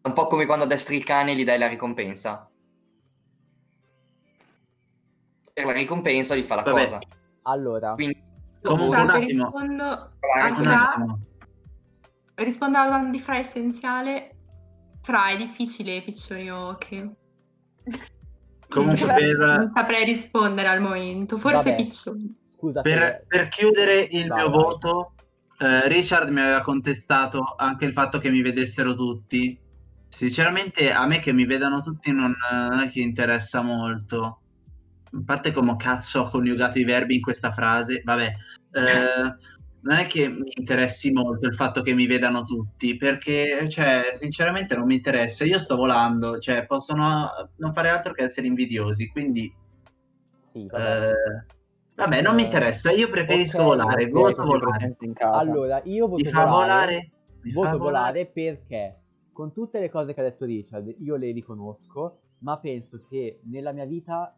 È 0.00 0.06
un 0.06 0.12
po' 0.12 0.28
come 0.28 0.46
quando 0.46 0.64
addestri 0.64 0.94
il 0.96 1.02
cane 1.02 1.32
e 1.32 1.34
gli 1.34 1.42
dai 1.44 1.58
la 1.58 1.66
ricompensa. 1.66 2.48
Per 5.52 5.64
la 5.64 5.72
ricompensa 5.72 6.36
gli 6.36 6.42
fa 6.42 6.54
la 6.54 6.62
Vabbè. 6.62 6.80
cosa. 6.80 6.98
Allora, 7.42 7.94
Quindi 7.94 8.22
Comunque, 8.62 9.00
un 9.02 9.10
attimo. 9.10 9.44
rispondo, 9.50 10.10
attimo. 10.20 11.18
rispondo 12.34 12.78
alla 12.78 12.86
domanda 12.86 13.10
di 13.10 13.20
Fra 13.20 13.38
essenziale. 13.38 14.30
Fra 15.02 15.30
è 15.30 15.36
difficile, 15.36 16.02
piccioni 16.02 16.48
che 16.78 17.10
Comunque, 18.68 19.06
per, 19.06 19.36
non 19.36 19.72
saprei 19.74 20.04
rispondere 20.04 20.68
al 20.68 20.80
momento. 20.80 21.36
Forse 21.36 21.56
Vabbè. 21.56 21.76
piccioni. 21.76 22.32
Scusa, 22.56 22.80
per- 22.82 23.24
per 23.26 23.48
chiudere 23.48 24.06
il 24.10 24.28
Vai, 24.28 24.38
mio 24.38 24.50
voto, 24.50 25.14
eh, 25.58 25.88
Richard 25.88 26.28
mi 26.30 26.40
aveva 26.40 26.60
contestato 26.60 27.54
anche 27.56 27.84
il 27.84 27.92
fatto 27.92 28.18
che 28.18 28.30
mi 28.30 28.42
vedessero 28.42 28.94
tutti. 28.94 29.58
Sinceramente, 30.08 30.92
a 30.92 31.06
me 31.06 31.18
che 31.18 31.32
mi 31.32 31.46
vedano 31.46 31.80
tutti 31.80 32.12
non, 32.12 32.34
non 32.50 32.78
è 32.80 32.88
che 32.88 33.00
interessa 33.00 33.62
molto. 33.62 34.40
A 35.12 35.22
parte 35.24 35.52
come 35.52 35.76
cazzo 35.76 36.20
ho 36.20 36.30
coniugato 36.30 36.78
i 36.78 36.84
verbi 36.84 37.16
in 37.16 37.22
questa 37.22 37.52
frase, 37.52 38.02
vabbè, 38.04 38.32
eh, 38.72 39.34
non 39.80 39.96
è 39.96 40.06
che 40.06 40.28
mi 40.28 40.50
interessi 40.56 41.12
molto 41.12 41.46
il 41.46 41.54
fatto 41.54 41.80
che 41.80 41.94
mi 41.94 42.06
vedano 42.06 42.44
tutti, 42.44 42.96
perché, 42.96 43.68
cioè, 43.68 44.10
sinceramente 44.14 44.76
non 44.76 44.86
mi 44.86 44.96
interessa. 44.96 45.44
Io 45.44 45.58
sto 45.58 45.76
volando, 45.76 46.38
cioè, 46.38 46.66
possono 46.66 47.30
non 47.56 47.72
fare 47.72 47.88
altro 47.88 48.12
che 48.12 48.24
essere 48.24 48.46
invidiosi, 48.46 49.08
quindi 49.08 49.52
sì, 50.52 50.66
eh, 50.66 51.46
vabbè, 51.96 52.22
non 52.22 52.34
mi 52.34 52.44
interessa. 52.44 52.90
Io 52.92 53.08
preferisco 53.08 53.58
ok, 53.58 53.64
volare. 53.64 54.04
ok, 54.04 54.10
voto 54.10 54.44
volare. 54.44 54.70
presente 54.70 55.04
in 55.04 55.12
casa. 55.12 55.50
Allora, 55.50 55.80
io 55.84 56.06
voto 56.06 56.22
Mi 56.22 56.30
fa 56.30 56.44
volare. 56.44 57.10
Mi 57.42 57.52
voto 57.52 57.68
fa 57.68 57.76
volare 57.76 58.26
perché 58.26 59.00
con 59.32 59.52
tutte 59.52 59.80
le 59.80 59.90
cose 59.90 60.14
che 60.14 60.20
ha 60.20 60.24
detto 60.24 60.44
Richard 60.44 60.94
io 60.98 61.16
le 61.16 61.30
riconosco, 61.32 62.20
ma 62.38 62.58
penso 62.58 63.02
che 63.08 63.40
nella 63.44 63.72
mia 63.72 63.84
vita 63.84 64.34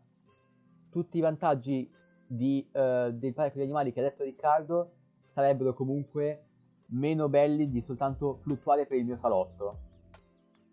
tutti 0.90 1.18
i 1.18 1.20
vantaggi 1.20 1.90
di, 2.26 2.66
eh, 2.72 3.10
del 3.12 3.32
parco 3.32 3.54
degli 3.54 3.64
animali 3.64 3.92
che 3.92 4.00
ha 4.00 4.02
detto 4.02 4.24
Riccardo 4.24 4.92
sarebbero 5.32 5.72
comunque 5.72 6.44
meno 6.86 7.28
belli 7.28 7.70
di 7.70 7.80
soltanto 7.80 8.38
fluttuare 8.42 8.86
per 8.86 8.98
il 8.98 9.04
mio 9.04 9.16
salotto. 9.16 9.87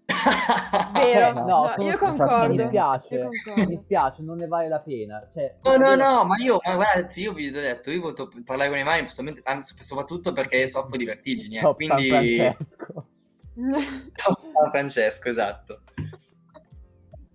Vero, 0.05 1.27
Eh, 1.27 1.33
no, 1.33 1.45
no, 1.45 1.67
sono- 1.69 1.83
io 1.83 1.91
Mi 1.91 1.97
concordo. 1.97 2.53
Io 2.53 2.61
dispiace, 2.61 3.15
Io 3.15 3.29
mi 3.29 3.41
concordo. 3.43 3.69
dispiace, 3.69 4.21
non 4.21 4.37
ne 4.37 4.47
vale 4.47 4.67
la 4.67 4.79
pena. 4.79 5.27
Cioè, 5.33 5.55
No, 5.63 5.77
no, 5.77 5.87
io- 5.89 5.95
no, 5.95 6.23
ma 6.25 6.35
io, 6.37 6.59
ma 6.63 6.75
guarda, 6.75 7.07
io 7.15 7.33
vi 7.33 7.47
ho 7.47 7.51
detto, 7.51 7.89
io 7.91 8.01
voto 8.01 8.27
per 8.27 8.43
parlare 8.43 8.69
con 8.69 8.77
i 8.79 8.83
mani, 8.83 9.07
soprattutto 9.09 10.31
perché 10.31 10.67
soffro 10.67 10.97
di 10.97 11.05
vertigini, 11.05 11.57
eh, 11.57 11.73
quindi... 11.73 12.07
Francesco. 12.09 13.07
Top 14.15 14.37
San 14.51 14.69
Francesco, 14.69 15.29
esatto. 15.29 15.81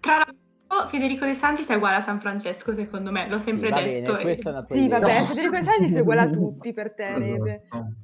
Tra 0.01 0.17
l'altro, 0.19 0.89
Federico 0.91 1.25
De 1.25 1.35
Santis 1.35 1.69
è 1.69 1.75
uguale 1.75 1.97
a 1.97 2.01
San 2.01 2.21
Francesco, 2.21 2.73
secondo 2.75 3.11
me, 3.11 3.29
l'ho 3.29 3.39
Sì, 3.39 3.45
sempre 3.47 3.71
va 3.71 3.81
detto. 3.83 4.13
bene, 4.17 4.31
e- 4.39 4.65
Sì, 4.69 4.85
idea. 4.85 4.99
vabbè, 5.01 5.19
No. 5.21 5.27
Federico 5.27 5.57
De 5.57 5.63
Santis 5.65 5.95
è 5.97 6.01
uguale 6.01 6.21
a 6.21 6.31
tutti 6.31 6.73
per 6.73 6.95
te, 6.95 7.19
Rebe. 7.19 7.63
Esatto. 7.67 7.95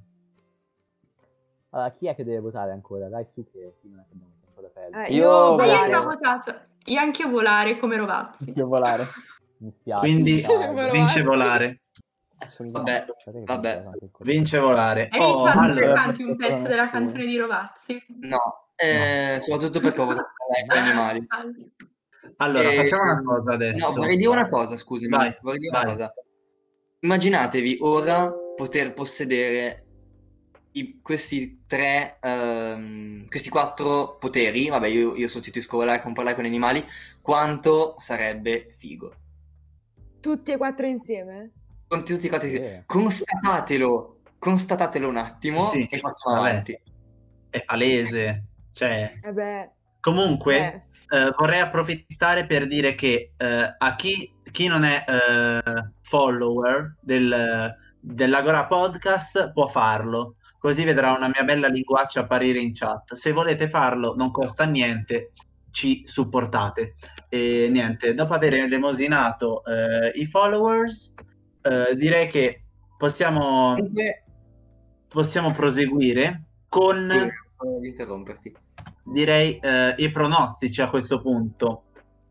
Allora, 1.71 1.93
chi 1.93 2.07
è 2.09 2.15
che 2.15 2.25
deve 2.25 2.41
votare 2.41 2.73
ancora? 2.73 3.09
Dai 3.09 3.27
su 3.35 3.45
che 3.51 3.75
non 3.83 3.99
è 4.01 4.05
che 4.07 4.13
abbiamo 4.15 4.33
da 4.61 4.69
perdere. 4.69 5.07
Eh, 5.07 5.13
Io 5.15 5.23
io 5.23 5.57
volare. 5.57 5.91
Io 5.91 6.03
votato, 6.03 6.61
io 6.85 7.01
anche 7.01 7.23
io 7.23 7.29
volare 7.31 7.79
come 7.79 7.97
Rovazzi. 7.97 8.53
Io 8.55 8.67
volare. 8.67 9.07
Mi 9.59 9.73
spiace. 9.73 10.01
Quindi 10.01 10.45
mi 10.47 10.91
vince 10.93 11.23
volare. 11.23 11.81
Vabbè, 12.59 13.07
colpo. 13.85 14.19
Vince 14.25 14.59
volare. 14.59 15.09
E 15.09 15.19
Oh, 15.19 15.45
Richard, 15.47 15.59
allora, 15.79 15.93
canti 15.95 16.23
un 16.23 16.37
pezzo 16.37 16.67
della 16.69 16.91
canzone 16.91 17.25
di 17.25 17.37
Rovazzi? 17.39 18.05
No, 18.21 18.69
eh, 18.77 19.39
soprattutto 19.41 19.81
perché 19.81 20.01
ho 20.01 20.05
votato 20.05 20.29
gli 20.67 20.77
animali. 20.77 21.27
allora, 22.37 22.71
Eh, 22.71 22.77
facciamo 22.77 23.03
una 23.03 23.23
cosa 23.23 23.53
adesso. 23.53 23.89
No, 23.89 23.95
vorrei 23.95 24.17
dire 24.17 24.29
una 24.29 24.49
cosa, 24.49 24.77
scusami. 24.77 25.11
Vai, 25.11 25.37
vorrei 25.41 25.59
dire 25.61 25.71
vai. 25.73 25.85
una 25.85 25.93
cosa. 25.95 26.13
Immaginatevi 27.01 27.79
ora 27.81 28.33
poter 28.55 28.93
possedere 28.93 29.86
i- 30.79 31.01
questi 31.03 31.65
tre, 31.67 32.19
ehm, 32.21 33.27
questi 33.29 33.49
quattro 33.49 34.17
poteri. 34.19 34.69
Vabbè, 34.69 34.87
io, 34.89 35.15
io 35.17 35.29
sostituisco 35.29 35.77
volare 35.79 36.03
con 36.03 36.13
parlare 36.13 36.35
con 36.37 36.45
gli 36.45 36.49
animali. 36.49 36.85
Quanto 37.21 37.95
sarebbe 37.99 38.73
figo? 38.77 39.15
Tutti 40.21 40.53
e 40.53 40.57
quattro 40.57 40.87
insieme? 40.87 41.53
Con 41.89 42.05
tutti 42.05 42.27
i 42.27 42.29
quattro. 42.29 42.49
Sì. 42.49 42.83
Constatatelo, 42.85 44.21
constatatelo 44.39 45.09
un 45.09 45.17
attimo 45.17 45.61
Sì, 45.71 45.87
e 45.89 45.99
passiamo 46.01 46.37
vabbè. 46.37 46.51
avanti. 46.51 46.81
È 47.51 47.65
palese. 47.65 48.45
Cioè, 48.73 49.13
Eh 49.23 49.71
comunque, 50.01 50.89
eh, 51.09 51.17
eh, 51.17 51.33
vorrei 51.39 51.61
approfittare 51.61 52.47
per 52.47 52.67
dire 52.67 52.95
che 52.95 53.33
eh, 53.37 53.75
a 53.79 53.97
chi, 53.97 54.33
chi 54.53 54.67
non 54.67 54.85
è 54.85 55.05
eh, 55.07 55.91
follower 56.03 56.97
del, 57.01 57.75
dell'Agora 58.01 58.67
Podcast 58.67 59.53
può 59.53 59.69
farlo. 59.69 60.37
Così 60.67 60.83
vedrà 60.83 61.13
una 61.13 61.29
mia 61.29 61.45
bella 61.45 61.69
linguaccia 61.69 62.23
apparire 62.23 62.59
in 62.59 62.75
chat. 62.75 63.15
Se 63.15 63.31
volete 63.31 63.69
farlo, 63.69 64.17
non 64.17 64.33
costa 64.33 64.65
niente, 64.65 65.31
ci 65.71 66.03
supportate. 66.05 66.95
E 67.29 67.69
niente, 67.71 68.15
dopo 68.15 68.35
aver 68.35 68.55
elemosinato 68.55 69.63
eh, 69.65 70.09
i 70.17 70.27
followers, 70.27 71.15
eh, 71.63 71.95
direi 71.95 72.27
che 72.27 72.65
possiamo, 72.99 73.77
possiamo 75.07 75.53
proseguire 75.53 76.47
con 76.69 77.01
volevo 77.01 77.85
interromperti. 77.85 78.53
direi 79.05 79.61
eh, 79.61 79.95
i 79.99 80.11
pronostici 80.11 80.83
a 80.83 80.91
questo 80.91 81.21
punto. 81.21 81.85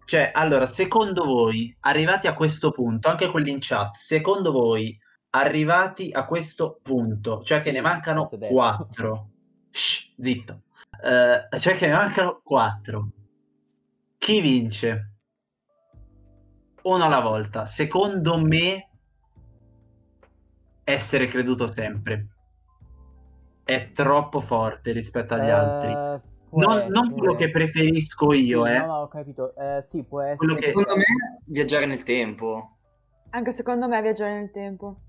Cioè, 0.03 0.31
allora, 0.33 0.65
secondo 0.65 1.23
voi, 1.23 1.73
arrivati 1.79 2.27
a 2.27 2.33
questo 2.33 2.71
punto, 2.71 3.07
anche 3.07 3.31
quelli 3.31 3.51
in 3.51 3.59
chat, 3.61 3.95
secondo 3.95 4.51
voi, 4.51 4.99
arrivati 5.37 6.11
a 6.11 6.25
questo 6.25 6.79
punto, 6.81 7.41
cioè 7.43 7.61
che 7.61 7.71
ne 7.71 7.81
mancano 7.81 8.29
quattro, 8.49 9.29
Shh, 9.71 10.13
zitto, 10.19 10.61
Eh, 11.03 11.57
cioè 11.59 11.75
che 11.75 11.87
ne 11.87 11.93
mancano 11.93 12.41
quattro, 12.43 13.09
chi 14.17 14.39
vince? 14.41 15.11
Uno 16.83 17.03
alla 17.03 17.19
volta. 17.19 17.65
Secondo 17.65 18.37
me, 18.37 18.89
essere 20.83 21.27
creduto 21.27 21.71
sempre. 21.71 22.27
È 23.63 23.91
troppo 23.91 24.39
forte 24.41 24.91
rispetto 24.91 25.33
agli 25.33 25.47
Eh, 25.47 25.51
altri. 25.51 25.91
Non, 26.51 26.85
non 26.89 27.11
quello 27.11 27.33
essere. 27.33 27.35
che 27.37 27.49
preferisco 27.49 28.31
io, 28.33 28.65
Sì, 28.65 28.71
eh. 28.71 28.77
No, 28.79 28.85
no, 28.85 28.93
ho 29.01 29.07
capito. 29.07 29.55
Eh, 29.55 29.85
sì, 29.89 30.03
può 30.03 30.21
essere. 30.21 30.37
Quello 30.37 30.53
che- 30.55 30.67
Secondo 30.67 30.95
me, 30.95 31.03
viaggiare 31.45 31.85
nel 31.87 32.03
tempo. 32.03 32.69
anche 33.31 33.51
secondo 33.51 33.87
me 33.89 34.01
viaggiare 34.01 34.35
nel 34.35 34.51
tempo. 34.51 34.99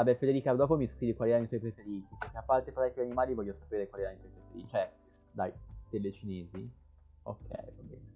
Vabbè, 0.00 0.16
Federica, 0.16 0.54
dopo 0.54 0.78
mi 0.78 0.88
scrivi 0.88 1.14
quali 1.14 1.32
erano 1.32 1.44
i 1.44 1.48
tuoi 1.48 1.60
preferiti. 1.60 2.06
Perché 2.18 2.38
a 2.38 2.42
parte 2.42 2.72
parlare 2.72 2.94
con 2.94 3.02
gli 3.02 3.06
animali, 3.06 3.34
voglio 3.34 3.54
sapere 3.58 3.86
quali 3.86 4.04
erano 4.04 4.18
i 4.18 4.20
tuoi 4.22 4.32
preferiti. 4.32 4.68
Cioè, 4.70 4.90
dai, 5.30 5.52
delle 5.90 6.12
cinesi. 6.12 6.70
Ok, 7.24 7.48
va 7.50 7.82
bene. 7.82 8.08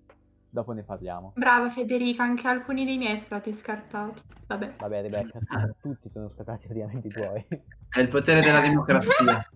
Dopo 0.48 0.72
ne 0.72 0.82
parliamo. 0.82 1.32
Brava 1.36 1.68
Federica, 1.68 2.22
anche 2.22 2.48
alcuni 2.48 2.86
dei 2.86 2.96
miei 2.96 3.16
sono 3.16 3.26
stati 3.26 3.52
scartati. 3.52 4.22
Vabbè. 4.46 4.76
Vabbè, 4.78 5.02
Rebecca, 5.02 5.38
tutti 5.82 6.08
sono 6.10 6.30
stati 6.30 6.66
praticamente 6.66 7.08
i 7.08 7.10
tuoi. 7.10 7.46
È 7.90 8.00
il 8.00 8.08
potere 8.08 8.40
della 8.40 8.60
democrazia. 8.60 9.46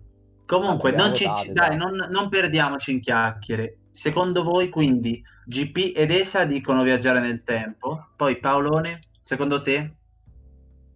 Comunque, 0.45 0.93
non, 0.93 1.15
ci, 1.15 1.25
votate, 1.25 1.53
dai, 1.55 1.69
dai. 1.71 1.79
non, 1.79 2.09
non 2.11 2.29
perdiamoci 2.29 2.93
in 2.93 3.01
chiacchiere. 3.01 3.79
Secondo 3.91 4.43
voi, 4.43 4.69
quindi, 4.69 5.23
GP 5.47 5.97
ed 5.97 6.11
ESA 6.11 6.45
dicono 6.45 6.83
viaggiare 6.83 7.21
nel 7.21 7.43
tempo? 7.43 8.09
Poi 8.17 8.39
Paolone, 8.39 9.01
secondo 9.23 9.63
te? 9.63 9.98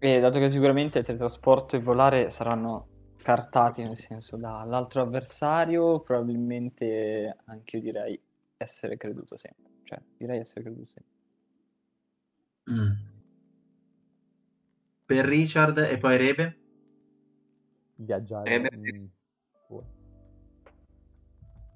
E 0.05 0.19
dato 0.19 0.41
che 0.41 0.51
sicuramente 0.51 0.99
il 0.99 1.05
teletrasporto 1.05 1.77
e 1.77 1.79
volare 1.79 2.29
saranno 2.31 2.89
scartati, 3.19 3.85
nel 3.85 3.97
senso 3.97 4.37
dall'altro 4.37 5.01
avversario, 5.01 6.01
probabilmente 6.01 7.37
anche 7.45 7.77
io 7.77 7.83
direi 7.85 8.21
essere 8.57 8.97
creduto 8.97 9.37
sempre. 9.37 9.71
Cioè, 9.85 10.01
direi 10.17 10.41
essere 10.41 10.65
creduto 10.65 10.87
sempre. 10.87 11.13
Mm. 12.73 12.91
Per 15.07 15.25
Richard 15.25 15.79
e 15.79 15.97
poi 15.99 16.17
Rebe? 16.17 16.59
Viaggiare. 17.95 18.59
Mm, 18.59 19.05
forse. 19.69 19.95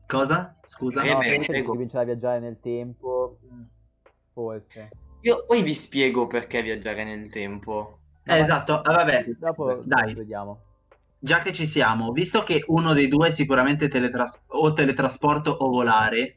Cosa? 0.09 0.59
Scusa? 0.67 1.05
No, 1.05 1.21
di 1.21 1.63
cominciare 1.63 2.03
a 2.03 2.07
viaggiare 2.07 2.41
nel 2.41 2.59
tempo. 2.59 3.39
mm, 3.45 3.63
Forse. 4.33 4.89
Io 5.21 5.45
poi 5.47 5.63
vi 5.63 5.75
spiego 5.75 6.27
perché 6.27 6.61
viaggiare 6.61 7.05
nel 7.05 7.31
tempo. 7.31 8.01
Eh, 8.29 8.39
esatto, 8.41 8.81
ah, 8.81 8.93
vabbè, 8.93 9.25
Dopo 9.39 9.83
dai. 9.85 10.15
vediamo. 10.15 10.61
già 11.19 11.41
che 11.41 11.53
ci 11.53 11.67
siamo, 11.67 12.13
visto 12.13 12.43
che 12.43 12.65
uno 12.69 12.93
dei 12.93 13.09
due 13.09 13.29
è 13.29 13.31
sicuramente 13.33 13.89
teletras- 13.89 14.45
o 14.49 14.73
teletrasporto 14.73 15.51
o 15.51 15.69
volare, 15.71 16.37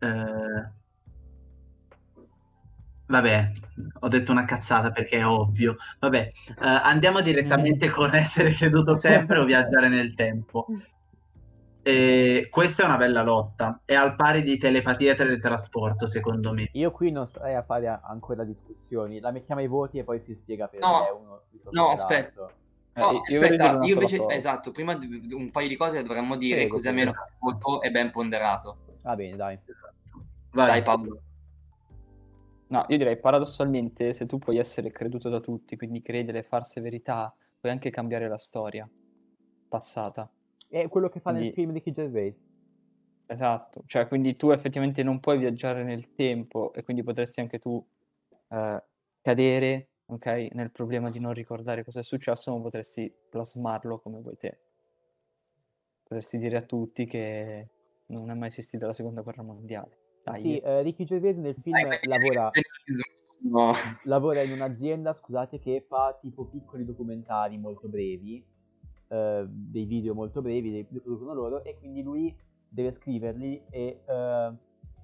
eh, 0.00 0.70
vabbè, 3.06 3.52
ho 4.00 4.08
detto 4.08 4.30
una 4.32 4.44
cazzata 4.44 4.90
perché 4.90 5.18
è 5.18 5.26
ovvio. 5.26 5.76
Vabbè, 6.00 6.18
eh, 6.60 6.66
andiamo 6.66 7.20
direttamente 7.20 7.90
con 7.90 8.14
essere 8.14 8.52
creduto 8.54 8.98
sempre 8.98 9.38
o 9.38 9.44
viaggiare 9.44 9.88
nel 9.88 10.14
tempo. 10.14 10.66
E 11.86 12.48
questa 12.50 12.82
è 12.82 12.86
una 12.86 12.96
bella 12.96 13.22
lotta, 13.22 13.82
è 13.84 13.94
al 13.94 14.14
pari 14.14 14.42
di 14.42 14.56
telepatia 14.56 15.12
e 15.12 15.14
teletrasporto, 15.14 16.06
secondo 16.06 16.50
me. 16.54 16.70
Io 16.72 16.90
qui 16.90 17.10
non 17.10 17.28
starei 17.28 17.54
a 17.54 17.62
fare 17.62 18.00
ancora 18.02 18.42
discussioni, 18.42 19.20
la 19.20 19.30
mettiamo 19.30 19.60
ai 19.60 19.66
voti 19.66 19.98
e 19.98 20.04
poi 20.04 20.18
si 20.18 20.34
spiega 20.34 20.66
perché 20.66 20.86
No, 20.86 21.20
uno 21.20 21.42
no, 21.70 21.90
aspetta. 21.90 22.48
Eh, 22.94 23.00
No, 23.00 23.10
io 23.10 23.20
aspetta, 23.20 23.80
io 23.82 23.92
invece, 23.94 24.16
cosa. 24.18 24.34
esatto, 24.34 24.70
prima 24.70 24.94
di 24.96 25.34
un 25.34 25.50
paio 25.50 25.68
di 25.68 25.76
cose 25.76 26.00
dovremmo 26.02 26.36
dire 26.36 26.60
Prego, 26.60 26.74
così 26.74 26.88
almeno 26.88 27.10
il 27.10 27.16
voto 27.40 27.82
è 27.82 27.90
ben 27.90 28.10
ponderato. 28.12 28.78
Va 29.02 29.16
bene, 29.16 29.36
dai. 29.36 29.58
Vai. 30.52 30.66
Dai 30.68 30.82
Paolo. 30.82 31.22
No, 32.68 32.84
io 32.88 32.96
direi 32.96 33.18
paradossalmente, 33.18 34.12
se 34.12 34.26
tu 34.26 34.38
puoi 34.38 34.58
essere 34.58 34.90
creduto 34.90 35.28
da 35.28 35.40
tutti, 35.40 35.76
quindi 35.76 36.00
credere, 36.02 36.44
farsi 36.44 36.80
verità, 36.80 37.34
puoi 37.60 37.72
anche 37.72 37.90
cambiare 37.90 38.28
la 38.28 38.38
storia 38.38 38.88
passata. 39.68 40.30
È 40.80 40.88
quello 40.88 41.08
che 41.08 41.20
fa 41.20 41.30
nel 41.30 41.52
Quindi- 41.52 41.54
film 41.54 41.68
di 41.70 41.78
Ricky 41.78 41.92
Gervais. 41.92 42.34
Esatto, 43.26 43.84
cioè 43.86 44.08
quindi 44.08 44.34
tu 44.34 44.50
effettivamente 44.50 45.04
non 45.04 45.20
puoi 45.20 45.38
viaggiare 45.38 45.84
nel 45.84 46.14
tempo 46.14 46.72
e 46.74 46.82
quindi 46.82 47.04
potresti 47.04 47.38
anche 47.40 47.60
tu 47.60 47.82
eh, 48.48 48.82
cadere, 49.22 49.88
ok, 50.06 50.26
nel 50.52 50.72
problema 50.72 51.10
di 51.10 51.20
non 51.20 51.32
ricordare 51.32 51.84
cosa 51.84 52.00
è 52.00 52.02
successo, 52.02 52.54
ma 52.54 52.60
potresti 52.60 53.12
plasmarlo 53.30 54.00
come 54.00 54.20
vuoi 54.20 54.36
te. 54.36 54.58
Potresti 56.02 56.38
dire 56.38 56.56
a 56.56 56.62
tutti 56.62 57.06
che 57.06 57.68
non 58.06 58.30
è 58.30 58.34
mai 58.34 58.48
esistita 58.48 58.86
la 58.86 58.92
seconda 58.92 59.22
guerra 59.22 59.42
mondiale. 59.42 59.96
Dai, 60.24 60.40
Sì, 60.40 60.58
eh, 60.58 60.82
Ricky 60.82 61.04
Gervais 61.04 61.36
nel 61.36 61.54
film 61.62 61.80
Dai, 61.80 61.98
lavora, 62.02 62.50
No. 63.42 63.72
lavora 64.04 64.42
in 64.42 64.52
un'azienda, 64.52 65.14
scusate, 65.14 65.60
che 65.60 65.84
fa 65.86 66.18
tipo 66.20 66.46
piccoli 66.46 66.84
documentari 66.84 67.56
molto 67.58 67.88
brevi, 67.88 68.44
eh, 69.08 69.44
dei 69.48 69.84
video 69.84 70.14
molto 70.14 70.42
brevi, 70.42 70.70
li 70.70 70.84
producono 70.84 71.34
loro, 71.34 71.62
e 71.64 71.76
quindi 71.78 72.02
lui 72.02 72.34
deve 72.68 72.92
scriverli 72.92 73.62
e 73.70 74.02
eh, 74.04 74.52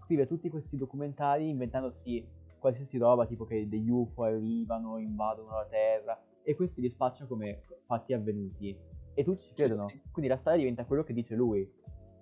scrive 0.02 0.26
tutti 0.26 0.48
questi 0.50 0.76
documentari 0.76 1.48
inventandosi 1.48 2.26
qualsiasi 2.58 2.98
roba, 2.98 3.26
tipo 3.26 3.44
che 3.44 3.68
degli 3.68 3.88
UFO 3.88 4.24
arrivano, 4.24 4.98
invadono 4.98 5.50
la 5.50 5.66
Terra, 5.66 6.20
e 6.42 6.54
questi 6.54 6.80
li 6.80 6.90
spaccia 6.90 7.26
come 7.26 7.62
fatti 7.86 8.12
avvenuti. 8.12 8.76
E 9.14 9.24
tutti 9.24 9.42
ci 9.44 9.54
Sì, 9.54 9.64
credono. 9.64 9.88
sì. 9.88 10.00
Quindi 10.10 10.30
la 10.30 10.36
storia 10.36 10.58
diventa 10.58 10.84
quello 10.84 11.02
che 11.02 11.12
dice 11.12 11.34
lui. 11.34 11.68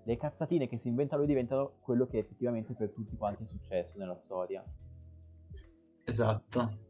Le 0.04 0.16
cazzatine 0.16 0.68
che 0.68 0.78
si 0.78 0.88
inventa 0.88 1.16
lui 1.16 1.26
diventano 1.26 1.74
quello 1.80 2.06
che 2.06 2.18
effettivamente 2.18 2.72
per 2.72 2.90
tutti 2.90 3.16
quanti 3.16 3.42
è 3.42 3.46
successo 3.46 3.98
nella 3.98 4.16
storia. 4.16 4.64
Esatto. 6.04 6.86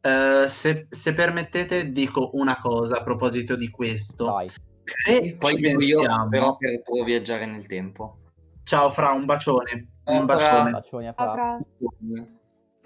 Eh, 0.00 0.46
se, 0.48 0.86
se 0.90 1.14
permettete, 1.14 1.90
dico 1.92 2.30
una 2.34 2.58
cosa 2.60 2.98
a 2.98 3.02
proposito 3.02 3.56
di 3.56 3.68
questo. 3.70 4.26
Vai. 4.26 4.48
Se 4.84 5.36
Poi 5.38 5.50
ci 5.54 5.56
dico 5.60 5.82
io, 5.82 5.96
pensiamo- 5.98 6.28
però 6.28 6.56
per 6.56 6.82
può 6.82 7.04
viaggiare 7.04 7.46
nel 7.46 7.66
tempo. 7.66 8.18
Ciao 8.64 8.90
Fra, 8.90 9.10
un 9.10 9.24
bacione. 9.26 9.88
Un 10.04 10.24
Fra. 10.24 10.36
bacione. 10.36 10.70
Bacioni 10.70 11.08
a 11.08 11.12
Fra. 11.12 11.24
Avrà- 11.30 11.58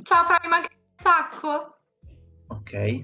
Ciao, 0.03 0.25
Fra, 0.27 0.39
mi 0.43 0.49
manca 0.49 0.69
un 0.73 0.79
sacco. 0.97 1.77
Ok, 2.49 3.01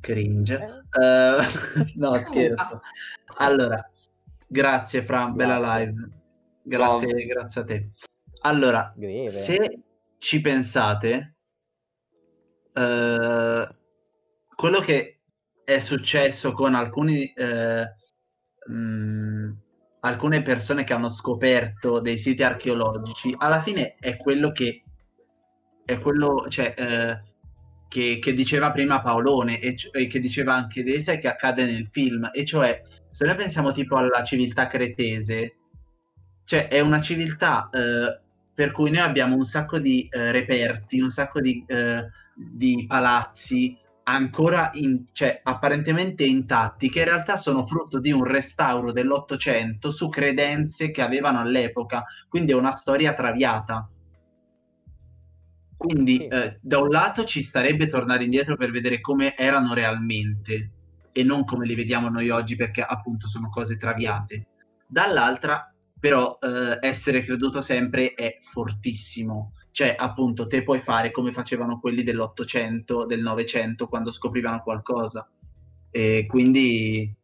cringe. 0.00 0.54
Eh, 0.54 1.00
Eh, 1.00 1.36
no, 1.96 2.14
scherzo. 2.18 2.80
Allora, 3.40 3.88
grazie 4.46 5.02
Fra, 5.02 5.28
bella 5.28 5.58
live. 5.78 6.08
Grazie, 6.62 7.24
grazie 7.26 7.60
a 7.60 7.64
te. 7.64 7.90
Allora, 8.42 8.92
greve. 8.96 9.28
se 9.28 9.80
ci 10.18 10.40
pensate, 10.40 11.36
eh, 12.78 13.68
quello 14.54 14.80
che 14.80 15.20
è 15.64 15.78
successo 15.80 16.52
con 16.52 16.74
alcuni, 16.74 17.32
eh, 17.32 17.86
mh, 18.66 19.52
alcune 20.00 20.42
persone 20.42 20.84
che 20.84 20.92
hanno 20.92 21.08
scoperto 21.08 22.00
dei 22.00 22.18
siti 22.18 22.42
archeologici, 22.42 23.34
alla 23.36 23.60
fine 23.60 23.96
è 23.98 24.16
quello 24.16 24.50
che 24.52 24.82
è 25.84 25.98
quello, 25.98 26.46
cioè, 26.48 26.74
eh, 26.76 27.22
che, 27.88 28.18
che 28.20 28.34
diceva 28.34 28.70
prima 28.70 29.00
Paolone 29.00 29.58
e, 29.58 29.74
e 29.92 30.06
che 30.06 30.18
diceva 30.18 30.54
anche 30.54 30.82
Desa 30.84 31.12
e 31.12 31.18
che 31.18 31.28
accade 31.28 31.64
nel 31.64 31.86
film, 31.86 32.28
e 32.32 32.44
cioè 32.44 32.82
se 33.10 33.24
noi 33.24 33.36
pensiamo 33.36 33.72
tipo 33.72 33.96
alla 33.96 34.22
civiltà 34.22 34.66
cretese, 34.66 35.56
cioè 36.44 36.68
è 36.68 36.80
una 36.80 37.00
civiltà 37.00 37.70
eh, 37.72 38.20
per 38.54 38.72
cui 38.72 38.90
noi 38.90 39.00
abbiamo 39.00 39.36
un 39.36 39.44
sacco 39.44 39.78
di 39.78 40.08
eh, 40.10 40.30
reperti, 40.30 41.00
un 41.00 41.10
sacco 41.10 41.40
di, 41.40 41.64
di 42.38 42.84
palazzi 42.86 43.76
ancora 44.04 44.70
in- 44.74 45.06
cioè, 45.12 45.40
apparentemente 45.42 46.24
intatti, 46.24 46.88
che 46.88 47.00
in 47.00 47.04
realtà 47.06 47.36
sono 47.36 47.66
frutto 47.66 47.98
di 47.98 48.10
un 48.10 48.24
restauro 48.24 48.92
dell'Ottocento 48.92 49.90
su 49.90 50.08
credenze 50.08 50.90
che 50.90 51.02
avevano 51.02 51.40
all'epoca, 51.40 52.04
quindi 52.28 52.52
è 52.52 52.54
una 52.54 52.72
storia 52.72 53.12
traviata. 53.12 53.88
Quindi 55.76 56.16
Sì. 56.16 56.26
eh, 56.26 56.58
da 56.60 56.78
un 56.78 56.88
lato 56.88 57.24
ci 57.24 57.42
starebbe 57.42 57.86
tornare 57.86 58.24
indietro 58.24 58.56
per 58.56 58.70
vedere 58.70 59.00
come 59.00 59.36
erano 59.36 59.74
realmente 59.74 60.70
e 61.12 61.22
non 61.22 61.44
come 61.44 61.66
li 61.66 61.74
vediamo 61.74 62.08
noi 62.08 62.30
oggi 62.30 62.56
perché 62.56 62.82
appunto 62.82 63.28
sono 63.28 63.48
cose 63.48 63.76
traviate. 63.76 64.46
Dall'altra 64.86 65.72
però 66.00 66.38
eh, 66.40 66.78
essere 66.80 67.20
creduto 67.20 67.60
sempre 67.60 68.14
è 68.14 68.38
fortissimo. 68.40 69.52
Cioè, 69.78 69.94
appunto, 69.96 70.48
te 70.48 70.64
puoi 70.64 70.80
fare 70.80 71.12
come 71.12 71.30
facevano 71.30 71.78
quelli 71.78 72.02
dell'Ottocento, 72.02 73.06
del 73.06 73.20
Novecento, 73.20 73.86
quando 73.86 74.10
scoprivano 74.10 74.60
qualcosa. 74.60 75.30
E 75.92 76.26
quindi 76.28 77.16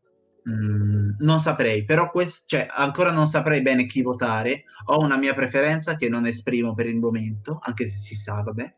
mm, 0.49 1.17
non 1.19 1.41
saprei, 1.41 1.85
però 1.85 2.11
quest- 2.11 2.47
cioè, 2.47 2.69
ancora 2.71 3.11
non 3.11 3.27
saprei 3.27 3.61
bene 3.61 3.87
chi 3.87 4.03
votare. 4.03 4.67
Ho 4.85 5.01
una 5.01 5.17
mia 5.17 5.35
preferenza 5.35 5.97
che 5.97 6.09
non 6.09 6.27
esprimo 6.29 6.75
per 6.75 6.87
il 6.87 6.97
momento, 6.97 7.59
anche 7.61 7.89
se 7.89 7.99
si 7.99 8.15
sa, 8.15 8.41
vabbè. 8.43 8.75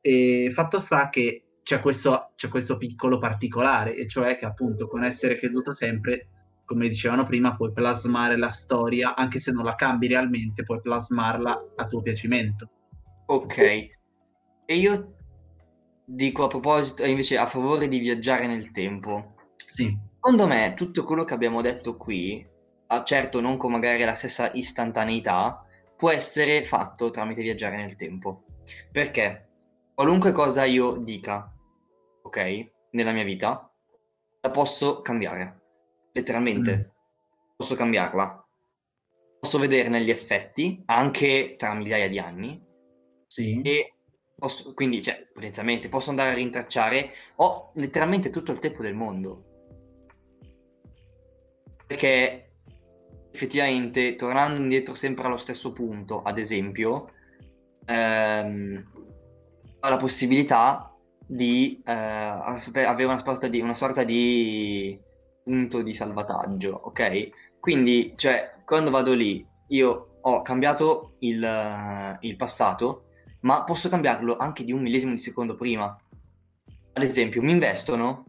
E 0.00 0.50
fatto 0.52 0.78
sta 0.78 1.08
che 1.08 1.46
c'è 1.64 1.80
questo, 1.80 2.30
c'è 2.36 2.46
questo 2.46 2.76
piccolo 2.76 3.18
particolare, 3.18 3.96
e 3.96 4.06
cioè 4.06 4.38
che 4.38 4.44
appunto 4.44 4.86
con 4.86 5.02
essere 5.02 5.34
creduto 5.34 5.72
sempre 5.72 6.28
come 6.64 6.86
dicevano 6.86 7.26
prima, 7.26 7.56
puoi 7.56 7.72
plasmare 7.72 8.36
la 8.36 8.50
storia, 8.50 9.16
anche 9.16 9.40
se 9.40 9.50
non 9.50 9.64
la 9.64 9.74
cambi 9.74 10.06
realmente, 10.06 10.62
puoi 10.62 10.80
plasmarla 10.80 11.72
a 11.74 11.86
tuo 11.88 12.02
piacimento. 12.02 12.70
Ok. 13.26 13.58
E 13.58 14.74
io 14.74 15.16
dico 16.04 16.44
a 16.44 16.48
proposito, 16.48 17.04
invece 17.04 17.36
a 17.36 17.46
favore 17.46 17.88
di 17.88 17.98
viaggiare 17.98 18.46
nel 18.46 18.70
tempo. 18.70 19.34
Sì, 19.66 19.96
Secondo 20.26 20.48
me 20.48 20.74
tutto 20.74 21.04
quello 21.04 21.22
che 21.22 21.34
abbiamo 21.34 21.60
detto 21.60 21.96
qui, 21.96 22.44
certo 23.04 23.40
non 23.40 23.56
con 23.56 23.70
magari 23.70 24.02
la 24.02 24.14
stessa 24.14 24.50
istantaneità, 24.54 25.64
può 25.96 26.10
essere 26.10 26.64
fatto 26.64 27.10
tramite 27.10 27.42
viaggiare 27.42 27.76
nel 27.76 27.94
tempo. 27.94 28.42
Perché 28.90 29.48
qualunque 29.94 30.32
cosa 30.32 30.64
io 30.64 30.96
dica, 30.96 31.52
ok, 32.22 32.70
nella 32.90 33.12
mia 33.12 33.22
vita, 33.22 33.72
la 34.40 34.50
posso 34.50 35.00
cambiare. 35.00 35.60
Letteralmente. 36.10 36.76
Mm. 36.76 37.54
Posso 37.54 37.76
cambiarla. 37.76 38.48
Posso 39.38 39.58
vederne 39.58 40.02
gli 40.02 40.10
effetti 40.10 40.82
anche 40.86 41.54
tra 41.56 41.72
migliaia 41.72 42.08
di 42.08 42.18
anni 42.18 42.65
sì, 43.36 43.60
e 43.60 43.92
posso, 44.34 44.72
quindi, 44.72 45.02
cioè, 45.02 45.26
potenzialmente 45.32 45.90
posso 45.90 46.08
andare 46.08 46.30
a 46.30 46.34
rintracciare, 46.34 47.10
ho 47.36 47.70
letteralmente 47.74 48.30
tutto 48.30 48.52
il 48.52 48.60
tempo 48.60 48.82
del 48.82 48.94
mondo. 48.94 49.44
Perché 51.86 52.52
effettivamente, 53.30 54.16
tornando 54.16 54.60
indietro 54.62 54.94
sempre 54.94 55.26
allo 55.26 55.36
stesso 55.36 55.72
punto, 55.72 56.22
ad 56.22 56.38
esempio, 56.38 57.10
ehm, 57.84 58.90
ho 59.80 59.88
la 59.88 59.96
possibilità 59.96 60.96
di 61.26 61.82
eh, 61.84 61.92
avere 61.92 63.04
una 63.04 63.18
sorta 63.18 63.48
di, 63.48 63.60
una 63.60 63.74
sorta 63.74 64.02
di 64.02 64.98
punto 65.44 65.82
di 65.82 65.92
salvataggio, 65.92 66.80
ok? 66.84 67.58
Quindi, 67.60 68.14
cioè, 68.16 68.62
quando 68.64 68.90
vado 68.90 69.12
lì, 69.12 69.46
io 69.68 70.18
ho 70.22 70.42
cambiato 70.42 71.16
il, 71.20 72.18
il 72.20 72.36
passato, 72.36 73.05
ma 73.46 73.62
posso 73.62 73.88
cambiarlo 73.88 74.36
anche 74.36 74.64
di 74.64 74.72
un 74.72 74.82
millesimo 74.82 75.12
di 75.12 75.18
secondo 75.18 75.54
prima. 75.54 75.96
Ad 76.92 77.02
esempio, 77.02 77.40
mi 77.42 77.52
investono, 77.52 78.24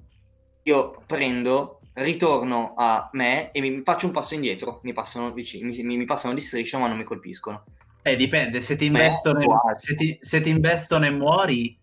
io 0.64 1.02
prendo, 1.08 1.82
ritorno 1.94 2.76
a 2.78 3.10
me 3.14 3.50
e 3.52 3.60
mi 3.60 3.82
faccio 3.84 4.06
un 4.06 4.12
passo 4.12 4.36
indietro, 4.36 4.80
mi 4.84 4.94
passano, 4.94 5.34
vicino, 5.34 5.68
mi, 5.68 5.98
mi 5.98 6.06
passano 6.06 6.36
di 6.36 6.42
striscia 6.42 6.78
ma 6.78 6.88
non 6.88 6.98
mi 6.98 7.04
colpiscono. 7.04 7.64
eh, 8.04 8.16
dipende, 8.16 8.62
se 8.62 8.76
ti 8.76 8.86
investono, 8.86 9.42
se 9.76 9.96
ti, 9.96 10.20
se 10.22 10.40
ti 10.40 10.50
investono 10.50 11.08
e 11.08 11.10
muori, 11.10 11.80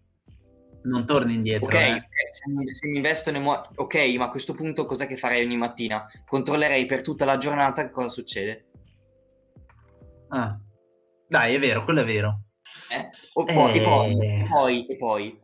non 0.84 1.04
torni 1.04 1.34
indietro. 1.34 1.66
Ok, 1.66 1.74
eh. 1.74 2.06
se, 2.30 2.52
mi, 2.52 2.72
se 2.72 2.88
mi 2.88 2.96
investono 2.98 3.38
e 3.38 3.40
muoio, 3.40 3.68
ok, 3.74 4.14
ma 4.16 4.26
a 4.26 4.30
questo 4.30 4.54
punto 4.54 4.84
cos'è 4.84 5.08
che 5.08 5.16
farei 5.16 5.44
ogni 5.44 5.56
mattina? 5.56 6.06
Controllerei 6.24 6.86
per 6.86 7.02
tutta 7.02 7.24
la 7.24 7.36
giornata 7.36 7.90
cosa 7.90 8.08
succede. 8.08 8.66
Ah. 10.28 10.56
Dai, 11.26 11.54
è 11.56 11.58
vero, 11.58 11.82
quello 11.82 12.02
è 12.02 12.04
vero. 12.04 12.43
Eh? 12.90 13.08
O 13.34 13.44
poi- 13.44 13.76
E 13.78 13.80
poi, 13.82 14.18
Eh. 14.18 14.40
e 14.40 14.46
poi, 14.48 14.86
e 14.86 14.96
poi 14.96 15.42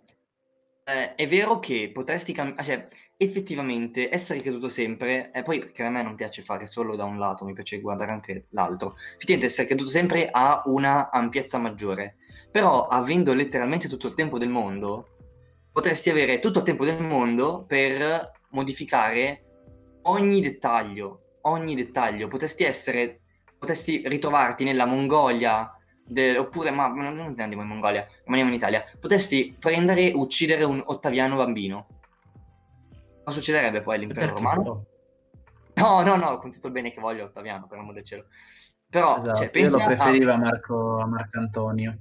eh, 0.85 1.15
è 1.15 1.29
vero 1.29 1.61
che 1.61 1.91
potresti 1.93 2.33
cambiare, 2.33 2.65
cioè, 2.65 2.89
effettivamente 3.17 4.13
essere 4.13 4.41
creduto 4.41 4.69
sempre, 4.69 5.31
e 5.33 5.43
poi 5.43 5.59
perché 5.61 5.85
a 5.85 5.91
me 5.91 6.03
non 6.03 6.17
piace 6.17 6.43
fare 6.43 6.67
solo 6.67 6.97
da 6.97 7.05
un 7.05 7.19
lato, 7.19 7.45
mi 7.45 7.53
piace 7.53 7.81
guardare 7.81 8.11
anche 8.11 8.47
l'altro, 8.51 8.95
effettivamente 8.97 9.47
essere 9.47 9.69
creduto 9.69 9.91
sempre 9.91 10.29
ha 10.31 10.63
una 10.67 11.11
ampiezza 11.11 11.59
maggiore, 11.59 12.17
però 12.51 12.87
avendo 12.89 13.35
letteralmente 13.35 13.89
tutto 13.89 14.09
il 14.09 14.15
tempo 14.15 14.39
del 14.39 14.49
mondo, 14.49 15.17
potresti 15.71 16.11
avere 16.11 16.41
tutto 16.41 16.59
il 16.59 16.65
tempo 16.65 16.85
del 16.85 17.01
mondo 17.01 17.65
per 17.69 18.33
modificare 18.51 19.45
ogni 20.03 20.41
dettaglio, 20.41 21.37
ogni 21.43 21.77
dettaglio, 21.77 22.27
potresti 22.27 22.65
essere, 22.65 23.21
potresti 23.57 24.03
ritrovarti 24.07 24.65
nella 24.65 24.87
Mongolia, 24.87 25.73
de- 26.11 26.37
oppure, 26.39 26.70
ma 26.70 26.89
non 26.89 27.19
andiamo 27.19 27.62
in 27.62 27.69
Mongolia, 27.69 28.07
rimaniamo 28.24 28.51
in 28.51 28.57
Italia, 28.57 28.85
potresti 28.99 29.57
prendere 29.59 30.11
e 30.11 30.12
uccidere 30.15 30.65
un 30.65 30.82
Ottaviano 30.85 31.37
bambino. 31.37 31.87
Cosa 33.24 33.39
succederebbe 33.39 33.81
poi 33.82 33.97
all'impero 33.97 34.35
romano? 34.35 34.62
no? 35.74 36.03
No, 36.03 36.16
no, 36.16 36.39
con 36.39 36.51
tutto 36.51 36.66
il 36.66 36.73
bene 36.73 36.93
che 36.93 37.01
voglio 37.01 37.24
Ottaviano, 37.24 37.66
per 37.66 37.78
amor 37.78 37.95
del 37.95 38.05
cielo. 38.05 38.27
Però, 38.89 39.16
Esatto, 39.19 39.37
cioè, 39.37 39.45
io 39.45 39.51
pensa 39.51 39.77
lo 39.77 39.82
a- 39.82 39.87
preferivo 39.87 40.32
a 40.32 40.37
Marco, 40.37 40.99
a 40.99 41.07
Marco 41.07 41.39
Antonio. 41.39 41.99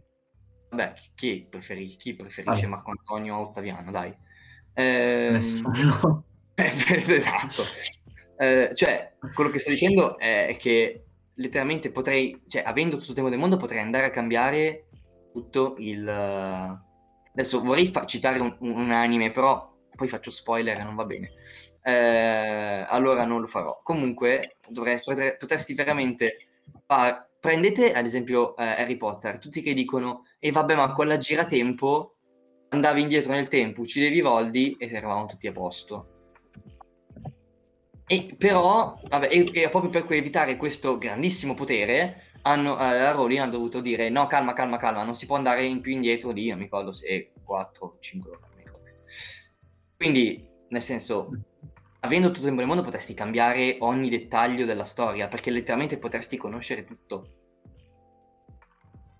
Vabbè, 0.70 0.94
chi, 1.16 1.48
preferi- 1.50 1.96
chi 1.98 2.16
preferisce 2.16 2.62
Vabbè. 2.62 2.68
Marco 2.68 2.90
Antonio 2.92 3.36
o 3.36 3.42
Ottaviano, 3.48 3.92
dai? 3.92 4.16
Ehm, 4.74 5.34
Nessuno. 5.34 6.24
esatto. 6.56 7.64
Eh, 8.38 8.72
cioè, 8.74 9.16
quello 9.34 9.50
che 9.50 9.60
sto 9.60 9.70
dicendo 9.70 10.18
è 10.18 10.56
che 10.60 11.06
letteralmente 11.40 11.92
potrei, 11.92 12.42
cioè, 12.48 12.64
avendo 12.66 12.98
tutto 12.98 13.10
il 13.10 13.16
tempo 13.16 13.30
del 13.30 13.40
mondo, 13.40 13.58
potrei 13.58 13.82
andare 13.82 14.06
a 14.06 14.12
cambiare 14.12 14.88
tutto 15.34 15.76
il... 15.80 16.08
Adesso 16.08 17.62
vorrei 17.62 17.88
fa- 17.88 18.06
citare 18.06 18.40
un, 18.40 18.56
un 18.60 18.92
anime, 18.92 19.32
però 19.32 19.74
poi 19.96 20.08
faccio 20.08 20.32
spoiler 20.32 20.80
e 20.80 20.84
non 20.84 20.96
va 20.96 21.06
bene. 21.06 21.32
Eh, 21.82 22.86
allora 22.88 23.26
non 23.26 23.42
lo 23.42 23.48
farò. 23.48 23.80
Comunque, 23.84 24.58
dovrei- 24.68 25.02
potre- 25.04 25.38
potresti 25.38 25.74
veramente... 25.74 26.34
far- 26.86 27.28
prendete 27.40 27.94
ad 27.94 28.06
esempio 28.06 28.56
eh, 28.58 28.64
Harry 28.64 28.98
Potter, 28.98 29.40
tutti 29.40 29.62
che 29.62 29.74
dicono, 29.74 30.26
e 30.40 30.52
vabbè, 30.52 30.76
ma 30.76 30.92
con 30.92 31.08
la 31.08 31.18
giratempo 31.18 32.16
andavi 32.70 33.02
indietro 33.02 33.32
nel 33.32 33.48
tempo, 33.48 33.82
uccidevi 33.82 34.20
Voldi 34.22 34.76
e 34.78 34.90
eravamo 34.92 35.26
tutti 35.26 35.48
a 35.48 35.54
posto. 35.54 36.19
E 38.12 38.34
però, 38.36 38.98
vabbè, 39.08 39.28
e, 39.32 39.52
e 39.54 39.70
proprio 39.70 39.92
per 39.92 40.18
evitare 40.18 40.58
questo 40.58 40.98
grandissimo 40.98 41.54
potere, 41.54 42.32
hanno, 42.42 42.74
eh, 42.80 42.98
la 42.98 43.12
Rowling 43.12 43.42
ha 43.42 43.46
dovuto 43.46 43.82
dire 43.82 44.10
no, 44.10 44.26
calma, 44.26 44.54
calma, 44.54 44.78
calma, 44.78 45.04
non 45.04 45.14
si 45.14 45.28
può 45.28 45.36
andare 45.36 45.64
in 45.64 45.80
più 45.80 45.92
indietro 45.92 46.32
di, 46.32 46.50
non 46.50 46.58
mi 46.58 46.64
ricordo 46.64 46.92
se 46.92 47.34
4, 47.44 47.98
5 48.00 48.32
ore, 48.32 48.40
non 48.42 48.50
mi 48.56 48.64
ricordo. 48.64 48.86
Quindi, 49.96 50.44
nel 50.70 50.82
senso, 50.82 51.30
avendo 52.00 52.30
tutto 52.30 52.40
il 52.40 52.46
tempo 52.46 52.62
del 52.62 52.68
mondo 52.68 52.82
potresti 52.82 53.14
cambiare 53.14 53.78
ogni 53.82 54.10
dettaglio 54.10 54.66
della 54.66 54.86
storia, 54.86 55.28
perché 55.28 55.52
letteralmente 55.52 56.00
potresti 56.00 56.36
conoscere 56.36 56.86
tutto. 56.86 57.34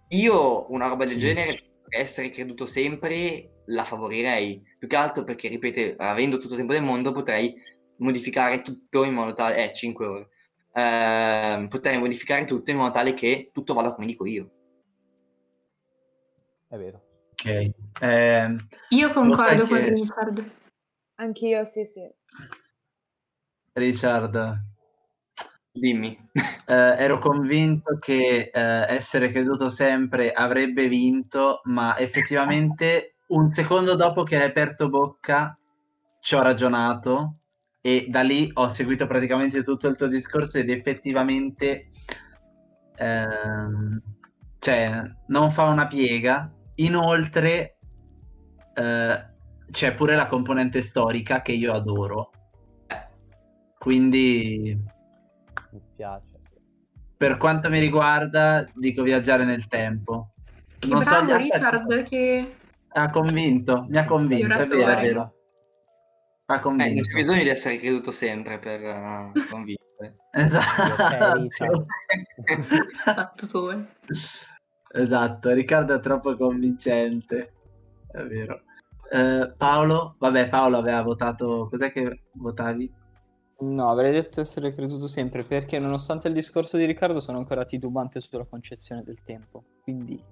Io 0.08 0.72
una 0.72 0.88
roba 0.88 1.06
del 1.06 1.20
genere, 1.20 1.62
essere 1.90 2.32
creduto 2.32 2.66
sempre, 2.66 3.64
la 3.66 3.84
favorirei. 3.84 4.64
Più 4.80 4.88
che 4.88 4.96
altro 4.96 5.24
perché, 5.24 5.48
ripeto, 5.48 6.02
avendo 6.02 6.40
tutto 6.40 6.54
il 6.54 6.58
tempo 6.58 6.74
del 6.74 6.82
mondo, 6.82 7.12
potrei 7.12 7.54
modificare 8.00 8.62
tutto 8.62 9.04
in 9.04 9.14
modo 9.14 9.34
tale... 9.34 9.70
Eh, 9.70 9.74
5 9.74 10.06
ore. 10.06 10.30
Ehm, 10.74 11.68
potrei 11.68 11.98
modificare 11.98 12.46
tutto 12.46 12.72
in 12.72 12.78
modo 12.78 12.92
tale 12.92 13.14
che 13.14 13.50
tutto 13.54 13.74
vada 13.74 13.94
come 13.94 14.08
dico 14.08 14.26
io. 14.26 14.52
È 16.68 16.78
vero. 16.78 17.02
Ok. 17.32 17.72
Ehm, 18.02 18.68
Io 18.90 19.12
concordo 19.12 19.66
con 19.66 19.78
che- 19.78 19.90
Richard. 19.90 20.52
Anch'io, 21.16 21.66
sì, 21.66 21.86
sì. 21.86 22.08
Richard, 23.74 24.58
Dimmi. 25.72 26.18
eh, 26.66 26.74
ero 26.74 27.20
convinto 27.20 27.98
che 28.00 28.50
eh, 28.54 28.86
essere 28.94 29.32
creduto 29.32 29.70
sempre 29.70 30.32
avrebbe 30.32 30.88
vinto, 30.88 31.62
ma 31.66 31.98
effettivamente 31.98 33.16
un 33.28 33.52
secondo 33.52 33.96
dopo 33.96 34.24
che 34.24 34.38
hai 34.38 34.44
aperto 34.50 34.90
bocca 34.90 35.58
ci 36.20 36.36
ho 36.36 36.42
ragionato 36.42 37.39
e 37.82 38.08
da 38.10 38.22
lì 38.22 38.50
ho 38.54 38.68
seguito 38.68 39.08
praticamente 39.08 39.64
tutto 39.64 39.88
il 39.88 39.96
tuo 39.96 40.08
discorso 40.08 40.58
ed 40.58 40.70
effettivamente 40.70 41.88
ehm, 42.96 44.02
cioè, 44.60 45.02
non 45.28 45.52
fa 45.52 45.64
una 45.64 45.88
piega. 45.88 46.54
Inoltre 46.76 47.78
eh, 48.74 49.26
c'è 49.72 49.94
pure 49.94 50.16
la 50.16 50.28
componente 50.28 50.82
storica 50.82 51.42
che 51.42 51.54
io 51.54 51.74
adoro. 51.74 52.32
Quindi 53.78 54.78
Mi 55.72 55.82
spiace. 55.82 56.40
per 57.16 57.38
quanto 57.38 57.70
mi 57.70 57.80
riguarda, 57.80 58.66
dico 58.76 59.04
viaggiare 59.04 59.46
nel 59.46 59.68
tempo. 59.68 60.34
Che 60.78 60.88
Non 60.88 61.02
so, 61.02 61.10
bravo 61.10 61.34
aspetta, 61.36 61.70
Richard 61.70 62.04
che... 62.04 62.56
ha 62.90 63.10
convinto, 63.10 63.86
mi 63.88 63.98
ha 63.98 64.06
convinto, 64.06 64.54
è 64.54 64.66
vero, 64.66 64.92
è 64.92 65.02
vero. 65.02 65.34
Ha 66.52 66.56
Eh, 66.56 66.62
non 66.64 66.78
convinto. 66.78 67.02
c'è 67.04 67.14
bisogno 67.14 67.44
di 67.44 67.50
essere 67.50 67.78
creduto 67.78 68.12
sempre 68.12 68.58
per 68.58 68.82
eh, 68.82 69.32
convincere. 69.50 69.78
Esatto. 70.32 71.86
esatto, 74.94 75.54
Riccardo 75.54 75.96
è 75.96 76.00
troppo 76.00 76.36
convincente. 76.36 77.54
È 78.12 78.22
vero. 78.24 78.62
Eh, 79.12 79.54
Paolo, 79.58 80.16
vabbè, 80.18 80.50
Paolo 80.50 80.78
aveva 80.78 81.02
votato. 81.04 81.68
Cos'è 81.70 81.92
che 81.92 82.24
votavi? 82.34 82.92
No, 83.62 83.90
avrei 83.90 84.12
detto 84.14 84.40
essere 84.40 84.74
creduto 84.74 85.08
sempre 85.08 85.44
perché 85.44 85.80
nonostante 85.80 86.30
il 86.30 86.34
discorso 86.34 86.78
di 86.78 86.86
Riccardo 86.86 87.20
sono 87.20 87.38
ancora 87.40 87.66
titubante 87.66 88.22
sulla 88.22 88.46
concezione 88.46 89.04
del 89.04 89.22
tempo. 89.22 89.64
Quindi 89.84 90.24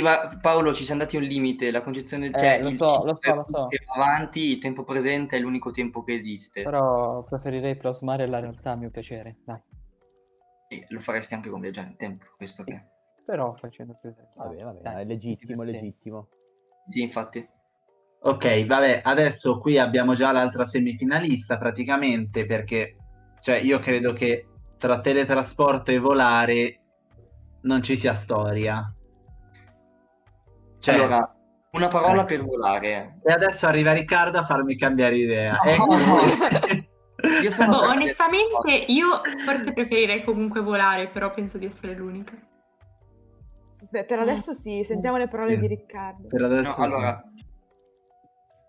Ma 0.00 0.38
Paolo, 0.40 0.72
ci 0.72 0.84
siamo 0.84 1.02
dati 1.02 1.16
un 1.16 1.24
limite, 1.24 1.70
la 1.70 1.82
concezione, 1.82 2.28
Eh, 2.28 2.38
cioè 2.38 2.62
lo 2.62 2.70
so, 2.70 3.04
lo 3.04 3.18
so, 3.20 3.34
lo 3.34 3.46
so. 3.46 3.66
che 3.66 3.80
va 3.86 4.02
avanti, 4.02 4.52
il 4.52 4.58
tempo 4.58 4.84
presente 4.84 5.36
è 5.36 5.40
l'unico 5.40 5.70
tempo 5.70 6.02
che 6.02 6.14
esiste. 6.14 6.62
però 6.62 7.22
preferirei 7.24 7.76
plasmare 7.76 8.26
la 8.26 8.40
realtà 8.40 8.70
a 8.70 8.76
mio 8.76 8.90
piacere, 8.90 9.36
dai. 9.44 9.60
E 10.68 10.86
lo 10.88 11.00
faresti 11.00 11.34
anche 11.34 11.50
con 11.50 11.60
viaggiare 11.60 11.88
nel 11.88 11.96
tempo, 11.96 12.24
questo 12.38 12.64
che... 12.64 12.82
Però 13.26 13.54
facendo 13.54 13.98
più 14.00 14.14
Va 14.36 14.46
bene, 14.46 14.62
va 14.64 14.70
bene, 14.70 14.82
Dai, 14.82 15.02
è 15.02 15.04
legittimo, 15.04 15.62
è 15.62 15.66
legittimo. 15.66 16.28
Sì, 16.86 17.02
infatti. 17.02 17.46
Ok, 18.22 18.64
vabbè, 18.64 19.02
adesso 19.04 19.58
qui 19.58 19.78
abbiamo 19.78 20.14
già 20.14 20.32
l'altra 20.32 20.64
semifinalista 20.64 21.58
praticamente 21.58 22.46
perché 22.46 22.94
cioè, 23.40 23.56
io 23.56 23.78
credo 23.80 24.12
che 24.12 24.46
tra 24.78 25.00
teletrasporto 25.00 25.90
e 25.90 25.98
volare 25.98 26.80
non 27.62 27.82
ci 27.82 27.96
sia 27.96 28.14
storia. 28.14 28.92
Cioè, 30.82 30.94
Allora, 30.96 31.32
una 31.70 31.86
parola 31.86 32.22
eh. 32.22 32.24
per 32.24 32.42
volare. 32.42 33.20
E 33.22 33.32
adesso 33.32 33.68
arriva 33.68 33.92
Riccardo 33.92 34.38
a 34.38 34.44
farmi 34.44 34.76
cambiare 34.76 35.16
idea. 35.16 35.56
No. 35.76 35.86
Ecco. 37.22 37.40
Io 37.40 37.50
sono 37.52 37.78
per- 37.78 37.88
onestamente 37.90 38.84
io 38.88 39.20
forse 39.44 39.72
preferirei 39.72 40.24
comunque 40.24 40.60
volare, 40.60 41.08
però 41.08 41.32
penso 41.32 41.56
di 41.56 41.66
essere 41.66 41.94
l'unica. 41.94 42.32
Beh, 43.90 44.04
per 44.04 44.18
adesso 44.18 44.54
sì, 44.54 44.82
sentiamo 44.82 45.18
le 45.18 45.28
parole 45.28 45.56
di 45.56 45.68
Riccardo. 45.68 46.26
Per 46.26 46.40
No, 46.40 46.46
adesso 46.46 46.72
sì. 46.72 46.80
allora, 46.80 47.22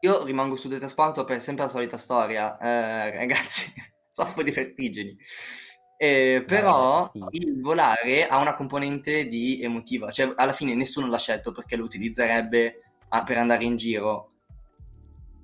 io 0.02 0.23
rimango 0.23 0.56
sul 0.56 0.69
teletrasporto 0.69 1.23
per 1.23 1.41
sempre 1.41 1.64
la 1.64 1.69
solita 1.72 1.98
storia. 1.98 2.57
Eh, 2.60 3.15
ragazzi, 3.15 3.73
soffro 4.11 4.44
di 4.44 4.52
vertigini. 4.52 5.18
Eh, 6.03 6.43
però 6.45 7.09
sì. 7.13 7.23
il 7.31 7.61
volare 7.61 8.27
ha 8.27 8.38
una 8.38 8.55
componente 8.55 9.30
di 9.30 9.61
emotiva, 9.61 10.11
cioè 10.11 10.34
alla 10.35 10.51
fine 10.51 10.75
nessuno 10.75 11.07
l'ha 11.07 11.17
scelto 11.17 11.53
perché 11.53 11.77
lo 11.77 11.85
utilizzerebbe 11.85 12.81
ah, 13.07 13.23
per 13.23 13.38
andare 13.38 13.63
in 13.63 13.77
giro. 13.77 14.31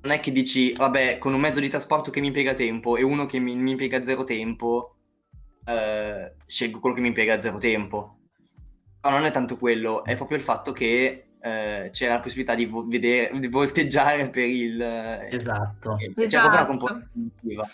Non 0.02 0.11
è 0.11 0.19
che 0.19 0.34
dici, 0.34 0.73
vabbè, 0.73 1.18
con 1.18 1.34
un 1.34 1.40
mezzo 1.40 1.61
di 1.61 1.69
trasporto 1.69 2.11
che 2.11 2.19
mi 2.19 2.27
impiega 2.27 2.56
tempo 2.56 2.98
e 2.98 3.03
uno 3.03 3.26
che 3.26 3.40
mi, 3.40 3.56
mi 3.56 3.72
impiega 3.72 4.03
zero 4.03 4.26
tempo, 4.26 4.95
eh, 5.65 6.34
scelgo 6.45 6.80
quello 6.80 6.95
che 6.95 7.02
mi 7.02 7.07
impiega 7.07 7.40
zero 7.40 7.57
tempo. 7.57 8.18
No, 9.02 9.10
non 9.11 9.23
è 9.23 9.31
tanto 9.31 9.56
quello, 9.57 10.03
è 10.03 10.18
proprio 10.18 10.38
il 10.38 10.44
fatto 10.44 10.73
che 10.73 11.27
eh, 11.41 11.90
c'era 11.94 12.14
la 12.15 12.19
possibilità 12.19 12.53
di, 12.53 12.65
vo- 12.65 12.86
vedere, 12.86 13.40
di 13.40 13.48
volteggiare 13.48 14.30
per 14.30 14.44
il... 14.44 14.81
eh, 14.81 15.30
Esatto. 15.31 15.95
C'è 15.95 16.11
proprio 16.11 16.27
una 16.27 16.49
Esatto. 16.49 16.65
componente 16.65 17.10
emotiva. 17.15 17.69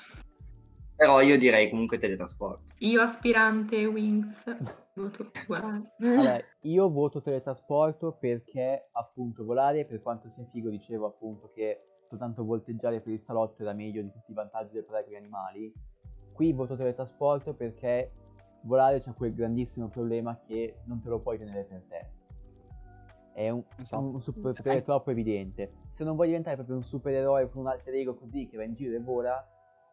Però 1.06 1.22
io 1.22 1.38
direi 1.38 1.70
comunque 1.70 2.00
teletrasporto. 2.00 2.74
Io 2.80 3.00
aspirante 3.00 3.86
Wings 3.86 4.44
voto 4.96 5.30
volare. 5.46 5.94
Vabbè, 6.00 6.44
io 6.62 6.90
voto 6.90 7.22
teletrasporto 7.22 8.18
perché 8.20 8.88
appunto 8.92 9.46
volare, 9.46 9.86
per 9.86 10.02
quanto 10.02 10.32
sia 10.32 10.44
figo, 10.52 10.72
dicevo 10.72 11.06
appunto 11.06 11.52
che 11.54 12.00
soltanto 12.10 12.44
volteggiare 12.44 13.02
per 13.02 13.14
il 13.14 13.22
salotto 13.22 13.62
era 13.62 13.74
meglio 13.74 14.02
di 14.02 14.10
tutti 14.12 14.32
i 14.32 14.34
vantaggi 14.34 14.74
del 14.74 14.84
parlare 14.84 15.06
con 15.06 15.14
gli 15.14 15.18
animali. 15.18 15.72
Qui 16.34 16.54
voto 16.54 16.76
teletrasporto 16.76 17.54
perché 17.54 18.12
volare 18.64 19.00
c'è 19.00 19.14
quel 19.14 19.36
grandissimo 19.36 19.90
problema 19.90 20.40
che 20.48 20.78
non 20.86 21.04
te 21.04 21.10
lo 21.10 21.20
puoi 21.20 21.38
tenere 21.38 21.66
per 21.66 21.84
te. 21.88 22.10
è 23.34 23.50
un, 23.52 23.64
Esatto. 23.78 24.02
un 24.02 24.22
superpotere 24.22 24.82
troppo 24.82 25.12
evidente. 25.12 25.72
Se 25.94 26.04
non 26.04 26.16
vuoi 26.16 26.30
diventare 26.30 26.56
proprio 26.56 26.78
un 26.78 26.84
supereroe 26.84 27.48
con 27.52 27.62
un 27.62 27.68
alter 27.68 27.94
ego 27.94 28.16
così 28.16 28.48
che 28.48 28.58
va 28.58 28.64
in 28.64 28.74
giro 28.74 28.96
e 28.96 29.00
vola, 29.00 29.46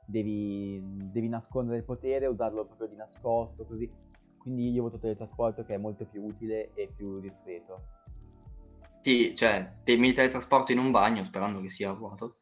devi, 0.04 0.80
devi 0.84 1.28
nascondere 1.28 1.78
il 1.78 1.84
potere, 1.84 2.26
usarlo 2.26 2.64
proprio 2.64 2.88
di 2.88 2.96
nascosto, 2.96 3.64
così. 3.64 3.90
Quindi 4.38 4.70
io 4.70 4.82
voto 4.82 4.98
teletrasporto 4.98 5.64
che 5.64 5.74
è 5.74 5.78
molto 5.78 6.04
più 6.04 6.24
utile 6.24 6.72
e 6.74 6.92
più 6.94 7.20
discreto. 7.20 8.00
Sì, 9.00 9.34
cioè, 9.34 9.78
te 9.82 9.96
mi 9.96 10.12
teletrasporto 10.12 10.72
in 10.72 10.78
un 10.78 10.90
bagno 10.90 11.24
sperando 11.24 11.60
che 11.60 11.68
sia 11.68 11.92
vuoto. 11.92 12.36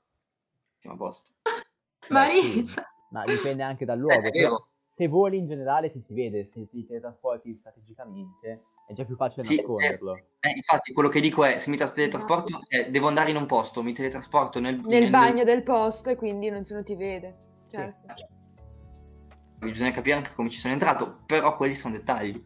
Siamo 0.78 0.96
a 0.96 0.98
posto. 0.98 1.32
Mariccia. 2.08 2.86
Ma 3.10 3.24
dipende 3.24 3.62
anche 3.62 3.84
dal 3.84 3.98
Eh, 3.98 4.00
luogo. 4.00 4.30
vero. 4.30 4.68
se 4.94 5.08
voli 5.08 5.38
in 5.38 5.46
generale 5.46 5.90
ti 5.90 6.02
si 6.06 6.12
vede, 6.12 6.50
se 6.52 6.68
ti 6.68 6.86
teletrasporti 6.86 7.56
strategicamente 7.58 8.64
è 8.86 8.92
già 8.92 9.04
più 9.04 9.16
facile 9.16 9.42
Sì, 9.42 9.56
nasconderlo. 9.56 10.14
Eh, 10.40 10.52
infatti, 10.56 10.92
quello 10.92 11.08
che 11.08 11.20
dico 11.20 11.44
è, 11.44 11.58
se 11.58 11.70
mi 11.70 11.76
tra- 11.76 11.90
teletrasporto, 11.90 12.60
eh, 12.68 12.90
devo 12.90 13.08
andare 13.08 13.30
in 13.30 13.36
un 13.36 13.46
posto, 13.46 13.82
mi 13.82 13.92
teletrasporto 13.92 14.60
nel, 14.60 14.80
Nel 14.84 15.10
bagno 15.10 15.44
del 15.44 15.62
posto 15.62 16.10
e 16.10 16.16
quindi 16.16 16.50
nessuno 16.50 16.82
ti 16.82 16.96
vede. 16.96 17.48
Certo. 17.70 18.14
Bisogna 19.60 19.92
capire 19.92 20.16
anche 20.16 20.34
come 20.34 20.50
ci 20.50 20.58
sono 20.58 20.72
entrato, 20.72 21.22
però 21.26 21.54
quelli 21.56 21.74
sono 21.74 21.94
dettagli. 21.94 22.42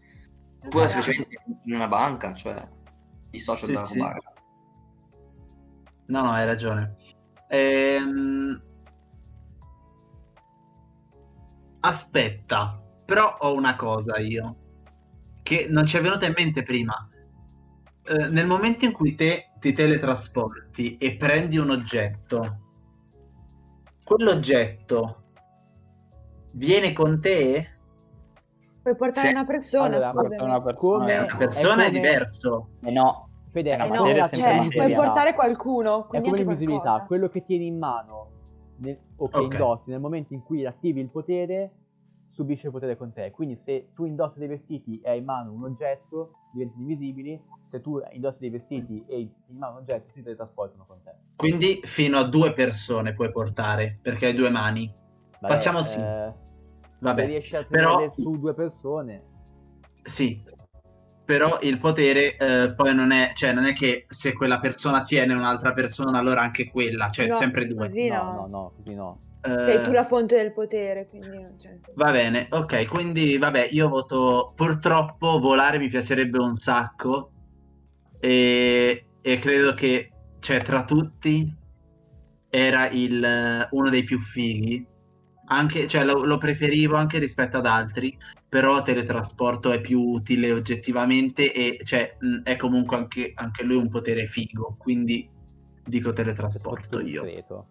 Oppure 0.65 0.85
Esatto. 0.85 1.03
semplicemente 1.03 1.61
in 1.65 1.75
una 1.75 1.89
banca, 1.89 2.35
cioè 2.35 2.63
i 3.31 3.39
social 3.41 3.69
Sì, 3.69 3.75
da 3.75 3.85
sì. 3.85 3.95
rubare. 3.95 4.21
No, 6.07 6.23
no, 6.23 6.33
hai 6.33 6.45
ragione. 6.45 6.97
Ehm, 7.49 8.63
Aspetta, 11.81 12.83
però 13.05 13.37
ho 13.41 13.53
una 13.53 13.77
cosa 13.77 14.17
io, 14.17 14.57
che 15.43 15.67
non 15.69 15.85
ci 15.87 15.99
è 15.99 16.01
venuta 16.01 16.25
in 16.25 16.33
mente 16.35 16.63
prima. 16.63 16.95
Eh, 18.07 18.29
nel 18.29 18.47
momento 18.47 18.87
in 18.87 18.93
cui 18.93 19.15
te 19.15 19.51
ti 19.61 19.75
teletrasporti 19.75 20.97
e 20.97 21.17
prendi 21.17 21.59
un 21.59 21.69
oggetto, 21.71 22.61
quell'oggetto 24.05 25.23
viene 26.53 26.93
con 26.93 27.21
te? 27.21 27.69
Puoi 28.83 28.97
portare 28.97 29.29
Sì. 29.29 29.33
una 29.33 29.45
persona, 29.47 29.85
Allora, 29.97 30.11
una 30.11 30.23
persona. 30.61 30.75
Come- 30.75 31.13
Eh, 31.15 31.19
una 31.21 31.37
persona 31.37 31.73
è, 31.83 31.87
come- 31.87 31.91
diverso. 31.91 32.69
Eh 32.83 32.91
no, 32.91 33.29
Fede, 33.51 33.71
Eh, 33.71 33.77
è 33.77 33.85
Eh 33.85 33.89
no, 33.89 34.05
è 34.07 34.29
cioè, 34.29 34.69
puoi 34.69 34.95
portare 34.95 35.33
qualcuno, 35.35 36.05
È 36.05 36.07
come 36.09 36.19
anche 36.19 36.31
l'invisibilità, 36.37 36.83
qualcosa. 36.83 37.07
quello 37.07 37.29
che 37.29 37.45
tieni 37.45 37.67
in 37.67 37.79
mano 37.79 38.29
nel- 38.79 38.99
o 39.17 39.29
che 39.29 39.39
Ok. 39.39 39.53
indossi 39.53 39.91
nel 39.91 40.01
momento 40.01 40.35
in 40.35 40.43
cui 40.43 40.67
attivi 40.67 41.01
il 41.01 41.09
potere 41.09 41.71
subisce 42.35 42.67
il 42.67 42.73
potere 42.73 42.97
con 42.97 43.13
te. 43.13 43.31
Quindi 43.31 43.57
se 43.65 43.91
tu 43.95 44.05
indossi 44.05 44.39
dei 44.39 44.49
vestiti 44.49 45.01
e 45.01 45.11
hai 45.11 45.19
in 45.19 45.25
mano 45.25 45.53
un 45.53 45.65
oggetto, 45.65 46.33
diventano 46.53 46.83
invisibili. 46.83 47.41
Se 47.71 47.81
tu 47.81 48.01
indossi 48.13 48.41
dei 48.41 48.51
vestiti 48.51 49.05
e 49.07 49.15
hai 49.15 49.33
in 49.49 49.57
mano 49.57 49.75
un 49.77 49.79
oggetto, 49.83 50.11
si 50.11 50.23
teletrasportano 50.23 50.85
con 50.87 50.99
te. 51.03 51.13
Quindi 51.37 51.81
fino 51.85 52.19
a 52.19 52.25
due 52.25 52.53
persone 52.53 53.15
puoi 53.15 53.31
portare, 53.31 53.99
perché 54.03 54.27
hai 54.27 54.35
due 54.35 54.51
mani. 54.51 54.93
Vabbè, 55.41 55.55
Facciamo 55.55 55.83
sì. 55.83 55.99
eh, 56.01 56.33
se 56.43 56.53
Vabbè, 56.99 57.27
riesci 57.27 57.57
a 57.57 57.65
però- 57.65 57.97
tenerle 57.97 58.15
su 58.15 58.39
due 58.39 58.55
persone, 58.55 59.23
Sì, 60.03 60.43
però 61.25 61.59
il 61.63 61.79
potere 61.79 62.37
eh, 62.37 62.75
poi 62.75 62.95
non 62.95 63.11
è, 63.11 63.33
cioè 63.35 63.53
non 63.53 63.65
è 63.65 63.73
che 63.73 64.05
se 64.09 64.35
quella 64.35 64.59
persona 64.61 65.03
tiene 65.03 65.35
un'altra 65.35 65.73
persona, 65.73 66.19
allora 66.19 66.43
anche 66.43 66.71
quella, 66.71 67.11
cioè 67.11 67.27
No, 67.29 67.35
sempre 67.35 67.67
due. 67.67 67.87
così 67.87 68.09
no, 68.09 68.23
no. 68.25 68.33
no, 68.33 68.47
no, 68.47 68.73
così 68.77 68.95
no. 68.95 69.19
Eh, 69.47 69.63
Sei 69.63 69.83
tu 69.83 69.93
la 69.93 70.05
fonte 70.05 70.37
del 70.37 70.53
potere, 70.55 71.07
quindi 71.07 71.39
non 71.39 71.55
c'è. 71.59 71.79
Va 71.95 72.11
bene, 72.11 72.47
ok, 72.51 72.87
quindi 72.89 73.37
vabbè, 73.37 73.69
io 73.73 73.89
voto 73.89 74.53
purtroppo 74.57 75.39
volare 75.39 75.79
mi 75.79 75.89
piacerebbe 75.89 76.39
un 76.39 76.55
sacco 76.55 77.31
e, 78.19 79.07
e 79.21 79.39
credo 79.39 79.75
che, 79.75 80.11
cioè, 80.39 80.63
tra 80.63 80.85
tutti 80.85 81.55
era 82.49 82.89
il, 82.89 83.69
uno 83.71 83.91
dei 83.91 84.03
più 84.05 84.19
fighi, 84.19 84.87
anche, 85.49 85.87
cioè, 85.89 86.05
lo, 86.05 86.25
lo 86.25 86.39
preferivo 86.39 86.97
anche 86.97 87.19
rispetto 87.19 87.59
ad 87.59 87.67
altri, 87.67 88.17
però 88.49 88.81
teletrasporto 88.81 89.73
è 89.73 89.81
più 89.83 90.01
utile 90.01 90.53
oggettivamente 90.53 91.53
e 91.53 91.81
cioè, 91.85 92.17
mh, 92.19 92.45
è 92.45 92.57
comunque 92.57 92.97
anche, 92.97 93.33
anche 93.35 93.63
lui 93.63 93.77
un 93.77 93.91
potere 93.91 94.27
figo, 94.27 94.77
quindi 94.79 95.29
dico 95.85 96.15
teletrasporto 96.15 96.99
io. 97.01 97.25
Discreto. 97.25 97.67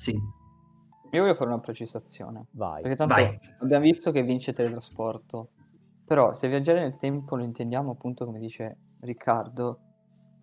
Sì, 0.00 0.12
io 0.12 1.20
voglio 1.22 1.34
fare 1.34 1.50
una 1.50 1.58
precisazione. 1.60 2.46
Vai. 2.52 2.80
Perché 2.80 2.96
tanto 2.96 3.14
Vai. 3.16 3.38
abbiamo 3.58 3.84
visto 3.84 4.10
che 4.10 4.22
vince 4.22 4.54
teletrasporto. 4.54 5.50
Però 6.06 6.32
se 6.32 6.48
viaggiare 6.48 6.80
nel 6.80 6.96
tempo 6.96 7.36
lo 7.36 7.44
intendiamo 7.44 7.90
appunto 7.90 8.24
come 8.24 8.38
dice 8.38 8.78
Riccardo, 9.00 9.78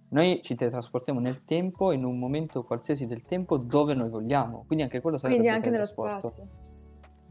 noi 0.09 0.41
ci 0.43 0.53
teletrasportiamo 0.53 1.19
nel 1.19 1.43
tempo 1.43 1.91
in 1.91 2.03
un 2.05 2.19
momento 2.19 2.63
qualsiasi 2.63 3.07
del 3.07 3.23
tempo 3.23 3.57
dove 3.57 3.95
noi 3.95 4.09
vogliamo. 4.09 4.63
Quindi 4.67 4.83
anche 4.83 5.01
quello 5.01 5.17
sarebbe 5.17 5.39
Quindi 5.39 5.55
anche 5.55 5.69
nello 5.71 5.85
teletrasporto. 5.85 6.29
spazio. 6.29 6.57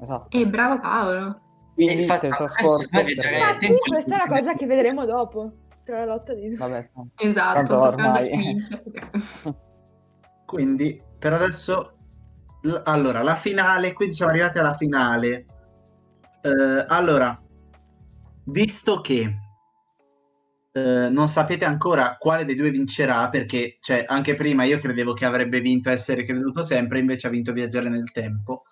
Esatto. 0.00 0.36
E 0.36 0.46
bravo 0.48 0.80
Paolo. 0.80 1.40
Quindi 1.74 1.92
E 1.92 2.00
infatti, 2.00 2.20
teletrasporto. 2.22 2.74
adesso 2.74 2.88
noi 2.90 3.58
per- 3.58 3.78
questa 3.88 4.14
è 4.20 4.24
una 4.26 4.36
cosa 4.36 4.54
che 4.54 4.66
vedremo 4.66 5.04
dopo, 5.04 5.52
tra 5.84 5.98
la 6.04 6.12
lotta 6.14 6.34
di... 6.34 6.56
Vabbè, 6.56 6.90
Esatto, 7.18 7.54
Tanto 7.54 7.78
ormai. 7.78 8.56
Quindi 10.44 11.02
per 11.18 11.32
adesso, 11.32 11.95
l- 12.66 12.82
allora, 12.84 13.22
la 13.22 13.36
finale, 13.36 13.93
quindi 13.93 14.14
siamo 14.14 14.32
arrivati 14.32 14.59
alla 14.59 14.74
finale. 14.74 15.47
Eh, 16.43 16.84
allora, 16.88 17.40
visto 18.44 19.01
che 19.01 19.34
eh, 20.72 21.09
non 21.09 21.28
sapete 21.28 21.64
ancora 21.64 22.16
quale 22.18 22.44
dei 22.44 22.55
due 22.55 22.70
vincerà, 22.70 23.28
perché 23.28 23.76
cioè, 23.80 24.05
anche 24.06 24.34
prima 24.34 24.64
io 24.64 24.78
credevo 24.78 25.14
che 25.14 25.24
avrebbe 25.24 25.60
vinto 25.60 25.90
Essere 25.90 26.24
Creduto 26.24 26.64
Sempre, 26.64 26.98
invece 26.98 27.26
ha 27.28 27.30
vinto 27.30 27.52
Viaggiare 27.52 27.88
nel 27.88 28.12
Tempo. 28.12 28.64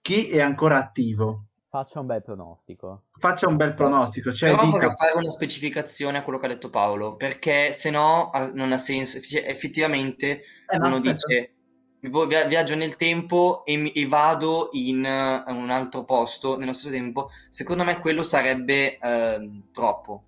Chi 0.00 0.28
è 0.28 0.40
ancora 0.40 0.78
attivo? 0.78 1.44
Faccia 1.70 2.00
un 2.00 2.06
bel 2.06 2.22
pronostico. 2.22 3.04
Faccia 3.18 3.46
un 3.48 3.56
bel 3.56 3.74
pronostico, 3.74 4.32
cioè 4.32 4.50
Però 4.50 4.62
dica... 4.64 4.78
vorrei 4.78 4.96
fare 4.96 5.12
una 5.18 5.30
specificazione 5.30 6.18
a 6.18 6.22
quello 6.22 6.38
che 6.38 6.46
ha 6.46 6.48
detto 6.48 6.70
Paolo, 6.70 7.16
perché 7.16 7.72
se 7.74 7.90
no 7.90 8.30
ah, 8.30 8.50
non 8.54 8.72
ha 8.72 8.78
senso. 8.78 9.18
Effettivamente 9.18 10.42
Eh, 10.66 10.78
no, 10.78 10.86
uno 10.86 10.96
aspetta. 10.96 11.12
dice 11.26 11.50
"Vo- 11.50 11.57
via- 12.00 12.44
viaggio 12.44 12.74
nel 12.74 12.96
tempo 12.96 13.64
e, 13.64 13.76
mi- 13.76 13.92
e 13.92 14.06
vado 14.06 14.70
in 14.72 15.04
eh, 15.04 15.50
un 15.50 15.70
altro 15.70 16.04
posto 16.04 16.56
nello 16.56 16.72
stesso 16.72 16.94
tempo. 16.94 17.30
Secondo 17.50 17.84
me 17.84 17.98
quello 18.00 18.22
sarebbe 18.22 18.98
ehm, 18.98 19.70
troppo. 19.72 20.22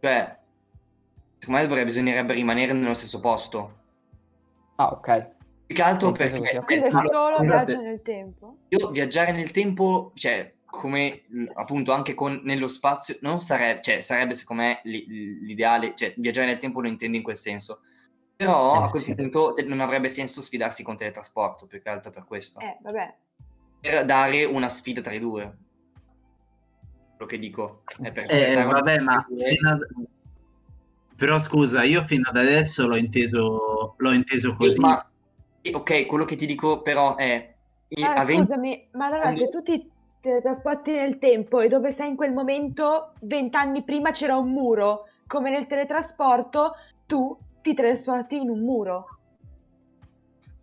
Cioè, 0.00 0.38
secondo 1.38 1.60
me 1.60 1.66
dovrebbe, 1.66 1.88
bisognerebbe 1.90 2.34
rimanere 2.34 2.72
nello 2.72 2.94
stesso 2.94 3.20
posto. 3.20 3.76
Ah, 4.76 4.90
ok. 4.90 5.36
Più 5.66 5.76
che 5.76 5.82
altro 5.82 6.12
perché 6.12 6.44
sia 6.44 6.62
Quindi 6.62 6.86
è 6.86 6.90
Allora, 6.90 7.36
solo 7.36 7.42
viaggio 7.42 7.80
nel 7.80 8.00
tempo? 8.00 8.56
io 8.68 8.90
viaggiare 8.90 9.32
nel 9.32 9.50
tempo, 9.50 10.12
cioè, 10.14 10.54
come 10.64 11.24
mh, 11.26 11.44
appunto 11.54 11.92
anche 11.92 12.14
con, 12.14 12.40
nello 12.44 12.68
spazio, 12.68 13.18
non 13.20 13.40
sarebbe, 13.40 13.82
cioè, 13.82 14.00
sarebbe 14.00 14.34
secondo 14.34 14.62
me 14.62 14.80
l'i- 14.84 15.06
l'ideale, 15.42 15.94
cioè, 15.94 16.14
viaggiare 16.16 16.46
nel 16.46 16.58
tempo 16.58 16.80
lo 16.80 16.88
intendo 16.88 17.16
in 17.16 17.22
quel 17.22 17.36
senso. 17.36 17.80
Però 18.38 18.74
Eh, 18.74 18.84
a 18.84 18.88
quel 18.88 19.02
sì. 19.02 19.14
punto 19.16 19.54
non 19.66 19.80
avrebbe 19.80 20.08
senso 20.08 20.40
sfidarsi 20.40 20.84
con 20.84 20.96
teletrasporto, 20.96 21.66
più 21.66 21.82
che 21.82 21.88
altro 21.88 22.12
per 22.12 22.24
questo. 22.24 22.60
Eh, 22.60 22.76
vabbè. 22.82 23.16
Per 23.80 24.04
dare 24.04 24.44
una 24.44 24.68
sfida 24.68 25.00
tra 25.00 25.12
i 25.12 25.18
due. 25.18 25.56
Quello 27.16 27.26
che 27.28 27.38
dico 27.40 27.82
è 28.00 28.12
per 28.12 28.30
Eh, 28.30 28.54
vabbè, 28.64 29.00
ma 29.00 29.14
ad- 29.16 29.86
però 31.16 31.40
scusa, 31.40 31.82
io 31.82 32.00
fino 32.04 32.28
ad 32.28 32.36
adesso 32.36 32.86
l'ho 32.86 32.94
inteso, 32.94 33.94
l'ho 33.96 34.12
inteso 34.12 34.50
Sì, 34.50 34.56
così. 34.56 34.78
ma 34.78 35.10
sì, 35.60 35.72
ok, 35.72 36.06
quello 36.06 36.24
che 36.24 36.36
ti 36.36 36.46
dico 36.46 36.82
però 36.82 37.16
è 37.16 37.56
Eh, 37.88 38.04
avendo- 38.04 38.44
scusami, 38.44 38.90
ma 38.92 39.06
allora 39.06 39.32
se 39.32 39.48
tu 39.48 39.62
ti 39.62 39.90
teletrasporti 40.20 40.92
nel 40.92 41.18
tempo 41.18 41.58
e 41.58 41.66
dove 41.66 41.90
sei 41.90 42.10
in 42.10 42.16
quel 42.16 42.32
momento, 42.32 43.14
vent'anni 43.22 43.82
prima 43.82 44.12
c'era 44.12 44.36
un 44.36 44.52
muro, 44.52 45.08
come 45.26 45.50
nel 45.50 45.66
teletrasporto, 45.66 46.74
tu 47.04 47.36
ti 47.68 47.74
teletrasporti 47.74 48.40
in 48.40 48.48
un 48.50 48.60
muro. 48.60 49.06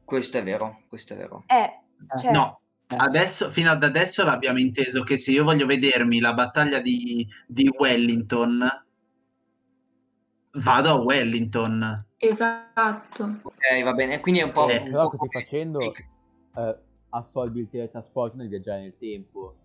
questo 0.04 0.38
è 0.38 0.44
vero, 0.44 0.82
questo 0.88 1.14
è 1.14 1.18
vero. 1.18 1.44
Eh, 1.48 1.80
cioè, 2.18 2.32
No, 2.32 2.60
Eh. 2.88 2.96
adesso, 2.98 3.50
fino 3.50 3.72
ad 3.72 3.84
adesso 3.84 4.24
l'abbiamo 4.24 4.60
inteso 4.60 5.04
che 5.04 5.18
se 5.18 5.32
io 5.32 5.44
voglio 5.44 5.66
vedermi 5.66 6.20
la 6.20 6.34
battaglia 6.34 6.80
di, 6.80 7.28
di 7.48 7.68
Wellington, 7.76 8.68
vado 10.54 10.90
a 10.90 10.96
Wellington. 10.96 12.06
Esatto. 12.18 13.40
Ok, 13.42 13.84
va 13.84 13.94
bene, 13.94 14.20
quindi 14.20 14.42
è 14.42 14.44
un 14.44 14.52
po'... 14.52 14.68
Eh, 14.70 14.78
un 14.78 14.84
Però 14.92 15.10
po' 15.10 15.18
così 15.18 15.30
come- 15.32 15.44
facendo 15.44 15.80
eh, 15.80 16.78
assolvi 17.10 17.60
il 17.62 17.70
teletrasporto 17.70 18.38
nel 18.38 18.48
viaggiare 18.50 18.82
nel 18.82 18.98
tempo. 18.98 19.56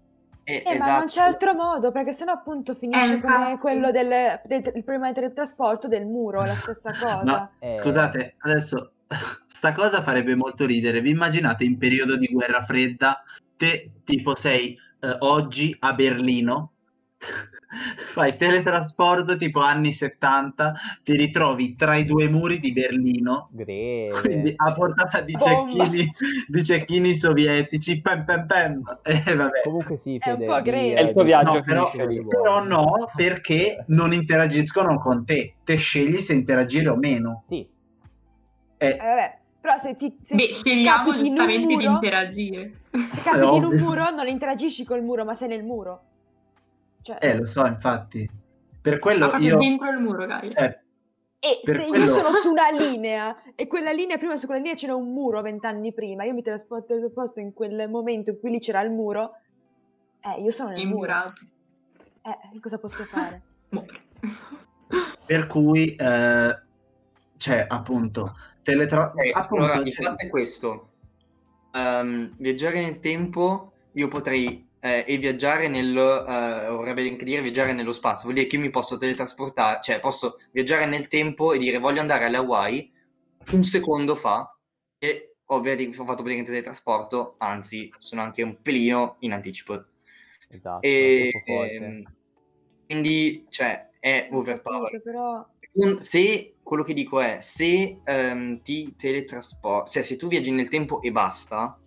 Eh, 0.50 0.62
Eh, 0.66 0.70
ma 0.70 0.74
esatto. 0.74 0.98
non 0.98 1.06
c'è 1.06 1.20
altro 1.22 1.54
modo, 1.54 1.90
perché 1.92 2.12
sennò 2.12 2.32
appunto 2.32 2.74
finisce 2.74 3.14
Eh, 3.14 3.20
come 3.20 3.58
quello 3.58 3.90
del, 3.90 4.40
del- 4.44 4.62
il 4.74 4.84
problema 4.84 5.06
del 5.06 5.14
teletrasporto 5.14 5.88
del 5.88 6.06
muro, 6.06 6.40
la 6.44 6.54
stessa 6.54 6.90
cosa. 6.98 7.22
No, 7.22 7.50
Eh, 7.60 7.78
scusate, 7.82 8.34
adesso 8.38 8.92
sta 9.46 9.72
cosa 9.72 10.02
farebbe 10.02 10.34
molto 10.34 10.66
ridere. 10.66 11.00
Vi 11.00 11.10
immaginate 11.10 11.64
in 11.64 11.78
periodo 11.78 12.16
di 12.16 12.26
guerra 12.26 12.64
fredda, 12.64 13.22
te 13.56 13.90
tipo 14.04 14.34
sei 14.34 14.76
eh, 15.00 15.16
oggi 15.20 15.74
a 15.80 15.92
Berlino 15.92 16.72
fai 18.12 18.36
teletrasporto 18.36 19.36
tipo 19.36 19.60
anni 19.60 19.92
70, 19.92 20.74
ti 21.02 21.16
ritrovi 21.16 21.76
tra 21.76 21.96
i 21.96 22.04
due 22.04 22.28
muri 22.28 22.58
di 22.58 22.72
Berlino, 22.72 23.50
quindi 24.20 24.52
a 24.56 24.72
portata 24.72 25.20
di 25.20 25.36
cecchini, 25.38 26.10
di 26.48 26.64
cecchini 26.64 27.14
sovietici, 27.14 28.00
pam 28.00 28.24
pam 28.24 28.46
pam, 28.46 28.82
e 29.02 29.34
vabbè. 29.34 29.62
Comunque 29.64 29.96
sì, 29.98 30.18
È 30.18 30.30
un 30.30 30.44
po' 30.44 30.60
greve. 30.62 30.94
È 30.94 31.02
il 31.02 31.12
tuo 31.12 31.24
viaggio 31.24 31.58
No, 31.58 31.62
però, 31.62 31.90
però 32.28 32.64
no, 32.64 33.10
perché 33.14 33.84
non 33.88 34.12
interagiscono 34.12 34.98
con 34.98 35.24
te, 35.24 35.54
te 35.64 35.76
scegli 35.76 36.18
se 36.18 36.34
interagire 36.34 36.88
o 36.88 36.96
meno. 36.96 37.44
Sì, 37.46 37.66
Eh, 38.78 38.88
Eh, 38.88 38.96
vabbè, 38.96 39.38
però 39.60 39.76
se 39.76 39.94
ti 39.96 40.16
se 40.22 40.34
Beh, 40.34 40.52
scegliamo 40.52 41.10
capiti 41.10 41.26
in 41.26 41.32
un 41.32 41.36
giustamente 41.36 41.66
di 41.66 41.74
muro- 41.74 41.90
interagire. 41.90 42.72
se 42.90 43.22
capiti 43.22 43.56
in 43.56 43.64
un 43.64 43.76
muro 43.76 44.10
non 44.10 44.26
interagisci 44.26 44.84
col 44.84 45.02
muro, 45.02 45.24
ma 45.24 45.34
sei 45.34 45.48
nel 45.48 45.62
muro. 45.62 46.02
Cioè, 47.02 47.18
eh, 47.20 47.36
lo 47.36 47.46
so, 47.46 47.64
infatti. 47.66 48.28
Per 48.80 48.98
quello 48.98 49.36
io... 49.38 49.58
dentro 49.58 49.90
il 49.90 49.98
muro, 49.98 50.26
Gaia. 50.26 50.50
cioè, 50.50 50.80
e 51.42 51.60
se 51.64 51.86
quello- 51.86 52.04
io 52.04 52.06
sono 52.06 52.34
su 52.34 52.50
una 52.50 52.70
linea 52.70 53.34
e 53.54 53.66
quella 53.66 53.92
linea, 53.92 54.18
prima 54.18 54.36
su 54.36 54.44
quella 54.44 54.60
linea 54.60 54.76
c'era 54.76 54.94
un 54.94 55.10
muro 55.12 55.40
vent'anni 55.40 55.92
prima, 55.94 56.24
io 56.24 56.34
mi 56.34 56.42
trasporto 56.42 56.94
posto 57.10 57.40
in 57.40 57.54
quel 57.54 57.88
momento 57.88 58.30
in 58.30 58.40
cui 58.40 58.50
lì 58.50 58.58
c'era 58.58 58.82
il 58.82 58.90
muro, 58.90 59.36
eh, 60.20 60.42
io 60.42 60.50
sono 60.50 60.70
nel 60.70 60.84
muro. 60.84 60.96
Immurato. 60.96 61.42
Eh, 62.22 62.60
cosa 62.60 62.78
posso 62.78 63.04
fare? 63.04 63.42
Muore. 63.70 64.00
per 65.24 65.46
cui, 65.46 65.94
eh, 65.94 66.60
cioè, 67.38 67.66
appunto, 67.68 68.36
teletra... 68.62 69.10
Ok, 69.14 69.30
appunto, 69.32 69.64
allora, 69.64 69.80
il 69.80 69.92
cioè- 69.92 70.04
fatto 70.04 70.24
è 70.24 70.28
questo. 70.28 70.88
Ehm, 71.72 72.34
viaggiare 72.36 72.82
nel 72.82 72.98
tempo, 72.98 73.72
io 73.92 74.08
potrei 74.08 74.68
eh, 74.80 75.04
e 75.06 75.18
viaggiare 75.18 75.68
nel, 75.68 75.96
eh, 75.96 76.70
vorrebbe 76.70 77.06
anche 77.06 77.24
dire 77.24 77.42
viaggiare 77.42 77.72
nello 77.72 77.92
spazio, 77.92 78.24
vuol 78.24 78.34
dire 78.34 78.46
che 78.46 78.56
io 78.56 78.62
mi 78.62 78.70
posso 78.70 78.96
teletrasportare, 78.96 79.80
cioè 79.82 79.98
posso 79.98 80.38
viaggiare 80.52 80.86
nel 80.86 81.06
tempo 81.06 81.52
e 81.52 81.58
dire 81.58 81.78
voglio 81.78 82.00
andare 82.00 82.24
alle 82.24 82.38
Hawaii 82.38 82.92
un 83.52 83.64
secondo 83.64 84.14
fa 84.14 84.56
e 84.98 85.36
ho, 85.44 85.60
vedi- 85.60 85.86
ho 85.86 85.92
fatto 85.92 86.22
praticamente 86.22 86.50
teletrasporto, 86.50 87.34
anzi 87.38 87.92
sono 87.98 88.22
anche 88.22 88.42
un 88.42 88.60
pelino 88.62 89.16
in 89.20 89.32
anticipo. 89.32 89.84
esatto, 90.48 90.86
E, 90.86 91.32
ehm, 91.44 92.02
quindi, 92.86 93.44
cioè, 93.48 93.88
è 93.98 94.28
overpower. 94.30 95.02
però 95.02 95.46
se 95.98 96.54
quello 96.62 96.82
che 96.82 96.94
dico 96.94 97.20
è 97.20 97.38
se 97.40 98.00
ehm, 98.04 98.62
ti 98.62 98.94
teletrasporti, 98.96 99.90
cioè 99.90 100.02
se 100.02 100.16
tu 100.16 100.28
viaggi 100.28 100.52
nel 100.52 100.68
tempo 100.68 101.02
e 101.02 101.10
basta, 101.10 101.78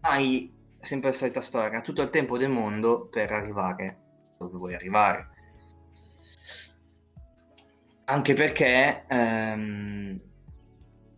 hai 0.00 0.52
sempre 0.86 1.10
la 1.10 1.14
solita 1.16 1.40
storia, 1.40 1.80
tutto 1.80 2.02
il 2.02 2.10
tempo 2.10 2.38
del 2.38 2.48
mondo 2.48 3.06
per 3.08 3.32
arrivare 3.32 3.98
dove 4.38 4.56
vuoi 4.56 4.74
arrivare. 4.74 5.30
Anche 8.04 8.34
perché, 8.34 9.04
ehm, 9.08 10.20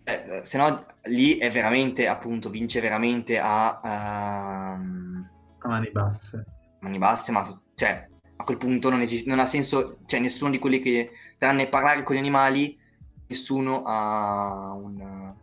eh, 0.05 0.40
se 0.43 0.59
no 0.59 0.86
lì 1.05 1.36
è 1.36 1.51
veramente, 1.51 2.09
appunto, 2.09 2.49
vince 2.49 2.81
veramente 2.81 3.39
a 3.39 3.81
ehm, 3.85 5.31
a 5.59 5.69
mani 5.69 5.90
basse. 5.90 6.45
mani 6.81 6.99
basse, 6.99 7.32
ma 7.32 7.61
cioè, 7.74 8.09
a 8.36 8.45
quel 8.45 8.57
punto 8.57 8.89
non, 8.89 9.01
esiste, 9.01 9.28
non 9.28 9.39
ha 9.39 9.47
senso, 9.47 9.99
cioè 10.07 10.20
nessuno 10.20 10.51
di 10.51 10.59
quelli 10.59 10.78
che, 10.78 11.11
tranne 11.36 11.69
parlare 11.69 12.03
con 12.05 12.16
gli 12.16 12.20
animali, 12.20 12.78
nessuno 13.27 13.82
ha 13.85 14.73
un, 14.73 15.35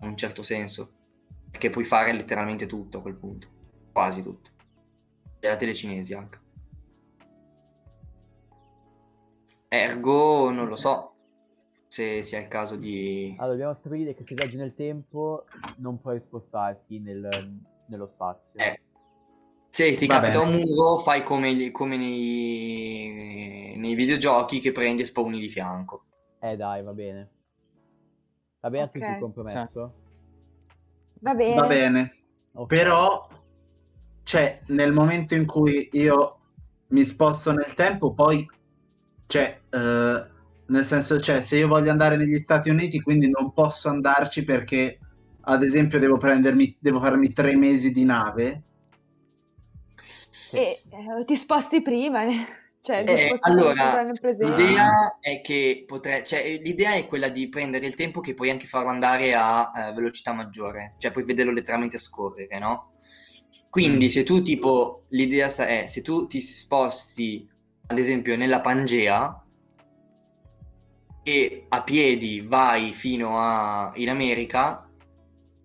un 0.00 0.16
certo 0.16 0.42
senso, 0.42 0.95
perché 1.56 1.70
puoi 1.70 1.84
fare 1.84 2.12
letteralmente 2.12 2.66
tutto 2.66 2.98
a 2.98 3.00
quel 3.00 3.14
punto, 3.14 3.48
quasi 3.90 4.20
tutto, 4.22 4.50
e 5.40 5.48
la 5.48 5.56
telecinesi 5.56 6.12
anche. 6.12 6.40
Ergo, 9.68 10.50
non 10.50 10.68
lo 10.68 10.76
so 10.76 11.14
se 11.88 12.22
sia 12.22 12.40
il 12.40 12.48
caso 12.48 12.76
di... 12.76 13.34
Allora, 13.38 13.52
dobbiamo 13.52 13.74
stabilire 13.74 14.14
che 14.14 14.22
se 14.24 14.34
viaggi 14.34 14.56
nel 14.56 14.74
tempo 14.74 15.46
non 15.78 15.98
puoi 15.98 16.20
spostarti 16.20 16.98
nel- 16.98 17.58
nello 17.86 18.06
spazio. 18.06 18.60
Eh, 18.60 18.80
se 19.70 19.94
ti 19.96 20.06
Va 20.06 20.20
capita 20.20 20.40
un 20.40 20.56
muro, 20.56 20.98
fai 20.98 21.22
come, 21.22 21.70
come 21.70 21.96
nei, 21.96 23.76
nei 23.78 23.94
videogiochi 23.94 24.60
che 24.60 24.72
prendi 24.72 25.00
e 25.02 25.06
spawni 25.06 25.40
di 25.40 25.48
fianco. 25.48 26.04
Eh, 26.38 26.54
dai, 26.56 26.82
va 26.82 26.92
bene. 26.92 27.30
Va 28.60 28.68
bene 28.68 28.84
a 28.84 28.88
tutti 28.88 29.04
Ok. 29.04 29.10
il 29.10 29.18
compromesso? 29.18 30.04
Va 31.20 31.34
bene. 31.34 31.54
Va 31.54 31.66
bene, 31.66 32.14
Ok. 32.52 32.66
però, 32.66 33.28
cioè, 34.22 34.60
nel 34.68 34.92
momento 34.92 35.34
in 35.34 35.46
cui 35.46 35.88
io 35.92 36.38
mi 36.88 37.04
sposto 37.04 37.52
nel 37.52 37.74
tempo, 37.74 38.12
poi, 38.14 38.46
cioè, 39.26 39.60
eh, 39.70 40.26
nel 40.66 40.84
senso, 40.84 41.20
cioè, 41.20 41.40
se 41.42 41.58
io 41.58 41.68
voglio 41.68 41.90
andare 41.90 42.16
negli 42.16 42.38
Stati 42.38 42.70
Uniti, 42.70 43.00
quindi 43.00 43.28
non 43.30 43.52
posso 43.52 43.88
andarci 43.88 44.44
perché, 44.44 44.98
ad 45.42 45.62
esempio, 45.62 45.98
devo 45.98 46.16
prendermi, 46.18 46.76
devo 46.80 47.00
farmi 47.00 47.32
tre 47.32 47.56
mesi 47.56 47.92
di 47.92 48.04
nave. 48.04 48.62
E 50.50 50.82
eh, 50.90 51.24
ti 51.26 51.36
sposti 51.36 51.82
prima, 51.82 52.20
cioè 52.86 53.04
Eh, 53.04 53.38
allora. 53.40 54.06
L'idea 54.38 55.18
è 55.18 55.40
che 55.40 55.82
potrei, 55.84 56.24
cioè, 56.24 56.60
l'idea 56.62 56.94
è 56.94 57.06
quella 57.08 57.28
di 57.28 57.48
prendere 57.48 57.84
il 57.86 57.94
tempo 57.96 58.20
che 58.20 58.34
puoi 58.34 58.50
anche 58.50 58.66
farlo 58.66 58.90
andare 58.90 59.34
a 59.34 59.72
eh, 59.74 59.92
velocità 59.92 60.32
maggiore, 60.32 60.94
cioè 60.98 61.10
puoi 61.10 61.24
vederlo 61.24 61.50
letteralmente 61.50 61.98
scorrere, 61.98 62.58
no? 62.60 62.92
Quindi 63.68 64.06
Mm. 64.06 64.08
se 64.08 64.22
tu 64.22 64.40
tipo, 64.42 65.04
l'idea 65.08 65.48
è, 65.66 65.86
se 65.86 66.02
tu 66.02 66.26
ti 66.28 66.40
sposti 66.40 67.48
ad 67.88 67.98
esempio 67.98 68.36
nella 68.36 68.60
Pangea 68.60 69.44
e 71.24 71.66
a 71.68 71.82
piedi 71.82 72.40
vai 72.40 72.92
fino 72.92 73.38
a, 73.40 73.92
in 73.96 74.10
America, 74.10 74.88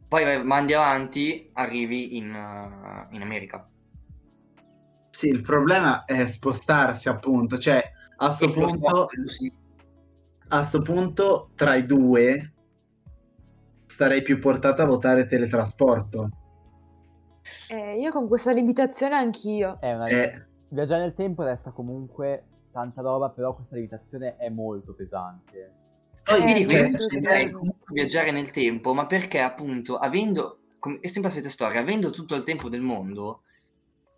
poi 0.08 0.24
vai- 0.24 0.44
mandi 0.44 0.74
avanti, 0.74 1.50
arrivi 1.54 2.18
in, 2.18 2.34
eh, 2.34 3.16
in 3.16 3.22
America. 3.22 3.71
Sì, 5.12 5.28
il 5.28 5.42
problema 5.42 6.06
è 6.06 6.26
spostarsi, 6.26 7.10
appunto, 7.10 7.58
cioè, 7.58 7.84
a 8.18 8.32
sto 8.32 8.48
lo 8.48 8.68
so, 8.68 8.78
punto... 8.78 9.30
sì. 9.30 9.54
a 10.48 10.64
sto 10.64 10.82
punto 10.82 11.52
tra 11.56 11.76
i 11.76 11.86
due 11.86 12.54
starei 13.86 14.22
più 14.22 14.40
portato 14.40 14.82
a 14.82 14.86
votare 14.86 15.28
teletrasporto. 15.28 16.30
Eh, 17.68 18.00
io 18.00 18.12
con 18.12 18.28
questa 18.28 18.52
limitazione 18.52 19.16
anch'io. 19.16 19.80
È 19.80 19.94
una... 19.94 20.08
Eh, 20.08 20.46
Viaggiare 20.70 21.02
nel 21.02 21.14
tempo 21.14 21.44
resta 21.44 21.72
comunque 21.72 22.46
tanta 22.72 23.02
roba, 23.02 23.30
però 23.30 23.54
questa 23.54 23.76
limitazione 23.76 24.38
è 24.38 24.50
molto 24.50 24.94
pesante. 24.94 25.74
poi 26.24 26.42
Eh, 26.42 26.66
questo 26.66 27.14
io 27.14 27.20
è 27.20 27.22
vorrei 27.22 27.46
vero. 27.46 27.58
comunque 27.58 27.94
viaggiare 27.94 28.32
nel 28.32 28.52
tempo, 28.52 28.94
ma 28.94 29.06
perché 29.06 29.42
appunto 29.42 29.98
avendo, 29.98 30.60
com- 30.80 31.00
è 31.02 31.08
sempre 31.08 31.30
la 31.30 31.36
solita 31.36 31.52
storia, 31.52 31.82
avendo 31.82 32.10
tutto 32.12 32.36
il 32.36 32.46
tempo 32.46 32.70
del 32.70 32.80
mondo, 32.80 33.42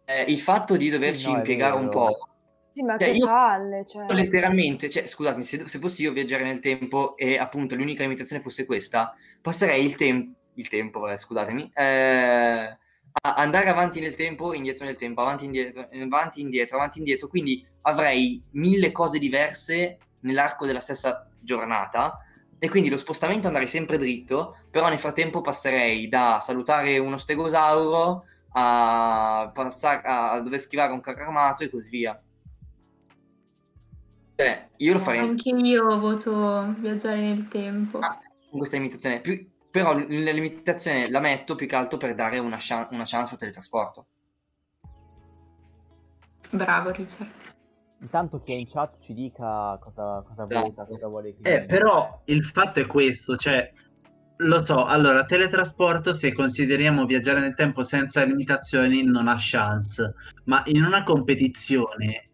eh, 0.05 0.23
il 0.27 0.39
fatto 0.39 0.75
di 0.77 0.89
doverci 0.89 1.29
no, 1.29 1.37
impiegare 1.37 1.75
un 1.75 1.89
po', 1.89 2.27
Sì, 2.69 2.81
ma 2.83 2.97
Cioè, 2.97 3.11
che 3.11 3.17
io- 3.17 3.25
palle, 3.25 3.85
cioè. 3.85 4.13
letteralmente, 4.13 4.89
cioè 4.89 5.05
scusatemi, 5.07 5.43
se, 5.43 5.67
se 5.67 5.79
fossi 5.79 6.03
io 6.03 6.09
a 6.09 6.13
viaggiare 6.13 6.43
nel 6.43 6.59
tempo 6.59 7.15
e 7.17 7.37
appunto 7.37 7.75
l'unica 7.75 8.01
limitazione 8.03 8.41
fosse 8.41 8.65
questa, 8.65 9.13
passerei 9.41 9.85
il 9.85 9.95
tempo, 9.95 10.37
il 10.55 10.67
tempo, 10.69 10.99
vabbè, 10.99 11.17
scusatemi, 11.17 11.71
eh, 11.73 12.77
a 13.25 13.35
andare 13.35 13.69
avanti 13.69 13.99
nel 13.99 14.15
tempo, 14.15 14.53
indietro 14.53 14.85
nel 14.85 14.95
tempo, 14.95 15.21
avanti 15.21 15.45
indietro, 15.45 15.87
avanti 15.91 16.41
indietro, 16.41 16.77
avanti 16.77 16.97
indietro, 16.97 17.27
quindi 17.27 17.65
avrei 17.81 18.41
mille 18.51 18.91
cose 18.91 19.19
diverse 19.19 19.97
nell'arco 20.21 20.65
della 20.65 20.79
stessa 20.79 21.27
giornata 21.39 22.17
e 22.57 22.69
quindi 22.69 22.89
lo 22.89 22.97
spostamento 22.97 23.47
andrei 23.47 23.67
sempre 23.67 23.97
dritto, 23.97 24.57
però 24.71 24.89
nel 24.89 24.99
frattempo 24.99 25.41
passerei 25.41 26.07
da 26.07 26.39
salutare 26.41 26.97
uno 26.97 27.17
stegosauro 27.17 28.25
a, 28.53 29.51
passare, 29.53 30.01
a 30.05 30.39
dover 30.41 30.59
schivare 30.59 30.93
un 30.93 31.01
carro 31.01 31.23
armato 31.23 31.63
e 31.63 31.69
così 31.69 31.89
via. 31.89 32.21
Cioè, 34.35 34.69
io 34.77 34.93
lo 34.93 34.99
farei 34.99 35.19
Anche 35.19 35.49
io 35.49 35.99
voto 35.99 36.73
viaggiare 36.79 37.21
nel 37.21 37.47
tempo. 37.47 37.99
Ah, 37.99 38.19
con 38.49 38.57
questa 38.59 38.77
limitazione, 38.77 39.21
più- 39.21 39.47
però 39.69 39.93
l- 39.95 40.23
la 40.23 40.31
limitazione 40.31 41.09
la 41.09 41.19
metto 41.19 41.55
più 41.55 41.67
che 41.67 41.75
altro 41.75 41.97
per 41.97 42.15
dare 42.15 42.39
una, 42.39 42.57
chan- 42.59 42.87
una 42.91 43.03
chance 43.05 43.33
al 43.33 43.39
teletrasporto. 43.39 44.07
Bravo 46.51 46.91
Richard. 46.91 47.31
Intanto 48.01 48.41
chi 48.41 48.51
è 48.51 48.55
in 48.55 48.69
chat 48.69 48.99
ci 49.01 49.13
dica 49.13 49.77
cosa, 49.79 50.23
cosa 50.27 50.45
Esatto. 50.47 50.67
vota, 50.67 50.85
cosa 50.85 51.07
vuole 51.07 51.35
che 51.35 51.53
eh, 51.55 51.65
però 51.65 52.21
il 52.25 52.43
fatto 52.43 52.79
è 52.81 52.85
questo, 52.85 53.37
cioè, 53.37 53.71
lo 54.47 54.63
so, 54.63 54.85
allora, 54.85 55.25
teletrasporto, 55.25 56.13
se 56.13 56.33
consideriamo 56.33 57.05
viaggiare 57.05 57.39
nel 57.39 57.55
tempo 57.55 57.83
senza 57.83 58.23
limitazioni, 58.23 59.03
non 59.03 59.27
ha 59.27 59.35
chance, 59.37 60.13
ma 60.45 60.61
in 60.67 60.83
una 60.83 61.03
competizione, 61.03 62.29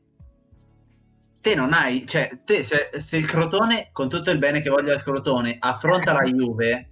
te 1.42 1.56
non 1.56 1.74
hai, 1.74 2.06
cioè, 2.06 2.42
te 2.44 2.64
se, 2.64 2.90
se 2.98 3.18
il 3.18 3.26
Crotone, 3.26 3.90
con 3.92 4.10
tutto 4.10 4.32
il 4.32 4.40
bene 4.40 4.62
che 4.62 4.70
voglia 4.70 4.94
il 4.94 5.02
Crotone, 5.02 5.58
affronta 5.60 6.14
la 6.14 6.24
Juve, 6.24 6.90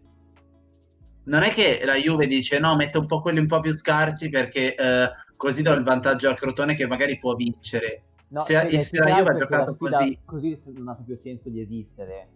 non 1.26 1.44
è 1.44 1.52
che 1.52 1.82
la 1.84 1.96
Juve 1.96 2.28
dice 2.28 2.60
no, 2.60 2.76
metto 2.76 3.00
un 3.00 3.06
po' 3.06 3.22
quelli 3.22 3.40
un 3.40 3.48
po' 3.48 3.60
più 3.60 3.76
scarsi 3.76 4.30
perché 4.30 4.76
eh, 4.76 5.10
così 5.36 5.62
do 5.62 5.74
il 5.74 5.84
vantaggio 5.84 6.30
al 6.30 6.38
Crotone 6.38 6.76
che 6.76 6.88
magari 6.88 7.18
può 7.20 7.36
vincere. 7.36 8.04
No, 8.30 8.40
Se- 8.42 8.70
se 8.70 8.90
più 8.90 9.00
la 9.04 9.16
Juve 9.18 9.32
ha 9.32 9.38
giocato 9.38 9.76
così- 9.76 10.20
così 10.24 10.60
non 10.76 10.90
ha 10.90 10.96
proprio 10.96 11.18
senso 11.18 11.50
di 11.50 11.62
esistere. 11.62 12.30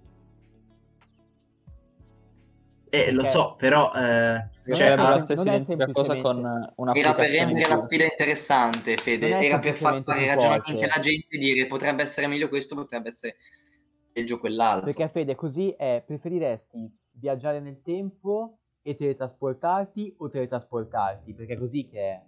Eh, 2.93 3.11
lo 3.11 3.23
so, 3.23 3.55
però... 3.57 3.91
eh, 3.93 4.49
Non 4.65 4.75
cioè, 4.75 4.95
non 4.95 5.21
essere 5.21 5.39
è 5.39 5.41
identica 5.55 5.91
cosa 5.91 6.17
con 6.17 6.45
Era 6.93 7.15
per 7.15 7.29
rendere 7.31 7.67
la 7.67 7.79
sfida 7.79 8.03
interessante, 8.03 8.97
Fede. 8.97 9.29
Era 9.29 9.59
per 9.59 9.75
far 9.75 10.01
fare 10.01 10.27
ragionamenti 10.27 10.73
cose. 10.73 10.85
alla 10.85 10.99
gente 10.99 11.27
e 11.35 11.37
dire 11.37 11.65
potrebbe 11.67 12.01
essere 12.03 12.27
meglio 12.27 12.49
questo, 12.49 12.75
potrebbe 12.75 13.07
essere 13.07 13.37
peggio 14.11 14.39
quell'altro. 14.39 14.85
Perché 14.85 15.09
Fede, 15.09 15.35
così 15.35 15.69
è, 15.71 16.03
preferiresti 16.05 16.97
viaggiare 17.13 17.61
nel 17.61 17.81
tempo 17.81 18.57
e 18.81 18.95
teletrasportarti 18.95 20.15
o 20.17 20.29
teletrasportarti? 20.29 21.33
Perché 21.33 21.53
è 21.53 21.57
così 21.57 21.87
che 21.87 21.99
è. 21.99 22.21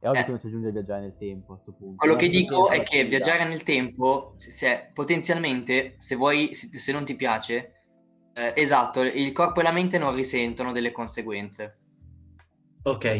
È 0.00 0.08
ovvio 0.08 0.20
Eh. 0.20 0.24
che 0.24 0.30
non 0.30 0.40
ci 0.40 0.46
aggiunge 0.48 0.72
viaggiare 0.72 1.00
nel 1.02 1.16
tempo 1.16 1.52
a 1.52 1.58
sto 1.58 1.72
punto. 1.72 1.96
Quello 1.96 2.14
Non 2.14 2.22
che 2.22 2.28
dico 2.28 2.70
è 2.70 2.82
che 2.82 3.04
viaggiare 3.04 3.44
nel 3.44 3.62
tempo, 3.62 4.32
se, 4.36 4.50
se- 4.50 4.90
potenzialmente, 4.92 5.94
se 5.98 6.16
vuoi, 6.16 6.54
se, 6.54 6.68
se 6.76 6.90
non 6.92 7.04
ti 7.04 7.14
piace, 7.14 7.79
eh, 8.34 8.52
esatto, 8.56 9.02
il 9.02 9.32
corpo 9.32 9.60
e 9.60 9.62
la 9.62 9.72
mente 9.72 9.98
non 9.98 10.14
risentono 10.14 10.72
delle 10.72 10.92
conseguenze. 10.92 11.78
ok. 12.82 13.18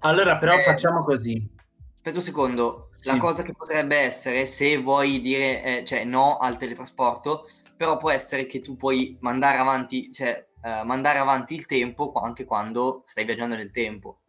Allora 0.00 0.38
però 0.38 0.52
Eh, 0.52 0.62
facciamo 0.62 1.02
così. 1.04 1.48
Aspetta 1.96 2.18
un 2.18 2.24
secondo, 2.24 2.88
Sì. 2.90 3.08
la 3.08 3.18
cosa 3.18 3.42
che 3.42 3.52
potrebbe 3.54 3.96
essere, 3.96 4.46
se 4.46 4.78
vuoi 4.78 5.20
dire, 5.20 5.62
eh, 5.80 5.84
cioè 5.84 6.04
no 6.04 6.38
al 6.38 6.56
teletrasporto, 6.56 7.48
però 7.76 7.96
può 7.98 8.10
essere 8.10 8.46
che 8.46 8.60
tu 8.60 8.76
puoi 8.76 9.16
mandare 9.20 9.58
avanti, 9.58 10.10
cioè 10.12 10.46
eh, 10.62 10.82
mandare 10.84 11.18
avanti 11.18 11.54
il 11.54 11.66
tempo 11.66 12.12
anche 12.12 12.44
quando 12.44 13.02
stai 13.06 13.24
viaggiando 13.24 13.56
nel 13.56 13.70
tempo. 13.70 14.20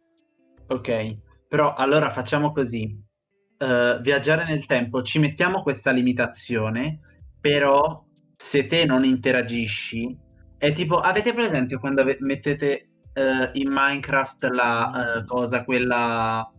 Ok, 0.68 1.18
però 1.48 1.74
allora 1.74 2.10
facciamo 2.10 2.52
così. 2.52 2.96
Eh, 3.56 3.98
viaggiare 4.00 4.44
nel 4.44 4.66
tempo, 4.66 5.02
ci 5.02 5.18
mettiamo 5.18 5.62
questa 5.62 5.90
limitazione, 5.90 7.00
però 7.40 8.04
se 8.40 8.66
te 8.66 8.86
non 8.86 9.04
interagisci, 9.04 10.16
è 10.56 10.72
tipo, 10.72 10.98
avete 10.98 11.34
presente 11.34 11.76
quando 11.78 12.00
ave- 12.00 12.16
mettete 12.20 12.88
eh, 13.12 13.50
in 13.52 13.68
Minecraft 13.70 14.44
la 14.44 15.18
eh, 15.18 15.24
cosa, 15.26 15.62
quella... 15.62 16.50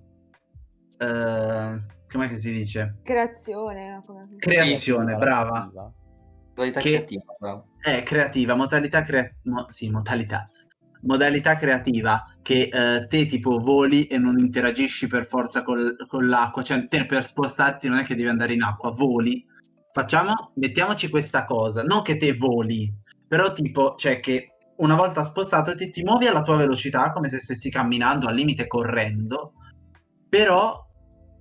eh, 1.00 1.80
come 2.08 2.28
che 2.30 2.36
si 2.36 2.52
dice? 2.52 2.98
Creazione. 3.04 4.04
Come- 4.06 4.28
Creazione, 4.38 5.16
brava. 5.16 5.72
Modalità 6.54 6.80
Che- 6.82 6.90
creativa, 6.90 7.24
bravo. 7.40 7.66
È 7.80 8.04
creativa, 8.04 8.54
modalità 8.54 9.02
crea- 9.02 9.32
mo- 9.46 9.66
sì, 9.72 9.90
modalità. 9.90 10.48
Modalità 11.02 11.56
creativa 11.56 12.24
che 12.44 12.70
eh, 12.72 13.08
te 13.08 13.26
tipo 13.26 13.58
voli 13.58 14.06
e 14.06 14.20
non 14.20 14.38
interagisci 14.38 15.08
per 15.08 15.26
forza 15.26 15.64
col- 15.64 15.96
con 16.08 16.28
l'acqua, 16.30 16.62
cioè 16.62 16.88
te 16.88 17.08
per 17.08 17.26
spostarti 17.26 17.88
non 17.90 17.98
è 17.98 18.04
che 18.04 18.14
devi 18.14 18.30
andare 18.30 18.54
in 18.54 18.62
acqua, 18.62 18.92
voli. 18.92 19.44
Facciamo, 19.94 20.52
mettiamoci 20.56 21.10
questa 21.10 21.46
cosa, 21.46 21.84
non 21.84 22.02
che 22.02 22.18
te 22.18 22.34
voli, 22.34 22.92
però 23.28 23.52
tipo, 23.52 23.96
cioè 23.96 24.20
che 24.20 24.54
una 24.78 24.96
volta 24.96 25.24
spostato 25.24 25.76
ti, 25.76 25.90
ti 25.90 26.04
muovi 26.04 26.28
alla 26.28 26.42
tua 26.42 26.56
velocità 26.56 27.12
come 27.12 27.30
se 27.30 27.40
stessi 27.40 27.70
camminando, 27.70 28.28
al 28.28 28.36
limite 28.36 28.68
correndo, 28.68 29.54
però 30.30 30.86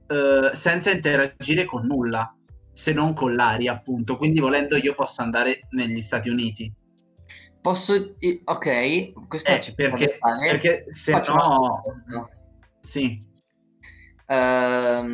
eh, 0.08 0.50
senza 0.52 0.90
interagire 0.90 1.64
con 1.64 1.86
nulla, 1.86 2.34
se 2.72 2.92
non 2.92 3.14
con 3.14 3.34
l'aria, 3.34 3.72
appunto. 3.72 4.16
Quindi 4.16 4.40
volendo 4.40 4.76
io 4.76 4.94
posso 4.94 5.22
andare 5.22 5.60
negli 5.70 6.02
Stati 6.02 6.28
Uniti. 6.28 6.72
Posso... 7.60 8.16
Ok, 8.44 9.28
questo 9.28 9.50
Eh, 9.52 9.60
ci 9.60 9.74
perché, 9.74 10.18
perché 10.18 10.86
se 10.90 11.12
Poi 11.12 11.22
no... 11.26 11.82
Sì, 12.80 13.22
a- 14.26 15.04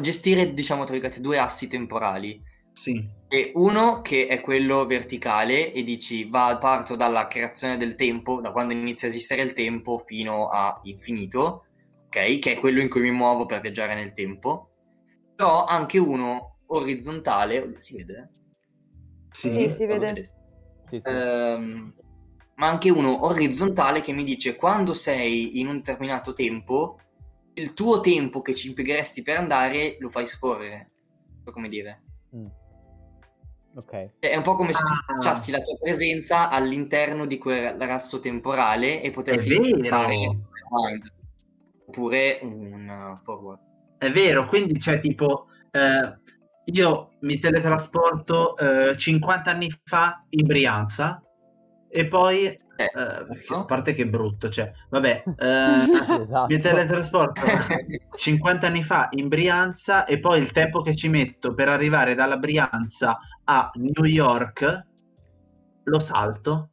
gestire, 0.00 0.52
diciamo, 0.54 0.84
tra 0.84 0.92
virgolette, 0.92 1.20
due 1.20 1.38
assi 1.38 1.68
temporali. 1.68 2.42
sì, 2.74 3.08
E 3.28 3.52
uno 3.54 4.02
che 4.02 4.26
è 4.28 4.40
quello 4.42 4.84
verticale 4.86 5.72
e 5.72 5.82
dici 5.84 6.28
va, 6.28 6.56
parto 6.58 6.96
dalla 6.96 7.26
creazione 7.28 7.76
del 7.78 7.94
tempo, 7.96 8.40
da 8.40 8.52
quando 8.52 8.74
inizia 8.74 9.08
a 9.08 9.10
esistere 9.10 9.42
il 9.42 9.52
tempo 9.54 9.98
fino 9.98 10.48
a 10.48 10.78
infinito, 10.84 11.64
ok? 12.06 12.38
Che 12.38 12.52
è 12.52 12.58
quello 12.60 12.80
in 12.80 12.88
cui 12.90 13.00
mi 13.02 13.10
muovo 13.10 13.46
per 13.46 13.60
viaggiare 13.60 13.94
nel 13.94 14.12
tempo. 14.12 14.72
Però 15.34 15.64
anche 15.64 15.98
uno 15.98 16.58
orizzontale, 16.66 17.74
si 17.80 17.96
vede? 17.96 18.32
sì. 19.30 19.50
Sì, 19.50 19.68
si 19.68 19.86
vede. 19.86 20.22
sì. 20.88 21.02
Ehm, 21.02 21.94
ma 22.54 22.68
anche 22.68 22.90
uno 22.90 23.24
orizzontale 23.26 24.00
che 24.02 24.12
mi 24.12 24.24
dice 24.24 24.56
quando 24.56 24.94
sei 24.94 25.58
in 25.60 25.66
un 25.68 25.76
determinato 25.76 26.32
tempo, 26.32 26.98
il 27.54 27.74
tuo 27.74 28.00
tempo 28.00 28.40
che 28.42 28.54
ci 28.54 28.68
impiegheresti 28.68 29.22
per 29.22 29.36
andare 29.36 29.96
lo 30.00 30.08
fai 30.08 30.26
scorrere. 30.26 30.90
Non 31.28 31.42
so 31.44 31.52
come 31.52 31.68
dire. 31.68 32.02
Mm. 32.36 32.46
Ok. 33.74 33.90
Cioè, 34.20 34.32
È 34.32 34.36
un 34.36 34.42
po' 34.42 34.54
come 34.54 34.72
se 34.72 34.82
tu 34.82 34.92
Ah. 34.92 35.14
facciassi 35.14 35.50
la 35.50 35.60
tua 35.60 35.76
presenza 35.80 36.50
all'interno 36.50 37.26
di 37.26 37.38
quel 37.38 37.72
rasso 37.78 38.18
temporale 38.18 39.02
e 39.02 39.10
potessi 39.10 39.50
fare 39.84 40.16
un 40.26 40.40
oppure 41.86 42.38
un 42.42 43.18
forward. 43.20 43.60
È 43.98 44.10
vero, 44.10 44.48
quindi 44.48 44.78
c'è 44.78 44.98
tipo, 45.00 45.46
eh, 45.70 46.18
io 46.64 47.12
mi 47.20 47.38
teletrasporto 47.38 48.56
eh, 48.56 48.96
50 48.96 49.50
anni 49.50 49.70
fa 49.84 50.24
in 50.30 50.46
Brianza 50.46 51.22
e 51.88 52.06
poi, 52.06 52.58
eh, 52.90 53.34
Eh, 53.38 53.44
no? 53.48 53.56
a 53.60 53.64
parte 53.64 53.94
che 53.94 54.02
è 54.02 54.06
brutto, 54.06 54.48
cioè, 54.48 54.72
vabbè, 54.90 55.22
eh, 55.38 56.22
Esatto. 56.22 56.46
mi 56.48 56.58
teletrasporto 56.58 57.40
50 58.14 58.66
anni 58.66 58.82
fa 58.82 59.08
in 59.12 59.28
Brianza 59.28 60.04
e 60.04 60.18
poi 60.18 60.40
il 60.40 60.52
tempo 60.52 60.82
che 60.82 60.94
ci 60.94 61.08
metto 61.08 61.54
per 61.54 61.68
arrivare 61.68 62.14
dalla 62.14 62.36
Brianza 62.36 63.18
a 63.44 63.70
New 63.74 64.04
York 64.04 64.86
lo 65.84 65.98
salto. 65.98 66.70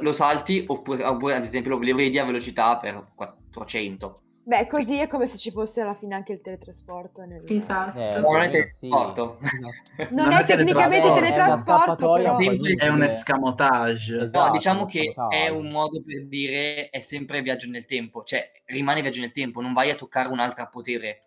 Lo 0.00 0.12
salti 0.12 0.64
oppure, 0.66 1.04
oppure, 1.04 1.34
ad 1.34 1.42
esempio 1.42 1.70
lo 1.70 1.78
vedi 1.78 2.18
a 2.18 2.24
velocità 2.24 2.78
per 2.78 3.12
400. 3.14 4.22
Beh, 4.42 4.66
così 4.66 4.98
è 4.98 5.06
come 5.06 5.26
se 5.26 5.36
ci 5.36 5.50
fosse 5.50 5.82
alla 5.82 5.94
fine 5.94 6.14
anche 6.14 6.32
il 6.32 6.40
teletrasporto. 6.40 7.24
nel- 7.24 7.44
Esatto. 7.46 7.98
Eh, 7.98 8.18
Non 8.20 8.36
è 8.36 8.44
almeno 8.46 8.52
sì. 8.52 8.80
teletrasporto. 8.88 9.38
Non, 9.40 10.08
Non 10.10 10.32
è 10.32 10.40
è 10.40 10.44
tecnicamente 10.46 11.12
teletrasporto. 11.12 11.14
teletrasporto, 11.20 12.06
scappatoia, 12.08 12.36
però... 12.36 12.76
È 12.76 12.88
un 12.88 13.02
escamotage. 13.02 14.16
Esatto. 14.16 14.40
No, 14.40 14.50
diciamo 14.50 14.84
che 14.86 15.14
è 15.28 15.48
un 15.48 15.70
modo 15.70 16.02
per 16.02 16.26
dire 16.26 16.88
è 16.90 17.00
sempre 17.00 17.42
viaggio 17.42 17.68
nel 17.68 17.86
tempo, 17.86 18.24
cioè 18.24 18.50
rimane 18.66 19.02
viaggio 19.02 19.20
nel 19.20 19.32
tempo, 19.32 19.60
non 19.60 19.72
vai 19.72 19.90
a 19.90 19.94
toccare 19.94 20.30
un 20.32 20.40
altro 20.40 20.66
potere. 20.70 21.18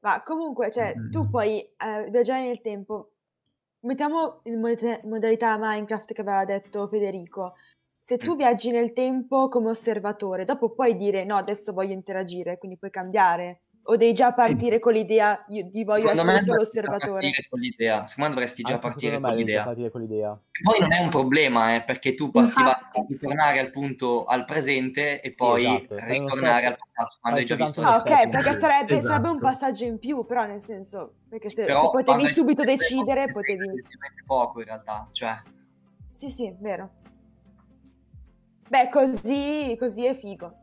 Ma 0.00 0.22
comunque, 0.22 0.70
cioè, 0.70 0.94
Mm. 0.98 1.10
tu 1.10 1.28
puoi 1.30 1.60
eh, 1.60 2.08
viaggiare 2.10 2.42
nel 2.46 2.60
tempo. 2.60 3.10
Mettiamo 3.80 4.40
in 4.44 4.60
mod- 4.60 5.00
modalità 5.04 5.56
Minecraft 5.58 6.12
che 6.14 6.20
aveva 6.22 6.44
detto 6.44 6.86
Federico. 6.88 7.54
Se 8.06 8.18
tu 8.18 8.36
viaggi 8.36 8.70
nel 8.70 8.92
tempo 8.92 9.48
come 9.48 9.70
osservatore, 9.70 10.44
dopo 10.44 10.74
puoi 10.74 10.94
dire 10.94 11.24
no, 11.24 11.36
adesso 11.36 11.72
voglio 11.72 11.94
interagire, 11.94 12.58
quindi 12.58 12.76
puoi 12.76 12.90
cambiare. 12.90 13.62
O 13.84 13.96
devi 13.96 14.12
già 14.12 14.34
partire 14.34 14.78
con 14.78 14.92
l'idea 14.92 15.42
io- 15.48 15.64
di 15.64 15.84
voglio 15.84 16.08
Secondo 16.08 16.32
essere 16.32 16.44
solo 16.44 16.60
osservatore. 16.60 17.20
partire 17.20 17.46
con 17.48 17.60
l'idea. 17.60 18.04
Secondo 18.06 18.28
me 18.28 18.34
dovresti 18.34 18.62
già 18.62 18.78
partire 18.78 19.12
con 19.18 19.22
partire 19.22 19.90
con 19.90 20.00
l'idea. 20.02 20.38
Poi 20.62 20.80
non 20.80 20.92
è 20.92 20.98
un 20.98 21.08
problema, 21.08 21.76
eh, 21.76 21.82
perché 21.82 22.12
tu 22.12 22.30
parti 22.30 22.60
Infatti. 22.60 22.90
va- 22.92 23.04
ritornare 23.08 23.58
al 23.58 23.70
punto 23.70 24.24
al 24.24 24.44
presente 24.44 25.22
e 25.22 25.32
poi 25.32 25.64
esatto, 25.64 25.94
uno 25.94 26.04
ritornare 26.06 26.66
al 26.66 26.76
passato 26.76 27.16
quando 27.22 27.40
hai 27.40 27.46
già 27.46 27.54
visto 27.54 27.80
Ah, 27.80 27.96
ok, 27.96 28.28
perché 28.28 28.52
sarebbe, 28.52 29.00
sarebbe 29.00 29.28
un 29.28 29.36
Esatto. 29.36 29.38
passaggio 29.40 29.84
in 29.86 29.98
più, 29.98 30.26
però 30.26 30.44
nel 30.44 30.60
senso, 30.60 31.20
perché 31.26 31.48
se, 31.48 31.64
Però 31.64 31.84
se 31.84 31.90
potevi 31.90 32.28
subito 32.28 32.64
decidere, 32.64 33.28
te, 33.28 33.32
potevi... 33.32 33.82
poco 34.26 34.60
in 34.60 34.66
realtà, 34.66 35.08
cioè 35.10 35.40
Sì, 36.10 36.28
sì, 36.28 36.54
vero. 36.60 37.00
Beh, 38.68 38.88
così, 38.88 39.76
così 39.78 40.06
è 40.06 40.14
figo. 40.14 40.54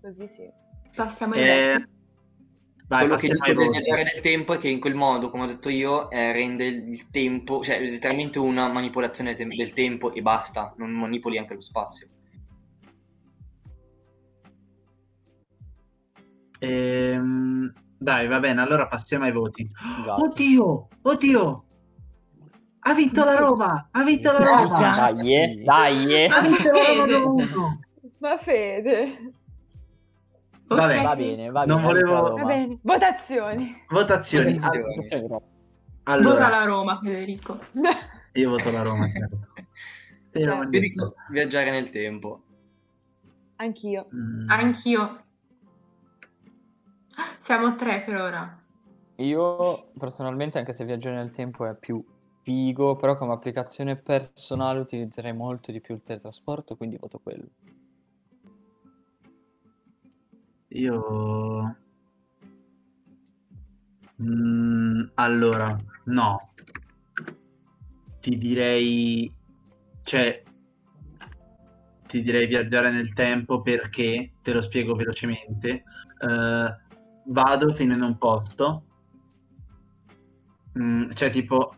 Così 0.00 0.26
sì. 0.26 0.48
Passiamo 0.94 1.34
ai 1.34 1.40
Eh, 1.40 1.88
vai, 2.86 3.00
quello 3.00 3.16
che 3.16 3.28
dico 3.28 3.52
del 3.52 3.70
viaggiare 3.70 4.04
nel 4.04 4.20
tempo 4.22 4.54
è 4.54 4.58
che 4.58 4.68
in 4.68 4.80
quel 4.80 4.94
modo, 4.94 5.28
come 5.30 5.44
ho 5.44 5.46
detto 5.46 5.68
io, 5.68 6.10
eh, 6.10 6.32
rende 6.32 6.64
il 6.66 7.10
tempo, 7.10 7.62
cioè 7.62 7.80
letteralmente 7.80 8.38
una 8.38 8.68
manipolazione 8.68 9.34
tem- 9.34 9.54
del 9.54 9.72
tempo 9.72 10.12
e 10.12 10.22
basta, 10.22 10.74
non 10.78 10.90
manipoli 10.90 11.38
anche 11.38 11.54
lo 11.54 11.60
spazio. 11.60 12.08
Ehm, 16.60 17.72
dai, 17.98 18.26
va 18.28 18.38
bene, 18.38 18.62
allora 18.62 18.86
passiamo 18.86 19.24
ai 19.24 19.32
voti. 19.32 19.68
Esatto. 20.00 20.22
Oddio, 20.24 20.88
oddio! 21.02 21.65
Ha 22.88 22.94
vinto 22.94 23.24
la 23.24 23.34
Roma! 23.34 23.88
Ha 23.90 24.02
vinto 24.04 24.30
la 24.30 24.38
Roma! 24.38 24.78
Dai, 24.78 25.34
eh, 25.34 25.62
dai. 25.64 26.14
eh. 26.14 26.26
Ha 26.26 26.40
vinto 26.40 26.70
la 26.70 27.16
Roma 27.16 27.44
Fede. 27.44 27.50
2-1. 27.50 27.78
Ma 28.18 28.36
Fede. 28.36 29.32
Vabbè, 30.68 30.96
Ok. 30.98 31.02
Va 31.04 31.16
bene, 31.16 31.50
va 31.50 31.64
Non 31.64 31.76
bene. 31.82 31.86
volevo- 31.88 32.34
Va 32.34 32.44
bene. 32.44 32.78
Votazioni. 32.82 33.84
Votazioni. 33.88 34.58
Votazioni. 34.58 35.26
Vota 35.28 35.44
Allora, 36.04 36.48
la 36.48 36.64
Roma, 36.64 37.00
Federico. 37.02 37.58
io 38.34 38.50
voto 38.50 38.70
la 38.70 38.82
Roma. 38.82 39.08
certo. 39.10 39.38
Cioè, 40.38 40.58
Io 40.70 40.80
dico 40.80 41.14
viaggiare 41.30 41.70
nel 41.70 41.90
tempo. 41.90 42.42
Anch'io. 43.56 44.06
Mm, 44.14 44.48
Anch'io. 44.50 45.20
Siamo 47.40 47.74
tre 47.76 48.02
per 48.04 48.14
ora. 48.20 48.60
Io 49.16 49.88
personalmente, 49.98 50.58
anche 50.58 50.72
se 50.72 50.84
viaggiare 50.84 51.16
nel 51.16 51.30
tempo 51.30 51.64
è 51.66 51.74
più 51.74 52.04
figo, 52.46 52.94
però 52.94 53.16
come 53.16 53.32
applicazione 53.32 53.96
personale 53.96 54.78
utilizzerei 54.78 55.32
molto 55.32 55.72
di 55.72 55.80
più 55.80 55.96
il 55.96 56.02
teletrasporto, 56.04 56.76
quindi 56.76 56.96
voto 56.96 57.18
quello. 57.18 57.48
Io... 60.68 61.76
Mm, 64.22 65.06
allora, 65.14 65.76
no. 66.04 66.52
Ti 68.20 68.38
direi... 68.38 69.34
Cioè, 70.02 70.42
ti 72.06 72.22
direi 72.22 72.46
viaggiare 72.46 72.92
nel 72.92 73.12
tempo 73.12 73.60
perché, 73.60 74.34
te 74.40 74.52
lo 74.52 74.62
spiego 74.62 74.94
velocemente, 74.94 75.82
eh, 76.20 76.76
vado 77.24 77.72
fino 77.72 77.94
in 77.94 78.02
un 78.02 78.16
posto, 78.18 78.84
mm, 80.78 81.10
cioè 81.10 81.30
tipo, 81.30 81.74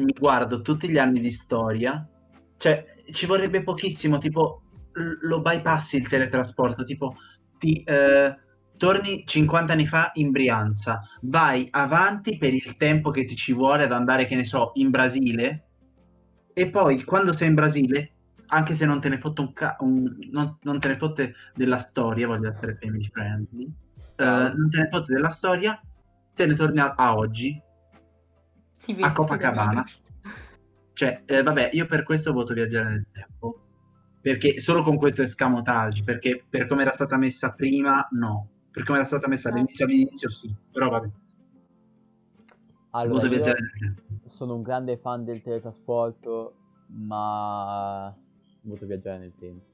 mi 0.00 0.12
guardo 0.18 0.60
tutti 0.62 0.88
gli 0.88 0.98
anni 0.98 1.20
di 1.20 1.30
storia, 1.30 2.06
cioè 2.56 2.84
ci 3.10 3.26
vorrebbe 3.26 3.62
pochissimo, 3.62 4.18
tipo, 4.18 4.62
lo 5.22 5.40
bypassi 5.40 5.96
il 5.96 6.08
teletrasporto, 6.08 6.84
tipo, 6.84 7.16
ti, 7.58 7.82
eh, 7.84 8.36
torni 8.76 9.24
50 9.26 9.72
anni 9.72 9.86
fa 9.86 10.10
in 10.14 10.30
Brianza, 10.30 11.00
vai 11.22 11.68
avanti 11.70 12.38
per 12.38 12.54
il 12.54 12.76
tempo 12.76 13.10
che 13.10 13.24
ti 13.24 13.36
ci 13.36 13.52
vuole 13.52 13.84
ad 13.84 13.92
andare, 13.92 14.26
che 14.26 14.34
ne 14.36 14.44
so, 14.44 14.70
in 14.74 14.90
Brasile, 14.90 15.64
e 16.52 16.70
poi 16.70 17.04
quando 17.04 17.32
sei 17.32 17.48
in 17.48 17.54
Brasile, 17.54 18.12
anche 18.46 18.74
se 18.74 18.84
non 18.84 19.00
te 19.00 19.08
ne 19.08 19.18
fotte 19.18 19.40
un, 19.42 19.52
ca- 19.52 19.76
un- 19.80 20.16
non, 20.30 20.58
non 20.62 20.80
te 20.80 20.88
ne 20.88 20.96
fotte 20.96 21.34
della 21.54 21.78
storia, 21.78 22.26
voglio 22.26 22.50
essere 22.50 22.76
family 22.80 23.04
friendly, 23.04 23.64
eh, 24.16 24.24
non 24.24 24.68
te 24.70 24.78
ne 24.78 24.88
fotte 24.88 25.12
della 25.12 25.30
storia, 25.30 25.80
te 26.34 26.46
ne 26.46 26.54
torni 26.54 26.80
a, 26.80 26.94
a 26.96 27.16
oggi, 27.16 27.60
a 29.00 29.12
Copacabana. 29.12 29.84
Cioè, 30.92 31.22
eh, 31.26 31.42
vabbè, 31.42 31.70
io 31.72 31.86
per 31.86 32.02
questo 32.02 32.32
voto 32.32 32.52
viaggiare 32.54 32.88
nel 32.88 33.06
tempo. 33.12 33.60
Perché 34.20 34.60
solo 34.60 34.82
con 34.82 34.96
questo 34.98 35.22
escamotage, 35.22 36.02
perché 36.04 36.44
per 36.46 36.66
come 36.66 36.82
era 36.82 36.92
stata 36.92 37.16
messa 37.16 37.52
prima, 37.52 38.06
no. 38.10 38.48
Per 38.70 38.84
come 38.84 38.98
era 38.98 39.06
stata 39.06 39.26
messa 39.28 39.48
all'inizio, 39.48 39.86
all'inizio 39.86 40.28
sì. 40.28 40.54
Però 40.70 40.90
vabbè, 40.90 41.08
Allora, 42.90 43.14
voto 43.14 43.28
viaggiare 43.28 43.60
nel 43.60 43.72
tempo. 43.78 44.28
sono 44.28 44.54
un 44.56 44.62
grande 44.62 44.96
fan 44.98 45.24
del 45.24 45.40
teletrasporto, 45.42 46.54
ma 46.88 48.14
voto 48.62 48.86
viaggiare 48.86 49.18
nel 49.20 49.32
tempo. 49.38 49.64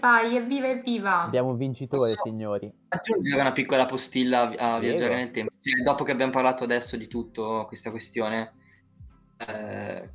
Vai, 0.00 0.36
evviva, 0.36 0.68
evviva. 0.68 1.22
Abbiamo 1.22 1.50
un 1.50 1.56
vincitore, 1.56 2.14
Posso- 2.14 2.22
signori. 2.24 2.72
Aggiungere 2.88 3.40
una 3.40 3.52
piccola 3.52 3.86
postilla 3.86 4.40
a 4.40 4.42
a 4.42 4.78
Prego. 4.78 4.78
viaggiare 4.80 5.14
nel 5.16 5.30
tempo. 5.30 5.52
Cioè, 5.66 5.82
dopo 5.82 6.04
che 6.04 6.12
abbiamo 6.12 6.30
parlato 6.30 6.62
adesso 6.62 6.96
di 6.96 7.08
tutto 7.08 7.64
questa 7.66 7.90
questione, 7.90 8.54
eh, 9.38 10.08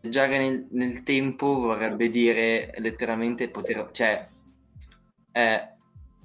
viaggiare 0.00 0.38
nel, 0.38 0.68
nel 0.70 1.02
tempo 1.02 1.58
vorrebbe 1.58 2.08
dire 2.08 2.72
letteralmente 2.78 3.48
poter, 3.48 3.90
cioè, 3.90 4.28
eh, 5.32 5.68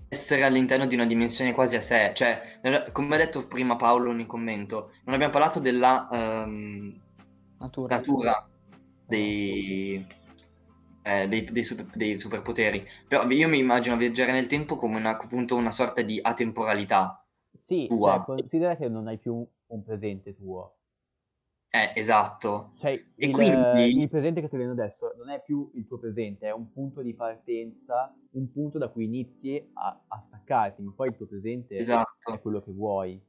essere 0.10 0.44
all'interno 0.44 0.86
di 0.86 0.94
una 0.94 1.08
dimensione 1.08 1.54
quasi 1.54 1.76
a 1.76 1.82
sé. 1.82 2.12
Cioè, 2.14 2.60
come 2.92 3.16
ha 3.16 3.18
detto 3.18 3.48
prima 3.48 3.76
Paolo 3.78 4.12
in 4.12 4.28
commento, 4.28 4.92
non 5.06 5.16
abbiamo 5.16 5.34
parlato 5.34 5.60
della 5.60 6.08
ehm, 6.12 7.02
Natura. 7.58 7.96
natura 7.96 8.48
dei, 9.08 10.06
eh, 11.02 11.28
dei, 11.28 11.44
dei 11.46 11.64
super- 11.64 11.96
dei 11.96 12.16
superpoteri. 12.16 12.88
Però 13.08 13.28
io 13.28 13.48
mi 13.50 13.58
immagino 13.58 13.98
viaggiare 13.98 14.32
nel 14.32 14.46
tempo 14.46 14.76
come 14.76 14.98
una, 14.98 15.18
appunto 15.18 15.56
una 15.56 15.72
sorta 15.72 16.04
di 16.04 16.20
atemporalità. 16.22 17.27
Sì, 17.68 17.86
cioè, 17.90 18.24
considera 18.24 18.78
che 18.78 18.88
non 18.88 19.08
hai 19.08 19.18
più 19.18 19.46
un 19.68 19.84
presente 19.84 20.34
tuo. 20.34 20.78
Eh, 21.70 21.92
esatto. 21.96 22.72
Cioè, 22.80 22.92
E 22.94 23.26
il, 23.28 23.32
quindi- 23.34 24.00
il 24.00 24.08
presente 24.08 24.40
che 24.40 24.48
stai 24.48 24.62
avendo 24.62 24.82
adesso 24.82 25.14
non 25.18 25.30
è 25.30 25.42
più 25.44 25.70
il 25.74 25.86
tuo 25.86 26.00
presente, 26.00 26.48
è 26.48 26.54
un 26.54 26.72
punto 26.72 27.02
di 27.02 27.14
partenza, 27.14 28.16
un 28.32 28.50
punto 28.54 28.78
da 28.78 28.88
cui 28.88 29.04
inizi 29.04 29.70
a, 29.74 30.02
a 30.08 30.20
staccarti, 30.22 30.82
ma 30.82 30.94
poi 30.96 31.10
il 31.10 31.18
tuo 31.18 31.26
presente 31.26 31.76
è 31.76 31.80
Esatto. 31.80 32.40
quello 32.42 32.62
che 32.62 32.72
vuoi. 32.72 33.22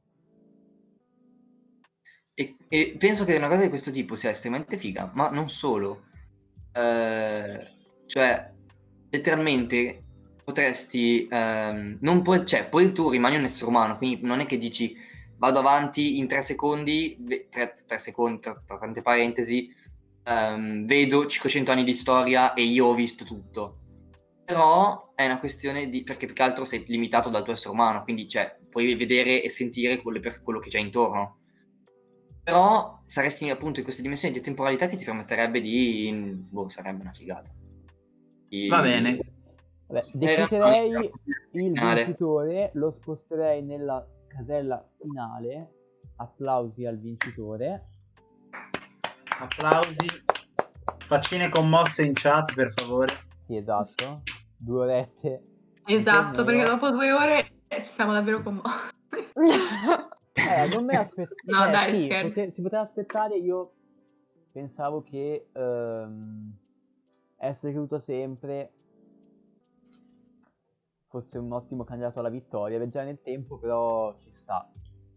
E, 2.34 2.56
e 2.68 2.96
penso 2.96 3.24
che 3.24 3.34
una 3.34 3.48
cosa 3.48 3.62
di 3.62 3.68
questo 3.68 3.90
tipo 3.90 4.14
sia 4.14 4.30
estremamente 4.30 4.76
figa, 4.76 5.10
ma 5.16 5.30
non 5.30 5.48
solo. 5.48 6.04
Eh, 6.70 7.66
cioè, 8.06 8.52
letteralmente 9.10 10.04
potresti... 10.48 11.28
ehm, 11.30 11.98
non 12.00 12.22
puoi, 12.22 12.44
cioè, 12.46 12.66
poi 12.68 12.92
tu 12.92 13.10
rimani 13.10 13.36
un 13.36 13.44
essere 13.44 13.68
umano, 13.68 13.98
quindi 13.98 14.24
non 14.26 14.40
è 14.40 14.46
che 14.46 14.56
dici 14.56 14.96
vado 15.36 15.58
avanti 15.58 16.18
in 16.18 16.26
tre 16.26 16.40
secondi, 16.42 17.16
tre, 17.50 17.74
tre 17.86 17.98
secondi, 17.98 18.40
tra, 18.40 18.60
tra 18.64 18.78
tante 18.78 19.02
parentesi, 19.02 19.70
ehm, 20.24 20.86
vedo 20.86 21.26
500 21.26 21.70
anni 21.70 21.84
di 21.84 21.92
storia 21.92 22.54
e 22.54 22.62
io 22.62 22.86
ho 22.86 22.94
visto 22.94 23.24
tutto. 23.24 23.76
Però 24.44 25.12
è 25.14 25.26
una 25.26 25.38
questione 25.38 25.90
di... 25.90 26.02
perché 26.02 26.24
più 26.24 26.34
che 26.34 26.42
altro 26.42 26.64
sei 26.64 26.82
limitato 26.86 27.28
dal 27.28 27.44
tuo 27.44 27.52
essere 27.52 27.74
umano, 27.74 28.02
quindi 28.02 28.26
cioè, 28.26 28.56
puoi 28.70 28.94
vedere 28.94 29.42
e 29.42 29.50
sentire 29.50 30.00
quello, 30.00 30.18
per- 30.18 30.42
quello 30.42 30.60
che 30.60 30.70
c'è 30.70 30.78
intorno. 30.78 31.40
Però 32.42 33.02
saresti 33.04 33.50
appunto 33.50 33.80
in 33.80 33.84
queste 33.84 34.00
dimensioni 34.00 34.32
di 34.32 34.40
temporalità 34.40 34.88
che 34.88 34.96
ti 34.96 35.04
permetterebbe 35.04 35.60
di... 35.60 36.10
Boh, 36.34 36.68
sarebbe 36.68 37.02
una 37.02 37.12
figata. 37.12 37.54
Di- 38.48 38.68
Va 38.68 38.80
bene. 38.80 39.18
Vabbè, 39.88 40.02
decreterei 40.12 40.90
il 40.90 41.10
vincitore, 41.50 42.70
lo 42.74 42.90
sposterei 42.90 43.62
nella 43.62 44.06
casella 44.26 44.86
finale. 45.00 45.72
Applausi 46.16 46.84
al 46.84 46.98
vincitore. 46.98 47.86
Applausi. 49.40 50.06
Faccine 51.06 51.48
commosse 51.48 52.02
in 52.02 52.12
chat, 52.12 52.54
per 52.54 52.72
favore. 52.74 53.14
Sì, 53.46 53.56
esatto. 53.56 54.22
Due 54.58 54.80
orette. 54.80 55.42
Esatto, 55.86 56.44
perché 56.44 56.64
dopo 56.64 56.90
due 56.90 57.10
ore 57.12 57.50
ci 57.68 57.84
siamo 57.84 58.12
davvero 58.12 58.42
commossi. 58.42 58.96
Eh, 60.38 60.68
non 60.68 60.84
me 60.84 60.96
aspettavo. 60.96 61.34
No, 61.50 61.68
dai, 61.68 62.04
scherzo. 62.04 62.52
si 62.52 62.62
poteva 62.62 62.82
aspettare. 62.82 63.36
Io 63.38 63.72
pensavo 64.52 65.02
che 65.02 65.48
ehm, 65.52 66.56
essere 67.38 67.72
creduto 67.72 67.98
sempre 67.98 68.72
fosse 71.08 71.38
un 71.38 71.52
ottimo 71.52 71.84
candidato 71.84 72.18
alla 72.20 72.28
vittoria. 72.30 72.78
Viaggiare 72.78 73.06
nel 73.06 73.20
tempo, 73.22 73.58
però 73.58 74.14
ci 74.22 74.30
sta. 74.30 74.68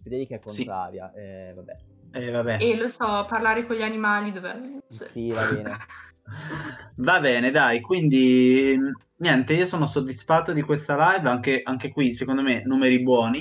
Federica 0.03 0.35
è 0.35 0.39
Sì. 0.45 0.63
contraria. 0.65 1.11
Eh, 1.13 1.53
vabbè. 1.55 1.77
Eh, 2.13 2.31
vabbè. 2.31 2.57
E 2.61 2.75
lo 2.75 2.87
so, 2.89 3.25
parlare 3.27 3.65
con 3.65 3.75
gli 3.75 3.81
animali 3.83 4.31
dove... 4.31 4.81
Sì, 4.87 5.29
va 5.31 5.45
bene. 5.51 5.77
Va 6.97 7.19
bene, 7.19 7.51
dai, 7.51 7.81
quindi 7.81 8.75
mh, 8.77 8.91
niente, 9.17 9.53
io 9.53 9.65
sono 9.65 9.85
soddisfatto 9.85 10.53
di 10.53 10.61
questa 10.61 10.95
live, 11.15 11.27
anche, 11.27 11.61
anche 11.63 11.91
qui 11.91 12.13
secondo 12.13 12.41
me 12.41 12.61
numeri 12.63 13.01
buoni. 13.01 13.39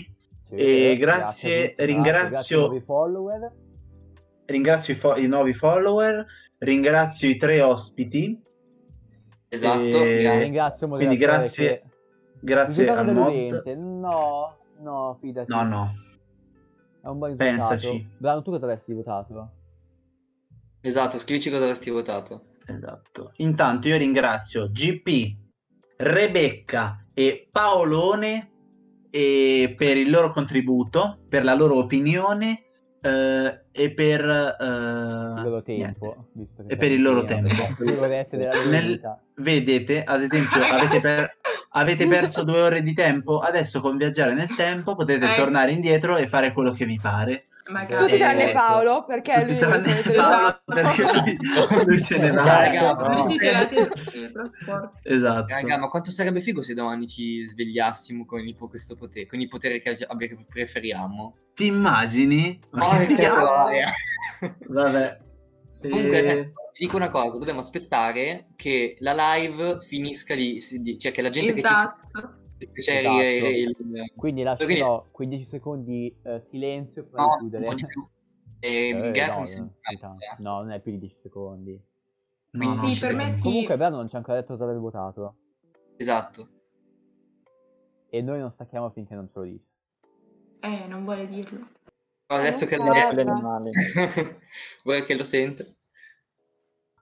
Sì, 0.48 0.54
E 0.56 0.96
grazie 0.96 0.96
grazie- 0.98 1.68
tutti, 1.70 1.84
ringrazio- 1.84 2.60
grazie 2.68 2.80
follower. 2.80 3.52
Ringrazio 4.46 4.94
i, 4.94 4.96
fo- 4.96 5.16
i 5.16 5.28
nuovi 5.28 5.52
follower, 5.54 6.26
ringrazio 6.58 7.28
i 7.28 7.36
tre 7.36 7.60
ospiti, 7.60 8.40
Esatto, 9.48 10.02
E-. 10.02 10.38
Ringrazio 10.38 10.88
quindi 10.88 11.16
grazie, 11.16 11.66
che- 11.68 11.89
grazie 12.40 12.88
a 12.88 13.02
Mod. 13.02 13.66
No, 13.76 14.56
no, 14.80 15.16
fidati. 15.20 15.50
No, 15.50 15.62
no, 15.64 15.92
È 17.02 17.06
un 17.08 17.18
buon 17.18 17.30
risultato. 17.30 17.68
Pensaci. 17.68 18.08
Brano, 18.18 18.42
tu 18.42 18.50
cosa 18.50 18.64
avresti 18.64 18.92
votato? 18.92 19.50
Esatto, 20.80 21.18
scrivici 21.18 21.50
cosa 21.50 21.62
avresti 21.62 21.90
votato. 21.90 22.44
esatto. 22.66 23.32
Intanto 23.36 23.88
io 23.88 23.96
ringrazio 23.96 24.70
GP, 24.70 25.36
Rebecca 25.98 27.00
e 27.12 27.48
Paolone 27.50 28.50
e 29.10 29.74
per 29.76 29.96
il 29.96 30.08
loro 30.08 30.32
contributo, 30.32 31.18
per 31.28 31.44
la 31.44 31.54
loro 31.54 31.76
opinione 31.76 32.69
eh, 33.02 33.60
e 33.72 33.90
per 33.92 34.20
eh, 34.24 34.64
Il 35.38 35.42
loro 35.42 35.62
tempo. 35.62 36.28
visto 36.32 36.62
che 36.64 36.72
E 36.72 36.76
per 36.76 36.90
il 36.92 37.00
loro 37.02 37.24
tempo. 37.24 37.48
Nel-. 38.68 39.00
Vedete, 39.34 40.04
ad 40.04 40.22
esempio, 40.22 40.62
avete, 40.62 41.00
per- 41.00 41.36
avete 41.70 42.06
perso 42.06 42.44
due 42.44 42.60
ore 42.60 42.82
di 42.82 42.92
tempo, 42.92 43.38
adesso 43.38 43.80
con 43.80 43.96
viaggiare 43.96 44.34
nel 44.34 44.54
tempo 44.54 44.94
potete 44.94 45.32
Eh. 45.32 45.34
tornare 45.34 45.70
indietro 45.72 46.16
e 46.16 46.26
fare 46.26 46.52
quello 46.52 46.72
che 46.72 46.84
vi 46.84 46.98
pare. 47.00 47.46
Magari. 47.70 48.02
Tutti 48.02 48.18
tranne 48.18 48.52
Paolo, 48.52 49.04
perché 49.04 49.44
lui 49.44 49.56
tranne 49.56 50.02
Paolo, 50.02 50.60
perché 50.64 51.02
lui, 51.86 51.98
se 51.98 52.16
ne 52.18 52.30
va. 52.30 52.42
Raga, 52.44 52.92
no. 52.92 53.28
Il. 53.30 53.90
Esatto. 55.02 55.46
Raga, 55.54 55.78
ma 55.78 55.88
quanto 55.88 56.10
sarebbe 56.10 56.40
figo 56.40 56.62
se 56.62 56.74
domani 56.74 57.06
ci 57.06 57.42
svegliassimo 57.42 58.24
con, 58.24 58.40
il, 58.40 58.56
questo 58.56 58.96
potere, 58.96 59.26
con 59.26 59.40
i 59.40 59.48
poteri 59.48 59.80
che 59.80 59.96
abbi- 60.06 60.28
che 60.28 60.44
preferiamo? 60.48 61.36
Ti 61.54 61.66
immagini? 61.66 62.58
Ma 62.70 62.96
che 62.98 63.14
troia. 63.14 63.88
Vabbè. 64.68 65.18
Comunque 65.82 66.16
Eh, 66.16 66.18
adesso 66.18 66.42
vi 66.42 66.86
dico 66.86 66.96
una 66.96 67.10
cosa, 67.10 67.38
dobbiamo 67.38 67.60
aspettare 67.60 68.48
che 68.56 68.96
la 69.00 69.14
live 69.14 69.78
finisca 69.80 70.34
di- 70.34 70.60
cioè 70.98 71.12
che 71.12 71.22
la 71.22 71.30
gente 71.30 71.54
Esatto. 71.54 72.00
che 72.12 72.20
ci 72.20 72.26
c'è 72.80 72.98
Esatto. 73.00 73.46
il, 73.46 73.76
il- 73.78 74.12
Quindi 74.14 74.42
lascerò 74.42 75.06
15 75.10 75.44
secondi 75.44 76.14
eh, 76.22 76.42
silenzio 76.50 77.04
prima 77.04 77.22
no, 77.22 77.32
di 77.34 77.38
chiudere. 77.38 77.64
un 77.64 77.70
po' 77.70 77.76
di 77.76 77.86
più. 77.86 78.08
E 78.62 78.88
Eh, 78.90 79.26
no, 79.26 79.44
no, 80.38 80.60
non 80.60 80.70
è 80.72 80.80
più 80.82 80.92
di 80.92 80.98
10 80.98 81.16
secondi. 81.16 81.82
no, 82.50 82.88
Sì, 82.88 83.06
per 83.06 83.14
me 83.14 83.30
sì. 83.30 83.40
Comunque 83.40 83.76
Brano 83.78 83.96
non 83.96 84.08
ci 84.10 84.16
ha 84.16 84.18
ancora 84.18 84.38
detto 84.38 84.52
cosa 84.52 84.64
avrebbe 84.64 84.82
votato. 84.82 85.36
Esatto. 85.96 86.48
E 88.10 88.20
noi 88.20 88.38
non 88.38 88.50
stacchiamo 88.50 88.90
finché 88.90 89.14
non 89.14 89.28
ce 89.28 89.38
lo 89.38 89.44
dice. 89.44 89.64
Eh, 90.60 90.86
non 90.88 91.04
vuole 91.04 91.26
dirlo. 91.26 91.68
Adesso 92.26 92.66
che 92.66 92.76
lo, 92.76 92.84
vuoi 94.84 95.04
che 95.04 95.14
lo 95.16 95.24
sente? 95.24 95.76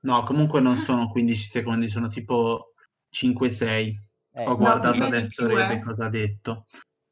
No, 0.02 0.22
comunque 0.22 0.60
non 0.60 0.76
sono 0.76 1.10
15 1.10 1.48
secondi, 1.48 1.88
sono 1.88 2.06
tipo 2.06 2.74
5-6. 3.10 3.94
Eh, 4.38 4.44
Ho 4.44 4.50
no, 4.50 4.56
guardato 4.56 5.02
adesso 5.02 5.30
più, 5.34 5.46
Rebe 5.48 5.74
eh. 5.74 5.82
cosa 5.82 6.04
ha 6.04 6.08
detto. 6.08 6.66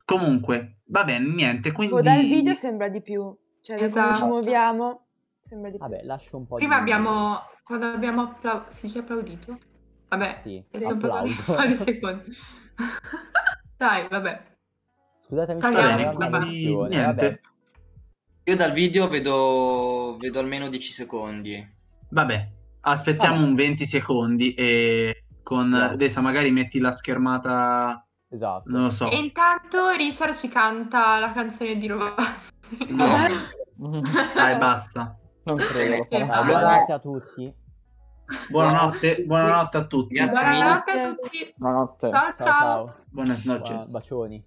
Comunque, 0.04 0.78
va 0.86 1.02
bene, 1.02 1.26
niente, 1.28 1.72
quindi... 1.72 1.94
Boh, 1.94 2.00
dal 2.00 2.20
video 2.20 2.54
sembra 2.54 2.88
di 2.88 3.02
più. 3.02 3.36
Cioè, 3.60 3.76
da 3.78 3.88
come 3.88 4.04
ci 4.04 4.10
Esatto. 4.12 4.26
muoviamo, 4.26 5.06
sembra 5.40 5.70
di 5.70 5.76
più. 5.76 5.86
Vabbè, 5.88 6.04
lascio 6.04 6.36
un 6.36 6.46
po' 6.46 6.54
Prima 6.54 6.76
di... 6.76 6.80
abbiamo, 6.82 7.40
quando 7.64 7.86
abbiamo 7.86 8.22
applaudito, 8.22 8.72
si 8.72 8.86
dice 8.86 8.98
applaudito? 9.00 9.58
Vabbè, 10.08 10.40
Sì, 10.44 10.64
un 10.70 10.98
di 11.68 11.76
secondi. 11.76 12.36
Dai, 13.76 14.06
vabbè. 14.08 14.42
Scusatemi 15.26 15.60
Va 15.60 15.70
bene, 15.72 16.12
quindi 16.14 16.76
niente. 16.76 16.94
vabbè. 17.04 17.40
Io 18.44 18.54
dal 18.54 18.72
video 18.72 19.08
vedo, 19.08 20.16
vedo 20.20 20.38
almeno 20.38 20.68
10 20.68 20.92
secondi. 20.92 21.74
Vabbè, 22.10 22.48
aspettiamo 22.82 23.34
Vabbè. 23.38 23.48
un 23.48 23.54
20 23.56 23.86
secondi 23.86 24.54
e 24.54 25.24
con 25.46 25.72
Esatto. 25.72 25.92
adesso 25.94 26.20
magari 26.22 26.50
metti 26.50 26.80
la 26.80 26.90
schermata, 26.90 28.04
Esatto. 28.28 28.68
non 28.68 28.82
lo 28.82 28.90
so. 28.90 29.08
E 29.08 29.16
intanto 29.16 29.90
Richard 29.90 30.34
ci 30.34 30.48
canta 30.48 31.20
la 31.20 31.30
canzone 31.32 31.76
di 31.78 31.86
Rovazzi. 31.86 32.86
No. 32.88 33.06
Dai, 34.34 34.56
basta. 34.58 35.16
non 35.44 35.56
credo. 35.56 36.04
buonanotte 36.08 36.92
a 36.92 36.98
tutti. 36.98 37.54
Buonanotte, 38.50 39.22
buonanotte 39.24 39.76
a 39.76 39.86
tutti. 39.86 40.14
Grazie 40.14 40.40
Buonanotte 40.40 40.90
a 40.90 41.14
tutti. 41.14 41.54
Buonanotte. 41.56 42.10
Ciao 42.10 42.22
Ciao 42.22 42.34
ciao. 42.34 42.44
ciao. 42.86 42.94
Buenas 43.08 43.44
Buona- 43.44 43.58
noches. 43.60 43.86
Bacioni. 43.88 44.44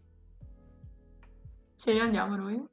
Ce 1.77 1.93
ne 1.93 1.99
andiamo 2.01 2.35
noi. 2.35 2.67